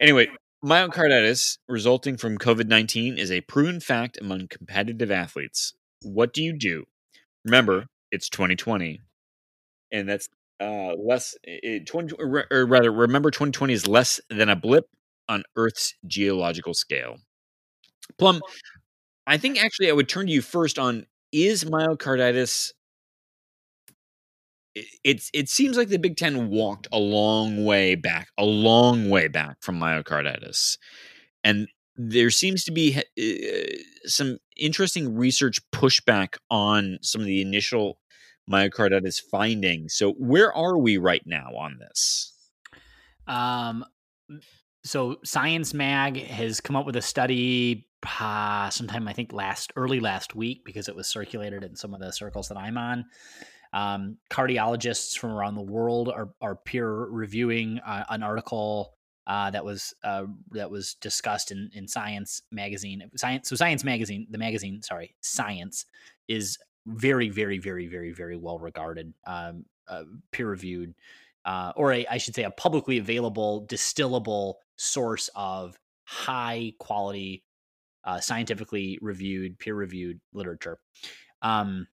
Anyway, 0.00 0.28
myocarditis 0.64 1.58
resulting 1.68 2.16
from 2.16 2.38
COVID 2.38 2.68
19 2.68 3.18
is 3.18 3.30
a 3.30 3.40
proven 3.42 3.80
fact 3.80 4.18
among 4.20 4.48
competitive 4.48 5.10
athletes. 5.10 5.74
What 6.02 6.32
do 6.32 6.42
you 6.42 6.56
do? 6.56 6.84
Remember, 7.44 7.86
it's 8.12 8.28
2020, 8.28 9.00
and 9.92 10.08
that's 10.08 10.28
uh, 10.60 10.94
less. 10.94 11.34
It, 11.42 11.86
20, 11.86 12.14
or 12.18 12.66
rather, 12.66 12.92
remember, 12.92 13.30
2020 13.30 13.72
is 13.72 13.88
less 13.88 14.20
than 14.30 14.48
a 14.48 14.56
blip 14.56 14.84
on 15.28 15.42
Earth's 15.56 15.94
geological 16.06 16.74
scale. 16.74 17.16
Plum, 18.18 18.40
I 19.26 19.36
think 19.36 19.62
actually 19.62 19.90
I 19.90 19.92
would 19.92 20.08
turn 20.08 20.26
to 20.26 20.32
you 20.32 20.42
first 20.42 20.78
on 20.78 21.06
is 21.32 21.64
myocarditis 21.64 22.72
it's 25.04 25.30
it 25.32 25.48
seems 25.48 25.76
like 25.76 25.88
the 25.88 25.98
Big 25.98 26.16
Ten 26.16 26.50
walked 26.50 26.86
a 26.92 26.98
long 26.98 27.64
way 27.64 27.94
back, 27.94 28.28
a 28.36 28.44
long 28.44 29.08
way 29.08 29.28
back 29.28 29.56
from 29.60 29.80
myocarditis, 29.80 30.76
and 31.42 31.68
there 31.96 32.30
seems 32.30 32.64
to 32.64 32.72
be 32.72 32.96
uh, 32.96 33.76
some 34.04 34.38
interesting 34.56 35.16
research 35.16 35.60
pushback 35.72 36.36
on 36.50 36.98
some 37.00 37.22
of 37.22 37.26
the 37.26 37.40
initial 37.40 37.98
myocarditis 38.50 39.20
findings. 39.30 39.94
So, 39.94 40.12
where 40.12 40.52
are 40.52 40.76
we 40.76 40.98
right 40.98 41.22
now 41.24 41.48
on 41.58 41.78
this? 41.78 42.34
Um, 43.26 43.84
so 44.84 45.16
Science 45.24 45.74
Mag 45.74 46.16
has 46.16 46.60
come 46.60 46.76
up 46.76 46.86
with 46.86 46.96
a 46.96 47.02
study 47.02 47.85
uh, 48.20 48.70
sometime 48.70 49.08
I 49.08 49.12
think 49.12 49.32
last 49.32 49.72
early 49.76 50.00
last 50.00 50.34
week 50.34 50.64
because 50.64 50.88
it 50.88 50.96
was 50.96 51.06
circulated 51.06 51.64
in 51.64 51.76
some 51.76 51.94
of 51.94 52.00
the 52.00 52.12
circles 52.12 52.48
that 52.48 52.56
I'm 52.56 52.78
on 52.78 53.06
um, 53.72 54.16
cardiologists 54.30 55.18
from 55.18 55.32
around 55.32 55.54
the 55.54 55.62
world 55.62 56.08
are, 56.08 56.30
are 56.40 56.56
peer 56.56 56.88
reviewing 56.88 57.78
uh, 57.86 58.04
an 58.08 58.22
article 58.22 58.94
uh, 59.26 59.50
that 59.50 59.64
was 59.64 59.92
uh, 60.04 60.24
that 60.52 60.70
was 60.70 60.94
discussed 60.94 61.50
in, 61.50 61.68
in 61.74 61.86
Science 61.88 62.42
magazine. 62.52 63.02
Science, 63.16 63.48
so 63.48 63.56
Science 63.56 63.84
magazine, 63.84 64.26
the 64.30 64.38
magazine, 64.38 64.82
sorry, 64.82 65.14
Science 65.20 65.84
is 66.28 66.58
very, 66.86 67.28
very, 67.28 67.58
very, 67.58 67.86
very, 67.86 68.12
very 68.12 68.36
well 68.36 68.58
regarded, 68.58 69.12
um, 69.26 69.64
uh, 69.88 70.04
peer 70.30 70.48
reviewed, 70.48 70.94
uh, 71.44 71.72
or 71.76 71.92
a, 71.92 72.06
I 72.06 72.18
should 72.18 72.36
say, 72.36 72.44
a 72.44 72.50
publicly 72.50 72.98
available, 72.98 73.66
distillable 73.68 74.54
source 74.76 75.28
of 75.34 75.76
high 76.04 76.72
quality, 76.78 77.42
uh, 78.06 78.20
scientifically 78.20 78.98
reviewed, 79.02 79.58
peer 79.58 79.74
reviewed 79.74 80.20
literature. 80.32 80.78
Um, 81.42 81.86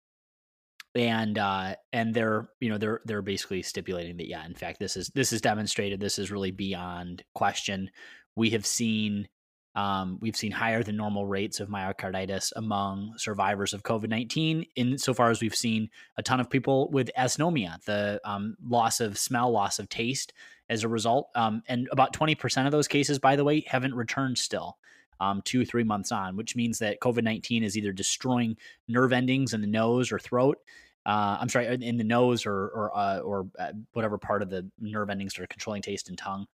and 0.95 1.37
uh 1.37 1.75
and 1.93 2.13
they're 2.13 2.49
you 2.59 2.69
know 2.69 2.77
they're 2.77 3.01
they're 3.05 3.21
basically 3.21 3.61
stipulating 3.61 4.17
that 4.17 4.27
yeah 4.27 4.45
in 4.45 4.53
fact 4.53 4.79
this 4.79 4.97
is 4.97 5.09
this 5.15 5.31
is 5.31 5.41
demonstrated 5.41 5.99
this 5.99 6.19
is 6.19 6.31
really 6.31 6.51
beyond 6.51 7.23
question. 7.33 7.89
We 8.35 8.49
have 8.51 8.65
seen 8.65 9.27
um, 9.73 10.17
we've 10.21 10.35
seen 10.35 10.51
higher 10.51 10.83
than 10.83 10.97
normal 10.97 11.25
rates 11.25 11.61
of 11.61 11.69
myocarditis 11.69 12.51
among 12.57 13.13
survivors 13.15 13.73
of 13.73 13.83
covid-19 13.83 14.67
insofar 14.75 15.29
as 15.29 15.39
we've 15.39 15.55
seen 15.55 15.89
a 16.17 16.23
ton 16.23 16.41
of 16.41 16.49
people 16.49 16.89
with 16.91 17.09
anosmia 17.17 17.81
the 17.85 18.19
um, 18.25 18.57
loss 18.61 18.99
of 18.99 19.17
smell 19.17 19.49
loss 19.49 19.79
of 19.79 19.87
taste 19.87 20.33
as 20.69 20.83
a 20.83 20.89
result. 20.89 21.29
Um, 21.35 21.63
and 21.67 21.87
about 21.91 22.13
20% 22.13 22.65
of 22.65 22.73
those 22.73 22.89
cases 22.89 23.17
by 23.17 23.37
the 23.37 23.45
way 23.45 23.63
haven't 23.65 23.95
returned 23.95 24.37
still 24.37 24.77
um, 25.21 25.41
two, 25.45 25.63
three 25.63 25.83
months 25.83 26.11
on, 26.11 26.35
which 26.35 26.55
means 26.55 26.79
that 26.79 26.99
COVID 26.99 27.23
19 27.23 27.63
is 27.63 27.77
either 27.77 27.93
destroying 27.93 28.57
nerve 28.87 29.13
endings 29.13 29.53
in 29.53 29.61
the 29.61 29.67
nose 29.67 30.11
or 30.11 30.17
throat. 30.17 30.57
Uh, 31.05 31.37
I'm 31.39 31.47
sorry, 31.47 31.67
in 31.67 31.97
the 31.97 32.03
nose 32.03 32.45
or 32.45 32.67
or 32.69 32.97
uh, 32.97 33.19
or 33.19 33.47
uh, 33.59 33.71
whatever 33.93 34.17
part 34.17 34.41
of 34.41 34.49
the 34.49 34.67
nerve 34.79 35.09
endings 35.09 35.37
are 35.39 35.47
controlling 35.47 35.83
taste 35.83 36.09
and 36.09 36.17
tongue. 36.17 36.47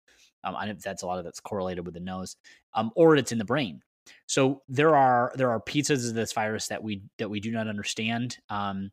Um, 0.43 0.55
I 0.55 0.65
know 0.65 0.73
that's 0.73 1.03
a 1.03 1.07
lot 1.07 1.17
of 1.17 1.23
that's 1.23 1.39
correlated 1.39 1.85
with 1.85 1.93
the 1.93 2.01
nose, 2.01 2.35
um, 2.73 2.91
or 2.95 3.15
it's 3.15 3.31
in 3.31 3.37
the 3.37 3.45
brain. 3.45 3.81
So 4.25 4.61
there 4.67 4.95
are 4.95 5.31
there 5.35 5.49
are 5.49 5.59
pieces 5.61 6.09
of 6.09 6.15
this 6.15 6.33
virus 6.33 6.67
that 6.67 6.83
we 6.83 7.01
that 7.19 7.29
we 7.29 7.39
do 7.39 7.51
not 7.51 7.67
understand. 7.67 8.37
Um, 8.49 8.91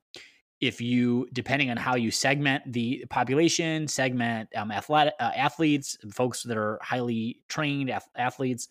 if 0.60 0.80
you 0.80 1.28
depending 1.32 1.70
on 1.70 1.76
how 1.76 1.96
you 1.96 2.12
segment 2.12 2.72
the 2.72 3.04
population, 3.10 3.88
segment 3.88 4.48
um, 4.56 4.70
athletic, 4.70 5.14
uh, 5.20 5.32
athletes, 5.36 5.98
folks 6.12 6.42
that 6.44 6.56
are 6.56 6.78
highly 6.80 7.40
trained 7.48 7.92
athletes, 8.16 8.68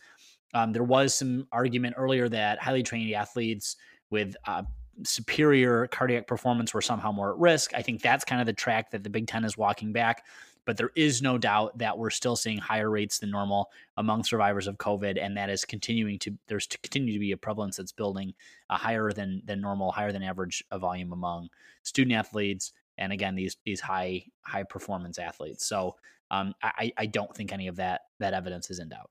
um, 0.54 0.72
there 0.72 0.84
was 0.84 1.14
some 1.14 1.48
argument 1.52 1.96
earlier 1.98 2.30
that 2.30 2.60
highly 2.60 2.84
trained 2.84 3.14
athletes 3.14 3.76
with 4.10 4.36
uh, 4.46 4.64
superior 5.04 5.88
cardiac 5.88 6.28
performance 6.28 6.74
were 6.74 6.82
somehow 6.82 7.12
more 7.12 7.32
at 7.32 7.38
risk. 7.38 7.74
I 7.74 7.82
think 7.82 8.02
that's 8.02 8.24
kind 8.24 8.40
of 8.40 8.46
the 8.46 8.54
track 8.54 8.92
that 8.92 9.04
the 9.04 9.10
Big 9.10 9.28
Ten 9.28 9.44
is 9.44 9.58
walking 9.58 9.92
back. 9.92 10.26
But 10.66 10.78
there 10.78 10.92
is 10.96 11.22
no 11.22 11.38
doubt 11.38 11.78
that 11.80 11.98
we're 11.98 12.10
still 12.10 12.38
seeing 12.38 12.58
higher 12.58 12.90
rates 12.90 13.20
than 13.20 13.30
normal 13.30 13.70
among 13.98 14.24
survivors 14.24 14.66
of 14.66 14.78
COVID, 14.78 15.22
and 15.22 15.36
that 15.36 15.50
is 15.50 15.66
continuing 15.66 16.18
to 16.20 16.38
there's 16.48 16.68
to 16.68 16.78
continue 16.78 17.12
to 17.12 17.20
be 17.20 17.34
a 17.34 17.38
prevalence 17.38 17.76
that's 17.76 17.92
building 17.92 18.34
a 18.70 18.78
higher 18.78 19.12
than 19.12 19.42
than 19.44 19.60
normal, 19.60 19.92
higher 19.92 20.14
than 20.14 20.24
average 20.24 20.64
volume 20.74 21.12
among 21.12 21.50
student 21.82 22.16
athletes, 22.16 22.72
and 22.98 23.12
again 23.12 23.36
these 23.36 23.58
these 23.66 23.82
high 23.82 24.24
high 24.44 24.64
performance 24.64 25.20
athletes. 25.20 25.66
So 25.66 25.98
um, 26.32 26.56
I, 26.64 26.94
I 26.98 27.06
don't 27.08 27.36
think 27.36 27.52
any 27.52 27.68
of 27.68 27.76
that 27.76 28.02
that 28.20 28.34
evidence 28.34 28.70
is 28.70 28.80
in 28.80 28.88
doubt. 28.88 29.10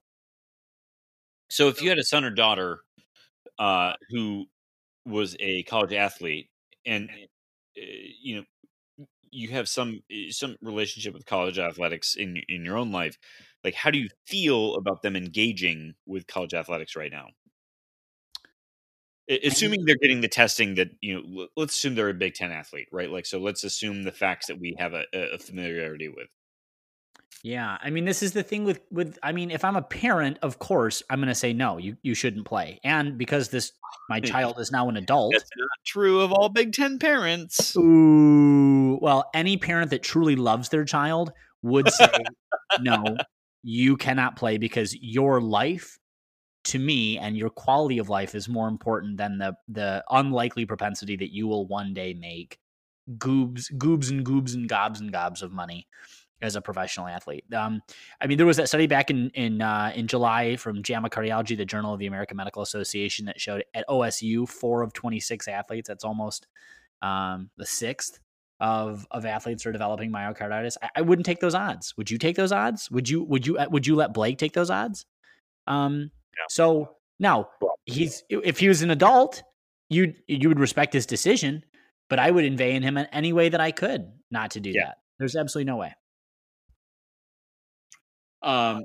So 1.52 1.68
if 1.68 1.82
you 1.82 1.90
had 1.90 1.98
a 1.98 2.04
son 2.04 2.24
or 2.24 2.30
daughter 2.30 2.80
uh, 3.58 3.92
who 4.10 4.46
was 5.06 5.36
a 5.40 5.64
college 5.64 5.92
athlete, 5.92 6.48
and 6.86 7.10
uh, 7.10 7.82
you 8.22 8.36
know 8.36 8.44
you 9.30 9.48
have 9.50 9.68
some 9.68 10.02
eh, 10.10 10.30
some 10.30 10.56
relationship 10.62 11.14
with 11.14 11.26
college 11.26 11.58
athletics 11.58 12.14
in 12.16 12.38
in 12.48 12.64
your 12.64 12.78
own 12.78 12.92
life, 12.92 13.18
like 13.64 13.74
how 13.74 13.90
do 13.90 13.98
you 13.98 14.08
feel 14.26 14.76
about 14.76 15.02
them 15.02 15.16
engaging 15.16 15.94
with 16.06 16.26
college 16.26 16.54
athletics 16.54 16.96
right 16.96 17.12
now? 17.12 17.28
Assuming 19.44 19.84
they're 19.84 19.96
getting 20.02 20.20
the 20.20 20.28
testing 20.28 20.74
that 20.74 20.90
you 21.00 21.14
know, 21.22 21.48
let's 21.56 21.74
assume 21.74 21.94
they're 21.94 22.08
a 22.08 22.14
Big 22.14 22.34
Ten 22.34 22.50
athlete, 22.50 22.88
right? 22.92 23.10
Like, 23.10 23.24
so 23.24 23.38
let's 23.38 23.62
assume 23.64 24.02
the 24.02 24.12
facts 24.12 24.46
that 24.48 24.58
we 24.58 24.74
have 24.78 24.94
a, 24.94 25.04
a 25.12 25.38
familiarity 25.38 26.08
with. 26.08 26.28
Yeah, 27.42 27.76
I 27.82 27.90
mean, 27.90 28.04
this 28.04 28.22
is 28.22 28.32
the 28.32 28.44
thing 28.44 28.64
with 28.64 28.80
with. 28.92 29.18
I 29.20 29.32
mean, 29.32 29.50
if 29.50 29.64
I'm 29.64 29.74
a 29.74 29.82
parent, 29.82 30.38
of 30.42 30.60
course, 30.60 31.02
I'm 31.10 31.18
going 31.18 31.28
to 31.28 31.34
say 31.34 31.52
no. 31.52 31.76
You 31.76 31.96
you 32.02 32.14
shouldn't 32.14 32.46
play, 32.46 32.78
and 32.84 33.18
because 33.18 33.48
this 33.48 33.72
my 34.08 34.20
child 34.20 34.60
is 34.60 34.70
now 34.70 34.88
an 34.88 34.96
adult. 34.96 35.32
That's 35.32 35.50
not 35.56 35.68
true 35.84 36.20
of 36.20 36.32
all 36.32 36.48
Big 36.48 36.72
Ten 36.72 37.00
parents. 37.00 37.76
Ooh, 37.76 38.96
well, 39.02 39.28
any 39.34 39.56
parent 39.56 39.90
that 39.90 40.04
truly 40.04 40.36
loves 40.36 40.68
their 40.68 40.84
child 40.84 41.32
would 41.62 41.90
say 41.92 42.12
no. 42.80 43.02
You 43.64 43.96
cannot 43.96 44.36
play 44.36 44.58
because 44.58 44.94
your 45.00 45.40
life, 45.40 45.98
to 46.64 46.78
me, 46.78 47.18
and 47.18 47.36
your 47.36 47.50
quality 47.50 47.98
of 47.98 48.08
life 48.08 48.36
is 48.36 48.48
more 48.48 48.68
important 48.68 49.16
than 49.16 49.38
the 49.38 49.56
the 49.66 50.04
unlikely 50.10 50.64
propensity 50.64 51.16
that 51.16 51.34
you 51.34 51.48
will 51.48 51.66
one 51.66 51.92
day 51.92 52.14
make 52.14 52.58
goobs, 53.18 53.64
goobs 53.72 54.10
and 54.10 54.24
goobs 54.24 54.54
and 54.54 54.68
gobs 54.68 55.00
and 55.00 55.12
gobs 55.12 55.42
of 55.42 55.50
money 55.50 55.88
as 56.42 56.56
a 56.56 56.60
professional 56.60 57.06
athlete. 57.06 57.44
Um, 57.54 57.80
I 58.20 58.26
mean, 58.26 58.36
there 58.36 58.46
was 58.46 58.56
that 58.56 58.68
study 58.68 58.86
back 58.86 59.10
in 59.10 59.30
in 59.30 59.62
uh, 59.62 59.92
in 59.94 60.08
July 60.08 60.56
from 60.56 60.82
JAMA 60.82 61.08
Cardiology, 61.08 61.56
the 61.56 61.64
Journal 61.64 61.94
of 61.94 62.00
the 62.00 62.06
American 62.06 62.36
Medical 62.36 62.62
Association, 62.62 63.26
that 63.26 63.40
showed 63.40 63.64
at 63.74 63.88
OSU 63.88 64.48
four 64.48 64.82
of 64.82 64.92
twenty 64.92 65.20
six 65.20 65.48
athletes. 65.48 65.88
That's 65.88 66.04
almost 66.04 66.46
um, 67.00 67.50
the 67.56 67.66
sixth 67.66 68.18
of 68.60 69.06
of 69.10 69.24
athletes 69.24 69.64
are 69.64 69.72
developing 69.72 70.10
myocarditis. 70.10 70.76
I, 70.82 70.90
I, 70.96 71.00
wouldn't 71.02 71.26
take 71.26 71.40
those 71.40 71.54
odds. 71.54 71.96
Would 71.96 72.10
you 72.10 72.18
take 72.18 72.36
those 72.36 72.52
odds? 72.52 72.90
Would 72.90 73.08
you 73.08 73.22
would 73.24 73.46
you 73.46 73.58
uh, 73.58 73.66
would 73.70 73.86
you 73.86 73.94
let 73.94 74.12
Blake 74.12 74.38
take 74.38 74.52
those 74.52 74.70
odds? 74.70 75.06
Um, 75.66 76.10
yeah. 76.36 76.44
So 76.48 76.96
now 77.18 77.48
he's 77.86 78.24
if 78.28 78.58
he 78.58 78.68
was 78.68 78.82
an 78.82 78.90
adult, 78.90 79.42
you 79.88 80.14
you 80.26 80.48
would 80.48 80.60
respect 80.60 80.92
his 80.92 81.06
decision, 81.06 81.64
but 82.10 82.18
I 82.18 82.30
would 82.30 82.44
invade 82.44 82.82
him 82.82 82.96
in 82.96 83.06
any 83.06 83.32
way 83.32 83.48
that 83.48 83.60
I 83.60 83.70
could 83.70 84.10
not 84.30 84.52
to 84.52 84.60
do 84.60 84.70
yeah. 84.70 84.86
that. 84.86 84.98
There's 85.18 85.36
absolutely 85.36 85.70
no 85.70 85.76
way. 85.76 85.94
Um, 88.42 88.84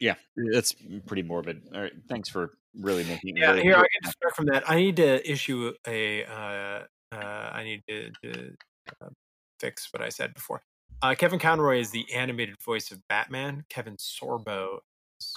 yeah, 0.00 0.14
that's 0.52 0.74
pretty 1.06 1.22
morbid. 1.22 1.62
All 1.74 1.80
right, 1.80 1.92
thanks 2.08 2.28
for 2.28 2.58
really 2.78 3.04
making. 3.04 3.36
Yeah, 3.36 3.52
really 3.52 3.62
here 3.62 3.76
I 3.76 3.86
can 4.02 4.10
start 4.10 4.34
from 4.34 4.46
that. 4.46 4.68
I 4.68 4.76
need 4.76 4.96
to 4.96 5.30
issue 5.30 5.72
a. 5.86 6.24
Uh, 6.24 6.82
uh, 7.12 7.50
I 7.52 7.62
need 7.62 7.82
to, 7.88 8.10
to 8.24 8.52
uh, 9.00 9.08
fix 9.60 9.92
what 9.92 10.02
I 10.02 10.08
said 10.08 10.34
before. 10.34 10.62
Uh, 11.02 11.14
Kevin 11.14 11.38
Conroy 11.38 11.80
is 11.80 11.90
the 11.90 12.06
animated 12.14 12.56
voice 12.62 12.90
of 12.90 13.06
Batman. 13.08 13.64
Kevin 13.68 13.96
Sorbo. 13.96 14.78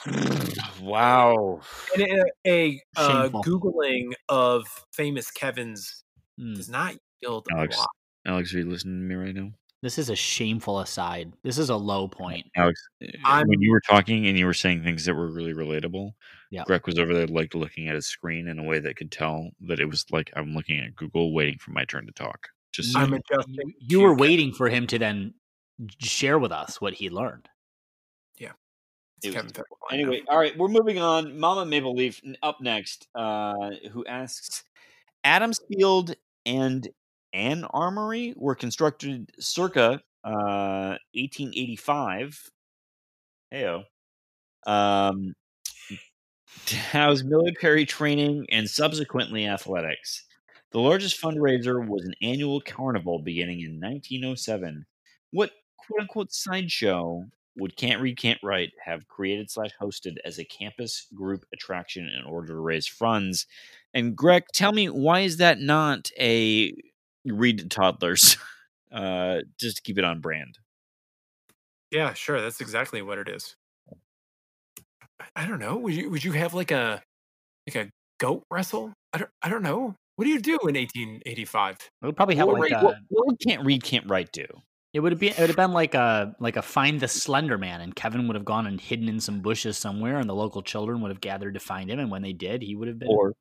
Wow. 0.82 1.62
And 1.96 2.04
a, 2.04 2.22
a 2.46 2.82
uh, 2.98 3.30
googling 3.30 4.12
of 4.30 4.66
famous 4.92 5.32
Kevin's 5.32 6.04
mm. 6.40 6.56
does 6.56 6.70
not 6.70 6.96
yield 7.22 7.48
Alex, 7.56 7.78
Alex, 8.26 8.54
are 8.54 8.60
you 8.60 8.70
listening 8.70 9.00
to 9.00 9.06
me 9.06 9.16
right 9.16 9.34
now? 9.34 9.52
This 9.86 10.00
is 10.00 10.10
a 10.10 10.16
shameful 10.16 10.80
aside. 10.80 11.32
This 11.44 11.60
is 11.60 11.70
a 11.70 11.76
low 11.76 12.08
point. 12.08 12.48
Alex, 12.56 12.82
uh, 13.04 13.06
I'm- 13.24 13.48
when 13.48 13.62
you 13.62 13.70
were 13.70 13.82
talking 13.82 14.26
and 14.26 14.36
you 14.36 14.48
were 14.48 14.54
saying 14.56 14.82
things 14.82 15.06
that 15.06 15.14
were 15.14 15.28
really 15.32 15.54
relatable, 15.54 16.14
Yeah. 16.50 16.64
Grech 16.64 16.88
was 16.88 16.98
over 16.98 17.14
there 17.14 17.28
like 17.28 17.54
looking 17.54 17.88
at 17.88 17.94
his 17.94 18.08
screen 18.08 18.48
in 18.48 18.58
a 18.58 18.64
way 18.64 18.80
that 18.80 18.96
could 18.96 19.12
tell 19.12 19.52
that 19.60 19.80
it 19.80 19.86
was 19.86 20.04
like 20.10 20.32
I'm 20.36 20.56
looking 20.56 20.80
at 20.80 20.96
Google 20.96 21.36
waiting 21.36 21.60
for 21.60 21.70
my 21.70 21.86
turn 21.86 22.08
to 22.08 22.12
talk. 22.14 22.48
Just 22.74 22.94
so 22.94 23.00
I'm 23.00 23.12
you- 23.14 23.20
adjusting. 23.30 23.54
You, 23.54 23.74
you 23.80 24.02
were 24.02 24.16
waiting 24.16 24.54
for 24.54 24.70
him 24.70 24.88
to 24.88 24.98
then 24.98 25.36
share 26.02 26.40
with 26.40 26.52
us 26.52 26.82
what 26.82 26.96
he 26.96 27.12
learned. 27.12 27.48
Yeah. 28.40 28.54
It 29.22 29.36
was- 29.36 29.54
Anyway, 29.92 30.24
all 30.28 30.40
right, 30.40 30.58
we're 30.58 30.68
moving 30.68 30.98
on. 30.98 31.38
Mama 31.40 31.64
Maple 31.64 31.94
Leaf 31.94 32.22
up 32.42 32.60
next, 32.60 33.08
uh, 33.14 33.70
who 33.92 34.04
asks 34.08 34.64
Adams 35.24 35.60
Field 35.70 36.16
and 36.44 36.88
Ann 37.36 37.66
Armory 37.66 38.34
were 38.38 38.56
constructed 38.56 39.32
circa 39.40 40.02
uh, 40.24 40.98
1885. 41.14 42.50
Heyo. 43.54 43.84
Um, 44.66 45.36
to 46.66 46.76
house 46.78 47.24
military 47.24 47.86
training 47.86 48.48
and 48.50 48.70
subsequently 48.70 49.46
athletics. 49.46 50.24
The 50.72 50.80
largest 50.80 51.22
fundraiser 51.22 51.86
was 51.86 52.06
an 52.06 52.16
annual 52.22 52.62
carnival 52.62 53.20
beginning 53.20 53.62
in 53.62 53.80
1907. 53.80 54.86
What 55.32 55.52
quote 55.78 56.02
unquote 56.02 56.34
sideshow 56.34 57.26
would 57.58 57.78
Can't 57.78 58.02
Read, 58.02 58.18
Can't 58.18 58.40
Write 58.44 58.72
have 58.84 59.08
created 59.08 59.50
slash 59.50 59.72
hosted 59.80 60.16
as 60.26 60.40
a 60.40 60.46
campus 60.46 61.08
group 61.14 61.46
attraction 61.54 62.10
in 62.10 62.26
order 62.26 62.48
to 62.48 62.60
raise 62.60 62.88
funds? 62.88 63.46
And 63.94 64.18
Grech, 64.18 64.48
tell 64.54 64.74
me 64.74 64.90
why 64.90 65.22
is 65.22 65.38
that 65.38 65.60
not 65.60 66.10
a 66.20 66.74
read 67.34 67.60
to 67.60 67.68
toddlers? 67.68 68.38
Uh, 68.92 69.42
just 69.60 69.76
to 69.78 69.82
keep 69.82 69.98
it 69.98 70.06
on 70.06 70.22
brand. 70.22 70.58
Yeah, 71.92 72.14
sure. 72.14 72.40
That's 72.40 72.62
exactly 72.62 73.02
what 73.02 73.18
it 73.18 73.28
is. 73.28 73.56
I- 75.20 75.26
I 75.44 75.48
don't 75.48 75.60
know. 75.60 75.76
Would 75.78 75.94
you 75.94 76.10
would 76.10 76.24
you 76.24 76.32
have 76.32 76.54
like 76.54 76.72
a 76.72 77.02
like 77.68 77.76
a 77.88 77.90
goat 78.20 78.44
wrestle? 78.50 78.94
I 79.12 79.18
don't 79.18 79.32
I 79.42 79.50
don't 79.50 79.64
know. 79.64 79.96
What 80.16 80.24
do 80.26 80.30
you 80.32 80.40
do 80.40 80.54
in 80.64 80.76
1885? 80.76 81.76
It 82.02 82.06
would 82.06 82.16
probably 82.16 82.36
have 82.36 82.48
What, 82.48 82.60
like 82.60 82.72
would- 82.72 82.80
a, 82.80 82.86
what, 82.86 82.96
what 83.10 83.40
Can't 83.46 83.66
Read, 83.66 83.84
Can't 83.84 84.10
Write 84.10 84.32
do? 84.32 84.46
it 84.94 85.02
would 85.02 85.12
have 85.12 85.20
been 85.20 85.34
it 85.34 85.40
would 85.40 85.50
have 85.50 85.58
been 85.58 85.74
like 85.74 85.94
a 85.94 86.34
like 86.40 86.56
a 86.56 86.62
find 86.62 87.02
the 87.02 87.08
Slender 87.10 87.58
Man, 87.58 87.82
and 87.82 87.94
Kevin 87.96 88.28
would 88.28 88.36
have 88.36 88.46
gone 88.46 88.66
and 88.66 88.80
hidden 88.80 89.10
in 89.10 89.20
some 89.20 89.42
bushes 89.42 89.78
somewhere, 89.78 90.20
and 90.20 90.30
the 90.30 90.36
local 90.36 90.62
children 90.62 91.02
would 91.02 91.12
have 91.12 91.20
gathered 91.20 91.56
to 91.56 91.60
find 91.60 91.90
him, 91.90 92.00
and 92.00 92.10
when 92.10 92.22
they 92.22 92.34
did, 92.34 92.62
he 92.62 92.76
would 92.78 92.88
have 92.88 93.00
been 93.00 93.10
Or 93.10 93.34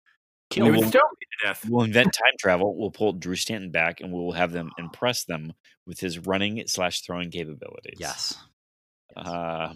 They 0.54 0.60
killed. 0.60 0.70
would 0.76 0.80
well- 0.80 0.90
to 0.90 1.46
death. 1.46 1.68
we'll 1.68 1.84
invent 1.84 2.12
time 2.12 2.32
travel. 2.38 2.76
We'll 2.76 2.90
pull 2.90 3.12
Drew 3.12 3.34
Stanton 3.36 3.70
back, 3.70 4.00
and 4.00 4.12
we 4.12 4.18
will 4.20 4.32
have 4.32 4.52
them 4.52 4.70
impress 4.78 5.24
them 5.24 5.52
with 5.86 6.00
his 6.00 6.18
running 6.20 6.62
slash 6.66 7.00
throwing 7.02 7.30
capabilities. 7.30 7.96
yes. 7.98 8.34
Yes. 9.16 9.26
Uh, 9.26 9.74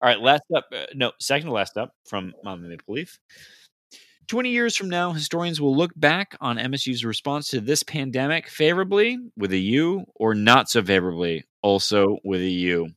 all 0.00 0.08
right, 0.08 0.20
last 0.20 0.42
up. 0.54 0.66
Uh, 0.72 0.86
no, 0.94 1.12
second 1.20 1.46
to 1.48 1.52
last 1.52 1.76
up 1.76 1.94
from 2.06 2.32
Mama 2.44 2.68
Maple 2.68 2.94
Leaf. 2.94 3.18
20 4.28 4.50
years 4.50 4.76
from 4.76 4.88
now, 4.88 5.12
historians 5.12 5.60
will 5.60 5.76
look 5.76 5.90
back 5.96 6.36
on 6.40 6.56
MSU's 6.56 7.04
response 7.04 7.48
to 7.48 7.60
this 7.60 7.82
pandemic 7.82 8.48
favorably 8.48 9.18
with 9.36 9.52
a 9.52 9.58
U 9.58 10.04
or 10.14 10.34
not 10.34 10.70
so 10.70 10.82
favorably, 10.82 11.44
also 11.60 12.18
with 12.24 12.40
a 12.40 12.48
U. 12.48 12.88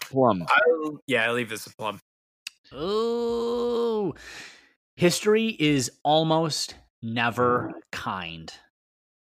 Plum. 0.00 0.44
I, 0.48 0.60
yeah, 1.06 1.24
I 1.28 1.32
leave 1.32 1.48
this 1.48 1.66
a 1.66 1.74
plum. 1.76 2.00
Oh, 2.72 4.14
history 5.00 5.56
is 5.58 5.90
almost 6.02 6.74
never 7.00 7.72
kind. 7.90 8.52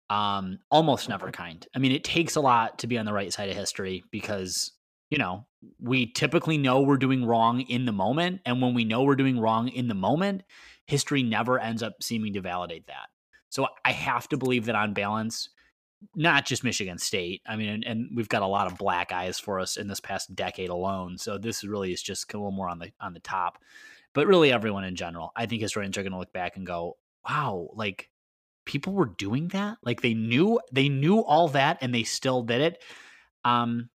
Um, 0.09 0.57
almost 0.71 1.07
never 1.07 1.29
kind. 1.29 1.65
I 1.75 1.77
mean, 1.77 1.91
it 1.91 2.03
takes 2.03 2.35
a 2.35 2.41
lot 2.41 2.79
to 2.79 2.87
be 2.87 2.97
on 2.97 3.05
the 3.05 3.13
right 3.13 3.31
side 3.31 3.49
of 3.49 3.55
history 3.55 4.03
because 4.09 4.71
you 5.11 5.19
know 5.19 5.45
we 5.79 6.11
typically 6.11 6.57
know 6.57 6.81
we're 6.81 6.97
doing 6.97 7.23
wrong 7.23 7.61
in 7.61 7.85
the 7.85 7.91
moment, 7.91 8.41
and 8.43 8.59
when 8.59 8.73
we 8.73 8.85
know 8.85 9.03
we're 9.03 9.15
doing 9.15 9.39
wrong 9.39 9.67
in 9.67 9.87
the 9.87 9.93
moment, 9.93 10.41
history 10.87 11.21
never 11.21 11.59
ends 11.59 11.83
up 11.83 12.01
seeming 12.01 12.33
to 12.33 12.41
validate 12.41 12.87
that. 12.87 13.09
So 13.49 13.67
I 13.85 13.91
have 13.91 14.27
to 14.29 14.37
believe 14.37 14.65
that 14.65 14.75
on 14.75 14.95
balance, 14.95 15.49
not 16.15 16.47
just 16.47 16.63
Michigan 16.63 16.97
State. 16.97 17.43
I 17.45 17.55
mean, 17.55 17.69
and, 17.69 17.85
and 17.85 18.09
we've 18.15 18.29
got 18.29 18.41
a 18.41 18.47
lot 18.47 18.65
of 18.65 18.79
black 18.79 19.11
eyes 19.11 19.37
for 19.37 19.59
us 19.59 19.77
in 19.77 19.87
this 19.87 19.99
past 19.99 20.35
decade 20.35 20.69
alone. 20.69 21.19
So 21.19 21.37
this 21.37 21.63
really 21.63 21.93
is 21.93 22.01
just 22.01 22.33
a 22.33 22.37
little 22.37 22.51
more 22.51 22.67
on 22.67 22.79
the 22.79 22.91
on 22.99 23.13
the 23.13 23.19
top. 23.19 23.59
But 24.13 24.27
really, 24.27 24.51
everyone 24.51 24.83
in 24.83 24.95
general, 24.95 25.31
I 25.35 25.45
think 25.45 25.61
historians 25.61 25.97
are 25.97 26.03
going 26.03 26.13
to 26.13 26.19
look 26.19 26.33
back 26.33 26.57
and 26.57 26.65
go, 26.65 26.97
"Wow, 27.27 27.69
like 27.73 28.09
people 28.65 28.93
were 28.93 29.05
doing 29.17 29.49
that. 29.49 29.77
Like 29.83 30.01
they 30.01 30.13
knew 30.13 30.59
they 30.71 30.89
knew 30.89 31.19
all 31.19 31.49
that, 31.49 31.77
and 31.81 31.93
they 31.93 32.03
still 32.03 32.43
did 32.43 32.61
it." 32.61 32.83
Um, 33.45 33.89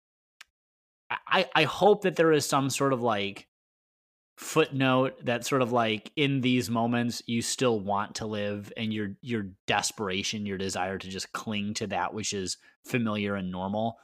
I 1.11 1.49
I 1.55 1.65
hope 1.65 2.03
that 2.03 2.17
there 2.17 2.33
is 2.33 2.47
some 2.47 2.71
sort 2.71 2.93
of 2.93 3.03
like 3.03 3.49
footnote 4.39 5.25
that 5.25 5.45
sort 5.45 5.63
of 5.63 5.73
like 5.73 6.11
in 6.17 6.41
these 6.41 6.71
moments 6.71 7.23
you 7.27 7.43
still 7.43 7.79
want 7.79 8.17
to 8.17 8.27
live 8.27 8.73
and 8.77 8.93
your 8.93 9.11
your 9.21 9.47
desperation 9.67 10.47
your 10.47 10.59
desire 10.59 10.99
to 10.99 11.09
just 11.09 11.33
cling 11.33 11.75
to 11.75 11.87
that 11.87 12.15
which 12.15 12.33
is 12.33 12.57
familiar 12.85 13.35
and 13.37 13.53
normal 13.53 13.99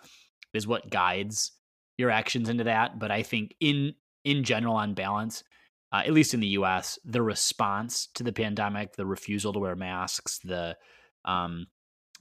is 0.53 0.67
what 0.67 0.91
guides 0.91 1.53
your 1.97 2.11
actions 2.11 2.49
into 2.49 2.65
that 2.65 2.99
but 2.99 3.11
i 3.11 3.23
think 3.23 3.55
in 3.59 3.95
in 4.25 4.45
general 4.45 4.77
on 4.77 4.93
balance 4.93 5.43
uh, 5.93 6.03
at 6.05 6.13
least 6.13 6.35
in 6.35 6.41
the 6.41 6.49
us 6.49 6.99
the 7.05 7.23
response 7.23 8.09
to 8.15 8.23
the 8.23 8.33
pandemic 8.33 8.97
the 8.97 9.07
refusal 9.07 9.53
to 9.53 9.59
wear 9.59 9.77
masks 9.77 10.39
the 10.39 10.77
um 11.25 11.67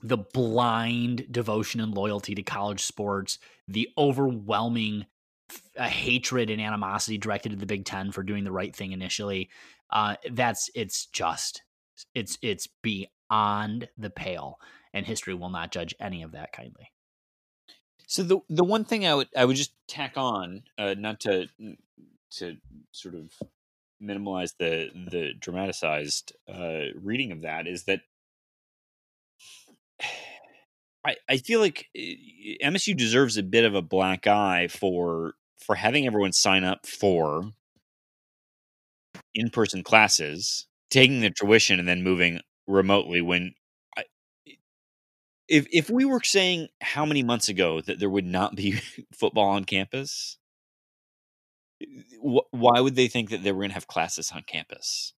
the 0.02 0.18
blind 0.18 1.26
devotion 1.30 1.80
and 1.80 1.94
loyalty 1.94 2.34
to 2.34 2.42
college 2.42 2.82
sports 2.82 3.38
the 3.66 3.88
overwhelming 3.98 5.06
a 5.76 5.88
hatred 5.88 6.50
and 6.50 6.60
animosity 6.60 7.18
directed 7.18 7.52
at 7.52 7.58
the 7.58 7.66
Big 7.66 7.84
Ten 7.84 8.12
for 8.12 8.22
doing 8.22 8.44
the 8.44 8.52
right 8.52 8.74
thing 8.74 8.92
initially. 8.92 9.48
Uh, 9.90 10.16
that's 10.30 10.70
it's 10.74 11.06
just 11.06 11.62
it's 12.14 12.38
it's 12.42 12.68
beyond 12.82 13.88
the 13.96 14.10
pale, 14.10 14.58
and 14.92 15.06
history 15.06 15.34
will 15.34 15.48
not 15.48 15.72
judge 15.72 15.94
any 16.00 16.22
of 16.22 16.32
that 16.32 16.52
kindly. 16.52 16.92
So 18.06 18.22
the 18.22 18.40
the 18.48 18.64
one 18.64 18.84
thing 18.84 19.06
I 19.06 19.14
would 19.14 19.28
I 19.36 19.44
would 19.44 19.56
just 19.56 19.72
tack 19.86 20.14
on, 20.16 20.62
uh, 20.76 20.94
not 20.98 21.20
to 21.20 21.48
to 22.32 22.56
sort 22.92 23.14
of 23.14 23.32
minimize 24.00 24.54
the 24.58 24.90
the 24.94 25.32
dramatized 25.38 26.32
uh, 26.52 26.86
reading 26.94 27.32
of 27.32 27.42
that, 27.42 27.66
is 27.66 27.84
that 27.84 28.00
I 31.06 31.16
I 31.28 31.36
feel 31.38 31.60
like 31.60 31.86
eh, 31.96 32.56
MSU 32.64 32.96
deserves 32.96 33.36
a 33.36 33.42
bit 33.42 33.64
of 33.64 33.74
a 33.74 33.82
black 33.82 34.26
eye 34.26 34.68
for 34.68 35.34
for 35.64 35.74
having 35.74 36.06
everyone 36.06 36.32
sign 36.32 36.64
up 36.64 36.86
for 36.86 37.52
in 39.34 39.50
person 39.50 39.82
classes, 39.82 40.66
taking 40.90 41.20
the 41.20 41.30
tuition, 41.30 41.78
and 41.78 41.88
then 41.88 42.02
moving 42.02 42.40
remotely 42.66 43.20
when 43.20 43.54
if 45.48 45.66
if 45.70 45.90
we 45.90 46.04
were 46.04 46.20
saying 46.22 46.68
how 46.80 47.04
many 47.04 47.22
months 47.22 47.48
ago 47.48 47.80
that 47.80 47.98
there 47.98 48.10
would 48.10 48.26
not 48.26 48.54
be 48.54 48.80
football 49.12 49.48
on 49.48 49.64
campus, 49.64 50.38
wh- 52.22 52.52
why 52.52 52.80
would 52.80 52.94
they 52.96 53.08
think 53.08 53.30
that 53.30 53.42
they 53.42 53.52
were 53.52 53.60
going 53.60 53.70
to 53.70 53.74
have 53.74 53.86
classes 53.86 54.30
on 54.32 54.42
campus? 54.46 55.12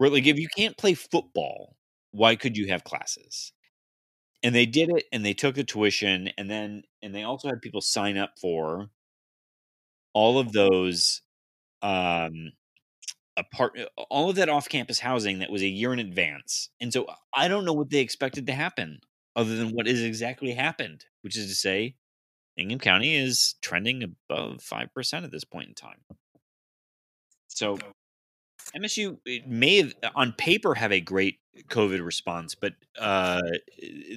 Right, 0.00 0.12
like 0.12 0.26
if 0.26 0.38
you 0.38 0.48
can't 0.56 0.76
play 0.78 0.94
football, 0.94 1.76
why 2.12 2.36
could 2.36 2.56
you 2.56 2.68
have 2.68 2.84
classes? 2.84 3.52
And 4.42 4.54
they 4.54 4.66
did 4.66 4.90
it, 4.90 5.04
and 5.12 5.24
they 5.24 5.34
took 5.34 5.56
the 5.56 5.64
tuition, 5.64 6.30
and 6.38 6.50
then 6.50 6.84
and 7.02 7.14
they 7.14 7.24
also 7.24 7.48
had 7.48 7.62
people 7.62 7.80
sign 7.82 8.18
up 8.18 8.34
for 8.40 8.90
all 10.12 10.38
of 10.38 10.52
those 10.52 11.22
um 11.82 12.52
apart 13.36 13.78
all 14.10 14.30
of 14.30 14.36
that 14.36 14.48
off-campus 14.48 15.00
housing 15.00 15.40
that 15.40 15.50
was 15.50 15.62
a 15.62 15.68
year 15.68 15.92
in 15.92 15.98
advance 16.00 16.70
and 16.80 16.92
so 16.92 17.06
i 17.34 17.48
don't 17.48 17.64
know 17.64 17.72
what 17.72 17.90
they 17.90 18.00
expected 18.00 18.46
to 18.46 18.52
happen 18.52 19.00
other 19.36 19.56
than 19.56 19.70
what 19.70 19.88
is 19.88 20.02
exactly 20.02 20.52
happened 20.52 21.04
which 21.22 21.36
is 21.36 21.48
to 21.48 21.54
say 21.54 21.94
ingham 22.60 22.78
county 22.78 23.14
is 23.14 23.54
trending 23.62 24.02
above 24.02 24.58
5% 24.58 25.24
at 25.24 25.30
this 25.30 25.44
point 25.44 25.68
in 25.68 25.74
time 25.74 25.98
so 27.48 27.78
msu 28.76 29.18
may 29.46 29.78
have 29.78 29.94
on 30.14 30.32
paper 30.32 30.74
have 30.74 30.92
a 30.92 31.00
great 31.00 31.40
covid 31.68 32.04
response 32.04 32.54
but 32.54 32.74
uh 32.98 33.40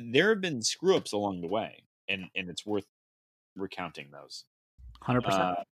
there 0.03 0.29
have 0.29 0.41
been 0.41 0.61
screw 0.61 0.95
ups 0.95 1.13
along 1.13 1.41
the 1.41 1.47
way 1.47 1.83
and 2.07 2.25
and 2.35 2.49
it's 2.49 2.65
worth 2.65 2.85
recounting 3.55 4.09
those 4.11 4.45
Hundred 5.03 5.23
percent. 5.23 5.43
uh, 5.43 5.63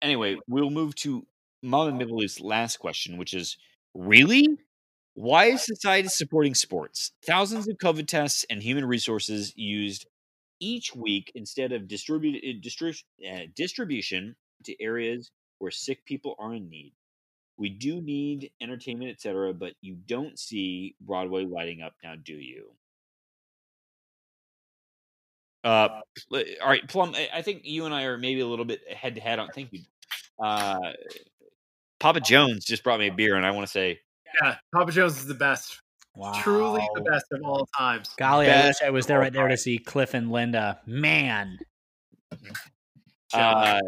anyway, 0.00 0.38
we'll 0.48 0.70
move 0.70 0.94
to 0.96 1.26
Mom 1.62 2.00
and 2.00 2.10
Leaf's 2.10 2.40
last 2.40 2.78
question, 2.78 3.18
which 3.18 3.34
is 3.34 3.58
really? 3.94 4.46
Why 5.14 5.46
is 5.46 5.64
society 5.64 6.08
supporting 6.08 6.54
sports? 6.54 7.12
Thousands 7.26 7.68
of 7.68 7.76
COVID 7.76 8.06
tests 8.06 8.46
and 8.48 8.62
human 8.62 8.84
resources 8.86 9.52
used 9.56 10.06
each 10.60 10.94
week 10.94 11.32
instead 11.34 11.72
of 11.72 11.88
distributed 11.88 12.62
distri- 12.62 13.02
uh, 13.28 13.46
distribution 13.54 14.34
to 14.64 14.80
areas 14.82 15.30
where 15.58 15.70
sick 15.70 16.04
people 16.04 16.34
are 16.38 16.54
in 16.54 16.68
need. 16.68 16.92
We 17.56 17.70
do 17.70 18.00
need 18.00 18.50
entertainment, 18.60 19.10
etc., 19.10 19.52
but 19.52 19.74
you 19.80 19.96
don't 20.06 20.38
see 20.38 20.94
Broadway 21.00 21.44
lighting 21.44 21.82
up 21.82 21.94
now, 22.04 22.14
do 22.16 22.34
you? 22.34 22.72
Uh, 25.64 26.00
pl- 26.28 26.44
all 26.62 26.68
right, 26.68 26.86
Plum. 26.88 27.14
I- 27.16 27.30
I 27.34 27.42
think 27.42 27.62
you 27.64 27.84
and 27.84 27.92
I 27.92 28.04
are 28.04 28.16
maybe 28.16 28.40
a 28.40 28.46
little 28.46 28.64
bit 28.64 28.80
head 28.88 29.16
to 29.16 29.20
head 29.20 29.38
on. 29.38 29.48
Thank 29.48 29.72
you. 29.72 29.80
Uh, 30.38 30.92
Papa 31.98 32.20
Jones 32.20 32.64
just 32.64 32.84
brought 32.84 33.00
me 33.00 33.08
a 33.08 33.12
beer, 33.12 33.34
and 33.34 33.44
I 33.44 33.50
want 33.50 33.66
to 33.66 33.70
say 33.70 34.00
Yeah, 34.40 34.56
Papa 34.72 34.92
Jones 34.92 35.18
is 35.18 35.26
the 35.26 35.34
best. 35.34 35.80
Wow. 36.18 36.32
Truly 36.42 36.84
the 36.96 37.02
best 37.02 37.26
of 37.30 37.40
all 37.44 37.68
times. 37.78 38.10
Golly, 38.18 38.50
I 38.50 38.66
wish 38.66 38.82
I 38.84 38.90
was 38.90 39.06
there 39.06 39.20
right 39.20 39.32
there 39.32 39.46
to 39.46 39.56
see 39.56 39.78
Cliff 39.78 40.14
and 40.14 40.32
Linda. 40.32 40.80
Man, 40.84 41.60
uh, 43.32 43.78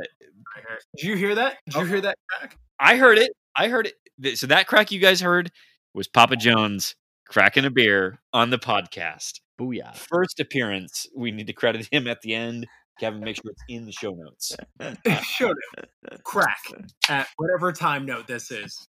Did 0.97 1.02
you 1.02 1.16
hear 1.16 1.35
that? 1.35 1.57
Did 1.66 1.74
you 1.74 1.85
hear 1.86 2.01
that 2.02 2.16
crack? 2.28 2.57
I 2.78 2.97
heard 2.98 3.19
it. 3.19 3.32
I 3.57 3.66
heard 3.66 3.90
it. 4.23 4.39
So 4.39 4.47
that 4.47 4.69
crack 4.69 4.93
you 4.93 5.01
guys 5.01 5.20
heard 5.20 5.51
was 5.93 6.07
Papa 6.07 6.36
Jones 6.36 6.94
cracking 7.28 7.65
a 7.65 7.70
beer 7.70 8.20
on 8.32 8.51
the 8.51 8.59
podcast. 8.59 9.40
booyah. 9.61 9.97
First 9.97 10.39
appearance. 10.39 11.09
We 11.16 11.32
need 11.32 11.48
to 11.48 11.52
credit 11.52 11.89
him 11.90 12.07
at 12.07 12.20
the 12.23 12.35
end. 12.35 12.69
Kevin, 13.01 13.20
make 13.20 13.36
sure 13.36 13.51
it's 13.51 13.65
in 13.69 13.86
the 13.86 13.93
show 13.93 14.12
notes. 14.12 14.55
Should 15.24 15.57
have. 15.77 16.23
Crack 16.23 16.61
at 17.09 17.27
whatever 17.39 17.73
time 17.73 18.07
note 18.07 18.28
this 18.28 18.52
is. 18.52 18.86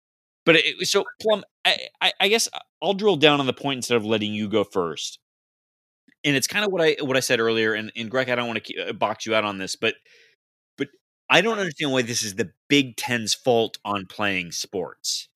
But 0.46 0.56
it, 0.56 0.86
so 0.86 1.04
Plum, 1.20 1.44
I, 1.64 2.12
I, 2.20 2.28
guess 2.28 2.48
uh, 2.52 2.60
I'll 2.80 2.94
drill 2.94 3.16
down 3.16 3.40
on 3.40 3.46
the 3.46 3.52
point 3.52 3.78
instead 3.78 3.96
of 3.96 4.06
letting 4.06 4.32
you 4.32 4.48
go 4.48 4.62
first. 4.64 5.18
And 6.24 6.36
it's 6.36 6.46
kind 6.46 6.64
of 6.64 6.72
what 6.72 6.80
I 6.80 6.96
what 7.02 7.16
I 7.16 7.20
said 7.20 7.40
earlier. 7.40 7.74
And, 7.74 7.92
and 7.94 8.10
Grech, 8.10 8.30
I 8.30 8.36
don't 8.36 8.46
want 8.46 8.64
to 8.64 8.88
uh, 8.88 8.92
box 8.92 9.26
you 9.26 9.34
out 9.34 9.44
on 9.44 9.58
this, 9.58 9.76
but 9.76 9.96
but 10.78 10.88
I 11.28 11.40
don't 11.40 11.58
understand 11.58 11.92
why 11.92 12.02
this 12.02 12.22
is 12.22 12.36
the 12.36 12.52
Big 12.68 12.96
Ten's 12.96 13.34
fault 13.34 13.78
on 13.84 14.06
playing 14.06 14.52
sports. 14.52 15.28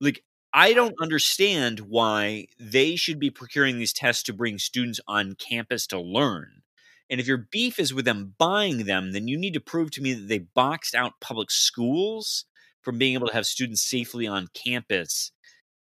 Like 0.00 0.22
I 0.52 0.74
don't 0.74 0.94
understand 1.00 1.80
why 1.80 2.46
they 2.60 2.94
should 2.96 3.18
be 3.18 3.30
procuring 3.30 3.78
these 3.78 3.92
tests 3.92 4.22
to 4.24 4.32
bring 4.32 4.58
students 4.58 5.00
on 5.08 5.34
campus 5.34 5.86
to 5.88 6.00
learn. 6.00 6.62
And 7.10 7.20
if 7.20 7.26
your 7.26 7.38
beef 7.50 7.78
is 7.78 7.94
with 7.94 8.04
them 8.04 8.34
buying 8.36 8.84
them, 8.84 9.12
then 9.12 9.28
you 9.28 9.38
need 9.38 9.54
to 9.54 9.60
prove 9.60 9.90
to 9.92 10.02
me 10.02 10.12
that 10.12 10.28
they 10.28 10.38
boxed 10.38 10.94
out 10.94 11.20
public 11.20 11.50
schools 11.50 12.44
from 12.82 12.98
being 12.98 13.14
able 13.14 13.28
to 13.28 13.34
have 13.34 13.46
students 13.46 13.82
safely 13.82 14.26
on 14.26 14.48
campus 14.54 15.32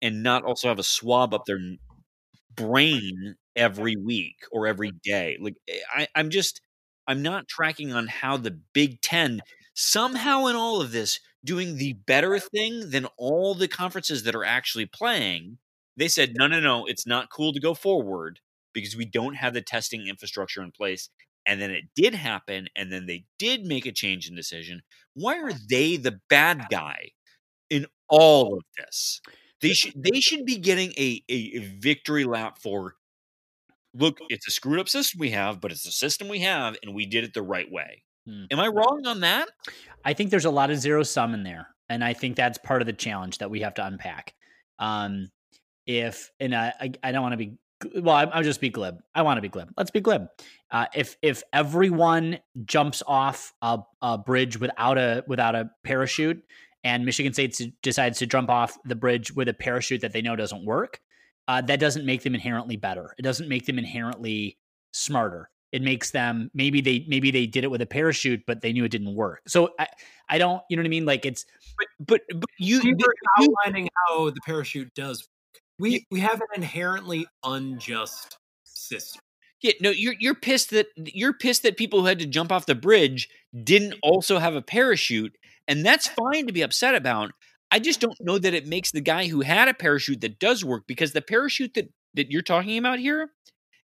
and 0.02 0.22
not 0.22 0.44
also 0.44 0.68
have 0.68 0.78
a 0.78 0.84
swab 0.84 1.34
up 1.34 1.44
their 1.46 1.60
brain 2.54 3.36
every 3.54 3.96
week 3.96 4.36
or 4.52 4.66
every 4.66 4.92
day. 5.04 5.36
Like 5.40 5.56
eh, 5.68 5.78
I, 5.94 6.08
I'm 6.14 6.30
just 6.30 6.60
I'm 7.06 7.22
not 7.22 7.48
tracking 7.48 7.92
on 7.92 8.08
how 8.08 8.36
the 8.36 8.58
Big 8.72 9.00
Ten 9.00 9.40
somehow 9.74 10.46
in 10.46 10.56
all 10.56 10.80
of 10.80 10.92
this 10.92 11.20
doing 11.44 11.76
the 11.76 11.92
better 12.06 12.38
thing 12.38 12.90
than 12.90 13.06
all 13.16 13.54
the 13.54 13.68
conferences 13.68 14.24
that 14.24 14.34
are 14.34 14.44
actually 14.44 14.86
playing. 14.86 15.58
They 15.96 16.08
said, 16.08 16.34
no, 16.36 16.46
no, 16.46 16.60
no, 16.60 16.84
it's 16.86 17.06
not 17.06 17.30
cool 17.30 17.52
to 17.52 17.60
go 17.60 17.72
forward 17.74 18.40
because 18.72 18.96
we 18.96 19.04
don't 19.06 19.36
have 19.36 19.54
the 19.54 19.62
testing 19.62 20.06
infrastructure 20.06 20.62
in 20.62 20.72
place. 20.72 21.08
And 21.46 21.60
then 21.60 21.70
it 21.70 21.84
did 21.94 22.14
happen, 22.14 22.68
and 22.74 22.92
then 22.92 23.06
they 23.06 23.24
did 23.38 23.64
make 23.64 23.86
a 23.86 23.92
change 23.92 24.28
in 24.28 24.34
decision. 24.34 24.82
Why 25.14 25.38
are 25.38 25.52
they 25.70 25.96
the 25.96 26.18
bad 26.28 26.66
guy 26.70 27.10
in 27.70 27.86
all 28.08 28.56
of 28.56 28.64
this? 28.76 29.20
They 29.62 29.72
should 29.72 29.94
they 29.96 30.20
should 30.20 30.44
be 30.44 30.58
getting 30.58 30.92
a, 30.98 31.22
a 31.28 31.58
victory 31.80 32.24
lap 32.24 32.58
for 32.58 32.94
look, 33.98 34.18
it's 34.28 34.46
a 34.46 34.50
screwed 34.50 34.78
up 34.78 34.88
system 34.88 35.20
we 35.20 35.30
have, 35.30 35.60
but 35.60 35.72
it's 35.72 35.86
a 35.86 35.92
system 35.92 36.28
we 36.28 36.40
have, 36.40 36.76
and 36.82 36.94
we 36.94 37.06
did 37.06 37.24
it 37.24 37.34
the 37.34 37.42
right 37.42 37.70
way. 37.70 38.02
Hmm. 38.26 38.44
Am 38.50 38.60
I 38.60 38.68
wrong 38.68 39.02
on 39.06 39.20
that? 39.20 39.48
I 40.04 40.12
think 40.12 40.30
there's 40.30 40.44
a 40.44 40.50
lot 40.50 40.70
of 40.70 40.78
zero 40.78 41.02
sum 41.02 41.34
in 41.34 41.42
there, 41.42 41.68
and 41.88 42.04
I 42.04 42.12
think 42.12 42.36
that's 42.36 42.58
part 42.58 42.82
of 42.82 42.86
the 42.86 42.92
challenge 42.92 43.38
that 43.38 43.50
we 43.50 43.60
have 43.60 43.74
to 43.74 43.86
unpack. 43.86 44.34
Um, 44.78 45.28
if 45.86 46.30
and 46.40 46.54
I, 46.54 46.72
I, 46.80 46.92
I 47.02 47.12
don't 47.12 47.22
want 47.22 47.32
to 47.32 47.36
be 47.36 47.58
well, 47.94 48.16
I, 48.16 48.24
I'll 48.24 48.42
just 48.42 48.60
be 48.60 48.70
glib. 48.70 48.98
I 49.14 49.22
want 49.22 49.38
to 49.38 49.42
be 49.42 49.48
glib. 49.48 49.70
Let's 49.76 49.90
be 49.90 50.00
glib. 50.00 50.26
Uh, 50.70 50.86
if 50.94 51.16
if 51.22 51.42
everyone 51.52 52.38
jumps 52.64 53.02
off 53.06 53.52
a, 53.62 53.78
a 54.02 54.18
bridge 54.18 54.58
without 54.58 54.98
a 54.98 55.24
without 55.28 55.54
a 55.54 55.70
parachute, 55.84 56.42
and 56.82 57.04
Michigan 57.04 57.32
State 57.32 57.60
decides 57.82 58.18
to 58.18 58.26
jump 58.26 58.50
off 58.50 58.76
the 58.84 58.96
bridge 58.96 59.32
with 59.32 59.48
a 59.48 59.54
parachute 59.54 60.00
that 60.00 60.12
they 60.12 60.22
know 60.22 60.34
doesn't 60.34 60.64
work, 60.64 61.00
uh, 61.48 61.60
that 61.62 61.78
doesn't 61.78 62.04
make 62.04 62.22
them 62.22 62.34
inherently 62.34 62.76
better. 62.76 63.14
It 63.18 63.22
doesn't 63.22 63.48
make 63.48 63.66
them 63.66 63.78
inherently 63.78 64.58
smarter. 64.92 65.50
It 65.72 65.82
makes 65.82 66.10
them 66.10 66.50
maybe 66.54 66.80
they 66.80 67.04
maybe 67.08 67.30
they 67.30 67.46
did 67.46 67.64
it 67.64 67.70
with 67.70 67.82
a 67.82 67.86
parachute, 67.86 68.42
but 68.46 68.60
they 68.60 68.72
knew 68.72 68.84
it 68.84 68.90
didn't 68.90 69.14
work. 69.14 69.42
So 69.46 69.70
I 69.78 69.88
I 70.28 70.38
don't 70.38 70.62
you 70.70 70.76
know 70.76 70.80
what 70.80 70.86
I 70.86 70.90
mean? 70.90 71.04
Like 71.04 71.26
it's 71.26 71.44
But 71.76 71.86
but 72.00 72.20
but 72.34 72.50
you, 72.58 72.80
We 72.82 72.94
but 72.94 73.06
were 73.06 73.14
outlining 73.38 73.88
how 74.08 74.30
the 74.30 74.40
parachute 74.44 74.94
does 74.94 75.20
work. 75.20 75.62
We 75.78 76.06
we 76.10 76.20
have 76.20 76.40
an 76.40 76.48
inherently 76.54 77.26
unjust 77.44 78.38
system. 78.64 79.20
Yeah, 79.62 79.72
no, 79.80 79.90
you're 79.90 80.14
you're 80.18 80.34
pissed 80.34 80.70
that 80.70 80.86
you're 80.96 81.32
pissed 81.32 81.62
that 81.62 81.76
people 81.76 82.00
who 82.00 82.06
had 82.06 82.18
to 82.18 82.26
jump 82.26 82.52
off 82.52 82.66
the 82.66 82.74
bridge 82.74 83.28
didn't 83.64 83.92
mm-hmm. 83.92 84.10
also 84.10 84.38
have 84.38 84.54
a 84.54 84.62
parachute, 84.62 85.36
and 85.66 85.84
that's 85.84 86.08
fine 86.08 86.46
to 86.46 86.52
be 86.52 86.62
upset 86.62 86.94
about. 86.94 87.32
I 87.70 87.78
just 87.78 88.00
don't 88.00 88.20
know 88.20 88.38
that 88.38 88.54
it 88.54 88.66
makes 88.66 88.92
the 88.92 89.00
guy 89.00 89.26
who 89.26 89.40
had 89.40 89.68
a 89.68 89.74
parachute 89.74 90.20
that 90.20 90.38
does 90.38 90.64
work 90.64 90.84
because 90.86 91.12
the 91.12 91.22
parachute 91.22 91.74
that 91.74 91.88
that 92.14 92.30
you're 92.30 92.42
talking 92.42 92.78
about 92.78 92.98
here 92.98 93.30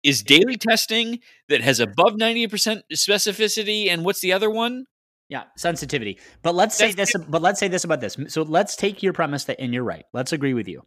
is 0.02 0.22
daily 0.22 0.56
testing 0.56 1.20
that 1.48 1.62
has 1.62 1.80
above 1.80 2.12
90% 2.12 2.82
specificity 2.92 3.88
and 3.88 4.04
what's 4.04 4.20
the 4.20 4.34
other 4.34 4.50
one? 4.50 4.84
Yeah, 5.30 5.44
sensitivity. 5.56 6.20
But 6.42 6.54
let's 6.54 6.74
say 6.74 6.92
this. 6.92 7.14
But 7.28 7.40
let's 7.40 7.58
say 7.58 7.68
this 7.68 7.84
about 7.84 8.00
this. 8.00 8.16
So 8.28 8.42
let's 8.42 8.76
take 8.76 9.02
your 9.02 9.14
premise 9.14 9.44
that, 9.44 9.58
and 9.58 9.72
you're 9.72 9.82
right. 9.82 10.04
Let's 10.12 10.32
agree 10.32 10.52
with 10.52 10.68
you 10.68 10.82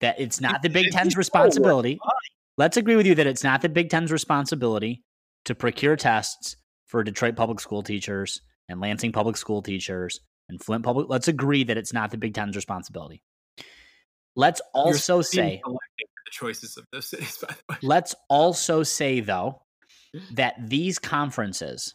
that 0.00 0.20
it's 0.20 0.40
not 0.40 0.62
the 0.62 0.68
Big 0.68 0.90
Ten's 0.90 1.16
responsibility. 1.16 1.98
Let's 2.56 2.76
agree 2.76 2.96
with 2.96 3.06
you 3.06 3.14
that 3.16 3.26
it's 3.26 3.44
not 3.44 3.62
the 3.62 3.68
Big 3.68 3.90
Ten's 3.90 4.12
responsibility 4.12 5.02
to 5.44 5.54
procure 5.54 5.96
tests 5.96 6.56
for 6.86 7.02
Detroit 7.02 7.36
public 7.36 7.60
school 7.60 7.82
teachers 7.82 8.40
and 8.68 8.80
Lansing 8.80 9.12
public 9.12 9.36
school 9.36 9.62
teachers 9.62 10.20
and 10.48 10.62
Flint 10.62 10.84
public. 10.84 11.08
Let's 11.08 11.28
agree 11.28 11.64
that 11.64 11.76
it's 11.76 11.92
not 11.92 12.10
the 12.10 12.16
Big 12.16 12.34
Ten's 12.34 12.56
responsibility. 12.56 13.22
Let's 14.36 14.60
also 14.72 15.20
say, 15.20 15.62
the 15.64 16.30
choices 16.30 16.76
of 16.76 16.86
those 16.92 17.06
cities, 17.10 17.38
by 17.38 17.54
the 17.54 17.72
way. 17.72 17.78
let's 17.82 18.14
also 18.28 18.82
say 18.82 19.20
though 19.20 19.62
that 20.32 20.54
these 20.58 20.98
conferences 20.98 21.94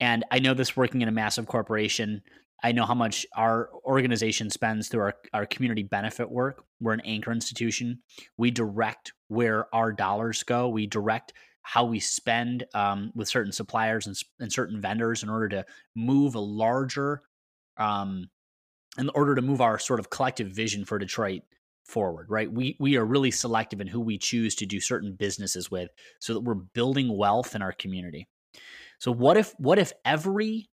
and 0.00 0.24
i 0.30 0.38
know 0.38 0.54
this 0.54 0.76
working 0.76 1.00
in 1.00 1.08
a 1.08 1.12
massive 1.12 1.46
corporation 1.46 2.22
i 2.62 2.72
know 2.72 2.84
how 2.84 2.94
much 2.94 3.26
our 3.36 3.70
organization 3.84 4.50
spends 4.50 4.88
through 4.88 5.02
our, 5.02 5.14
our 5.32 5.46
community 5.46 5.82
benefit 5.82 6.30
work. 6.30 6.64
We're 6.80 6.92
an 6.92 7.00
anchor 7.00 7.32
institution. 7.32 8.00
We 8.36 8.50
direct 8.50 9.12
where 9.28 9.74
our 9.74 9.92
dollars 9.92 10.42
go. 10.42 10.68
We 10.68 10.86
direct 10.86 11.32
how 11.62 11.84
we 11.84 12.00
spend 12.00 12.64
um, 12.74 13.12
with 13.14 13.28
certain 13.28 13.52
suppliers 13.52 14.06
and, 14.06 14.16
and 14.38 14.52
certain 14.52 14.80
vendors 14.80 15.22
in 15.22 15.28
order 15.28 15.48
to 15.50 15.64
move 15.94 16.34
a 16.34 16.40
larger 16.40 17.22
um, 17.76 18.28
in 18.98 19.08
order 19.14 19.34
to 19.34 19.42
move 19.42 19.60
our 19.60 19.78
sort 19.78 20.00
of 20.00 20.10
collective 20.10 20.48
vision 20.48 20.84
for 20.84 20.98
detroit 20.98 21.42
forward 21.84 22.26
right? 22.30 22.50
We 22.50 22.76
we 22.78 22.96
are 22.96 23.04
really 23.04 23.30
selective 23.30 23.80
in 23.80 23.86
who 23.86 24.00
we 24.00 24.16
choose 24.16 24.54
to 24.56 24.66
do 24.66 24.80
certain 24.80 25.14
businesses 25.14 25.70
with 25.70 25.90
so 26.20 26.34
that 26.34 26.40
we're 26.40 26.54
building 26.54 27.16
wealth 27.16 27.54
in 27.54 27.62
our 27.62 27.72
community. 27.72 28.28
So 28.98 29.12
what 29.12 29.36
if 29.36 29.54
what 29.58 29.78
if 29.78 29.92
every 30.04 30.68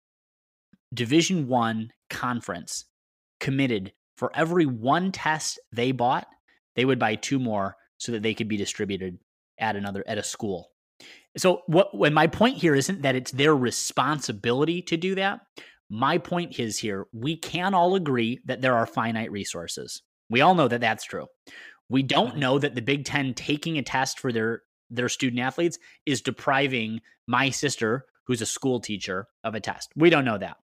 division 0.94 1.48
1 1.48 1.91
conference 2.10 2.86
committed 3.40 3.94
for 4.15 4.32
every 4.36 4.65
one 4.65 5.11
test 5.11 5.60
they 5.72 5.91
bought 5.91 6.28
they 6.76 6.86
would 6.86 6.99
buy 6.99 7.15
two 7.15 7.40
more 7.40 7.76
so 7.98 8.11
that 8.11 8.24
they 8.24 8.34
could 8.34 8.48
be 8.48 8.57
distributed 8.57 9.20
at 9.60 9.76
another 9.76 10.03
at 10.07 10.18
a 10.18 10.24
school. 10.24 10.70
So 11.38 11.61
what 11.68 11.95
when 11.95 12.14
my 12.14 12.28
point 12.28 12.57
here 12.57 12.76
isn't 12.76 13.02
that 13.02 13.15
it's 13.15 13.32
their 13.32 13.56
responsibility 13.56 14.82
to 14.84 14.98
do 14.98 15.15
that. 15.15 15.41
My 15.90 16.18
point 16.18 16.60
is 16.60 16.80
here 16.80 17.07
we 17.14 17.38
can 17.38 17.74
all 17.74 17.95
agree 17.95 18.40
that 18.45 18.61
there 18.61 18.76
are 18.76 18.86
finite 18.86 19.32
resources. 19.32 20.02
We 20.30 20.41
all 20.41 20.56
know 20.56 20.68
that 20.68 20.82
that's 20.82 21.03
true. 21.03 21.28
We 21.90 22.03
don't 22.03 22.38
know 22.38 22.57
that 22.60 22.76
the 22.76 22.82
Big 22.82 23.06
Ten 23.06 23.34
taking 23.34 23.78
a 23.78 23.84
test 23.84 24.20
for 24.20 24.32
their 24.32 24.64
their 24.90 25.10
student 25.10 25.41
athletes 25.41 25.78
is 26.06 26.22
depriving 26.22 27.02
my 27.28 27.49
sister, 27.49 28.06
who's 28.26 28.41
a 28.41 28.45
school 28.45 28.80
teacher, 28.80 29.28
of 29.44 29.56
a 29.56 29.60
test. 29.60 29.91
We 29.95 30.10
don't 30.10 30.26
know 30.26 30.38
that, 30.38 30.58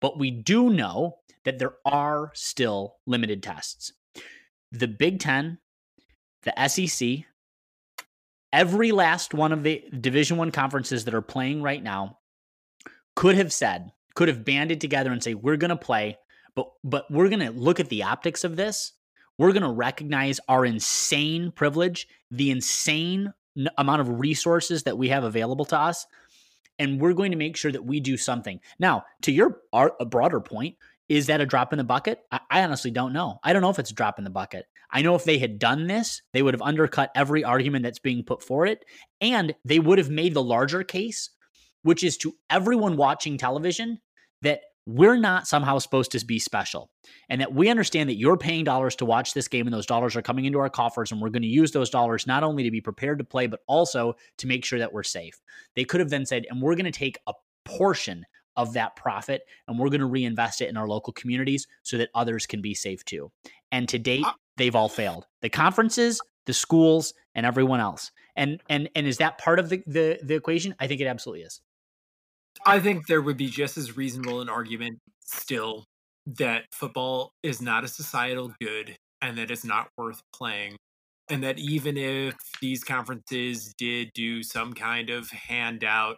but 0.00 0.18
we 0.18 0.30
do 0.30 0.70
know 0.70 1.18
that 1.44 1.58
there 1.58 1.74
are 1.84 2.30
still 2.34 2.96
limited 3.06 3.42
tests. 3.42 3.92
The 4.72 4.88
Big 4.88 5.20
Ten, 5.20 5.58
the 6.42 6.68
SEC, 6.68 7.26
every 8.52 8.92
last 8.92 9.34
one 9.34 9.52
of 9.52 9.62
the 9.62 9.84
Division 10.00 10.36
One 10.36 10.50
conferences 10.50 11.04
that 11.04 11.14
are 11.14 11.22
playing 11.22 11.62
right 11.62 11.82
now 11.82 12.18
could 13.14 13.36
have 13.36 13.52
said, 13.52 13.92
could 14.14 14.28
have 14.28 14.44
banded 14.44 14.80
together 14.80 15.12
and 15.12 15.22
say, 15.22 15.34
"We're 15.34 15.56
going 15.56 15.70
to 15.70 15.76
play." 15.76 16.18
But, 16.56 16.70
but 16.84 17.10
we're 17.10 17.28
going 17.28 17.40
to 17.40 17.50
look 17.50 17.80
at 17.80 17.88
the 17.88 18.04
optics 18.04 18.44
of 18.44 18.54
this 18.54 18.92
we're 19.38 19.52
going 19.52 19.62
to 19.62 19.70
recognize 19.70 20.38
our 20.48 20.64
insane 20.64 21.50
privilege, 21.50 22.06
the 22.30 22.50
insane 22.50 23.32
amount 23.78 24.00
of 24.00 24.20
resources 24.20 24.84
that 24.84 24.98
we 24.98 25.08
have 25.08 25.24
available 25.24 25.64
to 25.66 25.78
us, 25.78 26.06
and 26.78 27.00
we're 27.00 27.12
going 27.12 27.30
to 27.30 27.36
make 27.36 27.56
sure 27.56 27.72
that 27.72 27.84
we 27.84 28.00
do 28.00 28.16
something. 28.16 28.60
Now, 28.78 29.04
to 29.22 29.32
your 29.32 29.60
our, 29.72 29.94
a 30.00 30.04
broader 30.04 30.40
point, 30.40 30.76
Is 31.08 31.26
that 31.26 31.40
a 31.40 31.46
drop 31.46 31.72
in 31.72 31.76
the 31.76 31.84
bucket? 31.84 32.20
I, 32.32 32.40
I 32.50 32.62
honestly 32.62 32.90
don't 32.90 33.12
know. 33.12 33.38
I 33.42 33.52
don't 33.52 33.62
know 33.62 33.70
if 33.70 33.78
it's 33.78 33.90
a 33.90 33.94
drop 33.94 34.18
in 34.18 34.24
the 34.24 34.30
bucket. 34.30 34.66
I 34.90 35.02
know 35.02 35.14
if 35.14 35.24
they 35.24 35.38
had 35.38 35.58
done 35.58 35.86
this, 35.86 36.22
they 36.32 36.42
would 36.42 36.54
have 36.54 36.62
undercut 36.62 37.10
every 37.14 37.44
argument 37.44 37.82
that's 37.82 37.98
being 37.98 38.24
put 38.24 38.42
for 38.42 38.64
it, 38.64 38.84
and 39.20 39.54
they 39.64 39.78
would 39.78 39.98
have 39.98 40.10
made 40.10 40.34
the 40.34 40.42
larger 40.42 40.82
case, 40.82 41.30
which 41.82 42.02
is 42.02 42.16
to 42.18 42.34
everyone 42.48 42.96
watching 42.96 43.36
television 43.36 43.98
that 44.42 44.60
we're 44.86 45.16
not 45.16 45.46
somehow 45.46 45.78
supposed 45.78 46.12
to 46.12 46.24
be 46.24 46.38
special. 46.38 46.90
And 47.28 47.40
that 47.40 47.54
we 47.54 47.68
understand 47.68 48.08
that 48.10 48.16
you're 48.16 48.36
paying 48.36 48.64
dollars 48.64 48.96
to 48.96 49.04
watch 49.04 49.32
this 49.32 49.48
game 49.48 49.66
and 49.66 49.74
those 49.74 49.86
dollars 49.86 50.14
are 50.16 50.22
coming 50.22 50.44
into 50.44 50.58
our 50.58 50.68
coffers 50.68 51.10
and 51.10 51.20
we're 51.20 51.30
going 51.30 51.42
to 51.42 51.48
use 51.48 51.72
those 51.72 51.90
dollars 51.90 52.26
not 52.26 52.42
only 52.42 52.62
to 52.64 52.70
be 52.70 52.80
prepared 52.80 53.18
to 53.18 53.24
play 53.24 53.46
but 53.46 53.60
also 53.66 54.14
to 54.38 54.46
make 54.46 54.64
sure 54.64 54.78
that 54.78 54.92
we're 54.92 55.02
safe. 55.02 55.40
They 55.74 55.84
could 55.84 56.00
have 56.00 56.10
then 56.10 56.26
said 56.26 56.46
and 56.50 56.60
we're 56.60 56.76
going 56.76 56.84
to 56.84 56.90
take 56.90 57.18
a 57.26 57.32
portion 57.64 58.26
of 58.56 58.74
that 58.74 58.94
profit 58.94 59.42
and 59.66 59.78
we're 59.78 59.88
going 59.88 60.00
to 60.00 60.06
reinvest 60.06 60.60
it 60.60 60.68
in 60.68 60.76
our 60.76 60.86
local 60.86 61.12
communities 61.12 61.66
so 61.82 61.96
that 61.98 62.10
others 62.14 62.46
can 62.46 62.60
be 62.60 62.74
safe 62.74 63.04
too. 63.04 63.32
And 63.72 63.88
to 63.88 63.98
date 63.98 64.24
ah. 64.26 64.36
they've 64.56 64.76
all 64.76 64.88
failed. 64.88 65.26
The 65.40 65.48
conferences 65.48 66.20
the 66.46 66.52
schools 66.52 67.14
and 67.34 67.46
everyone 67.46 67.80
else. 67.80 68.12
And 68.36 68.60
and 68.68 68.88
and 68.94 69.06
is 69.06 69.18
that 69.18 69.38
part 69.38 69.58
of 69.58 69.68
the 69.68 69.82
the, 69.86 70.18
the 70.22 70.34
equation? 70.34 70.74
I 70.78 70.86
think 70.86 71.00
it 71.00 71.06
absolutely 71.06 71.42
is 71.42 71.60
I 72.66 72.80
think 72.80 73.06
there 73.06 73.22
would 73.22 73.36
be 73.36 73.48
just 73.48 73.76
as 73.76 73.96
reasonable 73.96 74.40
an 74.40 74.48
argument 74.48 74.98
still 75.20 75.84
that 76.26 76.64
football 76.72 77.32
is 77.42 77.60
not 77.60 77.84
a 77.84 77.88
societal 77.88 78.54
good 78.60 78.96
and 79.20 79.36
that 79.38 79.50
it's 79.50 79.64
not 79.64 79.88
worth 79.98 80.22
playing. 80.34 80.76
And 81.28 81.42
that 81.42 81.58
even 81.58 81.96
if 81.96 82.34
these 82.60 82.84
conferences 82.84 83.72
did 83.78 84.10
do 84.14 84.42
some 84.42 84.74
kind 84.74 85.10
of 85.10 85.30
handout, 85.30 86.16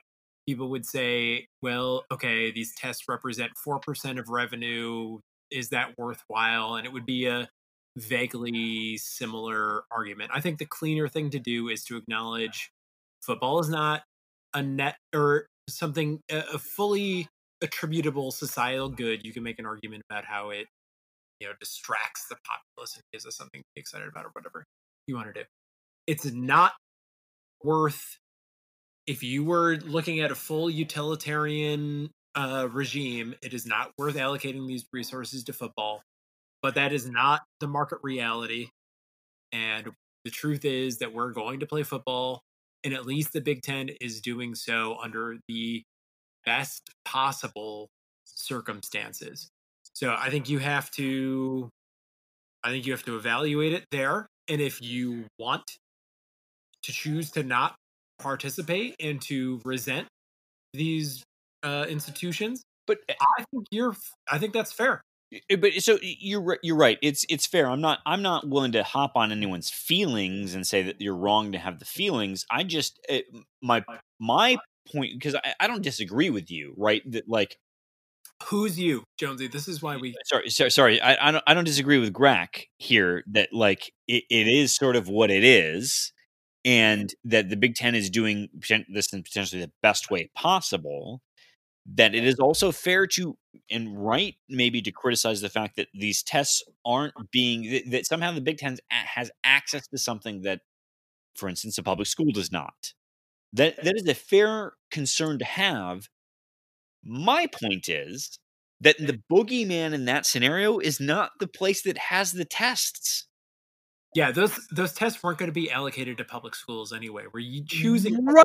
people 0.48 0.68
would 0.70 0.86
say, 0.86 1.47
well, 1.62 2.05
okay, 2.12 2.51
these 2.51 2.74
tests 2.74 3.05
represent 3.09 3.52
4% 3.66 4.18
of 4.18 4.28
revenue. 4.28 5.18
Is 5.51 5.68
that 5.70 5.94
worthwhile? 5.97 6.74
And 6.77 6.86
it 6.86 6.93
would 6.93 7.06
be 7.06 7.27
a 7.27 7.48
vaguely 7.97 8.97
similar 8.98 9.85
argument. 9.90 10.31
I 10.35 10.40
think 10.40 10.59
the 10.59 10.66
cleaner 10.66 11.09
thing 11.09 11.31
to 11.31 11.39
do 11.39 11.68
is 11.68 11.85
to 11.85 11.97
acknowledge 11.97 12.70
football 13.23 13.59
is 13.60 13.68
not 13.68 14.02
a 14.55 14.62
net 14.62 14.97
or 15.14 15.47
something 15.68 16.20
a 16.30 16.59
fully 16.59 17.28
attributable 17.62 18.30
societal 18.30 18.88
good, 18.88 19.24
you 19.24 19.32
can 19.32 19.43
make 19.43 19.59
an 19.59 19.66
argument 19.66 20.05
about 20.09 20.24
how 20.24 20.51
it, 20.51 20.66
you 21.40 21.47
know, 21.47 21.52
distracts 21.60 22.26
the 22.28 22.36
populace 22.44 22.94
and 22.94 23.02
gives 23.12 23.26
us 23.26 23.36
something 23.36 23.60
to 23.60 23.66
be 23.74 23.80
excited 23.80 24.09
about 24.09 24.24
or 24.24 24.30
whatever 24.32 24.64
you 25.06 25.14
want 25.14 25.32
to 25.32 25.32
do. 25.32 25.47
It's 26.06 26.24
not 26.26 26.72
worth 27.62 28.18
if 29.06 29.22
you 29.22 29.44
were 29.44 29.76
looking 29.76 30.20
at 30.20 30.30
a 30.30 30.34
full 30.34 30.68
utilitarian 30.68 32.10
uh, 32.34 32.68
regime, 32.70 33.34
it 33.43 33.55
is 33.55 33.66
not 33.66 33.93
worth 33.97 34.16
allocating 34.16 34.66
these 34.66 34.84
resources 34.93 35.44
to 35.44 35.52
football. 35.52 36.02
But 36.62 36.74
that 36.74 36.93
is 36.93 37.09
not 37.09 37.43
the 37.60 37.68
market 37.68 37.98
reality. 38.02 38.68
And 39.52 39.90
the 40.24 40.30
truth 40.30 40.64
is 40.64 40.98
that 40.98 41.14
we're 41.14 41.32
going 41.32 41.60
to 41.60 41.66
play 41.66 41.82
football 41.84 42.43
and 42.86 42.94
at 42.94 43.04
least 43.04 43.32
the 43.32 43.40
Big 43.40 43.62
Ten 43.62 43.90
is 44.00 44.20
doing 44.20 44.54
so 44.54 44.96
under 45.02 45.38
the 45.48 45.82
best 46.44 46.88
possible 47.04 47.88
circumstances. 48.24 49.48
So 49.92 50.14
I 50.16 50.30
think 50.30 50.48
you 50.48 50.60
have 50.60 50.88
to, 50.92 51.68
I 52.62 52.70
think 52.70 52.86
you 52.86 52.92
have 52.92 53.04
to 53.06 53.16
evaluate 53.16 53.72
it 53.72 53.84
there. 53.90 54.28
And 54.46 54.60
if 54.60 54.80
you 54.80 55.24
want 55.36 55.64
to 56.84 56.92
choose 56.92 57.32
to 57.32 57.42
not 57.42 57.74
participate 58.20 58.94
and 59.00 59.20
to 59.22 59.60
resent 59.64 60.06
these 60.72 61.24
uh, 61.64 61.86
institutions, 61.88 62.62
but 62.86 62.98
eh 63.08 63.14
I 63.20 63.44
think 63.50 63.66
you're, 63.72 63.96
I 64.30 64.38
think 64.38 64.52
that's 64.52 64.70
fair. 64.70 65.00
But 65.58 65.74
so 65.74 65.98
you're 66.02 66.58
you're 66.62 66.76
right. 66.76 66.98
It's 67.02 67.24
it's 67.28 67.46
fair. 67.46 67.68
I'm 67.68 67.80
not 67.80 68.00
I'm 68.06 68.22
not 68.22 68.48
willing 68.48 68.72
to 68.72 68.82
hop 68.82 69.12
on 69.16 69.32
anyone's 69.32 69.70
feelings 69.70 70.54
and 70.54 70.66
say 70.66 70.82
that 70.82 71.00
you're 71.00 71.16
wrong 71.16 71.52
to 71.52 71.58
have 71.58 71.78
the 71.78 71.84
feelings. 71.84 72.44
I 72.50 72.64
just 72.64 73.00
it, 73.08 73.26
eh, 73.34 73.38
my 73.62 73.84
my 74.18 74.56
point 74.90 75.12
because 75.14 75.34
I, 75.34 75.54
I 75.60 75.66
don't 75.66 75.82
disagree 75.82 76.30
with 76.30 76.50
you, 76.50 76.74
right? 76.76 77.02
That 77.10 77.28
like 77.28 77.56
who's 78.44 78.78
you, 78.78 79.04
Jonesy? 79.18 79.48
This 79.48 79.68
is 79.68 79.82
why 79.82 79.96
we 79.96 80.14
sorry 80.26 80.50
sorry 80.50 80.70
sorry. 80.70 81.00
I 81.00 81.28
I 81.28 81.30
don't 81.32 81.44
I 81.46 81.54
don't 81.54 81.64
disagree 81.64 81.98
with 81.98 82.12
Grech 82.12 82.64
here 82.78 83.22
that 83.28 83.50
like 83.52 83.92
it, 84.06 84.24
it 84.30 84.48
is 84.48 84.74
sort 84.74 84.96
of 84.96 85.08
what 85.08 85.30
it 85.30 85.44
is, 85.44 86.12
and 86.64 87.12
that 87.24 87.48
the 87.48 87.56
Big 87.56 87.74
Ten 87.74 87.94
is 87.94 88.10
doing 88.10 88.48
this 88.88 89.12
in 89.12 89.22
potentially 89.22 89.62
the 89.62 89.72
best 89.82 90.10
way 90.10 90.30
possible 90.34 91.22
that 91.94 92.14
it 92.14 92.26
is 92.26 92.38
also 92.38 92.72
fair 92.72 93.06
to 93.06 93.36
and 93.70 94.05
right 94.05 94.37
maybe 94.49 94.83
to 94.83 94.91
criticize 94.91 95.41
the 95.41 95.49
fact 95.49 95.77
that 95.77 95.89
these 95.95 96.23
tests 96.23 96.62
aren't 96.85 97.15
being 97.31 97.83
that 97.91 98.07
somehow 98.07 98.33
the 98.33 98.41
Big 98.41 98.59
Ten 98.59 98.77
has 98.89 99.31
access 99.45 99.87
to 99.89 99.99
something 99.99 100.43
that, 100.43 100.61
for 101.35 101.49
instance, 101.49 101.78
a 101.78 101.83
public 101.83 102.09
school 102.09 102.31
does 102.33 102.53
not. 102.53 102.93
That 103.53 103.83
that 103.85 103.97
is 103.97 104.07
a 104.09 104.15
fair 104.15 104.73
concern 104.91 105.39
to 105.39 105.45
have. 105.45 106.09
My 107.05 107.47
point 107.47 107.89
is 107.89 108.39
that 108.81 108.99
the 108.99 109.20
boogeyman 109.31 109.93
in 109.93 110.05
that 110.07 110.27
scenario 110.27 110.78
is 110.78 111.01
not 111.01 111.31
the 111.41 111.47
place 111.47 111.83
that 111.83 111.97
has 111.97 112.33
the 112.33 112.45
tests. 112.45 113.27
Yeah, 114.15 114.33
those 114.33 114.59
those 114.70 114.93
tests 114.93 115.23
weren't 115.23 115.39
going 115.39 115.49
to 115.49 115.53
be 115.53 115.70
allocated 115.70 116.19
to 116.19 116.24
public 116.24 116.55
schools 116.55 116.93
anyway. 116.93 117.24
Were 117.33 117.41
you 117.41 117.65
choosing 117.65 118.24
right 118.24 118.45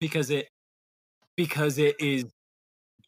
because 0.00 0.30
it 0.30 0.48
because 1.36 1.78
it 1.78 1.96
is 2.00 2.24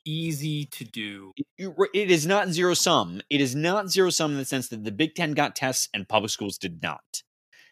easy 0.04 0.66
to 0.66 0.84
do. 0.84 1.32
It 1.58 2.10
is 2.10 2.26
not 2.26 2.48
zero 2.48 2.74
sum. 2.74 3.20
It 3.30 3.40
is 3.40 3.54
not 3.54 3.90
zero 3.90 4.10
sum 4.10 4.32
in 4.32 4.38
the 4.38 4.44
sense 4.44 4.68
that 4.68 4.84
the 4.84 4.92
Big 4.92 5.14
Ten 5.14 5.32
got 5.32 5.56
tests 5.56 5.88
and 5.94 6.08
public 6.08 6.30
schools 6.30 6.58
did 6.58 6.82
not. 6.82 7.22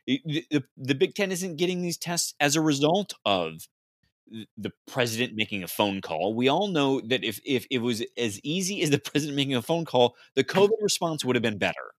The, 0.06 0.64
the, 0.76 0.94
Big 0.94 1.14
Ten 1.14 1.30
isn't 1.30 1.56
getting 1.56 1.82
these 1.82 1.98
tests 1.98 2.34
as 2.40 2.56
a 2.56 2.62
result 2.62 3.12
of 3.26 3.68
the 4.56 4.72
president 4.86 5.34
making 5.34 5.62
a 5.62 5.68
phone 5.68 6.00
call. 6.00 6.34
We 6.34 6.48
all 6.48 6.68
know 6.68 7.00
that 7.00 7.24
if 7.24 7.40
if 7.44 7.66
it 7.70 7.78
was 7.78 8.02
as 8.16 8.40
easy 8.42 8.82
as 8.82 8.90
the 8.90 8.98
president 9.04 9.36
making 9.36 9.54
a 9.54 9.62
phone 9.62 9.84
call, 9.84 10.16
the 10.34 10.44
COVID 10.44 10.80
response 10.80 11.24
would 11.24 11.36
have 11.36 11.42
been 11.42 11.58
better. 11.58 11.92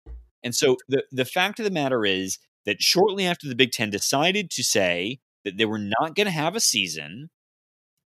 And 0.44 0.56
so 0.56 0.78
the 0.88 1.04
the 1.12 1.26
fact 1.26 1.60
of 1.60 1.66
the 1.66 1.72
matter 1.72 2.06
is 2.06 2.40
that 2.66 2.82
shortly 2.82 3.26
after 3.26 3.48
the 3.48 3.56
Big 3.56 3.72
Ten 3.72 3.90
decided 3.90 4.50
to 4.52 4.64
say 4.64 5.20
that 5.44 5.58
they 5.58 5.66
were 5.66 5.80
not 5.80 6.16
going 6.16 6.26
to 6.26 6.32
have 6.32 6.56
a 6.56 6.60
season, 6.60 7.30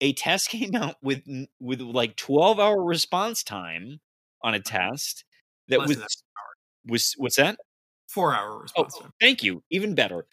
a 0.02 0.12
test 0.12 0.48
came 0.50 0.74
out 0.74 0.96
with 1.02 1.22
with 1.58 1.80
like 1.80 2.16
12 2.16 2.60
hour 2.60 2.84
response 2.84 3.42
time 3.42 4.00
on 4.42 4.52
a 4.52 4.58
uh-huh. 4.58 4.90
test 4.90 5.24
that 5.68 5.80
Less 5.80 5.88
was 5.88 6.22
was 6.86 7.14
what's 7.16 7.36
that? 7.36 7.56
Four 8.08 8.34
hour 8.34 8.50
oh, 8.50 8.60
response 8.60 8.94
oh, 8.98 9.02
time. 9.02 9.12
Thank 9.20 9.42
you. 9.42 9.62
Even 9.70 9.94
better. 9.94 10.26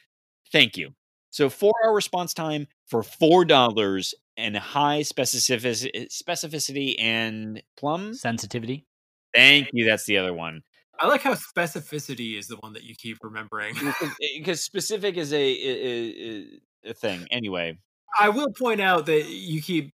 Thank 0.52 0.76
you. 0.76 0.91
So 1.30 1.50
four 1.50 1.74
hour 1.86 1.94
response 1.94 2.34
time 2.34 2.68
for 2.88 3.04
four 3.04 3.46
dollars 3.46 4.14
and 4.36 4.58
high 4.58 5.02
specificity 5.02 6.08
specificity 6.12 6.96
and 7.00 7.62
plum 7.78 8.14
sensitivity. 8.14 8.86
Thank 9.34 9.70
you. 9.74 9.86
That's 9.86 10.06
the 10.06 10.18
other 10.18 10.34
one. 10.34 10.64
I 11.00 11.08
like 11.08 11.22
how 11.22 11.36
specificity 11.36 12.38
is 12.38 12.48
the 12.48 12.58
one 12.58 12.74
that 12.74 12.84
you 12.84 12.94
keep 12.96 13.18
remembering 13.22 13.74
because 13.76 14.12
eh, 14.22 14.54
specific 14.56 15.16
is 15.16 15.32
a, 15.32 15.38
a, 15.38 16.90
a 16.90 16.94
thing. 16.94 17.26
Anyway, 17.32 17.78
I 18.18 18.30
will 18.30 18.52
point 18.52 18.81
out 18.81 19.06
that 19.07 19.30
you 19.30 19.61
keep 19.61 19.91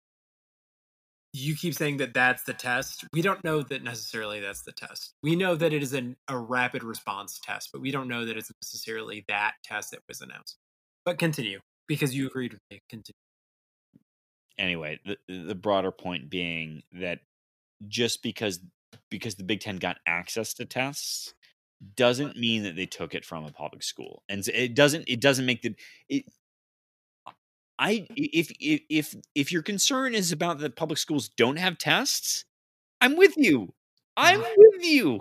you 1.37 1.57
keep 1.57 1.75
saying 1.75 1.97
that 1.97 2.15
that's 2.15 2.45
the 2.45 2.53
test. 2.53 3.05
We 3.13 3.21
don't 3.21 3.43
know 3.43 3.61
that 3.63 3.83
necessarily 3.83 4.39
that's 4.39 4.63
the 4.63 4.71
test. 4.71 5.15
We 5.21 5.35
know 5.35 5.57
that 5.57 5.73
it 5.73 5.83
is 5.83 5.93
an, 5.93 6.17
a 6.29 6.39
rapid 6.39 6.85
response 6.85 7.41
test, 7.43 7.71
but 7.73 7.81
we 7.83 7.91
don't 7.91 8.07
know 8.07 8.25
that 8.25 8.37
it's 8.37 8.53
necessarily 8.63 9.25
that 9.27 9.55
test 9.65 9.91
that 9.91 10.01
was 10.09 10.21
announced. 10.21 10.57
But 11.05 11.19
continue 11.19 11.59
because 11.89 12.15
you 12.15 12.29
agreed 12.29 12.53
with 12.53 12.63
me. 12.71 12.83
Continue. 12.89 13.17
Anyway, 14.57 15.01
the 15.05 15.17
the 15.27 15.55
broader 15.57 15.91
point 15.91 16.31
being 16.31 16.85
that 16.93 17.19
just 17.89 18.23
because 18.23 18.61
because 19.11 19.35
the 19.35 19.43
Big 19.43 19.59
Ten 19.59 19.79
got 19.79 19.97
access 20.07 20.55
to 20.55 20.65
tests 20.65 21.35
doesn't 21.97 22.37
mean 22.37 22.63
that 22.63 22.77
they 22.77 22.87
took 22.87 23.15
it 23.15 23.25
from 23.25 23.45
a 23.45 23.51
public 23.51 23.83
school, 23.83 24.23
and 24.29 24.47
it 24.49 24.75
doesn't 24.77 25.05
it 25.09 25.21
doesn't 25.21 25.47
make 25.47 25.63
the 25.63 25.75
it 26.09 26.27
I 27.79 28.07
if 28.17 28.53
if 28.61 28.83
if 28.89 29.15
if 29.35 29.53
your 29.53 29.63
concern 29.63 30.15
is 30.15 30.33
about 30.33 30.59
that 30.61 30.77
public 30.77 30.99
schools 30.99 31.29
don't 31.29 31.59
have 31.59 31.79
tests, 31.79 32.45
I'm 33.01 33.17
with 33.17 33.37
you. 33.37 33.75
I'm 34.17 34.41
with 34.41 34.85
you. 34.85 35.21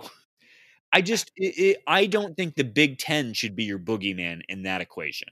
I 0.92 1.00
just 1.02 1.32
it, 1.36 1.58
it, 1.58 1.82
I 1.86 2.06
don't 2.06 2.36
think 2.36 2.54
the 2.54 2.64
Big 2.64 2.98
Ten 2.98 3.32
should 3.32 3.56
be 3.56 3.64
your 3.64 3.80
boogeyman 3.80 4.42
in 4.48 4.62
that 4.62 4.80
equation. 4.80 5.28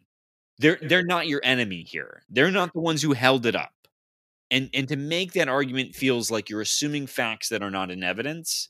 They're 0.59 0.79
they're 0.83 1.05
not 1.05 1.29
your 1.29 1.41
enemy 1.45 1.83
here. 1.83 2.25
They're 2.29 2.51
not 2.51 2.73
the 2.73 2.81
ones 2.81 3.03
who 3.03 3.13
held 3.13 3.47
it 3.47 3.55
up. 3.57 3.73
And 4.51 4.69
and 4.75 4.89
to 4.89 4.97
make 4.97 5.33
that 5.33 5.49
argument 5.49 5.95
feels 5.95 6.31
like 6.31 6.51
you're 6.51 6.61
assuming 6.61 7.07
facts 7.07 7.49
that 7.51 7.63
are 7.63 7.71
not 7.71 7.91
in 7.91 8.03
evidence, 8.03 8.69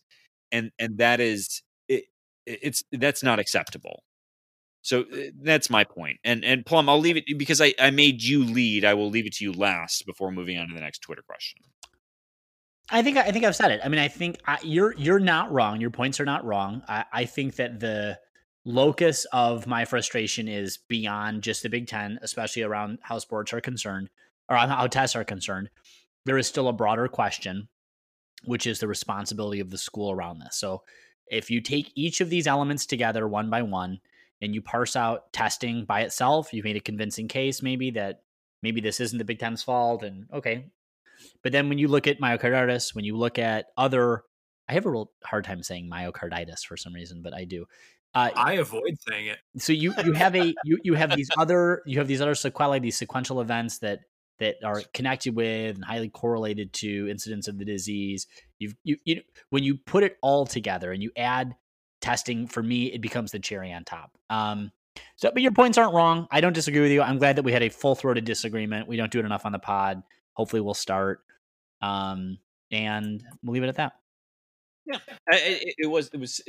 and 0.53 0.71
and 0.79 0.99
that 0.99 1.21
is 1.21 1.63
it, 1.89 2.05
it's 2.47 2.83
that's 2.93 3.23
not 3.23 3.39
acceptable. 3.39 4.05
So 4.83 5.03
uh, 5.03 5.31
that's 5.41 5.71
my 5.71 5.85
point. 5.85 6.19
And 6.25 6.45
and 6.45 6.67
Plum, 6.67 6.89
I'll 6.89 6.99
leave 6.99 7.17
it 7.17 7.25
because 7.39 7.61
I, 7.61 7.73
I 7.81 7.91
made 7.91 8.23
you 8.23 8.45
lead. 8.45 8.85
I 8.85 8.95
will 8.95 9.09
leave 9.09 9.27
it 9.27 9.35
to 9.35 9.45
you 9.45 9.53
last 9.53 10.05
before 10.07 10.31
moving 10.31 10.59
on 10.59 10.69
to 10.69 10.75
the 10.75 10.81
next 10.81 10.99
Twitter 10.99 11.23
question. 11.23 11.61
I 12.91 13.03
think 13.03 13.17
I 13.17 13.31
think 13.31 13.45
I've 13.45 13.57
said 13.57 13.71
it. 13.71 13.81
I 13.83 13.89
mean, 13.89 14.01
I 14.01 14.09
think 14.09 14.39
I, 14.47 14.59
you're 14.63 14.95
you're 14.99 15.21
not 15.21 15.53
wrong. 15.53 15.81
Your 15.81 15.91
points 15.91 16.21
are 16.21 16.25
not 16.25 16.45
wrong. 16.45 16.83
I, 16.89 17.05
I 17.13 17.25
think 17.25 17.57
that 17.57 17.81
the 17.81 18.19
locus 18.65 19.25
of 19.33 19.67
my 19.67 19.85
frustration 19.85 20.49
is 20.49 20.79
beyond 20.89 21.43
just 21.43 21.63
the 21.63 21.69
Big 21.69 21.87
Ten, 21.87 22.19
especially 22.23 22.63
around 22.63 22.99
how 23.03 23.19
sports 23.19 23.53
are 23.53 23.61
concerned 23.61 24.11
or 24.49 24.57
how 24.57 24.87
tests 24.89 25.17
are 25.17 25.25
concerned. 25.25 25.71
There 26.25 26.39
is 26.39 26.47
still 26.47 26.69
a 26.69 26.73
broader 26.73 27.09
question, 27.09 27.69
which 28.45 28.67
is 28.67 28.81
the 28.81 28.89
responsibility 28.89 29.61
of 29.61 29.71
the 29.71 29.79
school 29.79 30.11
around 30.11 30.41
this. 30.41 30.57
So, 30.57 30.83
if 31.29 31.51
you 31.51 31.61
take 31.61 31.93
each 31.95 32.21
of 32.21 32.31
these 32.31 32.49
elements 32.49 32.85
together 32.85 33.29
one 33.29 33.49
by 33.49 33.63
one 33.63 34.01
and 34.43 34.55
you 34.55 34.61
parse 34.61 34.97
out 34.97 35.33
testing 35.33 35.85
by 35.85 36.01
itself, 36.03 36.53
you've 36.53 36.65
made 36.65 36.77
a 36.77 36.81
convincing 36.81 37.29
case 37.29 37.63
maybe 37.63 37.93
that 37.93 38.23
maybe 38.63 38.81
this 38.81 39.01
isn't 39.01 39.19
the 39.19 39.25
Big 39.25 39.39
Ten's 39.39 39.63
fault. 39.63 40.03
And 40.03 40.27
okay. 40.33 40.67
But 41.43 41.53
then 41.53 41.69
when 41.69 41.79
you 41.79 41.89
look 41.89 42.07
at 42.07 42.21
myocarditis, 42.21 42.95
when 42.95 43.05
you 43.05 43.17
look 43.17 43.39
at 43.39 43.67
other, 43.77 44.25
I 44.69 44.75
have 44.75 44.85
a 44.85 44.91
real 44.91 45.11
hard 45.25 45.45
time 45.45 45.63
saying 45.63 45.89
myocarditis 45.91 46.67
for 46.67 46.77
some 46.77 46.93
reason, 46.93 47.23
but 47.23 47.33
I 47.33 47.45
do. 47.45 47.67
Uh, 48.15 48.31
I 48.35 48.55
avoid 48.55 48.99
saying 49.09 49.29
it. 49.29 49.39
So 49.57 49.73
you 49.73 49.95
you 50.05 50.13
have 50.13 50.35
a 50.37 50.53
you 50.65 50.79
you 50.83 50.95
have 50.95 51.17
these 51.17 51.31
other 51.39 51.83
you 51.87 51.99
have 51.99 52.09
these 52.09 52.21
other 52.21 52.35
sequelae, 52.35 52.81
these 52.81 52.99
sequential 52.99 53.41
events 53.41 53.79
that 53.79 54.01
that 54.39 54.57
are 54.65 54.83
connected 54.93 55.35
with 55.35 55.77
and 55.77 55.85
highly 55.85 56.11
correlated 56.11 56.73
to 56.75 57.09
incidence 57.09 57.49
of 57.49 57.59
the 57.59 57.65
disease. 57.65 58.27
You've 58.59 58.75
you 58.85 58.97
you 59.05 59.23
when 59.49 59.63
you 59.63 59.79
put 59.79 60.03
it 60.03 60.19
all 60.21 60.45
together 60.45 60.93
and 60.93 61.03
you 61.03 61.11
add 61.17 61.55
testing, 62.03 62.47
for 62.47 62.63
me, 62.63 62.87
it 62.87 63.01
becomes 63.01 63.33
the 63.33 63.39
cherry 63.39 63.73
on 63.73 63.85
top. 63.85 64.11
Um, 64.29 64.71
so, 65.17 65.31
but 65.33 65.41
your 65.41 65.53
points 65.53 65.79
aren't 65.79 65.95
wrong. 65.95 66.27
I 66.31 66.43
don't 66.43 66.53
disagree 66.53 66.83
with 66.83 66.93
you. 66.93 67.01
I'm 67.01 67.19
glad 67.19 67.37
that 67.37 67.45
we 67.45 67.53
had 67.53 67.63
a 67.63 67.71
full 67.71 67.95
throated 67.95 68.27
disagreement. 68.27 68.87
We 68.87 68.97
don't 68.97 69.11
do 69.11 69.21
it 69.21 69.25
enough 69.25 69.47
on 69.47 69.53
the 69.53 69.59
pod. 69.59 70.03
Hopefully, 70.35 70.61
we'll 70.61 70.75
start. 70.75 71.21
Um, 71.81 72.39
and 72.71 73.23
we'll 73.43 73.55
leave 73.55 73.63
it 73.63 73.69
at 73.69 73.77
that. 73.77 73.93
Yeah, 74.85 74.99
it, 75.29 75.75
it 75.79 75.87
was 75.87 76.09
it 76.13 76.19
was 76.19 76.41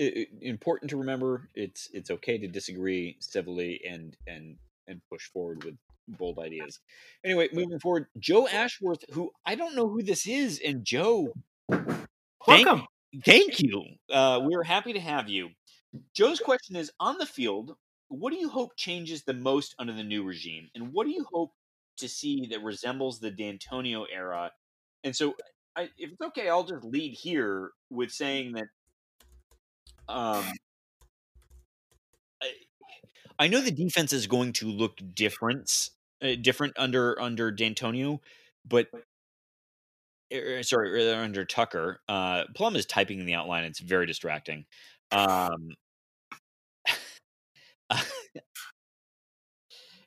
important 0.42 0.90
to 0.90 0.98
remember. 0.98 1.50
It's 1.54 1.90
it's 1.94 2.10
okay 2.10 2.38
to 2.40 2.48
disagree 2.48 3.16
civilly 3.20 3.80
and 3.88 4.18
and 4.26 4.56
and 4.88 5.02
push 5.10 5.28
forward 5.28 5.64
with 5.64 5.76
bold 6.08 6.40
ideas. 6.40 6.80
Anyway, 7.24 7.50
moving 7.54 7.80
forward, 7.80 8.08
Joe 8.18 8.48
Ashworth, 8.48 9.04
who 9.12 9.32
I 9.46 9.56
don't 9.56 9.76
know 9.76 9.88
who 9.88 10.02
this 10.02 10.26
is, 10.26 10.60
and 10.66 10.84
Joe, 10.84 11.34
thank, 11.70 12.08
welcome. 12.48 12.80
Thank 12.80 12.90
you. 13.60 13.84
Uh, 14.10 14.40
we're 14.44 14.64
happy 14.64 14.94
to 14.94 14.99
have 14.99 15.30
you. 15.30 15.49
Joe's 16.15 16.40
question 16.40 16.76
is: 16.76 16.91
On 16.99 17.18
the 17.18 17.26
field, 17.26 17.76
what 18.07 18.31
do 18.31 18.40
you 18.40 18.49
hope 18.49 18.76
changes 18.76 19.23
the 19.23 19.34
most 19.34 19.76
under 19.77 19.94
the 19.94 20.03
new 20.03 20.23
regime, 20.23 20.69
and 20.76 20.91
what 20.91 21.06
do 21.06 21.11
you 21.11 21.26
hope 21.31 21.52
to 21.98 22.10
see 22.10 22.48
that 22.48 22.64
resembles 22.64 23.19
the 23.19 23.31
Dantonio 23.31 24.06
era? 24.11 24.52
And 25.03 25.15
so, 25.15 25.35
I, 25.76 25.84
if 25.98 26.11
it's 26.11 26.22
okay, 26.22 26.49
I'll 26.49 26.64
just 26.64 26.84
lead 26.84 27.14
here 27.14 27.72
with 27.90 28.11
saying 28.11 28.53
that 28.53 28.68
um, 30.07 30.45
I, 32.41 32.48
I 33.38 33.48
know 33.48 33.61
the 33.61 33.72
defense 33.72 34.14
is 34.14 34.26
going 34.26 34.53
to 34.53 34.68
look 34.68 34.99
different, 35.14 35.90
uh, 36.22 36.35
different 36.41 36.73
under 36.77 37.19
under 37.22 37.52
Dantonio, 37.52 38.19
but 38.65 38.88
sorry, 40.64 41.10
under 41.12 41.45
Tucker. 41.45 42.02
Uh, 42.08 42.44
Plum 42.56 42.76
is 42.76 42.86
typing 42.86 43.20
in 43.20 43.26
the 43.26 43.34
outline. 43.36 43.64
It's 43.64 43.80
very 43.80 44.06
distracting. 44.06 44.66
Um, 45.12 45.70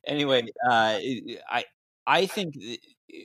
anyway, 0.07 0.43
uh, 0.69 0.99
I 1.51 1.65
I 2.07 2.27
think 2.27 2.55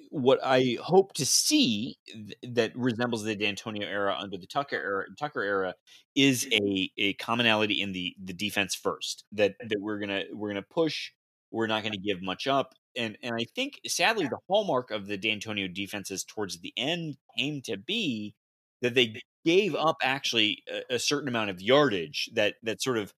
what 0.09 0.39
I 0.43 0.77
hope 0.81 1.13
to 1.13 1.26
see 1.26 1.97
that 2.43 2.76
resembles 2.76 3.23
the 3.23 3.35
Dantonio 3.35 3.84
era 3.84 4.15
under 4.18 4.38
the 4.38 4.47
Tucker 4.47 4.76
era, 4.76 5.05
Tucker 5.18 5.41
era 5.41 5.76
is 6.15 6.47
a 6.51 6.91
a 6.97 7.13
commonality 7.15 7.81
in 7.81 7.91
the 7.93 8.15
the 8.23 8.34
defense 8.34 8.76
first 8.76 9.26
that 9.31 9.55
that 9.59 9.80
we're 9.80 9.99
gonna 9.99 10.23
we're 10.34 10.49
gonna 10.49 10.61
push. 10.61 11.11
We're 11.53 11.68
not 11.68 11.84
going 11.84 11.91
to 11.91 11.99
give 11.99 12.22
much 12.22 12.47
up, 12.47 12.76
and 12.95 13.18
and 13.23 13.35
I 13.35 13.45
think 13.55 13.80
sadly 13.88 14.27
the 14.27 14.39
hallmark 14.49 14.91
of 14.91 15.07
the 15.07 15.18
Dantonio 15.18 15.73
defenses 15.73 16.23
towards 16.23 16.59
the 16.59 16.73
end 16.77 17.18
came 17.38 17.61
to 17.63 17.77
be 17.77 18.35
that 18.81 18.95
they 18.95 19.22
gave 19.45 19.76
up 19.76 19.97
actually 20.01 20.63
a, 20.69 20.95
a 20.95 20.99
certain 20.99 21.27
amount 21.27 21.49
of 21.49 21.61
yardage 21.61 22.30
that 22.34 22.55
that 22.63 22.81
sort 22.81 22.97
of 22.97 23.13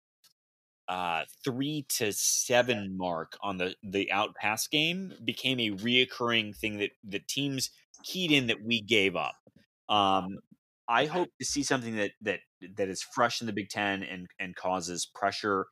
uh, 0.89 1.23
three 1.44 1.86
to 1.89 2.12
seven 2.12 2.97
mark 2.97 3.36
on 3.40 3.57
the 3.57 3.74
the 3.82 4.11
out 4.12 4.35
pass 4.35 4.66
game 4.66 5.12
became 5.24 5.61
a 5.61 5.70
reoccurring 5.70 6.55
thing 6.57 6.78
that 6.78 6.90
the 7.05 7.20
teams 7.20 7.70
keyed 8.05 8.32
in 8.32 8.49
that 8.49 8.62
we 8.65 8.81
gave 8.81 9.16
up. 9.16 9.36
Um, 9.89 10.39
I 10.89 11.07
hope 11.07 11.28
to 11.39 11.44
see 11.47 11.62
something 11.62 11.97
that 11.97 12.12
that 12.23 12.40
that 12.77 12.89
is 12.89 13.03
fresh 13.03 13.40
in 13.40 13.47
the 13.47 13.53
Big 13.53 13.69
Ten 13.70 14.03
and 14.03 14.27
and 14.39 14.55
causes 14.55 15.07
pressure 15.07 15.66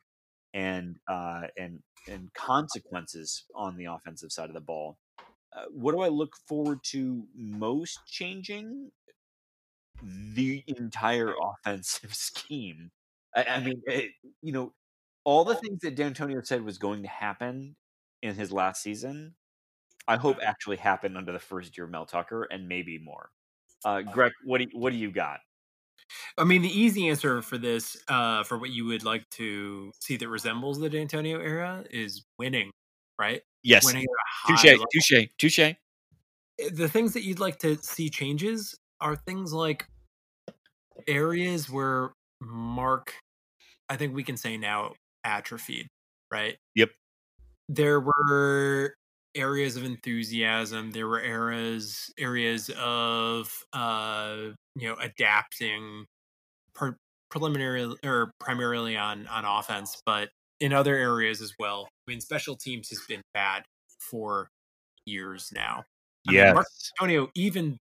and 0.53 0.97
uh, 1.07 1.43
and 1.57 1.79
and 2.07 2.33
consequences 2.33 3.45
on 3.55 3.77
the 3.77 3.85
offensive 3.85 4.31
side 4.31 4.49
of 4.49 4.53
the 4.53 4.61
ball. 4.61 4.97
Uh, 5.53 5.65
what 5.71 5.91
do 5.91 5.99
I 5.99 6.07
look 6.07 6.33
forward 6.47 6.79
to 6.85 7.23
most 7.35 7.99
changing? 8.07 8.91
The 10.01 10.63
entire 10.67 11.33
offensive 11.41 12.13
scheme. 12.15 12.91
I, 13.35 13.43
I 13.43 13.59
mean, 13.59 13.81
it, 13.85 14.05
eh, 14.05 14.29
you 14.41 14.51
know, 14.51 14.73
all 15.23 15.45
the 15.45 15.55
things 15.55 15.81
that 15.81 15.95
Dantonio 15.95 16.45
said 16.45 16.63
was 16.63 16.77
going 16.77 17.03
to 17.03 17.09
happen 17.09 17.75
in 18.21 18.35
his 18.35 18.51
last 18.51 18.81
season, 18.81 19.35
I 20.07 20.17
hope 20.17 20.37
actually 20.43 20.77
happened 20.77 21.17
under 21.17 21.31
the 21.31 21.39
first 21.39 21.77
year 21.77 21.85
of 21.85 21.91
Mel 21.91 22.05
Tucker 22.05 22.47
and 22.51 22.67
maybe 22.67 22.97
more. 22.97 23.29
Uh, 23.85 24.01
Grech, 24.13 24.31
what 24.43 24.59
do 24.59 24.67
what 24.73 24.91
do 24.91 24.97
you 24.97 25.11
got? 25.11 25.39
I 26.37 26.43
mean, 26.43 26.61
the 26.61 26.79
easy 26.79 27.09
answer 27.09 27.41
for 27.41 27.57
this, 27.57 27.97
uh, 28.07 28.43
for 28.43 28.57
what 28.57 28.69
you 28.69 28.85
would 28.85 29.03
like 29.03 29.29
to 29.31 29.91
see 29.99 30.17
that 30.17 30.29
resembles 30.29 30.79
the 30.79 30.89
Dantonio 30.89 31.39
era, 31.39 31.83
is 31.89 32.23
winning, 32.37 32.71
right? 33.19 33.41
Yes. 33.63 33.85
Winning 33.85 34.07
touche, 34.47 34.79
touche, 34.91 35.27
touche. 35.37 35.59
Eh, 35.59 35.75
the 36.71 36.89
things 36.89 37.13
that 37.13 37.23
you'd 37.23 37.39
like 37.39 37.59
to 37.59 37.77
see 37.77 38.09
changes 38.09 38.75
are 38.99 39.15
things 39.15 39.53
like 39.53 39.87
areas 41.07 41.69
where 41.69 42.11
Mark, 42.39 43.13
I 43.89 43.97
think 43.97 44.15
we 44.15 44.23
can 44.23 44.37
say 44.37 44.57
now, 44.57 44.93
atrophied, 45.23 45.87
right? 46.31 46.57
Yep. 46.75 46.89
There 47.69 47.99
were 47.99 48.95
areas 49.35 49.77
of 49.77 49.83
enthusiasm 49.83 50.91
there 50.91 51.07
were 51.07 51.21
areas 51.21 52.11
areas 52.17 52.69
of 52.77 53.63
uh 53.73 54.49
you 54.75 54.87
know 54.87 54.95
adapting 55.01 56.05
per, 56.73 56.95
preliminary 57.29 57.93
or 58.03 58.31
primarily 58.39 58.97
on 58.97 59.27
on 59.27 59.45
offense 59.45 60.01
but 60.05 60.29
in 60.59 60.73
other 60.73 60.95
areas 60.95 61.41
as 61.41 61.53
well. 61.59 61.87
I 62.07 62.11
mean 62.11 62.21
special 62.21 62.55
teams 62.55 62.89
has 62.89 62.99
been 63.07 63.21
bad 63.33 63.63
for 63.99 64.49
years 65.05 65.51
now. 65.53 65.83
Yeah 66.29 66.53
mark 66.53 66.67
Dantonio 66.99 67.29
even 67.35 67.77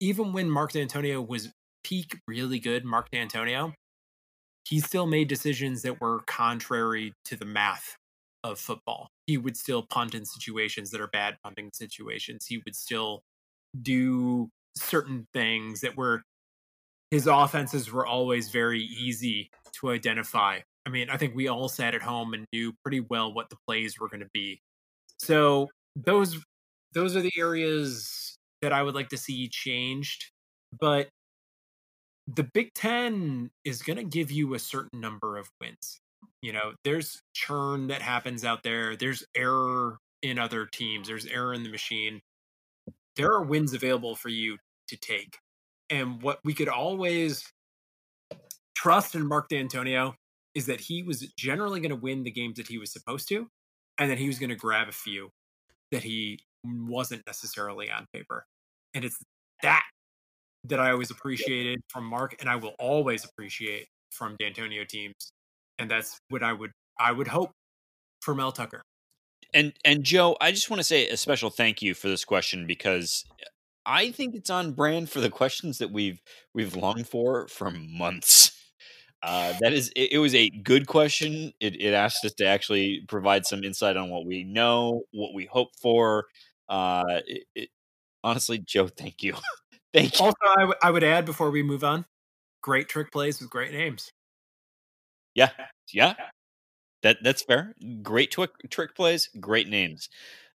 even 0.00 0.32
when 0.32 0.50
mark 0.50 0.72
Dantonio 0.72 1.26
was 1.26 1.50
peak 1.84 2.18
really 2.26 2.58
good 2.58 2.84
mark 2.84 3.08
Dantonio 3.10 3.72
he 4.64 4.80
still 4.80 5.06
made 5.06 5.28
decisions 5.28 5.82
that 5.82 6.00
were 6.00 6.20
contrary 6.26 7.12
to 7.24 7.36
the 7.36 7.44
math 7.44 7.96
of 8.44 8.58
football. 8.58 9.08
He 9.30 9.38
would 9.38 9.56
still 9.56 9.84
punt 9.84 10.16
in 10.16 10.24
situations 10.24 10.90
that 10.90 11.00
are 11.00 11.06
bad 11.06 11.36
punting 11.44 11.70
situations. 11.72 12.46
He 12.46 12.60
would 12.64 12.74
still 12.74 13.22
do 13.80 14.50
certain 14.76 15.28
things 15.32 15.82
that 15.82 15.96
were 15.96 16.22
his 17.12 17.28
offenses 17.28 17.92
were 17.92 18.04
always 18.04 18.48
very 18.48 18.82
easy 18.82 19.50
to 19.74 19.90
identify. 19.90 20.58
I 20.84 20.90
mean, 20.90 21.10
I 21.10 21.16
think 21.16 21.36
we 21.36 21.46
all 21.46 21.68
sat 21.68 21.94
at 21.94 22.02
home 22.02 22.34
and 22.34 22.44
knew 22.52 22.72
pretty 22.82 22.98
well 22.98 23.32
what 23.32 23.50
the 23.50 23.56
plays 23.68 24.00
were 24.00 24.08
going 24.08 24.20
to 24.20 24.30
be. 24.34 24.60
So 25.18 25.68
those 25.94 26.36
those 26.92 27.14
are 27.14 27.20
the 27.20 27.32
areas 27.38 28.36
that 28.62 28.72
I 28.72 28.82
would 28.82 28.96
like 28.96 29.10
to 29.10 29.16
see 29.16 29.48
changed. 29.48 30.24
But 30.80 31.08
the 32.26 32.48
Big 32.52 32.74
Ten 32.74 33.50
is 33.64 33.80
going 33.80 33.98
to 33.98 34.04
give 34.04 34.32
you 34.32 34.54
a 34.54 34.58
certain 34.58 35.00
number 35.00 35.36
of 35.36 35.48
wins. 35.60 36.00
You 36.42 36.52
know, 36.52 36.72
there's 36.84 37.20
churn 37.34 37.88
that 37.88 38.02
happens 38.02 38.44
out 38.44 38.62
there, 38.62 38.96
there's 38.96 39.24
error 39.36 39.98
in 40.22 40.38
other 40.38 40.66
teams, 40.66 41.08
there's 41.08 41.26
error 41.26 41.52
in 41.52 41.62
the 41.62 41.70
machine. 41.70 42.20
There 43.16 43.30
are 43.32 43.42
wins 43.42 43.74
available 43.74 44.14
for 44.14 44.28
you 44.28 44.56
to 44.88 44.96
take. 44.96 45.36
And 45.90 46.22
what 46.22 46.38
we 46.44 46.54
could 46.54 46.68
always 46.68 47.44
trust 48.74 49.14
in 49.14 49.26
Mark 49.26 49.48
Dantonio 49.50 50.14
is 50.54 50.66
that 50.66 50.80
he 50.80 51.02
was 51.02 51.20
generally 51.36 51.80
going 51.80 51.90
to 51.90 51.96
win 51.96 52.22
the 52.22 52.30
games 52.30 52.56
that 52.56 52.68
he 52.68 52.78
was 52.78 52.92
supposed 52.92 53.28
to, 53.28 53.48
and 53.98 54.10
that 54.10 54.18
he 54.18 54.26
was 54.26 54.38
going 54.38 54.50
to 54.50 54.56
grab 54.56 54.88
a 54.88 54.92
few 54.92 55.30
that 55.92 56.02
he 56.02 56.38
wasn't 56.64 57.22
necessarily 57.26 57.90
on 57.90 58.06
paper. 58.12 58.46
And 58.94 59.04
it's 59.04 59.18
that 59.62 59.82
that 60.64 60.78
I 60.78 60.90
always 60.90 61.10
appreciated 61.10 61.80
from 61.88 62.04
Mark, 62.04 62.36
and 62.40 62.48
I 62.48 62.56
will 62.56 62.74
always 62.78 63.24
appreciate 63.24 63.86
from 64.10 64.36
Dantonio 64.36 64.86
teams, 64.86 65.32
and 65.80 65.90
that's 65.90 66.20
what 66.28 66.42
I 66.42 66.52
would 66.52 66.70
I 66.98 67.10
would 67.10 67.28
hope 67.28 67.50
for 68.20 68.34
Mel 68.34 68.52
Tucker. 68.52 68.82
And 69.52 69.72
and 69.84 70.04
Joe, 70.04 70.36
I 70.40 70.52
just 70.52 70.70
want 70.70 70.78
to 70.78 70.84
say 70.84 71.08
a 71.08 71.16
special 71.16 71.50
thank 71.50 71.82
you 71.82 71.94
for 71.94 72.08
this 72.08 72.24
question 72.24 72.66
because 72.66 73.24
I 73.84 74.12
think 74.12 74.34
it's 74.34 74.50
on 74.50 74.72
brand 74.72 75.10
for 75.10 75.20
the 75.20 75.30
questions 75.30 75.78
that 75.78 75.90
we've 75.90 76.20
we've 76.54 76.76
longed 76.76 77.08
for 77.08 77.48
for 77.48 77.70
months. 77.70 78.56
Uh, 79.22 79.52
that 79.60 79.74
is, 79.74 79.92
it, 79.94 80.12
it, 80.12 80.18
was 80.18 80.34
a 80.34 80.48
good 80.48 80.86
question. 80.86 81.52
It, 81.60 81.78
it 81.78 81.92
asked 81.92 82.24
us 82.24 82.32
to 82.34 82.46
actually 82.46 83.04
provide 83.06 83.44
some 83.44 83.64
insight 83.64 83.98
on 83.98 84.08
what 84.08 84.24
we 84.24 84.44
know, 84.44 85.02
what 85.12 85.34
we 85.34 85.44
hope 85.44 85.76
for. 85.76 86.24
Uh, 86.70 87.20
it, 87.26 87.44
it, 87.54 87.68
honestly, 88.24 88.56
Joe, 88.56 88.88
thank 88.88 89.22
you, 89.22 89.34
thank 89.92 90.18
you. 90.18 90.24
Also, 90.24 90.38
I, 90.42 90.60
w- 90.60 90.78
I 90.82 90.90
would 90.90 91.04
add 91.04 91.26
before 91.26 91.50
we 91.50 91.62
move 91.62 91.84
on, 91.84 92.06
great 92.62 92.88
trick 92.88 93.12
plays 93.12 93.40
with 93.40 93.50
great 93.50 93.72
names. 93.72 94.10
Yeah, 95.40 95.50
yeah, 95.92 96.14
that 97.02 97.18
that's 97.22 97.42
fair. 97.42 97.74
Great 98.02 98.30
trick 98.30 98.50
trick 98.68 98.94
plays, 98.94 99.30
great 99.40 99.68
names. 99.68 100.10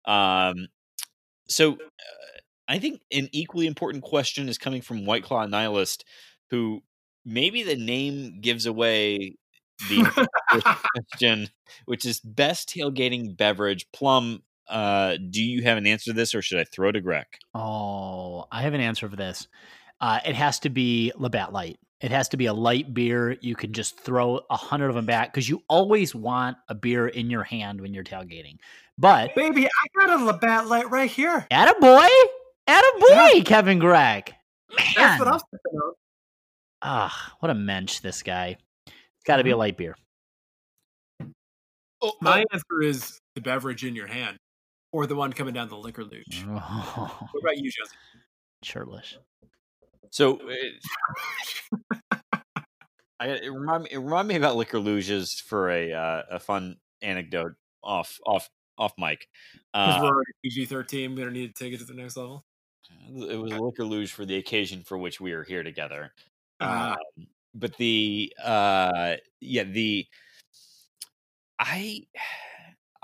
Um, 0.06 0.68
so 1.48 1.74
uh, 1.74 2.40
I 2.68 2.78
think 2.78 3.02
an 3.12 3.30
equally 3.32 3.66
important 3.66 4.03
question 4.03 4.48
is 4.48 4.60
coming 4.60 4.82
from 4.82 5.06
White 5.06 5.24
Claw 5.24 5.48
Nihilist, 5.48 6.06
who 6.52 6.84
maybe 7.26 7.64
the 7.64 7.76
name 7.76 8.41
gives 8.41 8.68
away 8.68 9.38
the 9.90 10.28
question, 11.10 11.48
which 11.86 12.06
is 12.06 12.20
best 12.20 12.70
tailgating 12.70 13.36
beverage. 13.36 13.88
Plum, 13.91 14.44
uh, 14.68 15.18
do 15.32 15.44
you 15.44 15.64
have 15.64 15.80
an 15.80 15.88
answer 15.88 16.12
to 16.12 16.14
this, 16.14 16.36
or 16.36 16.44
should 16.44 16.60
I 16.60 16.64
throw 16.66 16.91
to 16.91 17.02
Grech? 17.02 17.26
Oh, 17.56 18.45
I 18.52 18.62
have 18.62 18.76
an 18.76 18.82
answer 18.82 19.10
for 19.10 19.16
this. 19.16 19.48
Uh, 19.99 20.20
it 20.26 20.36
has 20.36 20.60
to 20.60 20.70
be 20.70 21.12
Labatt 21.16 21.53
Light. 21.53 21.80
It 22.06 22.11
has 22.11 22.30
to 22.30 22.38
be 22.38 22.45
a 22.45 22.53
light 22.53 22.94
beer. 22.94 23.36
You 23.41 23.56
can 23.56 23.73
just 23.73 23.99
throw 23.99 24.40
a 24.52 24.56
hundred 24.56 24.90
of 24.90 24.95
them 24.95 25.07
back 25.07 25.34
because 25.34 25.49
you 25.49 25.64
always 25.68 26.14
want 26.14 26.56
a 26.69 26.76
beer 26.76 27.07
in 27.07 27.32
your 27.32 27.41
hand 27.41 27.82
when 27.82 27.95
you're 27.95 28.03
tailgating. 28.03 28.57
But 28.95 29.34
baby, 29.34 29.65
I 29.65 29.99
got 29.99 30.22
a 30.22 30.23
Labatt 30.23 30.68
Light 30.68 30.88
right 30.91 31.10
here. 31.10 31.48
At 31.49 31.68
a 31.68 31.73
boy, 31.82 32.07
at 32.68 32.80
a 32.80 32.94
boy, 32.99 33.32
yeah. 33.34 33.44
Kevin 33.44 33.80
Grech. 33.80 34.30
Man. 34.69 34.88
That's 34.95 35.19
what 35.19 35.27
I 35.27 35.32
was 35.32 35.44
thinking 35.49 35.80
of. 35.84 35.95
Ah, 36.84 37.34
what 37.40 37.49
a 37.49 37.56
mensch 37.56 38.02
this 38.02 38.22
guy. 38.22 38.57
It's 38.86 39.26
got 39.26 39.38
to 39.38 39.44
be 39.44 39.49
a 39.49 39.53
mm-hmm. 39.53 39.60
light 39.61 39.77
beer. 39.77 39.95
Oh, 42.03 42.11
My 42.22 42.44
oh. 42.44 42.45
answer 42.53 42.84
is 42.84 43.19
the 43.34 43.41
beverage 43.41 43.84
in 43.84 43.95
your 43.95 44.06
hand, 44.06 44.38
or 44.91 45.07
the 45.07 45.15
one 45.15 45.34
coming 45.34 45.56
down 45.56 45.69
the 45.69 45.76
liquor 45.76 46.03
luge. 46.03 46.45
Oh. 46.52 47.18
What 47.32 47.41
about 47.41 47.57
you, 47.57 47.72
Jesse? 47.72 47.95
Shirtless. 48.61 49.18
So, 50.11 50.40
I, 53.19 53.27
it 53.27 53.52
remind 53.52 53.84
me. 53.84 53.90
It 53.91 53.98
remind 53.98 54.27
me 54.27 54.36
about 54.36 54.56
liquor 54.56 54.77
luges 54.77 55.41
for 55.41 55.69
a 55.69 55.94
uh, 55.94 56.22
a 56.32 56.40
fun 56.40 56.77
anecdote 57.02 57.53
off 57.84 58.19
off 58.26 58.49
off 58.77 58.94
mic. 58.98 59.27
Because 59.73 60.02
uh, 60.02 60.11
we're 60.11 60.23
PG 60.44 60.65
thirteen, 60.65 61.15
we 61.15 61.23
don't 61.23 61.34
need 61.34 61.56
to 61.56 61.64
take 61.64 61.73
it 61.73 61.77
to 61.80 61.86
the 61.86 61.94
next 61.94 62.18
level. 62.18 62.45
It 63.10 63.40
was 63.40 63.52
a 63.52 63.60
liquor 63.60 63.86
luge 63.86 64.11
for 64.11 64.26
the 64.26 64.36
occasion 64.36 64.84
for 64.84 64.98
which 64.98 65.19
we 65.19 65.32
are 65.32 65.44
here 65.44 65.64
together. 65.64 66.11
Uh, 66.60 66.95
um, 67.18 67.27
but 67.53 67.76
the 67.77 68.34
uh, 68.44 69.15
yeah, 69.40 69.64
the 69.64 70.06
I 71.57 72.02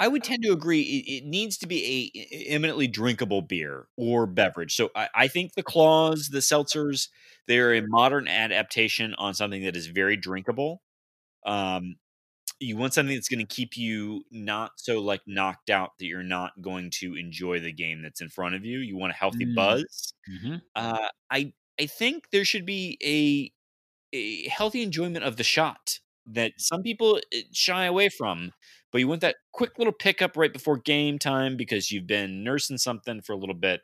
I 0.02 0.08
would 0.08 0.24
tend 0.24 0.42
to 0.44 0.52
agree. 0.52 0.82
It, 0.82 1.12
it, 1.12 1.26
needs 1.26 1.60
to 1.60 1.68
be 1.68 2.12
a 2.16 2.48
eminently 2.48 2.88
drinkable 2.88 3.44
beer 3.44 3.86
or 3.96 4.26
beverage. 4.26 4.76
So 4.76 4.90
I, 4.96 5.10
I 5.14 5.28
think 5.28 5.54
the 5.54 5.62
claws, 5.62 6.30
the 6.30 6.40
seltzers, 6.40 7.10
they're 7.48 7.76
a 7.76 7.88
modern 7.88 8.28
adaptation 8.28 9.14
on 9.20 9.36
something 9.36 9.64
that 9.64 9.76
is 9.76 9.86
very 9.86 10.18
drinkable. 10.18 10.82
Um, 11.46 11.98
you 12.60 12.78
want 12.78 12.96
something 12.96 13.16
that's 13.16 13.30
going 13.30 13.46
to 13.46 13.56
keep 13.56 13.78
you 13.78 14.24
not 14.32 14.72
so 14.78 15.02
like 15.02 15.22
knocked 15.28 15.70
out 15.70 15.92
that 16.00 16.08
you're 16.08 16.24
not 16.24 16.60
going 16.60 16.90
to 17.02 17.16
enjoy 17.16 17.60
the 17.60 17.72
game 17.72 18.02
that's 18.02 18.22
in 18.22 18.30
front 18.30 18.56
of 18.56 18.66
you. 18.66 18.80
You 18.80 18.98
want 18.98 19.14
a 19.14 19.16
healthy 19.16 19.46
mm. 19.46 19.54
buzz. 19.54 20.14
Mm-hmm. 20.28 20.56
Uh, 20.76 21.10
I 21.30 21.54
I 21.80 21.86
think 21.86 22.32
there 22.32 22.46
should 22.46 22.66
be 22.66 22.98
a 23.04 24.18
a 24.18 24.50
healthy 24.50 24.82
enjoyment 24.82 25.26
of 25.26 25.38
the 25.38 25.44
shot 25.44 26.00
that 26.28 26.54
some 26.58 26.84
people 26.84 27.20
eh, 27.34 27.42
shy 27.52 27.86
away 27.86 28.10
from. 28.10 28.52
But 28.92 29.00
you 29.00 29.08
want 29.08 29.22
that 29.22 29.38
quick 29.54 29.78
little 29.78 29.94
pickup 29.94 30.36
right 30.36 30.52
before 30.52 30.78
game 30.78 31.18
time 31.18 31.56
because 31.56 31.92
you've 31.92 32.08
been 32.08 32.44
nursing 32.44 32.78
something 32.78 33.22
for 33.22 33.32
a 33.34 33.38
little 33.38 33.56
bit. 33.56 33.82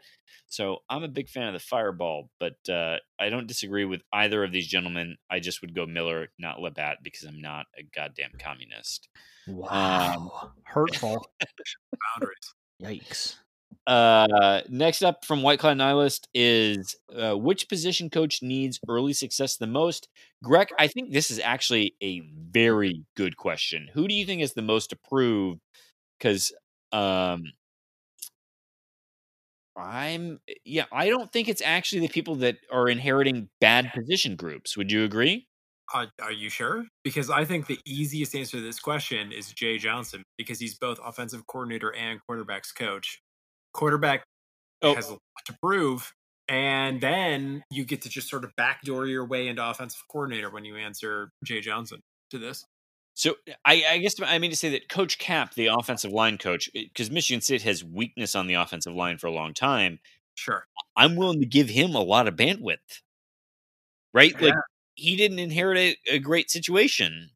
So 0.48 0.80
I'm 0.90 1.04
a 1.04 1.10
big 1.10 1.30
fan 1.30 1.48
of 1.48 1.54
the 1.54 1.60
Fireball, 1.60 2.30
but 2.40 2.58
uh, 2.70 2.98
I 3.20 3.30
don't 3.30 3.48
disagree 3.48 3.86
with 3.86 4.02
either 4.14 4.44
of 4.44 4.52
these 4.52 4.68
gentlemen. 4.68 5.18
I 5.30 5.40
just 5.40 5.62
would 5.62 5.76
go 5.76 5.86
Miller, 5.86 6.30
not 6.40 6.60
Labatt, 6.60 6.98
because 7.04 7.24
I'm 7.24 7.42
not 7.42 7.66
a 7.78 7.84
goddamn 7.84 8.32
communist. 8.40 9.10
Wow, 9.48 10.32
um, 10.44 10.52
hurtful 10.64 11.26
boundaries. 12.16 12.54
Yikes. 12.82 13.36
Uh, 13.86 14.62
next 14.68 15.02
up 15.02 15.24
from 15.24 15.42
White 15.42 15.60
Cloud 15.60 15.78
Nihilist 15.78 16.28
is 16.34 16.96
uh, 17.18 17.38
which 17.38 17.70
position 17.70 18.10
coach 18.10 18.42
needs 18.42 18.80
early 18.90 19.14
success 19.14 19.56
the 19.56 19.68
most? 19.68 20.10
Grech, 20.44 20.68
I 20.78 20.88
think 20.88 21.14
this 21.14 21.32
is 21.32 21.40
actually 21.40 21.96
a 22.04 22.22
very 22.52 23.06
good 23.16 23.38
question. 23.38 23.88
Who 23.94 24.08
do 24.08 24.14
you 24.14 24.26
think 24.26 24.42
is 24.42 24.54
the 24.54 24.62
most 24.62 24.92
approved? 24.92 25.62
Because 26.20 26.52
um, 26.92 27.46
I'm 29.78 30.40
yeah, 30.66 30.86
I 30.92 31.08
don't 31.08 31.32
think 31.32 31.48
it's 31.48 31.62
actually 31.62 32.02
the 32.02 32.08
people 32.10 32.36
that 32.38 32.58
are 32.72 32.90
inheriting 32.90 33.50
bad 33.62 33.92
position 33.94 34.36
groups. 34.36 34.76
Would 34.76 34.92
you 34.92 35.04
agree? 35.04 35.48
Uh, 35.94 36.08
are 36.22 36.32
you 36.32 36.50
sure? 36.50 36.86
Because 37.04 37.30
I 37.30 37.46
think 37.46 37.68
the 37.68 37.80
easiest 37.86 38.36
answer 38.36 38.58
to 38.58 38.64
this 38.64 38.80
question 38.80 39.32
is 39.32 39.54
Jay 39.54 39.78
Johnson 39.78 40.24
because 40.38 40.60
he's 40.60 40.78
both 40.78 41.00
offensive 41.06 41.48
coordinator 41.48 41.96
and 41.96 42.20
quarterbacks 42.30 42.76
coach. 42.76 43.22
Quarterback 43.78 44.24
oh. 44.82 44.96
has 44.96 45.08
a 45.08 45.12
lot 45.12 45.22
to 45.46 45.56
prove, 45.62 46.12
and 46.48 47.00
then 47.00 47.64
you 47.70 47.86
get 47.86 48.02
to 48.02 48.10
just 48.10 48.28
sort 48.28 48.44
of 48.44 48.52
backdoor 48.58 49.06
your 49.06 49.24
way 49.24 49.48
into 49.48 49.68
offensive 49.68 50.02
coordinator 50.12 50.50
when 50.50 50.66
you 50.66 50.76
answer 50.76 51.30
Jay 51.46 51.62
Johnson 51.62 52.02
to 52.32 52.40
this. 52.40 52.66
So 53.14 53.36
I, 53.64 53.84
I, 53.90 53.98
guess 54.00 54.16
I 54.20 54.40
mean 54.40 54.50
to 54.50 54.58
say 54.58 54.70
that 54.70 54.90
Coach 54.90 55.20
Cap, 55.20 55.54
the 55.54 55.68
offensive 55.68 56.12
line 56.12 56.40
coach, 56.40 56.70
eh, 56.76 56.86
because 56.92 57.12
Michigan 57.12 57.42
State 57.42 57.62
has 57.62 57.84
weakness 57.84 58.36
on 58.36 58.48
the 58.48 58.56
offensive 58.56 58.94
line 58.94 59.20
for 59.20 59.28
a 59.28 59.32
long 59.32 59.54
time. 59.54 60.00
Sure, 60.34 60.66
I'm 60.96 61.16
willing 61.16 61.40
to 61.40 61.46
give 61.46 61.70
him 61.70 61.94
a 61.94 62.02
lot 62.02 62.28
of 62.28 62.36
bandwidth. 62.36 63.02
Right, 64.12 64.34
yeah. 64.40 64.48
like 64.48 64.56
he 64.96 65.16
didn't 65.16 65.40
inherit 65.40 65.78
a, 65.78 66.16
a 66.16 66.20
great 66.20 66.50
situation. 66.50 67.30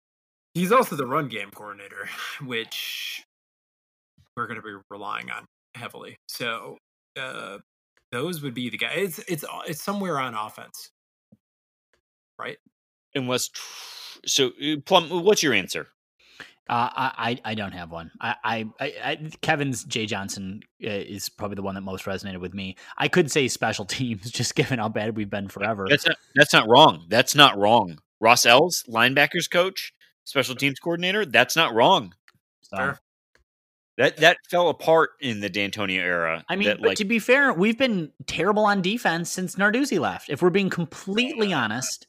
He's 0.56 0.72
also 0.72 0.96
the 0.96 1.06
run 1.06 1.28
game 1.28 1.52
coordinator, 1.52 2.10
which 2.44 3.24
we're 4.36 4.48
going 4.48 4.60
to 4.60 4.64
be 4.64 4.76
relying 4.90 5.30
on 5.30 5.46
heavily. 5.76 6.18
So 6.28 6.78
uh, 7.20 7.60
those 8.12 8.42
would 8.42 8.54
be 8.54 8.70
the 8.70 8.78
guys. 8.78 8.94
It's 8.98 9.20
it's 9.20 9.46
it's 9.68 9.84
somewhere 9.84 10.20
on 10.20 10.36
offense, 10.36 10.92
right? 12.40 12.58
Unless 13.16 13.50
so, 14.26 14.48
uh, 14.48 14.78
Plum, 14.86 15.10
what's 15.10 15.44
your 15.44 15.54
answer? 15.54 15.88
Uh, 16.70 16.90
I 16.94 17.40
I 17.44 17.56
don't 17.56 17.74
have 17.74 17.92
one. 17.92 18.12
I, 18.22 18.36
I, 18.44 18.66
I 18.80 19.30
Kevin's 19.42 19.84
Jay 19.84 20.06
Johnson 20.06 20.62
uh, 20.82 20.90
is 20.90 21.28
probably 21.28 21.56
the 21.56 21.64
one 21.64 21.76
that 21.76 21.82
most 21.82 22.06
resonated 22.06 22.40
with 22.40 22.54
me. 22.54 22.78
I 22.98 23.08
could 23.08 23.30
say 23.30 23.48
special 23.48 23.84
teams, 23.98 24.32
just 24.32 24.56
given 24.56 24.80
how 24.80 24.88
bad 24.88 25.18
we've 25.18 25.30
been 25.30 25.50
forever. 25.50 25.88
That's 25.90 26.08
not, 26.08 26.18
that's 26.36 26.54
not 26.54 26.70
wrong. 26.70 27.06
That's 27.10 27.36
not 27.36 27.58
wrong. 27.58 27.98
Ross 28.22 28.46
Els, 28.46 28.84
linebackers 28.88 29.50
coach, 29.50 29.94
special 30.24 30.56
teams 30.56 30.80
coordinator. 30.80 31.26
That's 31.26 31.56
not 31.56 31.74
wrong. 31.74 32.14
So, 32.62 32.94
that 34.02 34.18
that 34.18 34.38
fell 34.50 34.70
apart 34.70 35.12
in 35.20 35.42
the 35.42 35.50
Dantonio 35.50 36.00
era. 36.00 36.44
I 36.50 36.56
mean, 36.56 36.70
that, 36.70 36.82
but 36.82 36.88
like, 36.88 36.98
to 36.98 37.06
be 37.06 37.20
fair, 37.20 37.54
we've 37.54 37.78
been 37.78 38.12
terrible 38.26 38.66
on 38.66 38.82
defense 38.82 39.30
since 39.30 39.56
Narduzzi 39.56 40.00
left. 40.00 40.28
If 40.28 40.42
we're 40.42 40.50
being 40.50 40.72
completely 40.72 41.54
honest, 41.54 42.08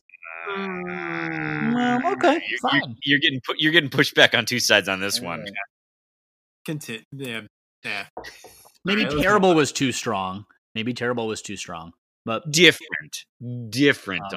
mm. 0.57 1.75
well, 1.75 2.13
okay, 2.15 2.43
you're, 2.49 2.59
fine. 2.61 2.81
You're, 2.81 2.95
you're, 3.03 3.19
getting 3.19 3.41
pu- 3.47 3.57
you're 3.59 3.73
getting 3.73 3.91
pushed 3.91 4.15
back 4.15 4.35
on 4.35 4.47
two 4.47 4.59
sides 4.59 4.89
on 4.89 5.01
this 5.01 5.21
one. 5.21 5.45
Continue. 6.65 7.03
Yeah. 7.13 7.41
yeah. 7.85 8.07
Maybe 8.87 9.05
terrible 9.05 9.55
was 9.55 9.71
too 9.71 9.93
strong. 9.93 10.47
Maybe 10.75 10.95
terrible 10.95 11.27
was 11.27 11.43
too 11.43 11.57
strong. 11.57 11.93
But 12.25 12.51
different, 12.51 13.25
different 13.69 14.25
okay. 14.33 14.37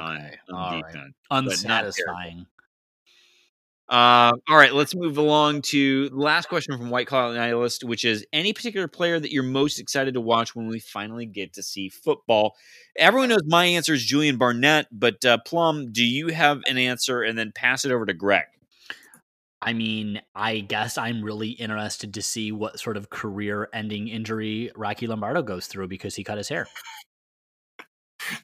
on, 0.50 0.54
on 0.54 0.76
defense, 0.76 0.94
right. 1.30 1.38
unsatisfying. 1.38 2.46
Uh, 3.88 4.32
all 4.48 4.56
right, 4.56 4.74
let's 4.74 4.96
move 4.96 5.16
along 5.16 5.62
to 5.62 6.08
the 6.08 6.16
last 6.16 6.48
question 6.48 6.76
from 6.76 6.90
White 6.90 7.06
Cloud 7.06 7.36
Nihilist, 7.36 7.84
which 7.84 8.04
is 8.04 8.26
any 8.32 8.52
particular 8.52 8.88
player 8.88 9.20
that 9.20 9.30
you're 9.30 9.44
most 9.44 9.78
excited 9.78 10.14
to 10.14 10.20
watch 10.20 10.56
when 10.56 10.66
we 10.66 10.80
finally 10.80 11.24
get 11.24 11.52
to 11.52 11.62
see 11.62 11.88
football? 11.88 12.56
Everyone 12.98 13.28
knows 13.28 13.44
my 13.46 13.64
answer 13.64 13.94
is 13.94 14.04
Julian 14.04 14.38
Barnett, 14.38 14.88
but 14.90 15.24
uh, 15.24 15.38
Plum, 15.46 15.92
do 15.92 16.04
you 16.04 16.28
have 16.28 16.62
an 16.66 16.78
answer? 16.78 17.22
And 17.22 17.38
then 17.38 17.52
pass 17.54 17.84
it 17.84 17.92
over 17.92 18.04
to 18.06 18.14
Grech. 18.14 18.46
I 19.62 19.72
mean, 19.72 20.20
I 20.34 20.60
guess 20.60 20.98
I'm 20.98 21.22
really 21.22 21.50
interested 21.50 22.14
to 22.14 22.22
see 22.22 22.50
what 22.52 22.80
sort 22.80 22.96
of 22.96 23.10
career 23.10 23.68
ending 23.72 24.08
injury 24.08 24.72
Rocky 24.74 25.06
Lombardo 25.06 25.42
goes 25.42 25.66
through 25.68 25.88
because 25.88 26.16
he 26.16 26.24
cut 26.24 26.38
his 26.38 26.48
hair. 26.48 26.66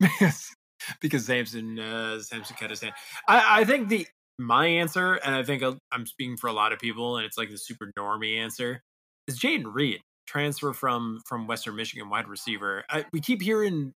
because 0.00 0.54
because 1.00 1.26
Samson 1.26 1.78
uh, 1.78 2.20
Samson 2.20 2.56
cut 2.58 2.70
his 2.70 2.80
hand. 2.80 2.94
I, 3.28 3.60
I 3.60 3.64
think 3.64 3.88
the 3.88 4.06
my 4.42 4.66
answer, 4.66 5.14
and 5.14 5.34
I 5.34 5.42
think 5.42 5.62
I'm 5.92 6.06
speaking 6.06 6.36
for 6.36 6.48
a 6.48 6.52
lot 6.52 6.72
of 6.72 6.78
people, 6.78 7.16
and 7.16 7.26
it's 7.26 7.38
like 7.38 7.50
the 7.50 7.58
super 7.58 7.92
normie 7.98 8.38
answer, 8.38 8.82
is 9.26 9.38
Jayden 9.38 9.72
Reed 9.72 10.00
transfer 10.26 10.72
from 10.72 11.20
from 11.26 11.46
Western 11.46 11.76
Michigan 11.76 12.08
wide 12.08 12.28
receiver. 12.28 12.84
I, 12.90 13.04
we 13.12 13.20
keep 13.20 13.42
hearing 13.42 13.92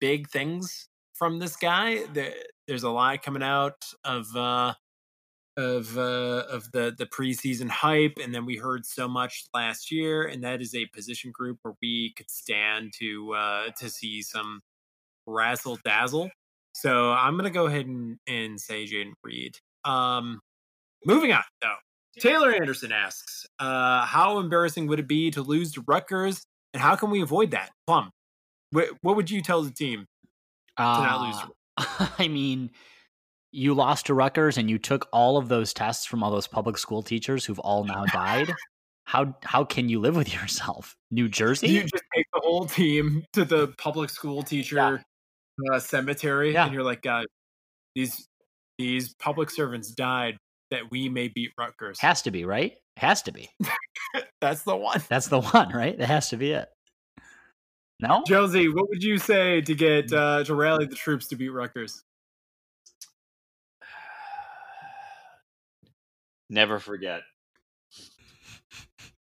big 0.00 0.28
things 0.28 0.88
from 1.14 1.38
this 1.38 1.56
guy. 1.56 2.04
There, 2.12 2.32
there's 2.66 2.82
a 2.82 2.90
lot 2.90 3.22
coming 3.22 3.42
out 3.42 3.84
of 4.04 4.34
uh, 4.36 4.74
of 5.56 5.96
uh, 5.98 6.44
of 6.50 6.70
the 6.72 6.94
the 6.96 7.06
preseason 7.06 7.68
hype, 7.68 8.18
and 8.22 8.34
then 8.34 8.46
we 8.46 8.56
heard 8.56 8.86
so 8.86 9.08
much 9.08 9.44
last 9.54 9.90
year, 9.90 10.24
and 10.24 10.42
that 10.44 10.60
is 10.60 10.74
a 10.74 10.86
position 10.86 11.30
group 11.32 11.58
where 11.62 11.74
we 11.82 12.12
could 12.16 12.30
stand 12.30 12.92
to 12.98 13.34
uh, 13.34 13.70
to 13.78 13.90
see 13.90 14.22
some 14.22 14.60
razzle 15.26 15.78
dazzle. 15.84 16.30
So 16.72 17.10
I'm 17.10 17.36
gonna 17.36 17.50
go 17.50 17.66
ahead 17.66 17.86
and, 17.86 18.18
and 18.26 18.60
say 18.60 18.86
Jayden 18.86 19.12
Reed. 19.22 19.56
Um, 19.84 20.40
moving 21.04 21.32
on 21.32 21.42
though, 21.62 21.74
Taylor 22.18 22.52
Anderson 22.52 22.92
asks, 22.92 23.46
uh, 23.58 24.04
"How 24.06 24.38
embarrassing 24.38 24.86
would 24.88 25.00
it 25.00 25.08
be 25.08 25.30
to 25.32 25.42
lose 25.42 25.72
to 25.72 25.84
Rutgers, 25.86 26.42
and 26.74 26.82
how 26.82 26.96
can 26.96 27.10
we 27.10 27.22
avoid 27.22 27.50
that?" 27.52 27.70
Plum, 27.86 28.10
wh- 28.74 28.90
what 29.02 29.16
would 29.16 29.30
you 29.30 29.42
tell 29.42 29.62
the 29.62 29.70
team 29.72 30.06
to 30.76 30.82
not 30.82 31.20
lose? 31.26 31.38
to- 31.40 31.52
Uh, 31.76 32.08
I 32.18 32.28
mean, 32.28 32.70
you 33.52 33.74
lost 33.74 34.06
to 34.06 34.14
Rutgers 34.14 34.58
and 34.58 34.68
you 34.70 34.78
took 34.78 35.08
all 35.12 35.36
of 35.36 35.48
those 35.48 35.72
tests 35.72 36.04
from 36.06 36.22
all 36.22 36.30
those 36.30 36.46
public 36.46 36.78
school 36.78 37.02
teachers 37.02 37.44
who've 37.44 37.58
all 37.60 37.84
now 37.84 38.04
died. 38.06 38.52
How 39.04 39.34
how 39.42 39.64
can 39.64 39.88
you 39.88 39.98
live 39.98 40.14
with 40.14 40.32
yourself? 40.32 40.94
New 41.10 41.28
Jersey? 41.28 41.66
You 41.68 41.80
just 41.82 42.04
take 42.14 42.26
the 42.32 42.40
whole 42.44 42.64
team 42.66 43.24
to 43.32 43.44
the 43.44 43.74
public 43.76 44.08
school 44.08 44.44
teacher 44.44 45.02
uh, 45.72 45.80
cemetery, 45.80 46.52
Yeah. 46.52 46.66
and 46.66 46.72
you're 46.74 46.84
like, 46.84 47.02
"Guys, 47.02 47.24
these 47.96 48.28
these 48.80 49.14
public 49.14 49.50
servants 49.50 49.90
died 49.90 50.36
that 50.70 50.90
we 50.90 51.08
may 51.08 51.28
beat 51.28 51.52
Rutgers." 51.58 52.00
Has 52.00 52.22
to 52.22 52.30
be, 52.30 52.44
right? 52.44 52.74
Has 52.96 53.22
to 53.22 53.32
be. 53.32 53.48
That's 54.40 54.62
the 54.62 54.76
one. 54.76 55.02
That's 55.08 55.28
the 55.28 55.40
one, 55.40 55.70
right? 55.70 55.96
That 55.98 56.06
has 56.06 56.28
to 56.30 56.36
be 56.36 56.52
it. 56.52 56.68
No? 58.00 58.22
Josie, 58.26 58.68
what 58.68 58.88
would 58.88 59.02
you 59.02 59.18
say 59.18 59.60
to 59.60 59.74
get 59.74 60.12
uh, 60.12 60.44
to 60.44 60.54
rally 60.54 60.86
the 60.86 60.94
troops 60.94 61.26
to 61.28 61.36
beat 61.36 61.50
Rutgers? 61.50 62.02
Never 66.50 66.78
forget. 66.78 67.20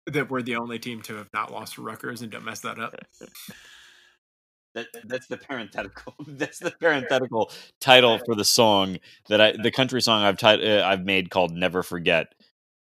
That 0.07 0.31
we're 0.31 0.43
the 0.43 0.57
only 0.57 0.79
team 0.79 1.03
to 1.03 1.17
have 1.17 1.29
not 1.35 1.53
lost 1.53 1.75
to 1.75 1.83
Rutgers, 1.83 2.23
and 2.23 2.31
don't 2.31 2.45
mess 2.45 2.61
that 2.61 2.79
up. 2.79 2.95
That 4.79 5.09
that's 5.09 5.27
the 5.27 5.37
parenthetical. 5.37 6.15
That's 6.27 6.59
the 6.59 6.71
parenthetical 6.71 7.51
title 7.81 8.19
for 8.25 8.35
the 8.35 8.45
song 8.45 8.99
that 9.29 9.41
I 9.41 9.53
the 9.61 9.71
country 9.71 10.01
song 10.01 10.23
I've 10.23 10.37
tit- 10.37 10.65
uh, 10.65 10.85
I've 10.87 11.05
made 11.05 11.31
called 11.31 11.53
"Never 11.53 11.83
Forget." 11.83 12.35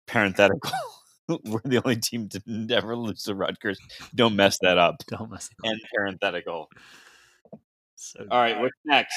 Parenthetical. 0.06 0.72
We're 1.28 1.62
the 1.66 1.82
only 1.84 1.98
team 1.98 2.30
to 2.30 2.42
never 2.46 2.96
lose 2.96 3.24
to 3.24 3.36
Rutgers. 3.36 3.80
Don't 4.16 4.36
mess 4.36 4.58
that 4.62 4.78
up. 4.78 5.04
Don't 5.08 5.30
mess 5.32 5.50
it 5.50 5.66
up. 5.66 5.72
And 5.72 5.82
parenthetical. 5.94 6.70
So 7.96 8.26
All 8.30 8.40
right, 8.40 8.60
what's 8.60 8.76
next? 8.86 9.16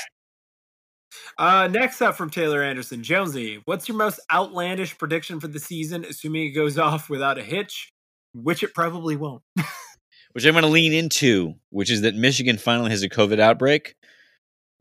Uh, 1.38 1.68
next 1.68 2.00
up 2.00 2.16
from 2.16 2.30
Taylor 2.30 2.62
Anderson, 2.62 3.02
Jonesy, 3.02 3.60
what's 3.64 3.88
your 3.88 3.96
most 3.96 4.20
outlandish 4.32 4.96
prediction 4.96 5.40
for 5.40 5.48
the 5.48 5.58
season, 5.58 6.04
assuming 6.04 6.46
it 6.46 6.50
goes 6.50 6.78
off 6.78 7.10
without 7.10 7.36
a 7.36 7.42
hitch, 7.42 7.90
which 8.32 8.62
it 8.62 8.74
probably 8.74 9.16
won't? 9.16 9.42
Which 10.32 10.44
I'm 10.44 10.52
going 10.52 10.62
to 10.62 10.68
lean 10.68 10.92
into, 10.92 11.54
which 11.70 11.90
is 11.90 12.02
that 12.02 12.14
Michigan 12.14 12.56
finally 12.56 12.90
has 12.90 13.02
a 13.02 13.08
COVID 13.08 13.40
outbreak. 13.40 13.96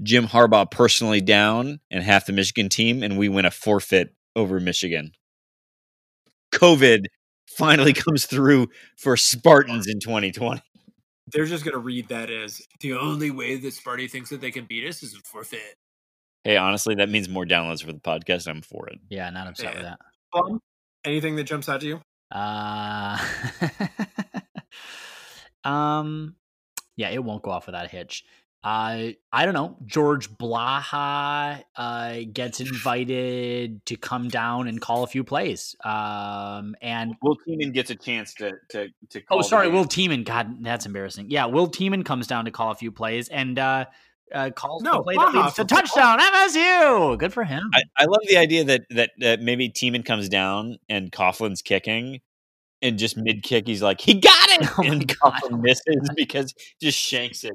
Jim 0.01 0.27
Harbaugh 0.27 0.69
personally 0.69 1.21
down 1.21 1.79
and 1.91 2.03
half 2.03 2.25
the 2.25 2.33
Michigan 2.33 2.69
team, 2.69 3.03
and 3.03 3.17
we 3.17 3.29
win 3.29 3.45
a 3.45 3.51
forfeit 3.51 4.15
over 4.35 4.59
Michigan. 4.59 5.11
COVID 6.53 7.05
finally 7.47 7.93
comes 8.07 8.25
through 8.25 8.67
for 8.97 9.17
Spartans 9.17 9.87
in 9.87 9.99
2020. 9.99 10.61
They're 11.31 11.45
just 11.45 11.63
gonna 11.63 11.77
read 11.77 12.07
that 12.07 12.31
as 12.31 12.61
the 12.79 12.93
only 12.93 13.29
way 13.29 13.57
that 13.57 13.73
Sparty 13.73 14.09
thinks 14.09 14.29
that 14.31 14.41
they 14.41 14.51
can 14.51 14.65
beat 14.65 14.87
us 14.87 15.03
is 15.03 15.13
a 15.13 15.19
forfeit. 15.25 15.75
Hey, 16.43 16.57
honestly, 16.57 16.95
that 16.95 17.09
means 17.09 17.29
more 17.29 17.45
downloads 17.45 17.83
for 17.83 17.91
the 17.91 17.99
podcast. 17.99 18.47
I'm 18.47 18.61
for 18.61 18.87
it. 18.87 18.99
yeah, 19.09 19.29
not 19.29 19.47
upset 19.47 19.75
with 19.75 19.83
that. 19.83 19.99
Plum, 20.33 20.59
anything 21.03 21.35
that 21.35 21.43
jumps 21.43 21.69
out 21.69 21.81
to 21.81 21.87
you? 21.87 22.01
Uh, 22.31 23.17
um, 25.63 26.35
yeah, 26.95 27.09
it 27.09 27.23
won't 27.23 27.43
go 27.43 27.51
off 27.51 27.65
without 27.65 27.85
a 27.85 27.89
hitch. 27.89 28.23
Uh, 28.61 29.11
I 29.31 29.45
don't 29.45 29.53
know. 29.53 29.77
George 29.85 30.29
Blaha 30.31 31.63
uh, 31.77 32.19
gets 32.33 32.59
invited 32.59 33.85
to 33.85 33.95
come 33.95 34.27
down 34.27 34.67
and 34.67 34.81
call 34.81 35.03
a 35.03 35.07
few 35.07 35.23
plays. 35.23 35.77
Um, 35.85 36.75
and 36.81 37.15
Will 37.21 37.37
Keenan 37.45 37.71
gets 37.71 37.89
a 37.89 37.95
chance 37.95 38.33
to 38.35 38.51
to 38.71 38.89
to. 39.11 39.21
oh, 39.31 39.41
sorry, 39.41 39.69
Will 39.69 39.85
Tieman. 39.85 40.25
God, 40.25 40.61
that's 40.61 40.85
embarrassing. 40.85 41.27
Yeah, 41.29 41.45
Will 41.45 41.69
Tieman 41.69 42.03
comes 42.03 42.27
down 42.27 42.45
to 42.45 42.51
call 42.51 42.71
a 42.71 42.75
few 42.75 42.91
plays 42.91 43.29
and 43.29 43.57
uh, 43.57 43.85
uh, 44.33 44.49
calls 44.53 44.83
No, 44.83 44.97
the 44.97 45.03
play 45.03 45.15
that 45.15 45.27
Blaha 45.27 45.43
leads 45.43 45.55
to 45.55 45.63
touchdown. 45.63 46.19
MSU. 46.19 47.17
Good 47.17 47.31
for 47.31 47.45
him. 47.45 47.69
I, 47.73 47.83
I 47.97 48.05
love 48.05 48.21
the 48.27 48.37
idea 48.37 48.65
that 48.65 48.81
that 48.89 49.11
that 49.19 49.39
maybe 49.41 49.69
Tieman 49.69 50.03
comes 50.03 50.27
down 50.27 50.79
and 50.89 51.13
Coghlin's 51.13 51.61
kicking, 51.61 52.19
and 52.81 52.99
just 52.99 53.15
mid 53.15 53.43
kick 53.43 53.67
he's 53.67 53.81
like 53.81 54.01
he 54.01 54.15
got 54.15 54.48
it, 54.61 54.69
Oh 54.77 54.83
and 54.83 55.17
God. 55.21 55.61
Misses 55.61 56.09
because 56.15 56.53
just 56.81 56.97
shanks 56.97 57.43
it. 57.43 57.53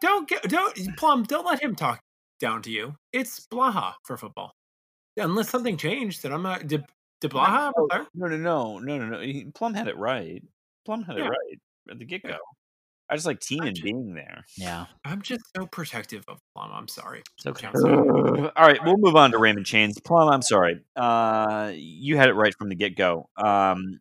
Don't 0.00 0.28
get 0.28 0.42
don't 0.44 0.96
Plum. 0.96 1.24
Don't 1.24 1.46
let 1.46 1.62
him 1.62 1.74
talk 1.74 2.00
down 2.40 2.62
to 2.62 2.70
you. 2.70 2.94
It's 3.12 3.46
Blaha 3.46 3.94
for 4.04 4.16
football. 4.16 4.52
Unless 5.16 5.50
something 5.50 5.76
changed, 5.76 6.22
then 6.22 6.32
I'm 6.32 6.42
not. 6.42 6.66
Did, 6.68 6.84
did 7.20 7.32
Blaha? 7.32 7.72
No, 7.76 7.82
retire? 7.84 8.06
no, 8.14 8.26
no, 8.28 8.36
no, 8.36 8.78
no, 8.78 8.98
no, 8.98 9.20
no. 9.20 9.50
Plum 9.54 9.74
had 9.74 9.88
it 9.88 9.96
right. 9.96 10.42
Plum 10.86 11.02
had 11.02 11.16
it 11.18 11.22
right 11.24 11.58
at 11.90 11.98
the 11.98 12.04
get 12.04 12.22
go. 12.22 12.36
I 13.10 13.14
just 13.16 13.26
like 13.26 13.40
Tieman 13.40 13.72
ju- 13.72 13.82
being 13.82 14.14
there. 14.14 14.44
yeah. 14.56 14.84
I'm 15.04 15.22
just 15.22 15.42
so 15.56 15.66
protective 15.66 16.24
of 16.28 16.38
Plum. 16.54 16.70
I'm 16.72 16.88
sorry. 16.88 17.22
It's 17.38 17.46
okay. 17.46 17.66
All 17.68 18.50
right, 18.66 18.78
we'll 18.84 18.98
move 18.98 19.16
on 19.16 19.32
to 19.32 19.38
Raymond 19.38 19.64
Chains. 19.66 19.98
Plum, 19.98 20.28
I'm 20.28 20.42
sorry. 20.42 20.82
Uh, 20.94 21.72
you 21.74 22.16
had 22.18 22.28
it 22.28 22.34
right 22.34 22.54
from 22.56 22.68
the 22.68 22.74
get 22.74 22.96
go. 22.96 23.28
Um, 23.36 24.00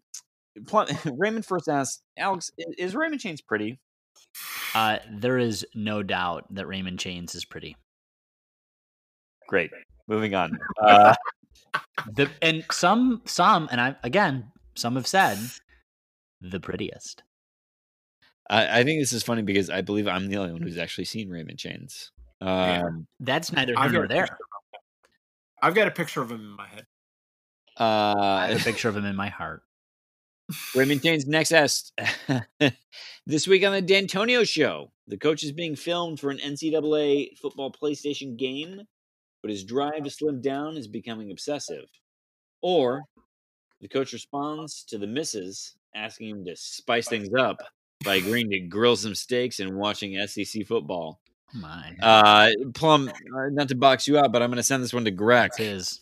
Plum, 0.65 0.87
Raymond 1.17 1.45
first 1.45 1.67
asked 1.67 2.03
Alex, 2.17 2.51
"Is 2.77 2.95
Raymond 2.95 3.21
Chains 3.21 3.41
pretty?" 3.41 3.79
Uh, 4.73 4.97
there 5.11 5.37
is 5.37 5.65
no 5.75 6.03
doubt 6.03 6.45
that 6.53 6.67
Raymond 6.67 6.99
Chains 6.99 7.35
is 7.35 7.45
pretty. 7.45 7.75
Great. 9.47 9.71
Moving 10.07 10.33
on. 10.35 10.57
Uh, 10.81 11.15
The 12.13 12.29
and 12.41 12.63
some 12.71 13.21
some 13.25 13.67
and 13.71 13.81
I 13.81 13.95
again 14.03 14.51
some 14.75 14.95
have 14.95 15.07
said 15.07 15.37
the 16.39 16.59
prettiest. 16.59 17.23
I, 18.49 18.79
I 18.79 18.83
think 18.83 19.01
this 19.01 19.11
is 19.11 19.23
funny 19.23 19.41
because 19.41 19.69
I 19.69 19.81
believe 19.81 20.07
I'm 20.07 20.27
the 20.27 20.37
only 20.37 20.53
one 20.53 20.61
who's 20.61 20.77
actually 20.77 21.05
seen 21.05 21.29
Raymond 21.29 21.57
Chains. 21.59 22.11
Yeah. 22.41 22.83
Um, 22.83 23.07
That's 23.19 23.51
neither 23.51 23.73
I've 23.77 23.91
here 23.91 23.91
got 23.91 23.93
nor 23.93 24.05
a 24.05 24.07
there. 24.07 24.21
picture 24.27 24.33
of 24.33 24.39
him. 24.73 24.79
I've 25.63 25.75
got 25.75 25.87
a 25.87 25.91
picture 25.91 26.21
of 26.21 26.31
him 26.31 26.39
in 26.41 26.55
my 26.55 26.67
head. 26.67 26.85
I 27.77 27.83
uh, 27.83 28.47
have 28.47 28.61
a 28.61 28.63
picture 28.63 28.89
of 28.89 28.95
him 28.97 29.05
in 29.05 29.15
my 29.15 29.29
heart. 29.29 29.63
Chains 30.73 31.27
next 31.27 31.51
asked 31.51 31.99
this 33.25 33.47
week 33.47 33.65
on 33.65 33.73
the 33.73 33.81
Dantonio 33.81 34.47
Show. 34.47 34.91
The 35.07 35.17
coach 35.17 35.43
is 35.43 35.51
being 35.51 35.75
filmed 35.75 36.19
for 36.19 36.29
an 36.29 36.37
NCAA 36.37 37.37
football 37.37 37.71
PlayStation 37.71 38.37
game, 38.37 38.81
but 39.41 39.51
his 39.51 39.63
drive 39.63 40.03
to 40.03 40.09
slim 40.09 40.41
down 40.41 40.77
is 40.77 40.87
becoming 40.87 41.31
obsessive. 41.31 41.85
Or 42.61 43.01
the 43.81 43.87
coach 43.87 44.13
responds 44.13 44.83
to 44.85 44.97
the 44.97 45.07
misses, 45.07 45.75
asking 45.95 46.29
him 46.29 46.45
to 46.45 46.55
spice 46.55 47.07
things 47.07 47.29
up 47.37 47.57
by 48.03 48.15
agreeing 48.15 48.49
to 48.51 48.59
grill 48.59 48.95
some 48.95 49.15
steaks 49.15 49.59
and 49.59 49.75
watching 49.77 50.17
SEC 50.27 50.65
football. 50.65 51.19
Oh 51.55 51.59
my, 51.59 51.95
Uh, 52.01 52.49
Plum, 52.73 53.09
uh, 53.09 53.49
not 53.51 53.69
to 53.69 53.75
box 53.75 54.07
you 54.07 54.17
out, 54.17 54.31
but 54.31 54.41
I'm 54.41 54.49
going 54.49 54.57
to 54.57 54.63
send 54.63 54.83
this 54.83 54.93
one 54.93 55.05
to 55.05 55.11
Grech. 55.11 55.49
that's 55.49 55.57
his. 55.57 55.99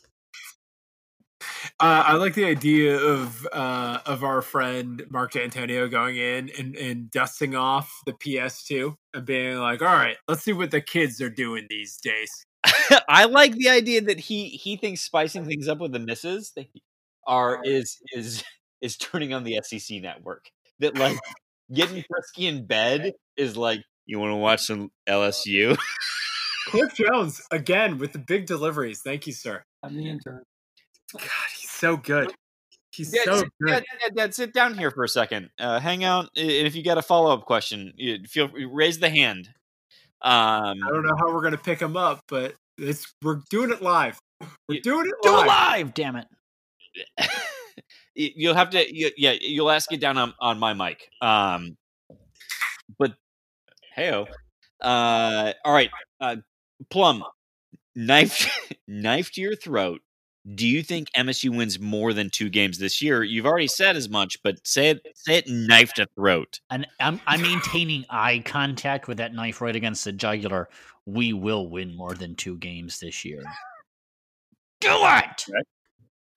Uh, 1.79 2.03
I 2.07 2.15
like 2.15 2.33
the 2.33 2.45
idea 2.45 2.97
of 2.97 3.47
uh, 3.51 3.99
of 4.05 4.23
our 4.23 4.41
friend 4.41 5.03
Mark 5.09 5.33
Dantonio 5.33 5.89
going 5.89 6.17
in 6.17 6.49
and, 6.57 6.75
and 6.75 7.11
dusting 7.11 7.55
off 7.55 7.91
the 8.05 8.13
PS2 8.13 8.95
and 9.13 9.25
being 9.25 9.57
like, 9.57 9.81
"All 9.81 9.87
right, 9.87 10.17
let's 10.27 10.43
see 10.43 10.53
what 10.53 10.71
the 10.71 10.81
kids 10.81 11.21
are 11.21 11.29
doing 11.29 11.67
these 11.69 11.97
days." 11.97 12.45
I 13.09 13.25
like 13.25 13.53
the 13.53 13.69
idea 13.69 14.01
that 14.01 14.19
he 14.19 14.49
he 14.49 14.77
thinks 14.77 15.01
spicing 15.01 15.45
things 15.45 15.67
up 15.67 15.79
with 15.79 15.91
the 15.91 15.99
misses 15.99 16.53
that 16.55 16.67
are 17.27 17.59
is 17.63 17.97
is 18.13 18.43
is 18.81 18.97
turning 18.97 19.33
on 19.33 19.43
the 19.43 19.59
SEC 19.63 20.01
network. 20.01 20.45
That 20.79 20.97
like 20.97 21.17
getting 21.73 22.03
frisky 22.09 22.47
in 22.47 22.65
bed 22.65 23.13
is 23.37 23.57
like 23.57 23.81
you 24.05 24.19
want 24.19 24.31
to 24.31 24.37
watch 24.37 24.61
some 24.61 24.91
LSU. 25.07 25.77
Cliff 26.67 26.93
Jones 26.95 27.41
again 27.51 27.97
with 27.97 28.13
the 28.13 28.19
big 28.19 28.45
deliveries. 28.45 29.01
Thank 29.03 29.27
you, 29.27 29.33
sir. 29.33 29.63
I'm 29.83 29.95
the 29.95 30.09
intern. 30.09 30.43
God, 31.17 31.49
he's 31.59 31.69
so 31.69 31.97
good. 31.97 32.33
He's 32.91 33.11
Dad, 33.11 33.25
so 33.25 33.37
sit, 33.39 33.49
good. 33.61 33.69
Dad, 33.69 33.83
Dad, 34.01 34.15
Dad, 34.15 34.35
sit 34.35 34.53
down 34.53 34.77
here 34.77 34.91
for 34.91 35.03
a 35.03 35.09
second. 35.09 35.49
Uh, 35.59 35.79
hang 35.79 36.03
out, 36.03 36.29
if 36.35 36.75
you 36.75 36.83
got 36.83 36.97
a 36.97 37.01
follow 37.01 37.33
up 37.33 37.45
question, 37.45 37.93
you 37.97 38.19
feel 38.27 38.49
raise 38.71 38.99
the 38.99 39.09
hand. 39.09 39.49
Um, 40.21 40.77
I 40.83 40.89
don't 40.89 41.03
know 41.03 41.15
how 41.17 41.33
we're 41.33 41.41
gonna 41.41 41.57
pick 41.57 41.81
him 41.81 41.97
up, 41.97 42.21
but 42.27 42.55
it's 42.77 43.13
we're 43.21 43.41
doing 43.49 43.71
it 43.71 43.81
live. 43.81 44.17
We're 44.69 44.81
doing 44.81 45.07
it 45.07 45.13
Do 45.23 45.31
live. 45.31 45.43
it 45.45 45.47
live, 45.47 45.93
damn 45.93 46.15
it. 46.15 46.27
you'll 48.15 48.55
have 48.55 48.69
to 48.69 48.95
you, 48.95 49.11
yeah 49.17 49.33
you'll 49.41 49.69
ask 49.69 49.91
it 49.91 49.99
down 49.99 50.17
on, 50.17 50.33
on 50.39 50.57
my 50.57 50.73
mic 50.73 51.09
um 51.21 51.75
but 52.97 53.13
heyo 53.97 54.25
Uh, 54.81 55.51
all 55.65 55.73
right, 55.73 55.89
uh, 56.21 56.37
Plum, 56.89 57.23
knife, 57.95 58.47
knife 58.87 59.31
to 59.31 59.41
your 59.41 59.55
throat. 59.55 60.01
Do 60.53 60.67
you 60.67 60.83
mm. 60.83 60.85
think 60.85 61.07
MSU 61.17 61.55
wins 61.55 61.79
more 61.79 62.13
than 62.13 62.29
two 62.29 62.49
games 62.49 62.77
this 62.77 63.01
year? 63.01 63.23
You've 63.23 63.47
already 63.47 63.67
said 63.67 63.95
as 63.95 64.09
much, 64.09 64.41
but 64.43 64.65
say 64.65 64.91
it, 64.91 65.07
say 65.15 65.37
it, 65.37 65.47
knife 65.47 65.93
to 65.93 66.05
throat. 66.15 66.59
And 66.69 66.85
I'm, 66.99 67.19
I'm 67.25 67.41
maintaining 67.41 68.05
eye 68.09 68.43
contact 68.45 69.07
with 69.07 69.17
that 69.17 69.33
knife 69.33 69.59
right 69.61 69.75
against 69.75 70.05
the 70.05 70.11
jugular. 70.11 70.69
We 71.07 71.33
will 71.33 71.67
win 71.67 71.95
more 71.95 72.13
than 72.13 72.35
two 72.35 72.57
games 72.57 72.99
this 72.99 73.25
year. 73.25 73.43
Do 74.81 74.89
it. 74.91 75.45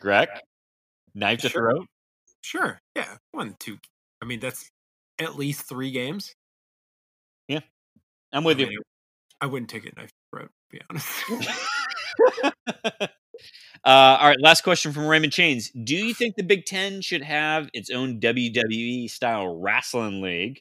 Grech, 0.01 0.29
knife 1.15 1.41
to 1.41 1.49
Sure. 1.51 1.73
throat. 1.73 1.87
Sure. 2.41 2.81
Yeah. 2.95 3.17
One, 3.33 3.57
two. 3.59 3.79
I 4.23 4.25
mean, 4.25 4.41
that's 4.41 4.71
at 5.19 5.37
least 5.37 5.69
three 5.69 5.91
games. 5.91 6.35
Yeah, 7.47 7.61
I'm 8.33 8.45
with 8.45 8.59
I 8.59 8.65
you. 8.65 8.83
I 9.41 9.47
wouldn't 9.47 9.71
take 9.71 9.85
it 9.85 9.97
knife 9.97 10.11
to 10.11 10.39
throat, 10.39 10.51
to 10.71 10.77
be 10.77 10.83
honest. 10.89 11.09
uh, 13.85 14.19
all 14.21 14.29
right, 14.29 14.41
last 14.41 14.63
question 14.63 14.93
from 14.93 15.07
Raymond 15.07 15.33
Chains. 15.33 15.71
Do 15.71 15.95
you 15.97 16.15
think 16.15 16.37
the 16.37 16.43
Big 16.43 16.65
Ten 16.65 17.01
should 17.01 17.23
have 17.23 17.69
its 17.73 17.91
own 17.91 18.21
WWE 18.21 19.11
style 19.11 19.57
wrestling 19.57 20.21
league? 20.21 20.61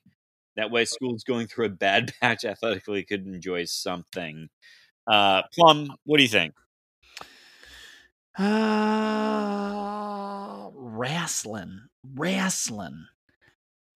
That 0.56 0.72
way, 0.72 0.86
schools 0.86 1.24
going 1.24 1.48
through 1.48 1.66
a 1.68 1.70
bad 1.70 2.14
patch 2.22 2.46
athletically 2.46 3.04
could 3.04 3.26
enjoy 3.28 3.66
something. 3.66 4.50
Uh, 5.06 5.44
Plum, 5.54 5.96
what 6.06 6.18
do 6.18 6.24
you 6.24 6.30
think? 6.30 6.54
Uh, 8.38 8.48
wrestling, 10.74 11.82
wrestling. 12.16 13.08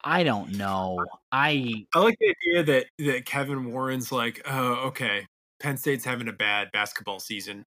I 0.04 0.24
don't 0.24 0.58
know. 0.58 1.06
I 1.32 1.86
I 1.94 2.00
like 2.00 2.18
the 2.20 2.34
idea 2.48 2.64
that 2.64 2.86
that 3.00 3.26
Kevin 3.26 3.72
Warren's 3.72 4.12
like, 4.12 4.42
oh, 4.46 4.88
okay, 4.88 5.28
Penn 5.60 5.78
State's 5.78 6.06
having 6.06 6.28
a 6.28 6.34
bad 6.34 6.72
basketball 6.72 7.20
season. 7.20 7.66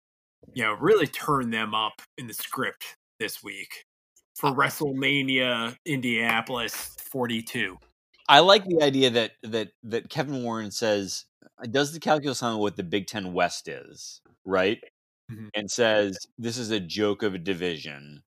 You 0.52 0.64
know, 0.64 0.74
really 0.74 1.06
turn 1.06 1.50
them 1.50 1.74
up 1.74 2.02
in 2.18 2.26
the 2.26 2.34
script 2.34 2.96
this 3.18 3.42
week 3.42 3.84
for 4.36 4.50
WrestleMania 4.50 5.76
Indianapolis 5.86 6.74
42. 7.10 7.78
I 8.28 8.40
like 8.40 8.64
the 8.64 8.82
idea 8.82 9.10
that 9.10 9.32
that 9.42 9.68
that 9.82 10.08
Kevin 10.10 10.42
Warren 10.42 10.70
says 10.70 11.24
does 11.70 11.92
the 11.92 12.00
calculus 12.00 12.42
on 12.42 12.58
what 12.58 12.76
the 12.76 12.82
Big 12.82 13.06
Ten 13.06 13.32
West 13.32 13.68
is, 13.68 14.20
right? 14.44 14.80
Mhm. 15.30 15.50
And 15.54 15.70
says 15.70 16.18
this 16.38 16.58
is 16.58 16.70
a 16.70 16.80
joke 16.80 17.22
of 17.22 17.34
a 17.34 17.38
division. 17.38 18.22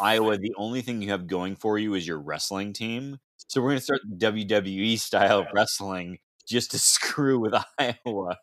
Iowa, 0.00 0.36
the 0.38 0.54
only 0.56 0.82
thing 0.82 1.02
you 1.02 1.10
have 1.10 1.26
going 1.26 1.56
for 1.56 1.78
you 1.78 1.94
is 1.94 2.06
your 2.06 2.20
wrestling 2.20 2.72
team. 2.72 3.18
So 3.48 3.60
we're 3.60 3.70
going 3.70 3.78
to 3.78 3.84
start 3.84 4.00
WWE 4.18 4.98
style 4.98 5.46
wrestling 5.54 6.18
just 6.46 6.70
to 6.72 6.78
screw 6.78 7.40
with 7.40 7.54
Iowa. 7.78 8.36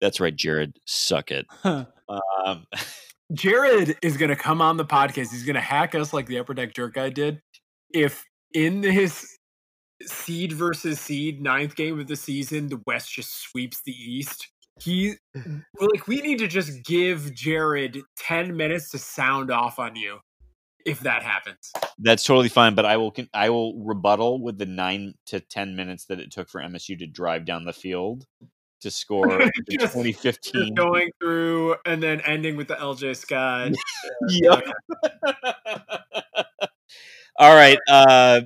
That's 0.00 0.20
right, 0.20 0.34
Jared. 0.34 0.78
Suck 0.86 1.30
it. 1.30 1.46
Um, 1.64 2.66
Jared 3.32 3.96
is 4.02 4.16
going 4.16 4.30
to 4.30 4.36
come 4.36 4.60
on 4.60 4.76
the 4.76 4.84
podcast. 4.84 5.30
He's 5.30 5.44
going 5.44 5.54
to 5.54 5.60
hack 5.60 5.94
us 5.94 6.12
like 6.12 6.26
the 6.26 6.38
Upper 6.38 6.54
Deck 6.54 6.74
Jerk 6.74 6.94
guy 6.94 7.10
did. 7.10 7.40
If 7.92 8.24
in 8.52 8.82
his 8.82 9.38
seed 10.06 10.52
versus 10.52 11.00
seed 11.00 11.40
ninth 11.40 11.76
game 11.76 12.00
of 12.00 12.08
the 12.08 12.16
season, 12.16 12.68
the 12.68 12.80
West 12.86 13.12
just 13.12 13.42
sweeps 13.42 13.82
the 13.82 13.92
East. 13.92 14.48
He 14.80 15.14
like 15.34 16.08
we 16.08 16.22
need 16.22 16.38
to 16.38 16.48
just 16.48 16.84
give 16.84 17.34
Jared 17.34 17.98
ten 18.16 18.56
minutes 18.56 18.90
to 18.90 18.98
sound 18.98 19.50
off 19.50 19.78
on 19.78 19.94
you 19.94 20.18
if 20.86 21.00
that 21.00 21.22
happens. 21.22 21.70
that's 21.98 22.24
totally 22.24 22.48
fine, 22.48 22.74
but 22.74 22.86
I 22.86 22.96
will 22.96 23.14
I 23.34 23.50
will 23.50 23.78
rebuttal 23.84 24.42
with 24.42 24.56
the 24.56 24.66
nine 24.66 25.14
to 25.26 25.40
ten 25.40 25.76
minutes 25.76 26.06
that 26.06 26.18
it 26.18 26.32
took 26.32 26.48
for 26.48 26.62
MSU 26.62 26.98
to 26.98 27.06
drive 27.06 27.44
down 27.44 27.64
the 27.64 27.72
field 27.74 28.24
to 28.80 28.90
score 28.90 29.28
Just- 29.70 29.92
2015 29.94 30.52
Just 30.62 30.74
going 30.74 31.10
through 31.20 31.76
and 31.86 32.02
then 32.02 32.20
ending 32.22 32.56
with 32.56 32.68
the 32.68 32.74
LJ 32.76 33.16
Scott. 33.16 33.72
Yep. 34.28 34.64
All 37.38 37.54
right. 37.54 37.78
Uh, 37.88 38.42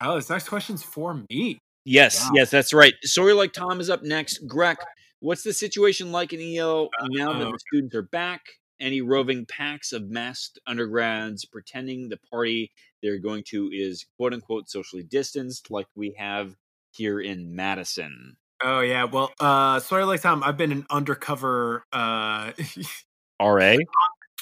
Oh, 0.00 0.16
this 0.16 0.28
next 0.28 0.48
question's 0.50 0.82
for 0.82 1.22
me. 1.30 1.58
yes, 1.84 2.20
Wow. 2.24 2.30
yes, 2.34 2.50
that's 2.50 2.74
right. 2.74 2.92
Sorry, 3.04 3.32
like 3.32 3.52
Tom 3.54 3.80
is 3.80 3.88
up 3.88 4.02
next. 4.02 4.46
Grech, 4.46 4.76
what's 5.20 5.42
the 5.42 5.52
situation 5.52 6.12
like 6.12 6.32
in 6.34 6.40
EO 6.40 6.90
now 7.10 7.32
that 7.32 7.44
the 7.50 7.58
students 7.68 7.94
are 7.94 8.02
back? 8.02 8.42
Any 8.80 9.00
roving 9.00 9.46
packs 9.46 9.92
of 9.92 10.10
masked 10.10 10.58
undergrads 10.66 11.44
pretending 11.46 12.08
the 12.08 12.18
party 12.30 12.72
they're 13.02 13.18
going 13.20 13.44
to 13.48 13.70
is 13.72 14.04
quote 14.18 14.34
unquote 14.34 14.68
socially 14.68 15.04
distanced, 15.04 15.70
like 15.70 15.86
we 15.94 16.14
have 16.18 16.54
here 16.90 17.20
in 17.20 17.54
Madison? 17.54 18.36
Oh 18.62 18.80
yeah, 18.80 19.04
well, 19.04 19.32
uh, 19.40 19.80
sorry, 19.80 20.04
like 20.04 20.22
Tom, 20.22 20.42
I've 20.42 20.56
been 20.56 20.72
an 20.72 20.86
undercover 20.90 21.84
uh, 21.92 22.52
RA? 23.42 23.76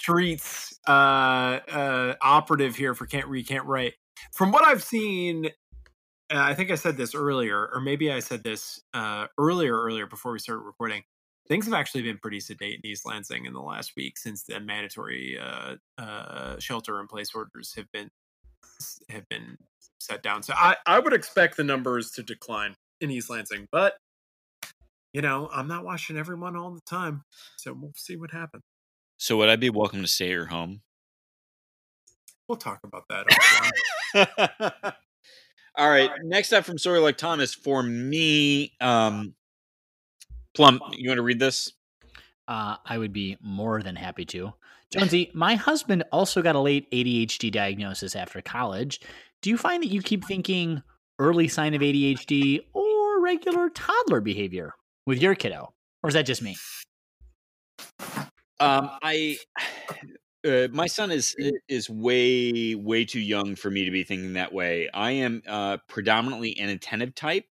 streets 0.02 0.78
uh, 0.88 0.90
uh, 0.90 2.14
operative 2.20 2.74
here 2.74 2.94
for 2.94 3.06
Can't 3.06 3.26
Read, 3.28 3.46
Can't 3.46 3.64
Write. 3.66 3.94
From 4.32 4.50
what 4.50 4.64
I've 4.64 4.82
seen, 4.82 5.46
and 6.28 6.38
I 6.38 6.54
think 6.54 6.70
I 6.70 6.74
said 6.74 6.96
this 6.96 7.14
earlier, 7.14 7.68
or 7.72 7.80
maybe 7.80 8.12
I 8.12 8.20
said 8.20 8.42
this 8.42 8.80
uh, 8.94 9.26
earlier, 9.38 9.80
earlier 9.80 10.06
before 10.06 10.32
we 10.32 10.38
started 10.38 10.62
recording. 10.62 11.02
Things 11.48 11.64
have 11.66 11.74
actually 11.74 12.02
been 12.02 12.18
pretty 12.18 12.40
sedate 12.40 12.80
in 12.82 12.90
East 12.90 13.04
Lansing 13.04 13.46
in 13.46 13.52
the 13.52 13.60
last 13.60 13.92
week 13.96 14.16
since 14.16 14.44
the 14.44 14.60
mandatory 14.60 15.38
uh, 15.38 15.74
uh, 15.98 16.58
shelter 16.58 17.00
in 17.00 17.08
place 17.08 17.34
orders 17.34 17.74
have 17.76 17.90
been 17.92 18.10
have 19.08 19.28
been 19.28 19.56
set 19.98 20.22
down. 20.22 20.42
So 20.42 20.54
I, 20.56 20.76
I 20.86 20.98
would 20.98 21.12
expect 21.12 21.56
the 21.56 21.64
numbers 21.64 22.10
to 22.12 22.22
decline 22.22 22.74
in 23.02 23.10
East 23.10 23.28
Lansing, 23.28 23.68
but 23.70 23.94
you 25.12 25.20
know 25.20 25.48
I'm 25.52 25.68
not 25.68 25.84
watching 25.84 26.16
everyone 26.16 26.56
all 26.56 26.70
the 26.70 26.80
time, 26.80 27.24
so 27.56 27.72
we'll 27.72 27.92
see 27.96 28.16
what 28.16 28.30
happens. 28.30 28.62
So 29.18 29.36
would 29.36 29.48
I 29.48 29.56
be 29.56 29.70
welcome 29.70 30.02
to 30.02 30.08
stay 30.08 30.26
at 30.26 30.30
your 30.30 30.46
home? 30.46 30.80
We'll 32.48 32.56
talk 32.56 32.80
about 32.84 33.04
that. 33.08 33.26
offline. 34.14 34.92
All 35.76 35.88
right. 35.88 36.10
Next 36.22 36.52
up 36.52 36.64
from 36.64 36.76
Story 36.76 36.98
Like 36.98 37.16
Thomas 37.16 37.54
for 37.54 37.82
me. 37.82 38.72
Um, 38.80 39.34
Plum, 40.54 40.80
you 40.92 41.08
want 41.08 41.18
to 41.18 41.22
read 41.22 41.38
this? 41.38 41.72
Uh, 42.46 42.76
I 42.84 42.98
would 42.98 43.12
be 43.12 43.38
more 43.40 43.82
than 43.82 43.96
happy 43.96 44.24
to. 44.26 44.52
Jonesy, 44.92 45.30
my 45.32 45.54
husband 45.54 46.04
also 46.12 46.42
got 46.42 46.56
a 46.56 46.60
late 46.60 46.90
ADHD 46.90 47.50
diagnosis 47.50 48.14
after 48.14 48.42
college. 48.42 49.00
Do 49.40 49.48
you 49.48 49.56
find 49.56 49.82
that 49.82 49.88
you 49.88 50.02
keep 50.02 50.26
thinking 50.26 50.82
early 51.22 51.46
sign 51.46 51.74
of 51.74 51.80
ADHD 51.80 52.60
or 52.72 53.22
regular 53.22 53.70
toddler 53.70 54.20
behavior 54.20 54.74
with 55.06 55.22
your 55.22 55.34
kiddo? 55.34 55.72
Or 56.02 56.08
is 56.08 56.14
that 56.14 56.26
just 56.26 56.42
me? 56.42 56.56
Um, 58.58 58.90
I 59.02 59.38
uh, 60.46 60.68
my 60.72 60.86
son 60.86 61.10
is 61.10 61.36
is 61.68 61.88
way 61.88 62.74
way 62.74 63.04
too 63.04 63.20
young 63.20 63.54
for 63.54 63.70
me 63.70 63.84
to 63.84 63.90
be 63.90 64.02
thinking 64.02 64.32
that 64.34 64.52
way. 64.52 64.88
I 64.92 65.12
am 65.12 65.42
uh, 65.46 65.78
predominantly 65.88 66.50
inattentive 66.50 67.14
type, 67.14 67.46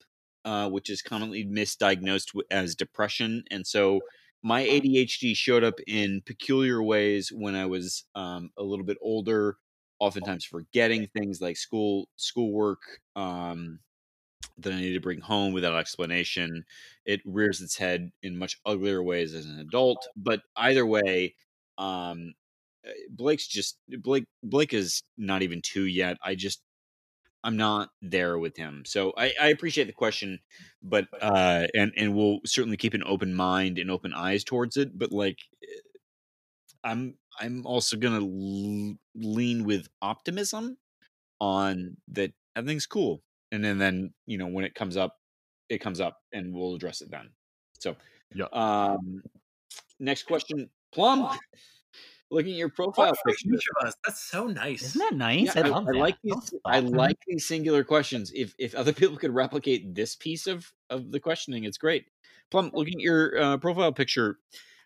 uh, 0.45 0.69
which 0.69 0.91
is 0.91 1.01
commonly 1.01 1.45
misdiagnosed 1.45 2.29
as 2.51 2.75
depression, 2.75 3.45
and 3.51 3.67
so 3.67 4.01
my 4.43 4.65
ADHD 4.65 5.37
showed 5.37 5.65
up 5.65 5.75
in 5.87 6.23
peculiar 6.25 6.83
ways 6.83 7.31
when 7.31 7.55
I 7.55 7.67
was 7.67 8.05
um, 8.15 8.51
a 8.57 8.63
little 8.63 8.87
bit 8.87 8.97
older. 9.03 9.57
Oftentimes, 10.01 10.45
forgetting 10.45 11.09
things 11.09 11.41
like 11.41 11.57
school 11.57 12.09
schoolwork 12.17 12.81
um, 13.17 13.81
that 14.59 14.73
I 14.73 14.77
need 14.81 14.95
to 14.95 15.01
bring 15.01 15.21
home 15.21 15.53
without 15.53 15.77
explanation. 15.79 16.65
It 17.05 17.21
rears 17.25 17.61
its 17.61 17.77
head 17.77 18.11
in 18.23 18.37
much 18.39 18.59
uglier 18.67 19.03
ways 19.03 19.35
as 19.35 19.47
an 19.47 19.59
adult. 19.59 20.07
But 20.17 20.43
either 20.57 20.87
way, 20.87 21.35
um, 21.79 22.35
uh, 22.87 22.91
Blake's 23.11 23.47
just 23.47 23.79
Blake. 23.89 24.25
Blake 24.43 24.75
is 24.75 25.03
not 25.19 25.43
even 25.43 25.63
two 25.63 25.85
yet. 25.87 26.17
I 26.25 26.35
just 26.35 26.63
I'm 27.43 27.57
not 27.57 27.91
there 28.03 28.39
with 28.39 28.57
him. 28.57 28.83
So 28.87 29.13
I, 29.17 29.33
I 29.41 29.49
appreciate 29.49 29.87
the 29.87 29.93
question, 29.93 30.41
but 30.83 31.07
uh, 31.21 31.67
and 31.75 31.93
and 31.97 32.15
we'll 32.15 32.41
certainly 32.45 32.77
keep 32.77 32.95
an 32.95 33.03
open 33.07 33.35
mind 33.35 33.79
and 33.79 33.91
open 33.91 34.13
eyes 34.13 34.45
towards 34.45 34.77
it. 34.77 34.99
But 34.99 35.13
like, 35.13 35.39
eh, 35.63 35.81
I'm 36.85 37.15
I'm 37.41 37.67
also 37.67 37.97
gonna 37.97 38.21
l- 38.21 38.97
lean 39.15 39.65
with 39.65 39.89
optimism 40.03 40.77
on 41.41 41.97
that 42.09 42.33
everything's 42.55 42.87
cool, 42.87 43.23
and 43.51 43.65
then 43.65 43.79
then 43.79 44.13
you 44.27 44.39
know 44.39 44.47
when 44.47 44.65
it 44.65 44.75
comes 44.75 44.97
up, 44.97 45.17
it 45.69 45.79
comes 45.79 46.01
up, 46.01 46.19
and 46.33 46.55
we'll 46.55 46.75
address 46.75 47.01
it 47.01 47.11
then. 47.11 47.31
So, 47.79 47.97
Yeah. 48.35 48.45
Um, 48.53 49.23
next 49.99 50.25
question, 50.25 50.69
Plum. 50.93 51.39
Looking 52.33 52.53
at 52.53 52.59
your 52.59 52.69
profile 52.69 53.07
One 53.07 53.15
for 53.17 53.31
picture, 53.33 53.49
each 53.55 53.65
of 53.81 53.89
us. 53.89 53.95
That's 54.07 54.21
so 54.21 54.47
nice. 54.47 54.83
Isn't 54.83 55.01
that 55.01 55.15
nice? 55.17 55.47
yeah, 55.57 55.63
I 55.65 55.69
love 55.69 55.87
that. 55.87 55.97
like 55.97 56.17
these. 56.23 56.35
That's 56.35 56.53
I 56.65 56.79
like 56.79 57.17
these 57.27 57.45
singular 57.47 57.83
questions. 57.83 58.31
If 58.33 58.55
if 58.59 58.75
other 58.77 58.93
people 59.01 59.17
could 59.17 59.35
replicate 59.35 59.95
this 59.97 60.15
piece 60.15 60.47
of 60.47 60.73
of 60.91 61.11
the 61.11 61.19
questioning, 61.19 61.65
it's 61.65 61.79
great. 61.79 62.07
Plum, 62.53 62.71
looking 62.73 62.95
at 62.95 63.01
your 63.01 63.37
uh, 63.41 63.57
profile 63.57 63.93
picture, 63.93 64.39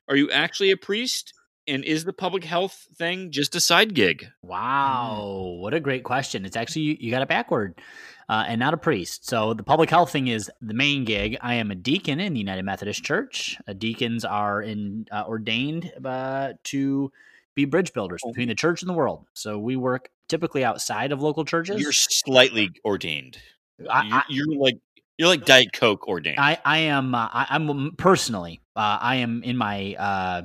are 0.08 0.16
you 0.16 0.30
actually 0.30 0.70
a 0.70 0.76
priest, 0.76 1.34
and 1.66 1.84
is 1.84 2.04
the 2.04 2.12
public 2.12 2.44
health 2.44 2.86
thing 2.96 3.30
just 3.30 3.54
a 3.54 3.60
side 3.60 3.94
gig? 3.94 4.26
Wow, 4.42 5.56
what 5.60 5.74
a 5.74 5.80
great 5.80 6.04
question. 6.04 6.44
It's 6.44 6.56
actually, 6.56 6.82
you, 6.82 6.96
you 7.00 7.10
got 7.10 7.22
it 7.22 7.28
backward. 7.28 7.80
Uh, 8.26 8.42
and 8.48 8.58
not 8.58 8.72
a 8.72 8.78
priest. 8.78 9.28
So 9.28 9.52
the 9.52 9.62
public 9.62 9.90
health 9.90 10.10
thing 10.10 10.28
is 10.28 10.50
the 10.62 10.72
main 10.72 11.04
gig. 11.04 11.36
I 11.42 11.54
am 11.56 11.70
a 11.70 11.74
deacon 11.74 12.20
in 12.20 12.32
the 12.32 12.38
United 12.40 12.62
Methodist 12.64 13.04
Church. 13.04 13.58
Uh, 13.68 13.74
deacons 13.74 14.24
are 14.24 14.62
in 14.62 15.06
uh, 15.12 15.24
ordained 15.28 15.92
uh, 16.02 16.54
to 16.64 17.12
be 17.54 17.66
bridge 17.66 17.92
builders 17.92 18.22
Oh. 18.24 18.30
between 18.30 18.48
the 18.48 18.54
church 18.54 18.80
and 18.80 18.88
the 18.88 18.94
world. 18.94 19.26
So 19.34 19.58
we 19.58 19.76
work 19.76 20.08
typically 20.30 20.64
outside 20.64 21.12
of 21.12 21.20
local 21.20 21.44
churches. 21.44 21.82
You're 21.82 21.92
slightly 21.92 22.70
ordained. 22.82 23.36
I- 23.90 24.22
you're, 24.30 24.46
you're 24.50 24.58
like 24.62 24.78
you're 25.18 25.28
like 25.28 25.44
Diet 25.44 25.72
Coke 25.74 26.08
ordained. 26.08 26.40
I, 26.40 26.58
I 26.64 26.78
am 26.78 27.14
uh, 27.14 27.28
I, 27.30 27.46
I'm 27.50 27.92
personally 27.96 28.62
uh, 28.74 28.98
I 29.02 29.16
am 29.16 29.42
in 29.42 29.58
my 29.58 29.94
uh, 29.98 30.42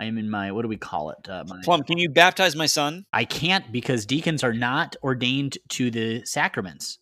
I 0.00 0.04
am 0.04 0.18
in 0.18 0.30
my 0.30 0.52
what 0.52 0.62
do 0.62 0.68
we 0.68 0.76
call 0.76 1.10
it? 1.10 1.28
Uh, 1.28 1.44
my, 1.46 1.60
Plum, 1.64 1.82
can 1.82 1.98
you 1.98 2.08
baptize 2.08 2.54
my 2.54 2.66
son? 2.66 3.04
I 3.12 3.24
can't 3.24 3.70
because 3.72 4.06
deacons 4.06 4.44
are 4.44 4.52
not 4.52 4.96
ordained 5.02 5.58
to 5.70 5.90
the 5.90 6.24
sacraments. 6.24 6.98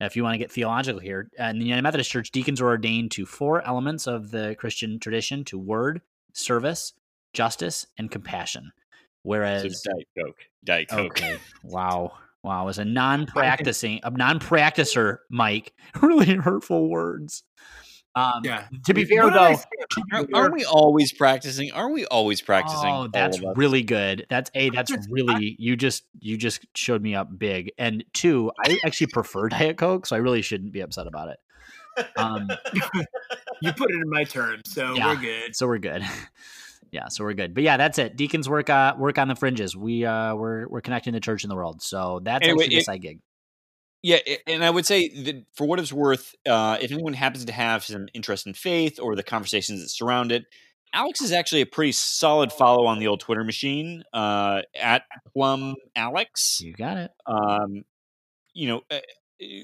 Now, 0.00 0.06
if 0.06 0.16
you 0.16 0.22
want 0.22 0.34
to 0.34 0.38
get 0.38 0.50
theological 0.50 1.00
here, 1.00 1.28
in 1.38 1.58
the 1.58 1.64
United 1.66 1.82
Methodist 1.82 2.10
Church, 2.10 2.30
deacons 2.30 2.60
are 2.60 2.66
ordained 2.66 3.10
to 3.12 3.26
four 3.26 3.64
elements 3.66 4.06
of 4.06 4.30
the 4.30 4.56
Christian 4.58 4.98
tradition: 4.98 5.44
to 5.44 5.58
word, 5.58 6.00
service, 6.32 6.94
justice, 7.34 7.86
and 7.98 8.10
compassion. 8.10 8.72
So 8.74 9.28
Whereas, 9.28 9.82
Diet 9.82 10.08
Coke. 10.18 10.38
Diet 10.64 10.88
Coke. 10.88 11.10
okay, 11.10 11.38
wow, 11.62 12.12
wow, 12.42 12.68
as 12.68 12.78
a 12.78 12.84
non-practicing, 12.84 14.00
a 14.02 14.10
non-practicer, 14.10 15.18
Mike, 15.30 15.74
really 16.00 16.34
hurtful 16.34 16.88
words. 16.88 17.42
Um, 18.16 18.40
Yeah. 18.44 18.66
To 18.86 18.94
be 18.94 19.04
fair, 19.04 19.22
What 19.24 19.32
did 19.34 19.38
I 19.42 19.50
though, 19.52 19.56
say 19.56 19.64
to 19.90 20.02
about 20.10 20.26
be 20.26 20.32
your- 20.32 20.42
Aren't 20.42 20.54
we 20.54 20.64
always 20.64 21.12
practicing? 21.12 21.70
Aren't 21.72 21.94
we 21.94 22.06
always 22.06 22.42
practicing? 22.42 22.88
Oh, 22.90 23.08
that's 23.12 23.38
really 23.56 23.82
good. 23.82 24.26
That's 24.28 24.50
a. 24.54 24.70
That's 24.70 24.90
Just- 24.90 25.08
really 25.10 25.54
you 25.58 25.76
just 25.76 26.04
you 26.20 26.36
just 26.36 26.66
showed 26.74 27.02
me 27.02 27.14
up 27.14 27.28
big. 27.38 27.72
And 27.78 28.04
two, 28.12 28.50
I 28.64 28.78
actually 28.84 29.08
prefer 29.08 29.48
Diet 29.48 29.76
Coke, 29.76 30.06
so 30.06 30.16
I 30.16 30.18
really 30.18 30.42
shouldn't 30.42 30.72
be 30.72 30.80
upset 30.80 31.06
about 31.06 31.28
it. 31.30 31.38
Um, 32.16 32.48
You 33.62 33.72
put 33.74 33.90
it 33.90 33.96
in 33.96 34.08
my 34.08 34.24
terms, 34.24 34.62
so 34.72 34.94
Yeah. 34.94 35.08
we're 35.08 35.20
good. 35.20 35.54
so 35.54 35.66
we're 35.66 35.78
good. 35.78 36.02
yeah, 36.92 37.08
so 37.08 37.24
we're 37.24 37.34
good. 37.34 37.52
But 37.54 37.62
yeah, 37.62 37.76
that's 37.76 37.98
it. 37.98 38.16
Deacons 38.16 38.48
work 38.48 38.70
uh 38.70 38.94
work 38.98 39.18
on 39.18 39.28
the 39.28 39.36
fringes. 39.36 39.76
We 39.76 40.04
uh 40.06 40.34
we're 40.34 40.66
we're 40.68 40.80
connecting 40.80 41.12
the 41.12 41.20
church 41.20 41.44
and 41.44 41.50
the 41.50 41.54
world. 41.56 41.82
So 41.82 42.20
that's 42.24 42.42
Anyway, 42.46 42.64
actually 42.64 42.76
a 42.76 42.80
it- 42.80 42.84
side 42.86 43.02
gig. 43.02 43.18
Yeah, 44.02 44.18
and 44.46 44.64
I 44.64 44.70
would 44.70 44.86
say 44.86 45.08
that 45.24 45.44
for 45.54 45.66
what 45.66 45.78
it's 45.78 45.92
worth, 45.92 46.34
uh, 46.48 46.78
if 46.80 46.90
anyone 46.90 47.12
happens 47.12 47.44
to 47.44 47.52
have 47.52 47.84
some 47.84 48.08
interest 48.14 48.46
in 48.46 48.54
faith 48.54 48.98
or 48.98 49.14
the 49.14 49.22
conversations 49.22 49.82
that 49.82 49.90
surround 49.90 50.32
it, 50.32 50.44
Alex 50.94 51.20
is 51.20 51.32
actually 51.32 51.60
a 51.60 51.66
pretty 51.66 51.92
solid 51.92 52.50
follow 52.50 52.86
on 52.86 52.98
the 52.98 53.06
old 53.06 53.20
Twitter 53.20 53.44
machine 53.44 54.02
uh, 54.14 54.62
at 54.74 55.02
Plum 55.32 55.74
Alex. 55.94 56.60
You 56.62 56.72
got 56.72 56.96
it. 56.96 57.10
Um, 57.26 57.82
you 58.54 58.68
know, 58.68 58.82
uh, 58.90 59.00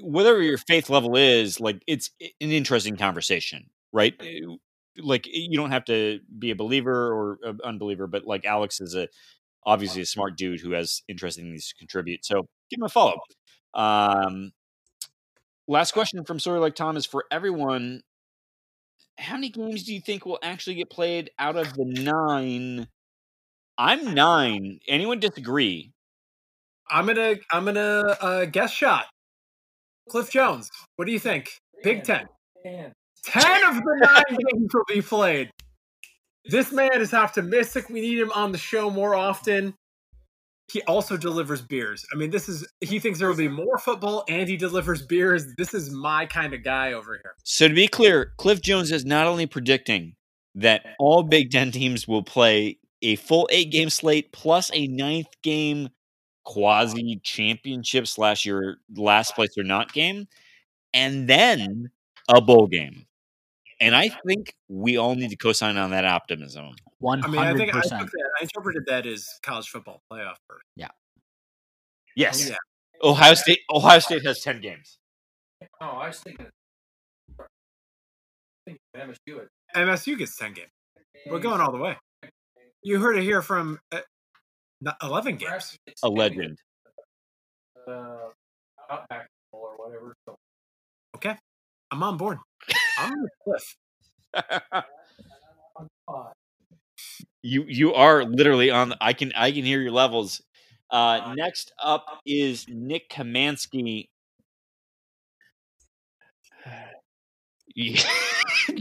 whatever 0.03 0.43
your 0.43 0.59
faith 0.59 0.91
level 0.91 1.17
is, 1.17 1.61
like 1.61 1.83
it's 1.87 2.11
an 2.21 2.51
interesting 2.53 2.97
conversation, 2.97 3.71
right? 3.93 4.15
Uh, 4.21 4.57
Like 4.99 5.27
you 5.27 5.59
don't 5.59 5.73
have 5.73 5.85
to 5.87 6.21
be 6.39 6.51
a 6.51 6.57
believer 6.57 7.13
or 7.13 7.39
an 7.43 7.59
unbeliever, 7.65 8.07
but 8.07 8.27
like 8.27 8.45
Alex 8.45 8.81
is 8.81 8.95
a 8.95 9.09
obviously 9.67 10.03
a 10.03 10.07
smart 10.07 10.37
dude 10.39 10.61
who 10.61 10.73
has 10.73 11.03
interesting 11.09 11.47
things 11.47 11.69
to 11.69 11.75
contribute. 11.77 12.25
So 12.25 12.43
give 12.71 12.79
him 12.79 12.85
a 12.85 12.89
follow. 12.89 13.19
Um, 13.75 14.53
last 15.69 15.93
question 15.93 16.25
from 16.25 16.41
Sawyer 16.41 16.59
Like 16.59 16.75
Tom 16.75 16.97
is 16.97 17.07
for 17.07 17.25
everyone. 17.31 18.03
How 19.19 19.35
many 19.35 19.49
games 19.49 19.85
do 19.85 19.95
you 19.95 20.01
think 20.01 20.27
will 20.27 20.39
actually 20.43 20.77
get 20.77 20.91
played 20.91 21.31
out 21.39 21.57
of 21.57 21.73
the 21.75 21.85
nine? 21.85 22.89
I'm 23.79 24.15
nine. 24.15 24.81
Anyone 24.89 25.21
disagree? 25.21 25.93
I'm 26.89 27.07
gonna 27.07 27.37
I'm 27.53 27.65
gonna 27.65 28.17
uh, 28.21 28.45
guess 28.47 28.71
shot. 28.71 29.07
Cliff 30.09 30.31
Jones. 30.31 30.71
What 30.97 31.07
do 31.07 31.13
you 31.13 31.19
think? 31.19 31.51
Big 31.83 32.05
Ten. 32.05 32.27
Ten 32.65 33.65
of 33.65 33.75
the 33.77 33.99
nine 34.01 34.39
games 34.53 34.71
will 34.73 34.85
be 34.89 35.03
played. 35.03 35.51
This 36.45 36.71
man 36.71 37.01
is 37.01 37.13
optimistic. 37.13 37.89
We 37.89 38.01
need 38.01 38.19
him 38.19 38.31
on 38.33 38.53
the 38.53 38.59
show 38.59 38.89
more 38.89 39.15
often. 39.17 39.75
He 40.69 40.83
also 40.83 41.17
delivers 41.17 41.63
beers. 41.63 42.05
I 42.13 42.17
mean, 42.17 42.31
this 42.31 42.49
is 42.49 42.67
he 42.81 42.99
thinks 42.99 43.21
there 43.21 43.29
will 43.29 43.37
be 43.37 43.49
more 43.49 43.79
football 43.79 44.25
and 44.29 44.49
he 44.49 44.57
delivers 44.57 45.01
beers. 45.01 45.55
This 45.57 45.75
is 45.75 45.91
my 45.91 46.27
kind 46.27 46.55
of 46.55 46.65
guy 46.65 46.93
over 46.93 47.15
here. 47.23 47.35
So 47.45 47.69
to 47.69 47.75
be 47.75 47.87
clear, 47.87 48.33
Cliff 48.37 48.61
Jones 48.61 48.91
is 48.91 49.05
not 49.05 49.27
only 49.27 49.47
predicting 49.47 50.17
that 50.57 50.85
all 50.99 51.23
Big 51.23 51.51
Ten 51.51 51.71
teams 51.71 52.09
will 52.09 52.25
play 52.25 52.79
a 53.03 53.17
full 53.17 53.49
eight 53.53 53.71
game 53.71 53.91
slate 53.91 54.33
plus 54.33 54.71
a 54.75 54.89
ninth 54.89 55.29
game 55.43 55.91
quasi 56.45 57.21
championship 57.23 58.07
slash 58.07 58.47
your 58.47 58.77
last 58.97 59.35
place 59.35 59.57
or 59.59 59.65
not 59.65 59.93
game, 59.93 60.27
and 60.95 61.29
then 61.29 61.91
a 62.29 62.41
bowl 62.41 62.67
game. 62.67 63.07
And 63.81 63.95
I 63.95 64.09
think 64.27 64.55
we 64.69 64.97
all 64.97 65.15
need 65.15 65.31
to 65.31 65.37
co-sign 65.37 65.77
on 65.77 65.91
that 65.91 66.07
optimism. 66.07 66.71
One 66.99 67.23
I 67.23 67.27
mean, 67.29 67.39
I 67.39 67.47
hundred 67.47 67.59
think 67.59 67.75
I, 67.75 67.81
took 67.81 67.83
percent. 67.83 68.11
That, 68.37 68.41
I 68.41 68.43
interpreted 68.43 68.85
that 68.87 69.07
as 69.07 69.27
college 69.43 69.69
football 69.69 70.03
playoff. 70.13 70.37
First. 70.49 70.65
Yes, 72.15 72.47
Oh, 72.47 72.51
yeah. 72.51 72.57
Ohio 73.11 73.35
State. 73.35 73.61
Ohio 73.71 73.99
State 73.99 74.25
has 74.25 74.41
ten 74.41 74.61
games. 74.61 74.99
Oh, 75.81 75.87
I 75.87 76.09
was 76.09 76.19
thinking. 76.21 76.47
I 77.39 77.45
think 78.67 78.79
MSU 78.97 79.47
MSU 79.75 80.19
gets 80.19 80.37
ten 80.37 80.53
games. 80.55 80.71
We're 81.27 81.41
going 81.41 81.61
all 81.61 81.73
the 81.73 81.79
way. 81.79 81.97
You 82.83 83.01
heard 83.01 83.17
it 83.19 83.23
here 83.23 83.43
from 83.43 83.79
uh, 83.93 84.01
not- 84.81 84.97
eleven 85.03 85.37
games. 85.37 85.77
A 86.03 86.09
legend. 86.09 86.59
Uh, 87.87 88.17
Outback 88.91 89.29
or 89.53 89.77
whatever. 89.77 90.15
So 90.27 90.37
I'm 91.91 92.03
on 92.03 92.17
board. 92.17 92.39
I'm 92.99 93.23
with 93.23 93.31
Cliff. 93.45 93.77
uh, 97.47 97.49
you 97.49 97.65
you 97.69 97.95
are 97.95 98.25
literally 98.25 98.71
on. 98.71 98.95
I 99.01 99.13
can 99.13 99.33
I 99.37 99.53
can 99.53 99.65
hear 99.65 99.81
your 99.81 99.93
levels. 99.93 100.43
Uh, 100.91 101.35
next 101.37 101.73
up 101.83 102.07
is 102.27 102.67
Nick 102.69 103.11
Kamansky. 103.11 104.09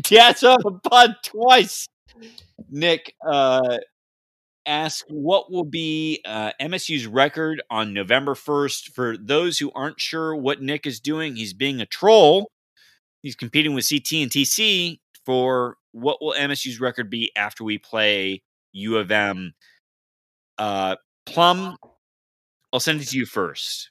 Gets 0.04 0.44
up 0.44 0.62
a 0.66 0.90
pod 0.90 1.16
twice. 1.24 1.88
Nick 2.70 3.14
uh, 3.28 3.78
asks, 4.66 5.04
"What 5.10 5.52
will 5.52 5.66
be 5.66 6.22
uh, 6.26 6.52
MSU's 6.62 7.08
record 7.08 7.62
on 7.70 7.94
November 7.94 8.36
first?" 8.36 8.90
For 8.90 9.18
those 9.18 9.60
who 9.60 9.72
aren't 9.74 10.00
sure 10.00 10.36
what 10.36 10.62
Nick 10.62 10.86
is 10.86 11.00
doing, 11.00 11.36
he's 11.36 11.54
being 11.54 11.82
a 11.82 11.86
troll. 11.86 12.52
He's 13.22 13.36
competing 13.36 13.74
with 13.74 13.90
CT 13.90 14.14
and 14.14 14.32
TC 14.32 15.00
for 15.26 15.78
what 15.92 16.22
will 16.22 16.34
MSU's 16.34 16.80
record 16.80 17.10
be 17.10 17.32
after 17.36 17.64
we 17.64 17.80
play 17.80 18.44
U 18.76 18.98
of 18.98 19.10
M. 19.10 19.54
Uh, 20.58 20.96
Plum, 21.26 21.78
I'll 22.72 22.80
send 22.80 23.02
it 23.02 23.08
to 23.08 23.18
you 23.18 23.26
first. 23.26 23.90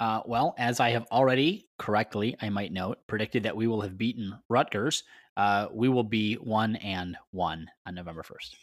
Uh, 0.00 0.20
well, 0.24 0.54
as 0.58 0.80
I 0.80 0.90
have 0.90 1.06
already 1.12 1.68
correctly, 1.78 2.36
I 2.40 2.48
might 2.48 2.72
note, 2.72 2.98
predicted 3.06 3.42
that 3.42 3.56
we 3.56 3.66
will 3.66 3.80
have 3.82 3.98
beaten 3.98 4.38
Rutgers. 4.48 5.04
Uh, 5.36 5.66
we 5.72 5.88
will 5.88 6.04
be 6.04 6.34
one 6.34 6.76
and 6.76 7.16
one 7.32 7.68
on 7.86 7.94
November 7.94 8.22
first. 8.22 8.56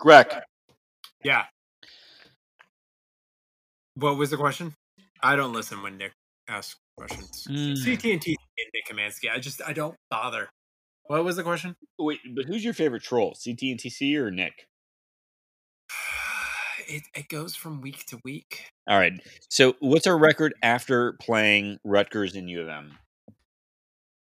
Grech, 0.00 0.40
Yeah. 1.22 1.44
What 3.94 4.16
was 4.16 4.30
the 4.30 4.36
question? 4.36 4.74
I 5.22 5.36
don't 5.36 5.52
listen 5.52 5.82
when 5.82 5.98
Nick 5.98 6.12
asks 6.48 6.76
questions. 6.96 7.46
Mm. 7.48 7.84
CT&T 7.84 8.10
and 8.12 8.70
Nick 8.74 8.86
Kamansky. 8.90 9.30
I 9.32 9.38
just 9.38 9.60
I 9.66 9.72
don't 9.72 9.94
bother. 10.10 10.48
What 11.12 11.24
was 11.24 11.36
the 11.36 11.42
question? 11.42 11.76
wait, 11.98 12.20
but 12.34 12.46
who's 12.46 12.64
your 12.64 12.72
favorite 12.72 13.02
troll? 13.02 13.32
CT 13.32 13.62
and 13.64 13.78
TC 13.78 14.16
or 14.16 14.30
Nick? 14.30 14.66
It 16.88 17.02
it 17.14 17.28
goes 17.28 17.54
from 17.54 17.80
week 17.80 18.06
to 18.06 18.18
week. 18.24 18.64
All 18.88 18.98
right. 18.98 19.12
So, 19.48 19.74
what's 19.78 20.06
our 20.08 20.18
record 20.18 20.52
after 20.62 21.12
playing 21.12 21.78
Rutgers 21.84 22.34
and 22.34 22.50
U 22.50 22.62
of 22.62 22.68
M? 22.68 22.98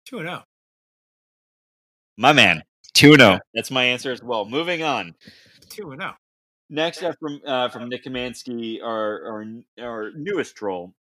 Two 0.05 0.17
and 0.19 0.27
oh. 0.27 0.31
zero. 0.31 0.43
My 2.17 2.33
man, 2.33 2.63
two 2.93 3.15
zero. 3.15 3.39
That's 3.53 3.69
my 3.69 3.83
answer 3.83 4.11
as 4.11 4.23
well. 4.23 4.45
Moving 4.45 4.81
on. 4.81 5.13
Two 5.69 5.91
and 5.91 6.01
oh. 6.01 6.05
zero. 6.05 6.15
Next 6.71 7.03
up 7.03 7.15
from 7.19 7.39
uh, 7.45 7.69
from 7.69 7.87
Nick 7.87 8.05
Kamansky, 8.05 8.81
our, 8.83 9.25
our 9.25 9.45
our 9.79 10.11
newest 10.15 10.55
troll. 10.55 10.95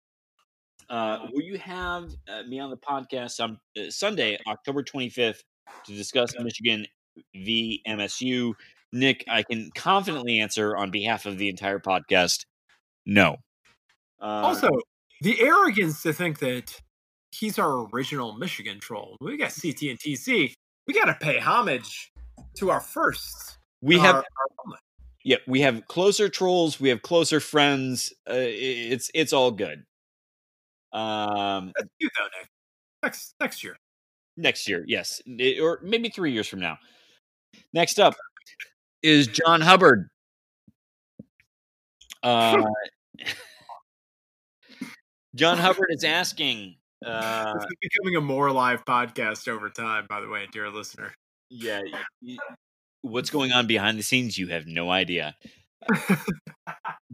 Uh, 0.91 1.27
will 1.33 1.43
you 1.43 1.59
have 1.59 2.11
uh, 2.29 2.43
me 2.49 2.59
on 2.59 2.71
the 2.71 2.77
podcast 2.77 3.41
on 3.41 3.59
uh, 3.79 3.89
Sunday, 3.91 4.37
October 4.49 4.83
25th, 4.83 5.43
to 5.87 5.95
discuss 5.95 6.35
Michigan 6.39 6.87
v 7.35 7.83
MSU? 7.87 8.55
Nick, 8.93 9.25
I 9.29 9.43
can 9.43 9.71
confidently 9.75 10.39
answer 10.41 10.77
on 10.77 10.91
behalf 10.91 11.27
of 11.27 11.39
the 11.39 11.49
entire 11.49 11.79
podcast, 11.79 12.45
no. 13.05 13.37
Uh, 14.21 14.25
Also, 14.25 14.69
the 15.23 15.41
arrogance 15.41 16.03
to 16.03 16.13
think 16.13 16.39
that 16.39 16.81
he's 17.33 17.59
our 17.59 17.89
original 17.93 18.33
Michigan 18.35 18.81
troll. 18.81 19.17
We 19.21 19.37
got 19.37 19.51
CT 19.51 19.83
and 19.91 19.99
TC. 19.99 20.55
We 20.87 20.95
got 20.95 21.07
to 21.07 21.15
pay 21.15 21.39
homage 21.39 22.13
to 22.59 22.71
our 22.71 22.81
first 22.81 23.59
We 23.83 23.99
have 23.99 24.17
Our- 24.17 24.25
our 24.69 24.79
yeah, 25.25 25.39
we 25.49 25.61
have 25.63 25.89
closer 25.89 26.29
trolls, 26.29 26.79
we 26.79 26.89
have 26.89 27.03
closer 27.03 27.41
friends. 27.41 28.13
Uh, 28.31 28.35
it's 28.37 29.11
it's 29.13 29.33
all 29.33 29.51
good. 29.51 29.85
Um, 30.93 31.73
That's 31.77 31.91
you 31.99 32.09
though, 32.17 32.25
Nick. 32.39 32.49
Next 33.03 33.35
next 33.41 33.65
year. 33.65 33.77
Next 34.37 34.69
year, 34.69 34.85
yes, 34.87 35.21
I- 35.29 35.59
or 35.61 35.81
maybe 35.83 36.09
three 36.09 36.33
years 36.33 36.47
from 36.49 36.61
now. 36.61 36.79
Next 37.73 37.99
up 37.99 38.15
is 39.03 39.27
John 39.27 39.61
Hubbard. 39.61 40.09
Uh, 42.23 42.63
John 45.35 45.59
Hubbard 45.59 45.89
is 45.91 46.05
asking. 46.05 46.77
Uh, 47.05 47.53
this 47.55 47.65
is 47.65 47.77
becoming 47.83 48.17
a 48.17 48.21
more 48.21 48.51
live 48.51 48.85
podcast 48.85 49.49
over 49.49 49.69
time, 49.69 50.07
by 50.09 50.21
the 50.21 50.29
way, 50.29 50.47
dear 50.51 50.71
listener. 50.71 51.13
yeah, 51.51 51.83
what's 53.03 53.31
going 53.31 53.53
on 53.53 53.67
behind 53.69 53.99
the 53.99 54.03
scenes? 54.03 54.39
You 54.39 54.49
have 54.49 54.67
no 54.67 54.91
idea. 54.91 55.37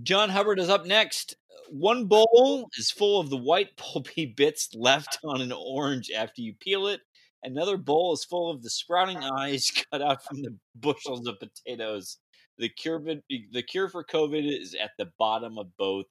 John 0.02 0.30
Hubbard 0.30 0.58
is 0.60 0.68
up 0.68 0.86
next. 0.86 1.36
One 1.70 2.06
bowl 2.06 2.68
is 2.78 2.90
full 2.90 3.18
of 3.20 3.28
the 3.30 3.36
white 3.36 3.76
pulpy 3.76 4.26
bits 4.26 4.68
left 4.74 5.18
on 5.24 5.40
an 5.40 5.52
orange 5.52 6.10
after 6.14 6.42
you 6.42 6.54
peel 6.60 6.86
it. 6.86 7.00
Another 7.44 7.76
bowl 7.76 8.12
is 8.12 8.24
full 8.24 8.50
of 8.50 8.62
the 8.62 8.70
sprouting 8.70 9.18
eyes 9.18 9.70
cut 9.92 10.02
out 10.02 10.24
from 10.24 10.42
the 10.42 10.56
bushels 10.76 11.26
of 11.26 11.36
potatoes. 11.40 12.18
The 12.58 12.68
cure, 12.68 13.00
the 13.00 13.62
cure 13.62 13.88
for 13.88 14.04
COVID 14.04 14.60
is 14.60 14.74
at 14.74 14.90
the 14.98 15.10
bottom 15.18 15.58
of 15.58 15.68
both. 15.76 16.06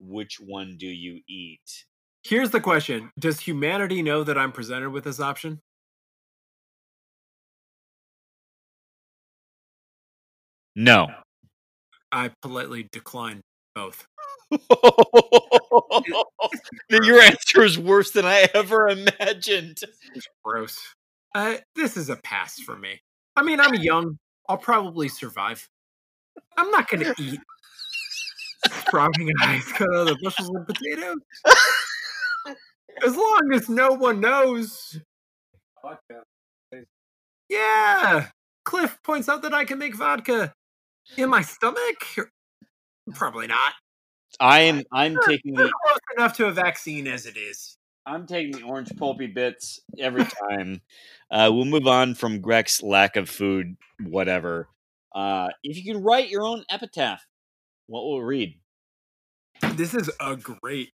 Which 0.00 0.38
one 0.40 0.76
do 0.76 0.86
you 0.86 1.20
eat? 1.28 1.84
Here's 2.24 2.50
the 2.50 2.60
question 2.60 3.10
Does 3.18 3.40
humanity 3.40 4.02
know 4.02 4.24
that 4.24 4.36
I'm 4.36 4.52
presented 4.52 4.90
with 4.90 5.04
this 5.04 5.20
option? 5.20 5.60
No. 10.76 11.08
I 12.10 12.30
politely 12.42 12.88
decline 12.92 13.40
both. 13.74 14.06
Your 16.90 17.20
answer 17.20 17.62
is 17.62 17.78
worse 17.78 18.10
than 18.10 18.24
I 18.24 18.48
ever 18.54 18.88
imagined. 18.88 19.80
Gross. 20.44 20.78
Uh, 21.34 21.56
this 21.74 21.96
is 21.96 22.10
a 22.10 22.16
pass 22.16 22.60
for 22.60 22.76
me. 22.76 23.00
I 23.36 23.42
mean, 23.42 23.60
I'm 23.60 23.74
young. 23.74 24.18
I'll 24.48 24.58
probably 24.58 25.08
survive. 25.08 25.68
I'm 26.56 26.70
not 26.70 26.88
going 26.88 27.04
to 27.04 27.14
eat 27.20 27.40
sprouting 28.70 29.30
eyes 29.42 29.64
cut 29.72 29.88
out 29.88 30.02
of 30.02 30.06
the 30.06 30.18
bushels 30.22 30.50
of 30.54 30.66
potatoes. 30.66 31.18
As 33.04 33.16
long 33.16 33.50
as 33.52 33.68
no 33.68 33.92
one 33.92 34.20
knows. 34.20 35.00
Yeah. 37.48 38.28
Cliff 38.64 38.98
points 39.02 39.28
out 39.28 39.42
that 39.42 39.52
I 39.52 39.64
can 39.64 39.78
make 39.78 39.94
vodka 39.96 40.54
in 41.16 41.28
my 41.28 41.42
stomach. 41.42 42.04
Probably 43.14 43.46
not. 43.46 43.72
I 44.40 44.60
am. 44.60 44.82
I'm 44.92 45.18
taking 45.26 45.54
We're 45.54 45.64
the. 45.64 45.72
close 45.86 45.98
enough 46.16 46.36
to 46.38 46.46
a 46.46 46.52
vaccine 46.52 47.06
as 47.06 47.26
it 47.26 47.36
is. 47.36 47.76
I'm 48.06 48.26
taking 48.26 48.52
the 48.52 48.62
orange 48.64 48.90
pulpy 48.96 49.26
bits 49.28 49.80
every 49.98 50.24
time. 50.24 50.82
uh, 51.30 51.50
we'll 51.52 51.64
move 51.64 51.86
on 51.86 52.14
from 52.14 52.40
Grech's 52.40 52.82
lack 52.82 53.16
of 53.16 53.30
food, 53.30 53.76
whatever. 54.00 54.68
Uh, 55.14 55.48
if 55.62 55.76
you 55.78 55.92
can 55.94 56.02
write 56.02 56.28
your 56.28 56.42
own 56.44 56.64
epitaph, 56.68 57.24
what 57.86 58.02
will 58.04 58.20
it 58.20 58.24
read? 58.24 58.60
This 59.74 59.94
is 59.94 60.10
a 60.20 60.36
great 60.36 60.90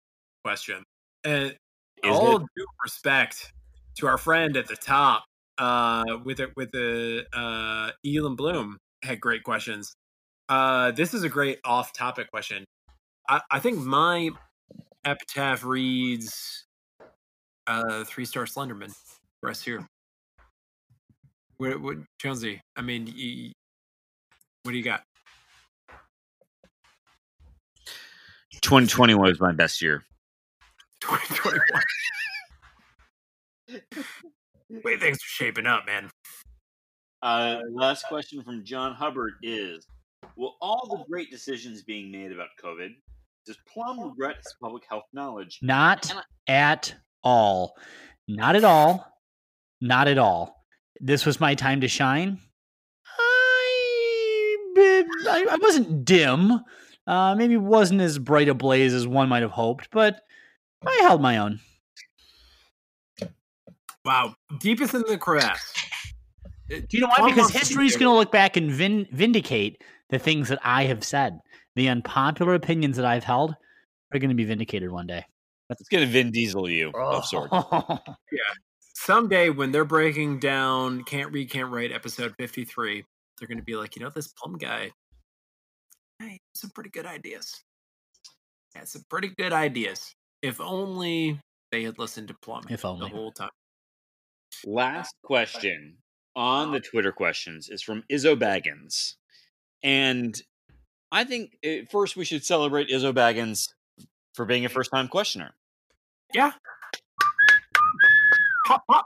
question. 0.44 0.84
And 1.24 1.52
Is 1.52 1.56
all 2.04 2.38
it? 2.38 2.42
due 2.56 2.66
respect 2.84 3.54
to 4.00 4.08
our 4.08 4.18
friend 4.18 4.58
at 4.58 4.68
the 4.68 4.76
top, 4.76 5.24
uh, 5.58 6.04
with 6.26 6.40
it 6.40 6.52
with 6.56 6.72
the 6.72 7.26
uh 7.34 7.92
Elon 8.06 8.36
Bloom 8.36 8.78
had 9.04 9.22
great 9.22 9.44
questions. 9.44 9.94
Uh 10.50 10.92
this 10.92 11.14
is 11.14 11.24
a 11.24 11.30
great 11.30 11.60
off 11.64 11.94
topic 11.94 12.30
question. 12.32 12.66
I, 13.28 13.42
I 13.52 13.60
think 13.60 13.80
my 13.80 14.30
epitaph 15.06 15.64
reads 15.64 16.66
uh 17.68 18.04
three 18.06 18.26
star 18.26 18.46
Slenderman. 18.46 18.94
Rest 19.44 19.66
here. 19.66 19.86
What, 21.58 21.82
what 21.82 21.98
Jonesy? 22.20 22.62
I 22.76 22.82
mean, 22.82 23.06
y- 23.06 23.52
what 24.64 24.72
do 24.72 24.78
you 24.78 24.84
got? 24.84 25.04
2020 28.62 29.16
was 29.16 29.40
my 29.40 29.52
best 29.52 29.82
year. 29.82 30.04
2021. 31.02 31.62
Way 34.84 34.98
things 34.98 35.18
are 35.18 35.20
shaping 35.22 35.66
up, 35.66 35.86
man. 35.86 36.10
Uh, 37.22 37.60
last 37.72 38.06
question 38.08 38.44
from 38.44 38.64
John 38.64 38.94
Hubbard 38.94 39.34
is: 39.42 39.86
Will 40.36 40.56
all 40.62 40.88
the 40.90 41.04
great 41.10 41.32
decisions 41.32 41.84
being 41.84 42.12
made 42.12 42.32
about 42.32 42.50
COVID 42.64 42.90
does 43.48 43.58
Plum 43.74 44.00
regret 44.02 44.36
his 44.38 44.54
public 44.62 44.84
health 44.90 45.06
knowledge? 45.14 45.60
Not 45.62 46.12
And 46.12 46.22
at 46.48 46.94
all. 47.24 47.76
Not 48.28 48.56
at 48.56 48.66
all. 48.66 49.08
Not 49.80 50.08
at 50.08 50.18
all. 50.18 50.66
This 51.00 51.26
was 51.26 51.40
my 51.40 51.56
time 51.56 51.82
to 51.82 51.88
shine. 51.88 52.40
I, 53.18 55.04
I, 55.30 55.46
I 55.52 55.58
wasn't 55.62 56.04
dim. 56.06 56.60
Uh, 57.08 57.36
maybe 57.36 57.56
wasn't 57.56 58.02
as 58.02 58.20
bright 58.20 58.50
a 58.50 58.54
blaze 58.54 58.94
as 58.94 59.08
one 59.08 59.30
might 59.30 59.44
have 59.44 59.52
hoped, 59.52 59.90
but 59.92 60.22
I 60.86 61.00
held 61.02 61.22
my 61.22 61.38
own. 61.38 61.62
Wow, 64.04 64.36
deepest 64.60 64.94
in 64.94 65.04
the 65.08 65.18
crevasse. 65.18 65.74
Do 66.70 66.86
you 66.92 67.00
know 67.00 67.08
why? 67.08 67.30
Because 67.30 67.50
history 67.50 67.52
to 67.52 67.54
be 67.54 67.60
history's 67.60 67.94
bigger. 67.94 68.06
going 68.06 68.14
to 68.14 68.20
look 68.20 68.32
back 68.32 68.58
and 68.58 68.70
vin- 68.70 69.08
vindicate 69.12 69.82
the 70.10 70.20
things 70.20 70.50
that 70.50 70.60
I 70.64 70.84
have 70.86 71.04
said. 71.04 71.40
The 71.78 71.90
unpopular 71.90 72.56
opinions 72.56 72.98
that 72.98 73.06
I've 73.06 73.24
held 73.24 73.56
are 74.12 74.18
going 74.18 74.32
to 74.32 74.36
be 74.36 74.46
vindicated 74.46 74.92
one 74.92 75.06
day. 75.06 75.24
It's 75.70 75.88
gonna 75.90 76.08
Vin 76.08 76.32
Diesel 76.32 76.68
you 76.68 76.90
of 76.90 77.24
sorts. 77.24 77.50
Oh. 77.52 78.00
Yeah. 78.32 78.40
Someday, 78.96 79.52
when 79.52 79.72
they're 79.72 79.86
breaking 79.86 80.40
down 80.40 81.04
"Can't 81.04 81.32
Read, 81.32 81.52
Can't 81.52 81.70
Write" 81.70 81.92
episode 81.92 82.34
fifty-three, 82.40 83.06
they're 83.38 83.48
going 83.48 83.60
to 83.60 83.64
be 83.64 83.76
like, 83.76 83.96
you 83.96 84.02
know, 84.02 84.10
this 84.10 84.28
plum 84.30 84.58
guy, 84.58 84.90
hey, 86.18 86.40
some 86.56 86.72
pretty 86.72 86.90
good 86.90 87.06
ideas. 87.06 87.62
Had 88.74 88.88
some 88.88 89.04
pretty 89.08 89.32
good 89.38 89.54
ideas. 89.54 90.16
If 90.42 90.60
only 90.60 91.40
they 91.72 91.84
had 91.84 92.00
listened 92.00 92.30
to 92.30 92.36
Plum 92.42 92.64
If 92.72 92.82
the 92.82 92.96
whole 92.96 93.32
time. 93.32 93.52
Last 94.66 95.14
question 95.24 95.98
on 96.36 96.72
the 96.72 96.80
Twitter 96.80 97.12
questions 97.12 97.70
is 97.70 97.84
from 97.84 98.04
Izzo 98.12 98.36
Baggins. 98.36 99.14
And 99.84 100.42
I 101.12 101.24
think 101.24 101.58
uh, 101.66 101.86
first 101.90 102.16
we 102.16 102.26
should 102.26 102.44
celebrate 102.44 102.90
Izzo 102.90 103.14
Baggins 103.14 103.70
for 104.34 104.46
being 104.46 104.66
a 104.66 104.70
first 104.70 104.92
time 104.92 105.08
questioner. 105.08 105.56
Yeah. 106.34 106.52
Pop, 108.66 108.84
pop. 108.90 109.06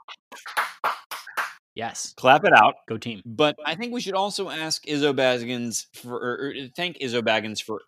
yes. 1.76 2.14
Clap 2.18 2.46
it 2.46 2.54
out. 2.54 2.76
Go 2.90 2.98
team. 2.98 3.22
But 3.26 3.56
I 3.66 3.76
think 3.76 3.94
we 3.94 4.02
should 4.02 4.16
also 4.16 4.50
ask 4.50 4.84
Izzo 4.86 5.14
Baggins 5.16 5.86
for, 5.94 6.16
or, 6.16 6.48
or 6.48 6.54
thank 6.76 6.98
Izzo 6.98 7.22
Baggins 7.22 7.62
for 7.62 7.82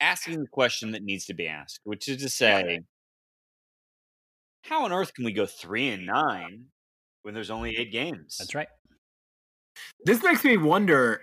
asking 0.00 0.40
the 0.40 0.48
question 0.48 0.92
that 0.92 1.02
needs 1.02 1.26
to 1.26 1.34
be 1.34 1.46
asked, 1.46 1.80
which 1.84 2.08
is 2.08 2.22
to 2.22 2.30
say, 2.30 2.80
how 4.62 4.84
on 4.84 4.92
earth 4.92 5.12
can 5.14 5.24
we 5.24 5.32
go 5.32 5.46
three 5.46 5.88
and 5.88 6.06
nine 6.06 6.66
when 7.22 7.34
there's 7.34 7.50
only 7.50 7.76
eight 7.76 7.92
games? 7.92 8.36
That's 8.38 8.54
right. 8.54 8.68
This 10.04 10.22
makes 10.22 10.44
me 10.44 10.56
wonder. 10.56 11.22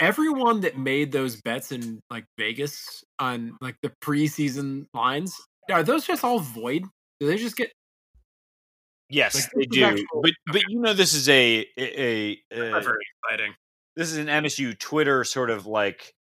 Everyone 0.00 0.60
that 0.62 0.78
made 0.78 1.12
those 1.12 1.40
bets 1.42 1.72
in 1.72 2.00
like 2.10 2.24
Vegas 2.38 3.04
on 3.18 3.56
like 3.60 3.76
the 3.82 3.92
preseason 4.02 4.86
lines, 4.94 5.34
are 5.70 5.82
those 5.82 6.06
just 6.06 6.24
all 6.24 6.40
void? 6.40 6.84
Do 7.20 7.26
they 7.26 7.36
just 7.36 7.56
get 7.56 7.70
Yes, 9.10 9.34
Like, 9.34 9.50
they 9.56 9.66
do. 9.66 9.84
actual- 9.84 10.22
but 10.22 10.32
but 10.46 10.62
you 10.68 10.80
know 10.80 10.94
this 10.94 11.12
is 11.14 11.28
a 11.28 11.66
a, 11.76 12.00
a, 12.00 12.42
a 12.52 12.76
uh, 12.76 12.80
very 12.80 13.04
exciting? 13.24 13.54
this 13.96 14.10
is 14.12 14.18
an 14.18 14.28
MSU 14.28 14.78
Twitter 14.78 15.24
sort 15.24 15.50
of 15.50 15.66
like 15.66 16.14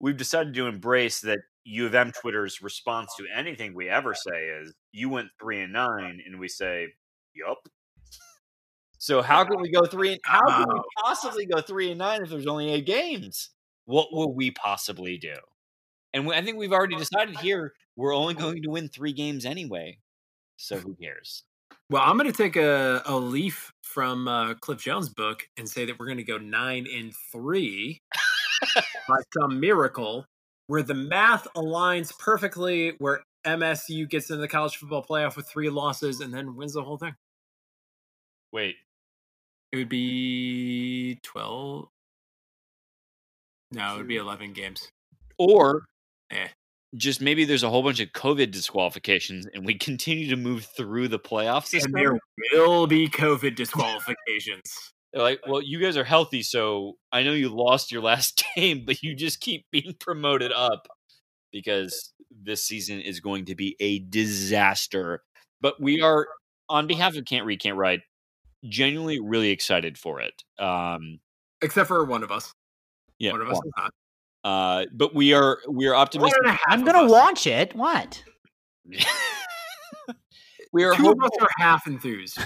we've 0.00 0.16
decided 0.16 0.52
to 0.54 0.66
embrace 0.66 1.20
that 1.20 1.38
U 1.64 1.86
of 1.86 1.94
M 1.94 2.12
Twitter's 2.20 2.60
response 2.62 3.14
to 3.16 3.26
anything 3.34 3.74
we 3.74 3.88
ever 3.88 4.12
say 4.14 4.48
is 4.60 4.74
you 4.92 5.08
went 5.08 5.28
three 5.40 5.62
and 5.62 5.72
nine, 5.72 6.20
and 6.26 6.38
we 6.38 6.48
say, 6.48 6.88
Yup. 7.34 7.58
So 9.06 9.22
how 9.22 9.44
can 9.44 9.60
we 9.60 9.70
go 9.70 9.86
three 9.86 10.14
and 10.14 10.20
how 10.24 10.44
can 10.48 10.66
we 10.68 10.80
possibly 11.00 11.46
go 11.46 11.60
three 11.60 11.90
and 11.92 11.98
nine 11.98 12.24
if 12.24 12.28
there's 12.28 12.48
only 12.48 12.72
eight 12.72 12.86
games? 12.86 13.50
What 13.84 14.12
will 14.12 14.34
we 14.34 14.50
possibly 14.50 15.16
do? 15.16 15.36
And 16.12 16.26
we, 16.26 16.34
I 16.34 16.42
think 16.42 16.58
we've 16.58 16.72
already 16.72 16.96
decided 16.96 17.36
here 17.36 17.74
we're 17.94 18.12
only 18.12 18.34
going 18.34 18.64
to 18.64 18.68
win 18.68 18.88
three 18.88 19.12
games 19.12 19.44
anyway. 19.44 19.98
So 20.56 20.78
who 20.78 20.96
cares? 20.96 21.44
Well, 21.88 22.02
I'm 22.04 22.18
going 22.18 22.28
to 22.28 22.36
take 22.36 22.56
a, 22.56 23.00
a 23.06 23.16
leaf 23.16 23.72
from 23.84 24.26
uh, 24.26 24.54
Cliff 24.54 24.80
Jones' 24.80 25.08
book 25.08 25.44
and 25.56 25.68
say 25.68 25.84
that 25.84 26.00
we're 26.00 26.06
going 26.06 26.18
to 26.18 26.24
go 26.24 26.38
nine 26.38 26.88
and 26.92 27.12
three 27.30 28.00
by 29.08 29.18
some 29.38 29.60
miracle, 29.60 30.26
where 30.66 30.82
the 30.82 30.94
math 30.94 31.46
aligns 31.54 32.12
perfectly, 32.18 32.94
where 32.98 33.22
MSU 33.46 34.10
gets 34.10 34.30
into 34.30 34.40
the 34.40 34.48
college 34.48 34.78
football 34.78 35.06
playoff 35.08 35.36
with 35.36 35.48
three 35.48 35.70
losses 35.70 36.18
and 36.18 36.34
then 36.34 36.56
wins 36.56 36.72
the 36.72 36.82
whole 36.82 36.98
thing. 36.98 37.14
Wait, 38.52 38.74
It 39.76 39.80
would 39.80 39.88
be 39.90 41.20
12. 41.22 41.88
No, 43.72 43.94
it 43.94 43.98
would 43.98 44.08
be 44.08 44.16
11 44.16 44.54
games. 44.54 44.88
Or 45.38 45.84
Eh. 46.30 46.48
just 46.96 47.20
maybe 47.20 47.44
there's 47.44 47.62
a 47.62 47.68
whole 47.68 47.82
bunch 47.82 48.00
of 48.00 48.08
COVID 48.12 48.50
disqualifications 48.52 49.46
and 49.52 49.66
we 49.66 49.74
continue 49.78 50.30
to 50.30 50.36
move 50.36 50.64
through 50.64 51.08
the 51.08 51.18
playoffs. 51.18 51.74
And 51.74 51.92
there 51.94 52.18
will 52.66 52.86
be 52.86 53.06
COVID 53.06 53.54
disqualifications. 53.54 54.62
They're 55.12 55.22
like, 55.22 55.40
well, 55.46 55.60
you 55.62 55.78
guys 55.78 55.98
are 55.98 56.04
healthy, 56.04 56.42
so 56.42 56.94
I 57.12 57.22
know 57.22 57.32
you 57.32 57.50
lost 57.50 57.92
your 57.92 58.00
last 58.00 58.42
game, 58.56 58.84
but 58.86 59.02
you 59.02 59.14
just 59.14 59.40
keep 59.40 59.66
being 59.70 59.94
promoted 60.00 60.52
up 60.52 60.86
because 61.52 62.14
this 62.30 62.64
season 62.64 63.02
is 63.02 63.20
going 63.20 63.44
to 63.46 63.54
be 63.54 63.76
a 63.78 63.98
disaster. 63.98 65.22
But 65.60 65.82
we 65.82 66.00
are, 66.00 66.28
on 66.70 66.86
behalf 66.86 67.14
of 67.16 67.26
Can't 67.26 67.44
Read, 67.44 67.60
Can't 67.60 67.76
Write, 67.76 68.00
genuinely 68.64 69.20
really 69.20 69.50
excited 69.50 69.98
for 69.98 70.20
it. 70.20 70.42
Um, 70.58 71.20
Except 71.62 71.88
for 71.88 72.04
one 72.04 72.22
of 72.22 72.30
us. 72.30 72.52
yeah, 73.18 73.32
one 73.32 73.40
of 73.42 73.48
us 73.48 73.54
well, 73.54 73.62
is 73.66 73.72
not. 73.76 73.92
uh, 74.44 74.86
but 74.92 75.14
we 75.14 75.32
are 75.32 75.58
we 75.68 75.86
are 75.86 75.94
optimistic. 75.94 76.38
and 76.42 76.50
a 76.50 76.52
half 76.52 76.60
I'm 76.68 76.84
gonna 76.84 77.04
us. 77.04 77.10
watch 77.10 77.46
it. 77.46 77.74
What? 77.74 78.22
we 80.72 80.84
are 80.84 80.94
Two 80.94 81.10
of 81.10 81.22
us 81.22 81.30
are 81.40 81.48
half 81.58 81.86
enthused, 81.86 82.38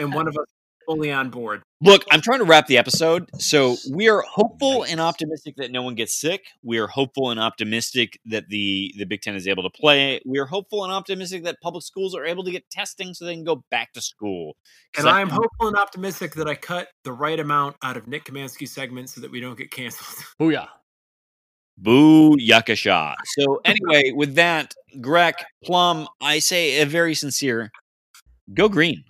and 0.00 0.14
one 0.14 0.28
of 0.28 0.36
us 0.36 0.46
fully 0.86 1.12
on 1.12 1.30
board. 1.30 1.62
Look, 1.80 2.04
I'm 2.10 2.20
trying 2.20 2.38
to 2.38 2.44
wrap 2.44 2.66
the 2.66 2.78
episode. 2.78 3.28
So 3.38 3.76
we 3.92 4.08
are 4.08 4.22
hopeful 4.22 4.84
and 4.84 5.00
optimistic 5.00 5.56
that 5.56 5.70
no 5.70 5.82
one 5.82 5.94
gets 5.94 6.18
sick. 6.18 6.44
We 6.62 6.78
are 6.78 6.86
hopeful 6.86 7.30
and 7.30 7.38
optimistic 7.38 8.18
that 8.26 8.48
the 8.48 8.94
the 8.96 9.04
Big 9.04 9.20
Ten 9.20 9.34
is 9.34 9.46
able 9.46 9.62
to 9.64 9.70
play. 9.70 10.20
We 10.24 10.38
are 10.38 10.46
hopeful 10.46 10.84
and 10.84 10.92
optimistic 10.92 11.44
that 11.44 11.60
public 11.62 11.84
schools 11.84 12.14
are 12.14 12.24
able 12.24 12.44
to 12.44 12.50
get 12.50 12.68
testing 12.70 13.12
so 13.14 13.24
they 13.24 13.34
can 13.34 13.44
go 13.44 13.64
back 13.70 13.92
to 13.94 14.00
school. 14.00 14.56
And 14.96 15.08
I- 15.08 15.18
I 15.18 15.20
am 15.20 15.28
hopeful 15.28 15.68
and 15.68 15.76
optimistic 15.76 16.34
that 16.34 16.48
I 16.48 16.54
cut 16.54 16.88
the 17.04 17.12
right 17.12 17.38
amount 17.38 17.76
out 17.82 17.96
of 17.96 18.06
Nick 18.08 18.24
Kamansky's 18.24 18.72
segment 18.72 19.10
so 19.10 19.20
that 19.20 19.30
we 19.30 19.40
don't 19.40 19.58
get 19.58 19.70
canceled. 19.70 20.24
Booyah. 20.40 20.68
Boo 21.76 22.36
yakasha. 22.36 23.14
So 23.24 23.60
anyway, 23.64 24.12
with 24.12 24.36
that, 24.36 24.74
Grech 24.98 25.42
Plum, 25.64 26.06
I 26.20 26.38
say 26.38 26.80
a 26.80 26.86
very 26.86 27.14
sincere 27.14 27.70
go 28.52 28.68
green. 28.68 29.04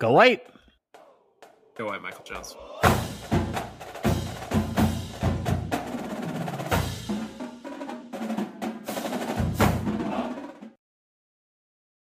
Go 0.00 0.12
white. 0.12 0.46
Go 1.76 1.88
away, 1.88 1.98
Michael 1.98 2.22
Jones. 2.24 3.13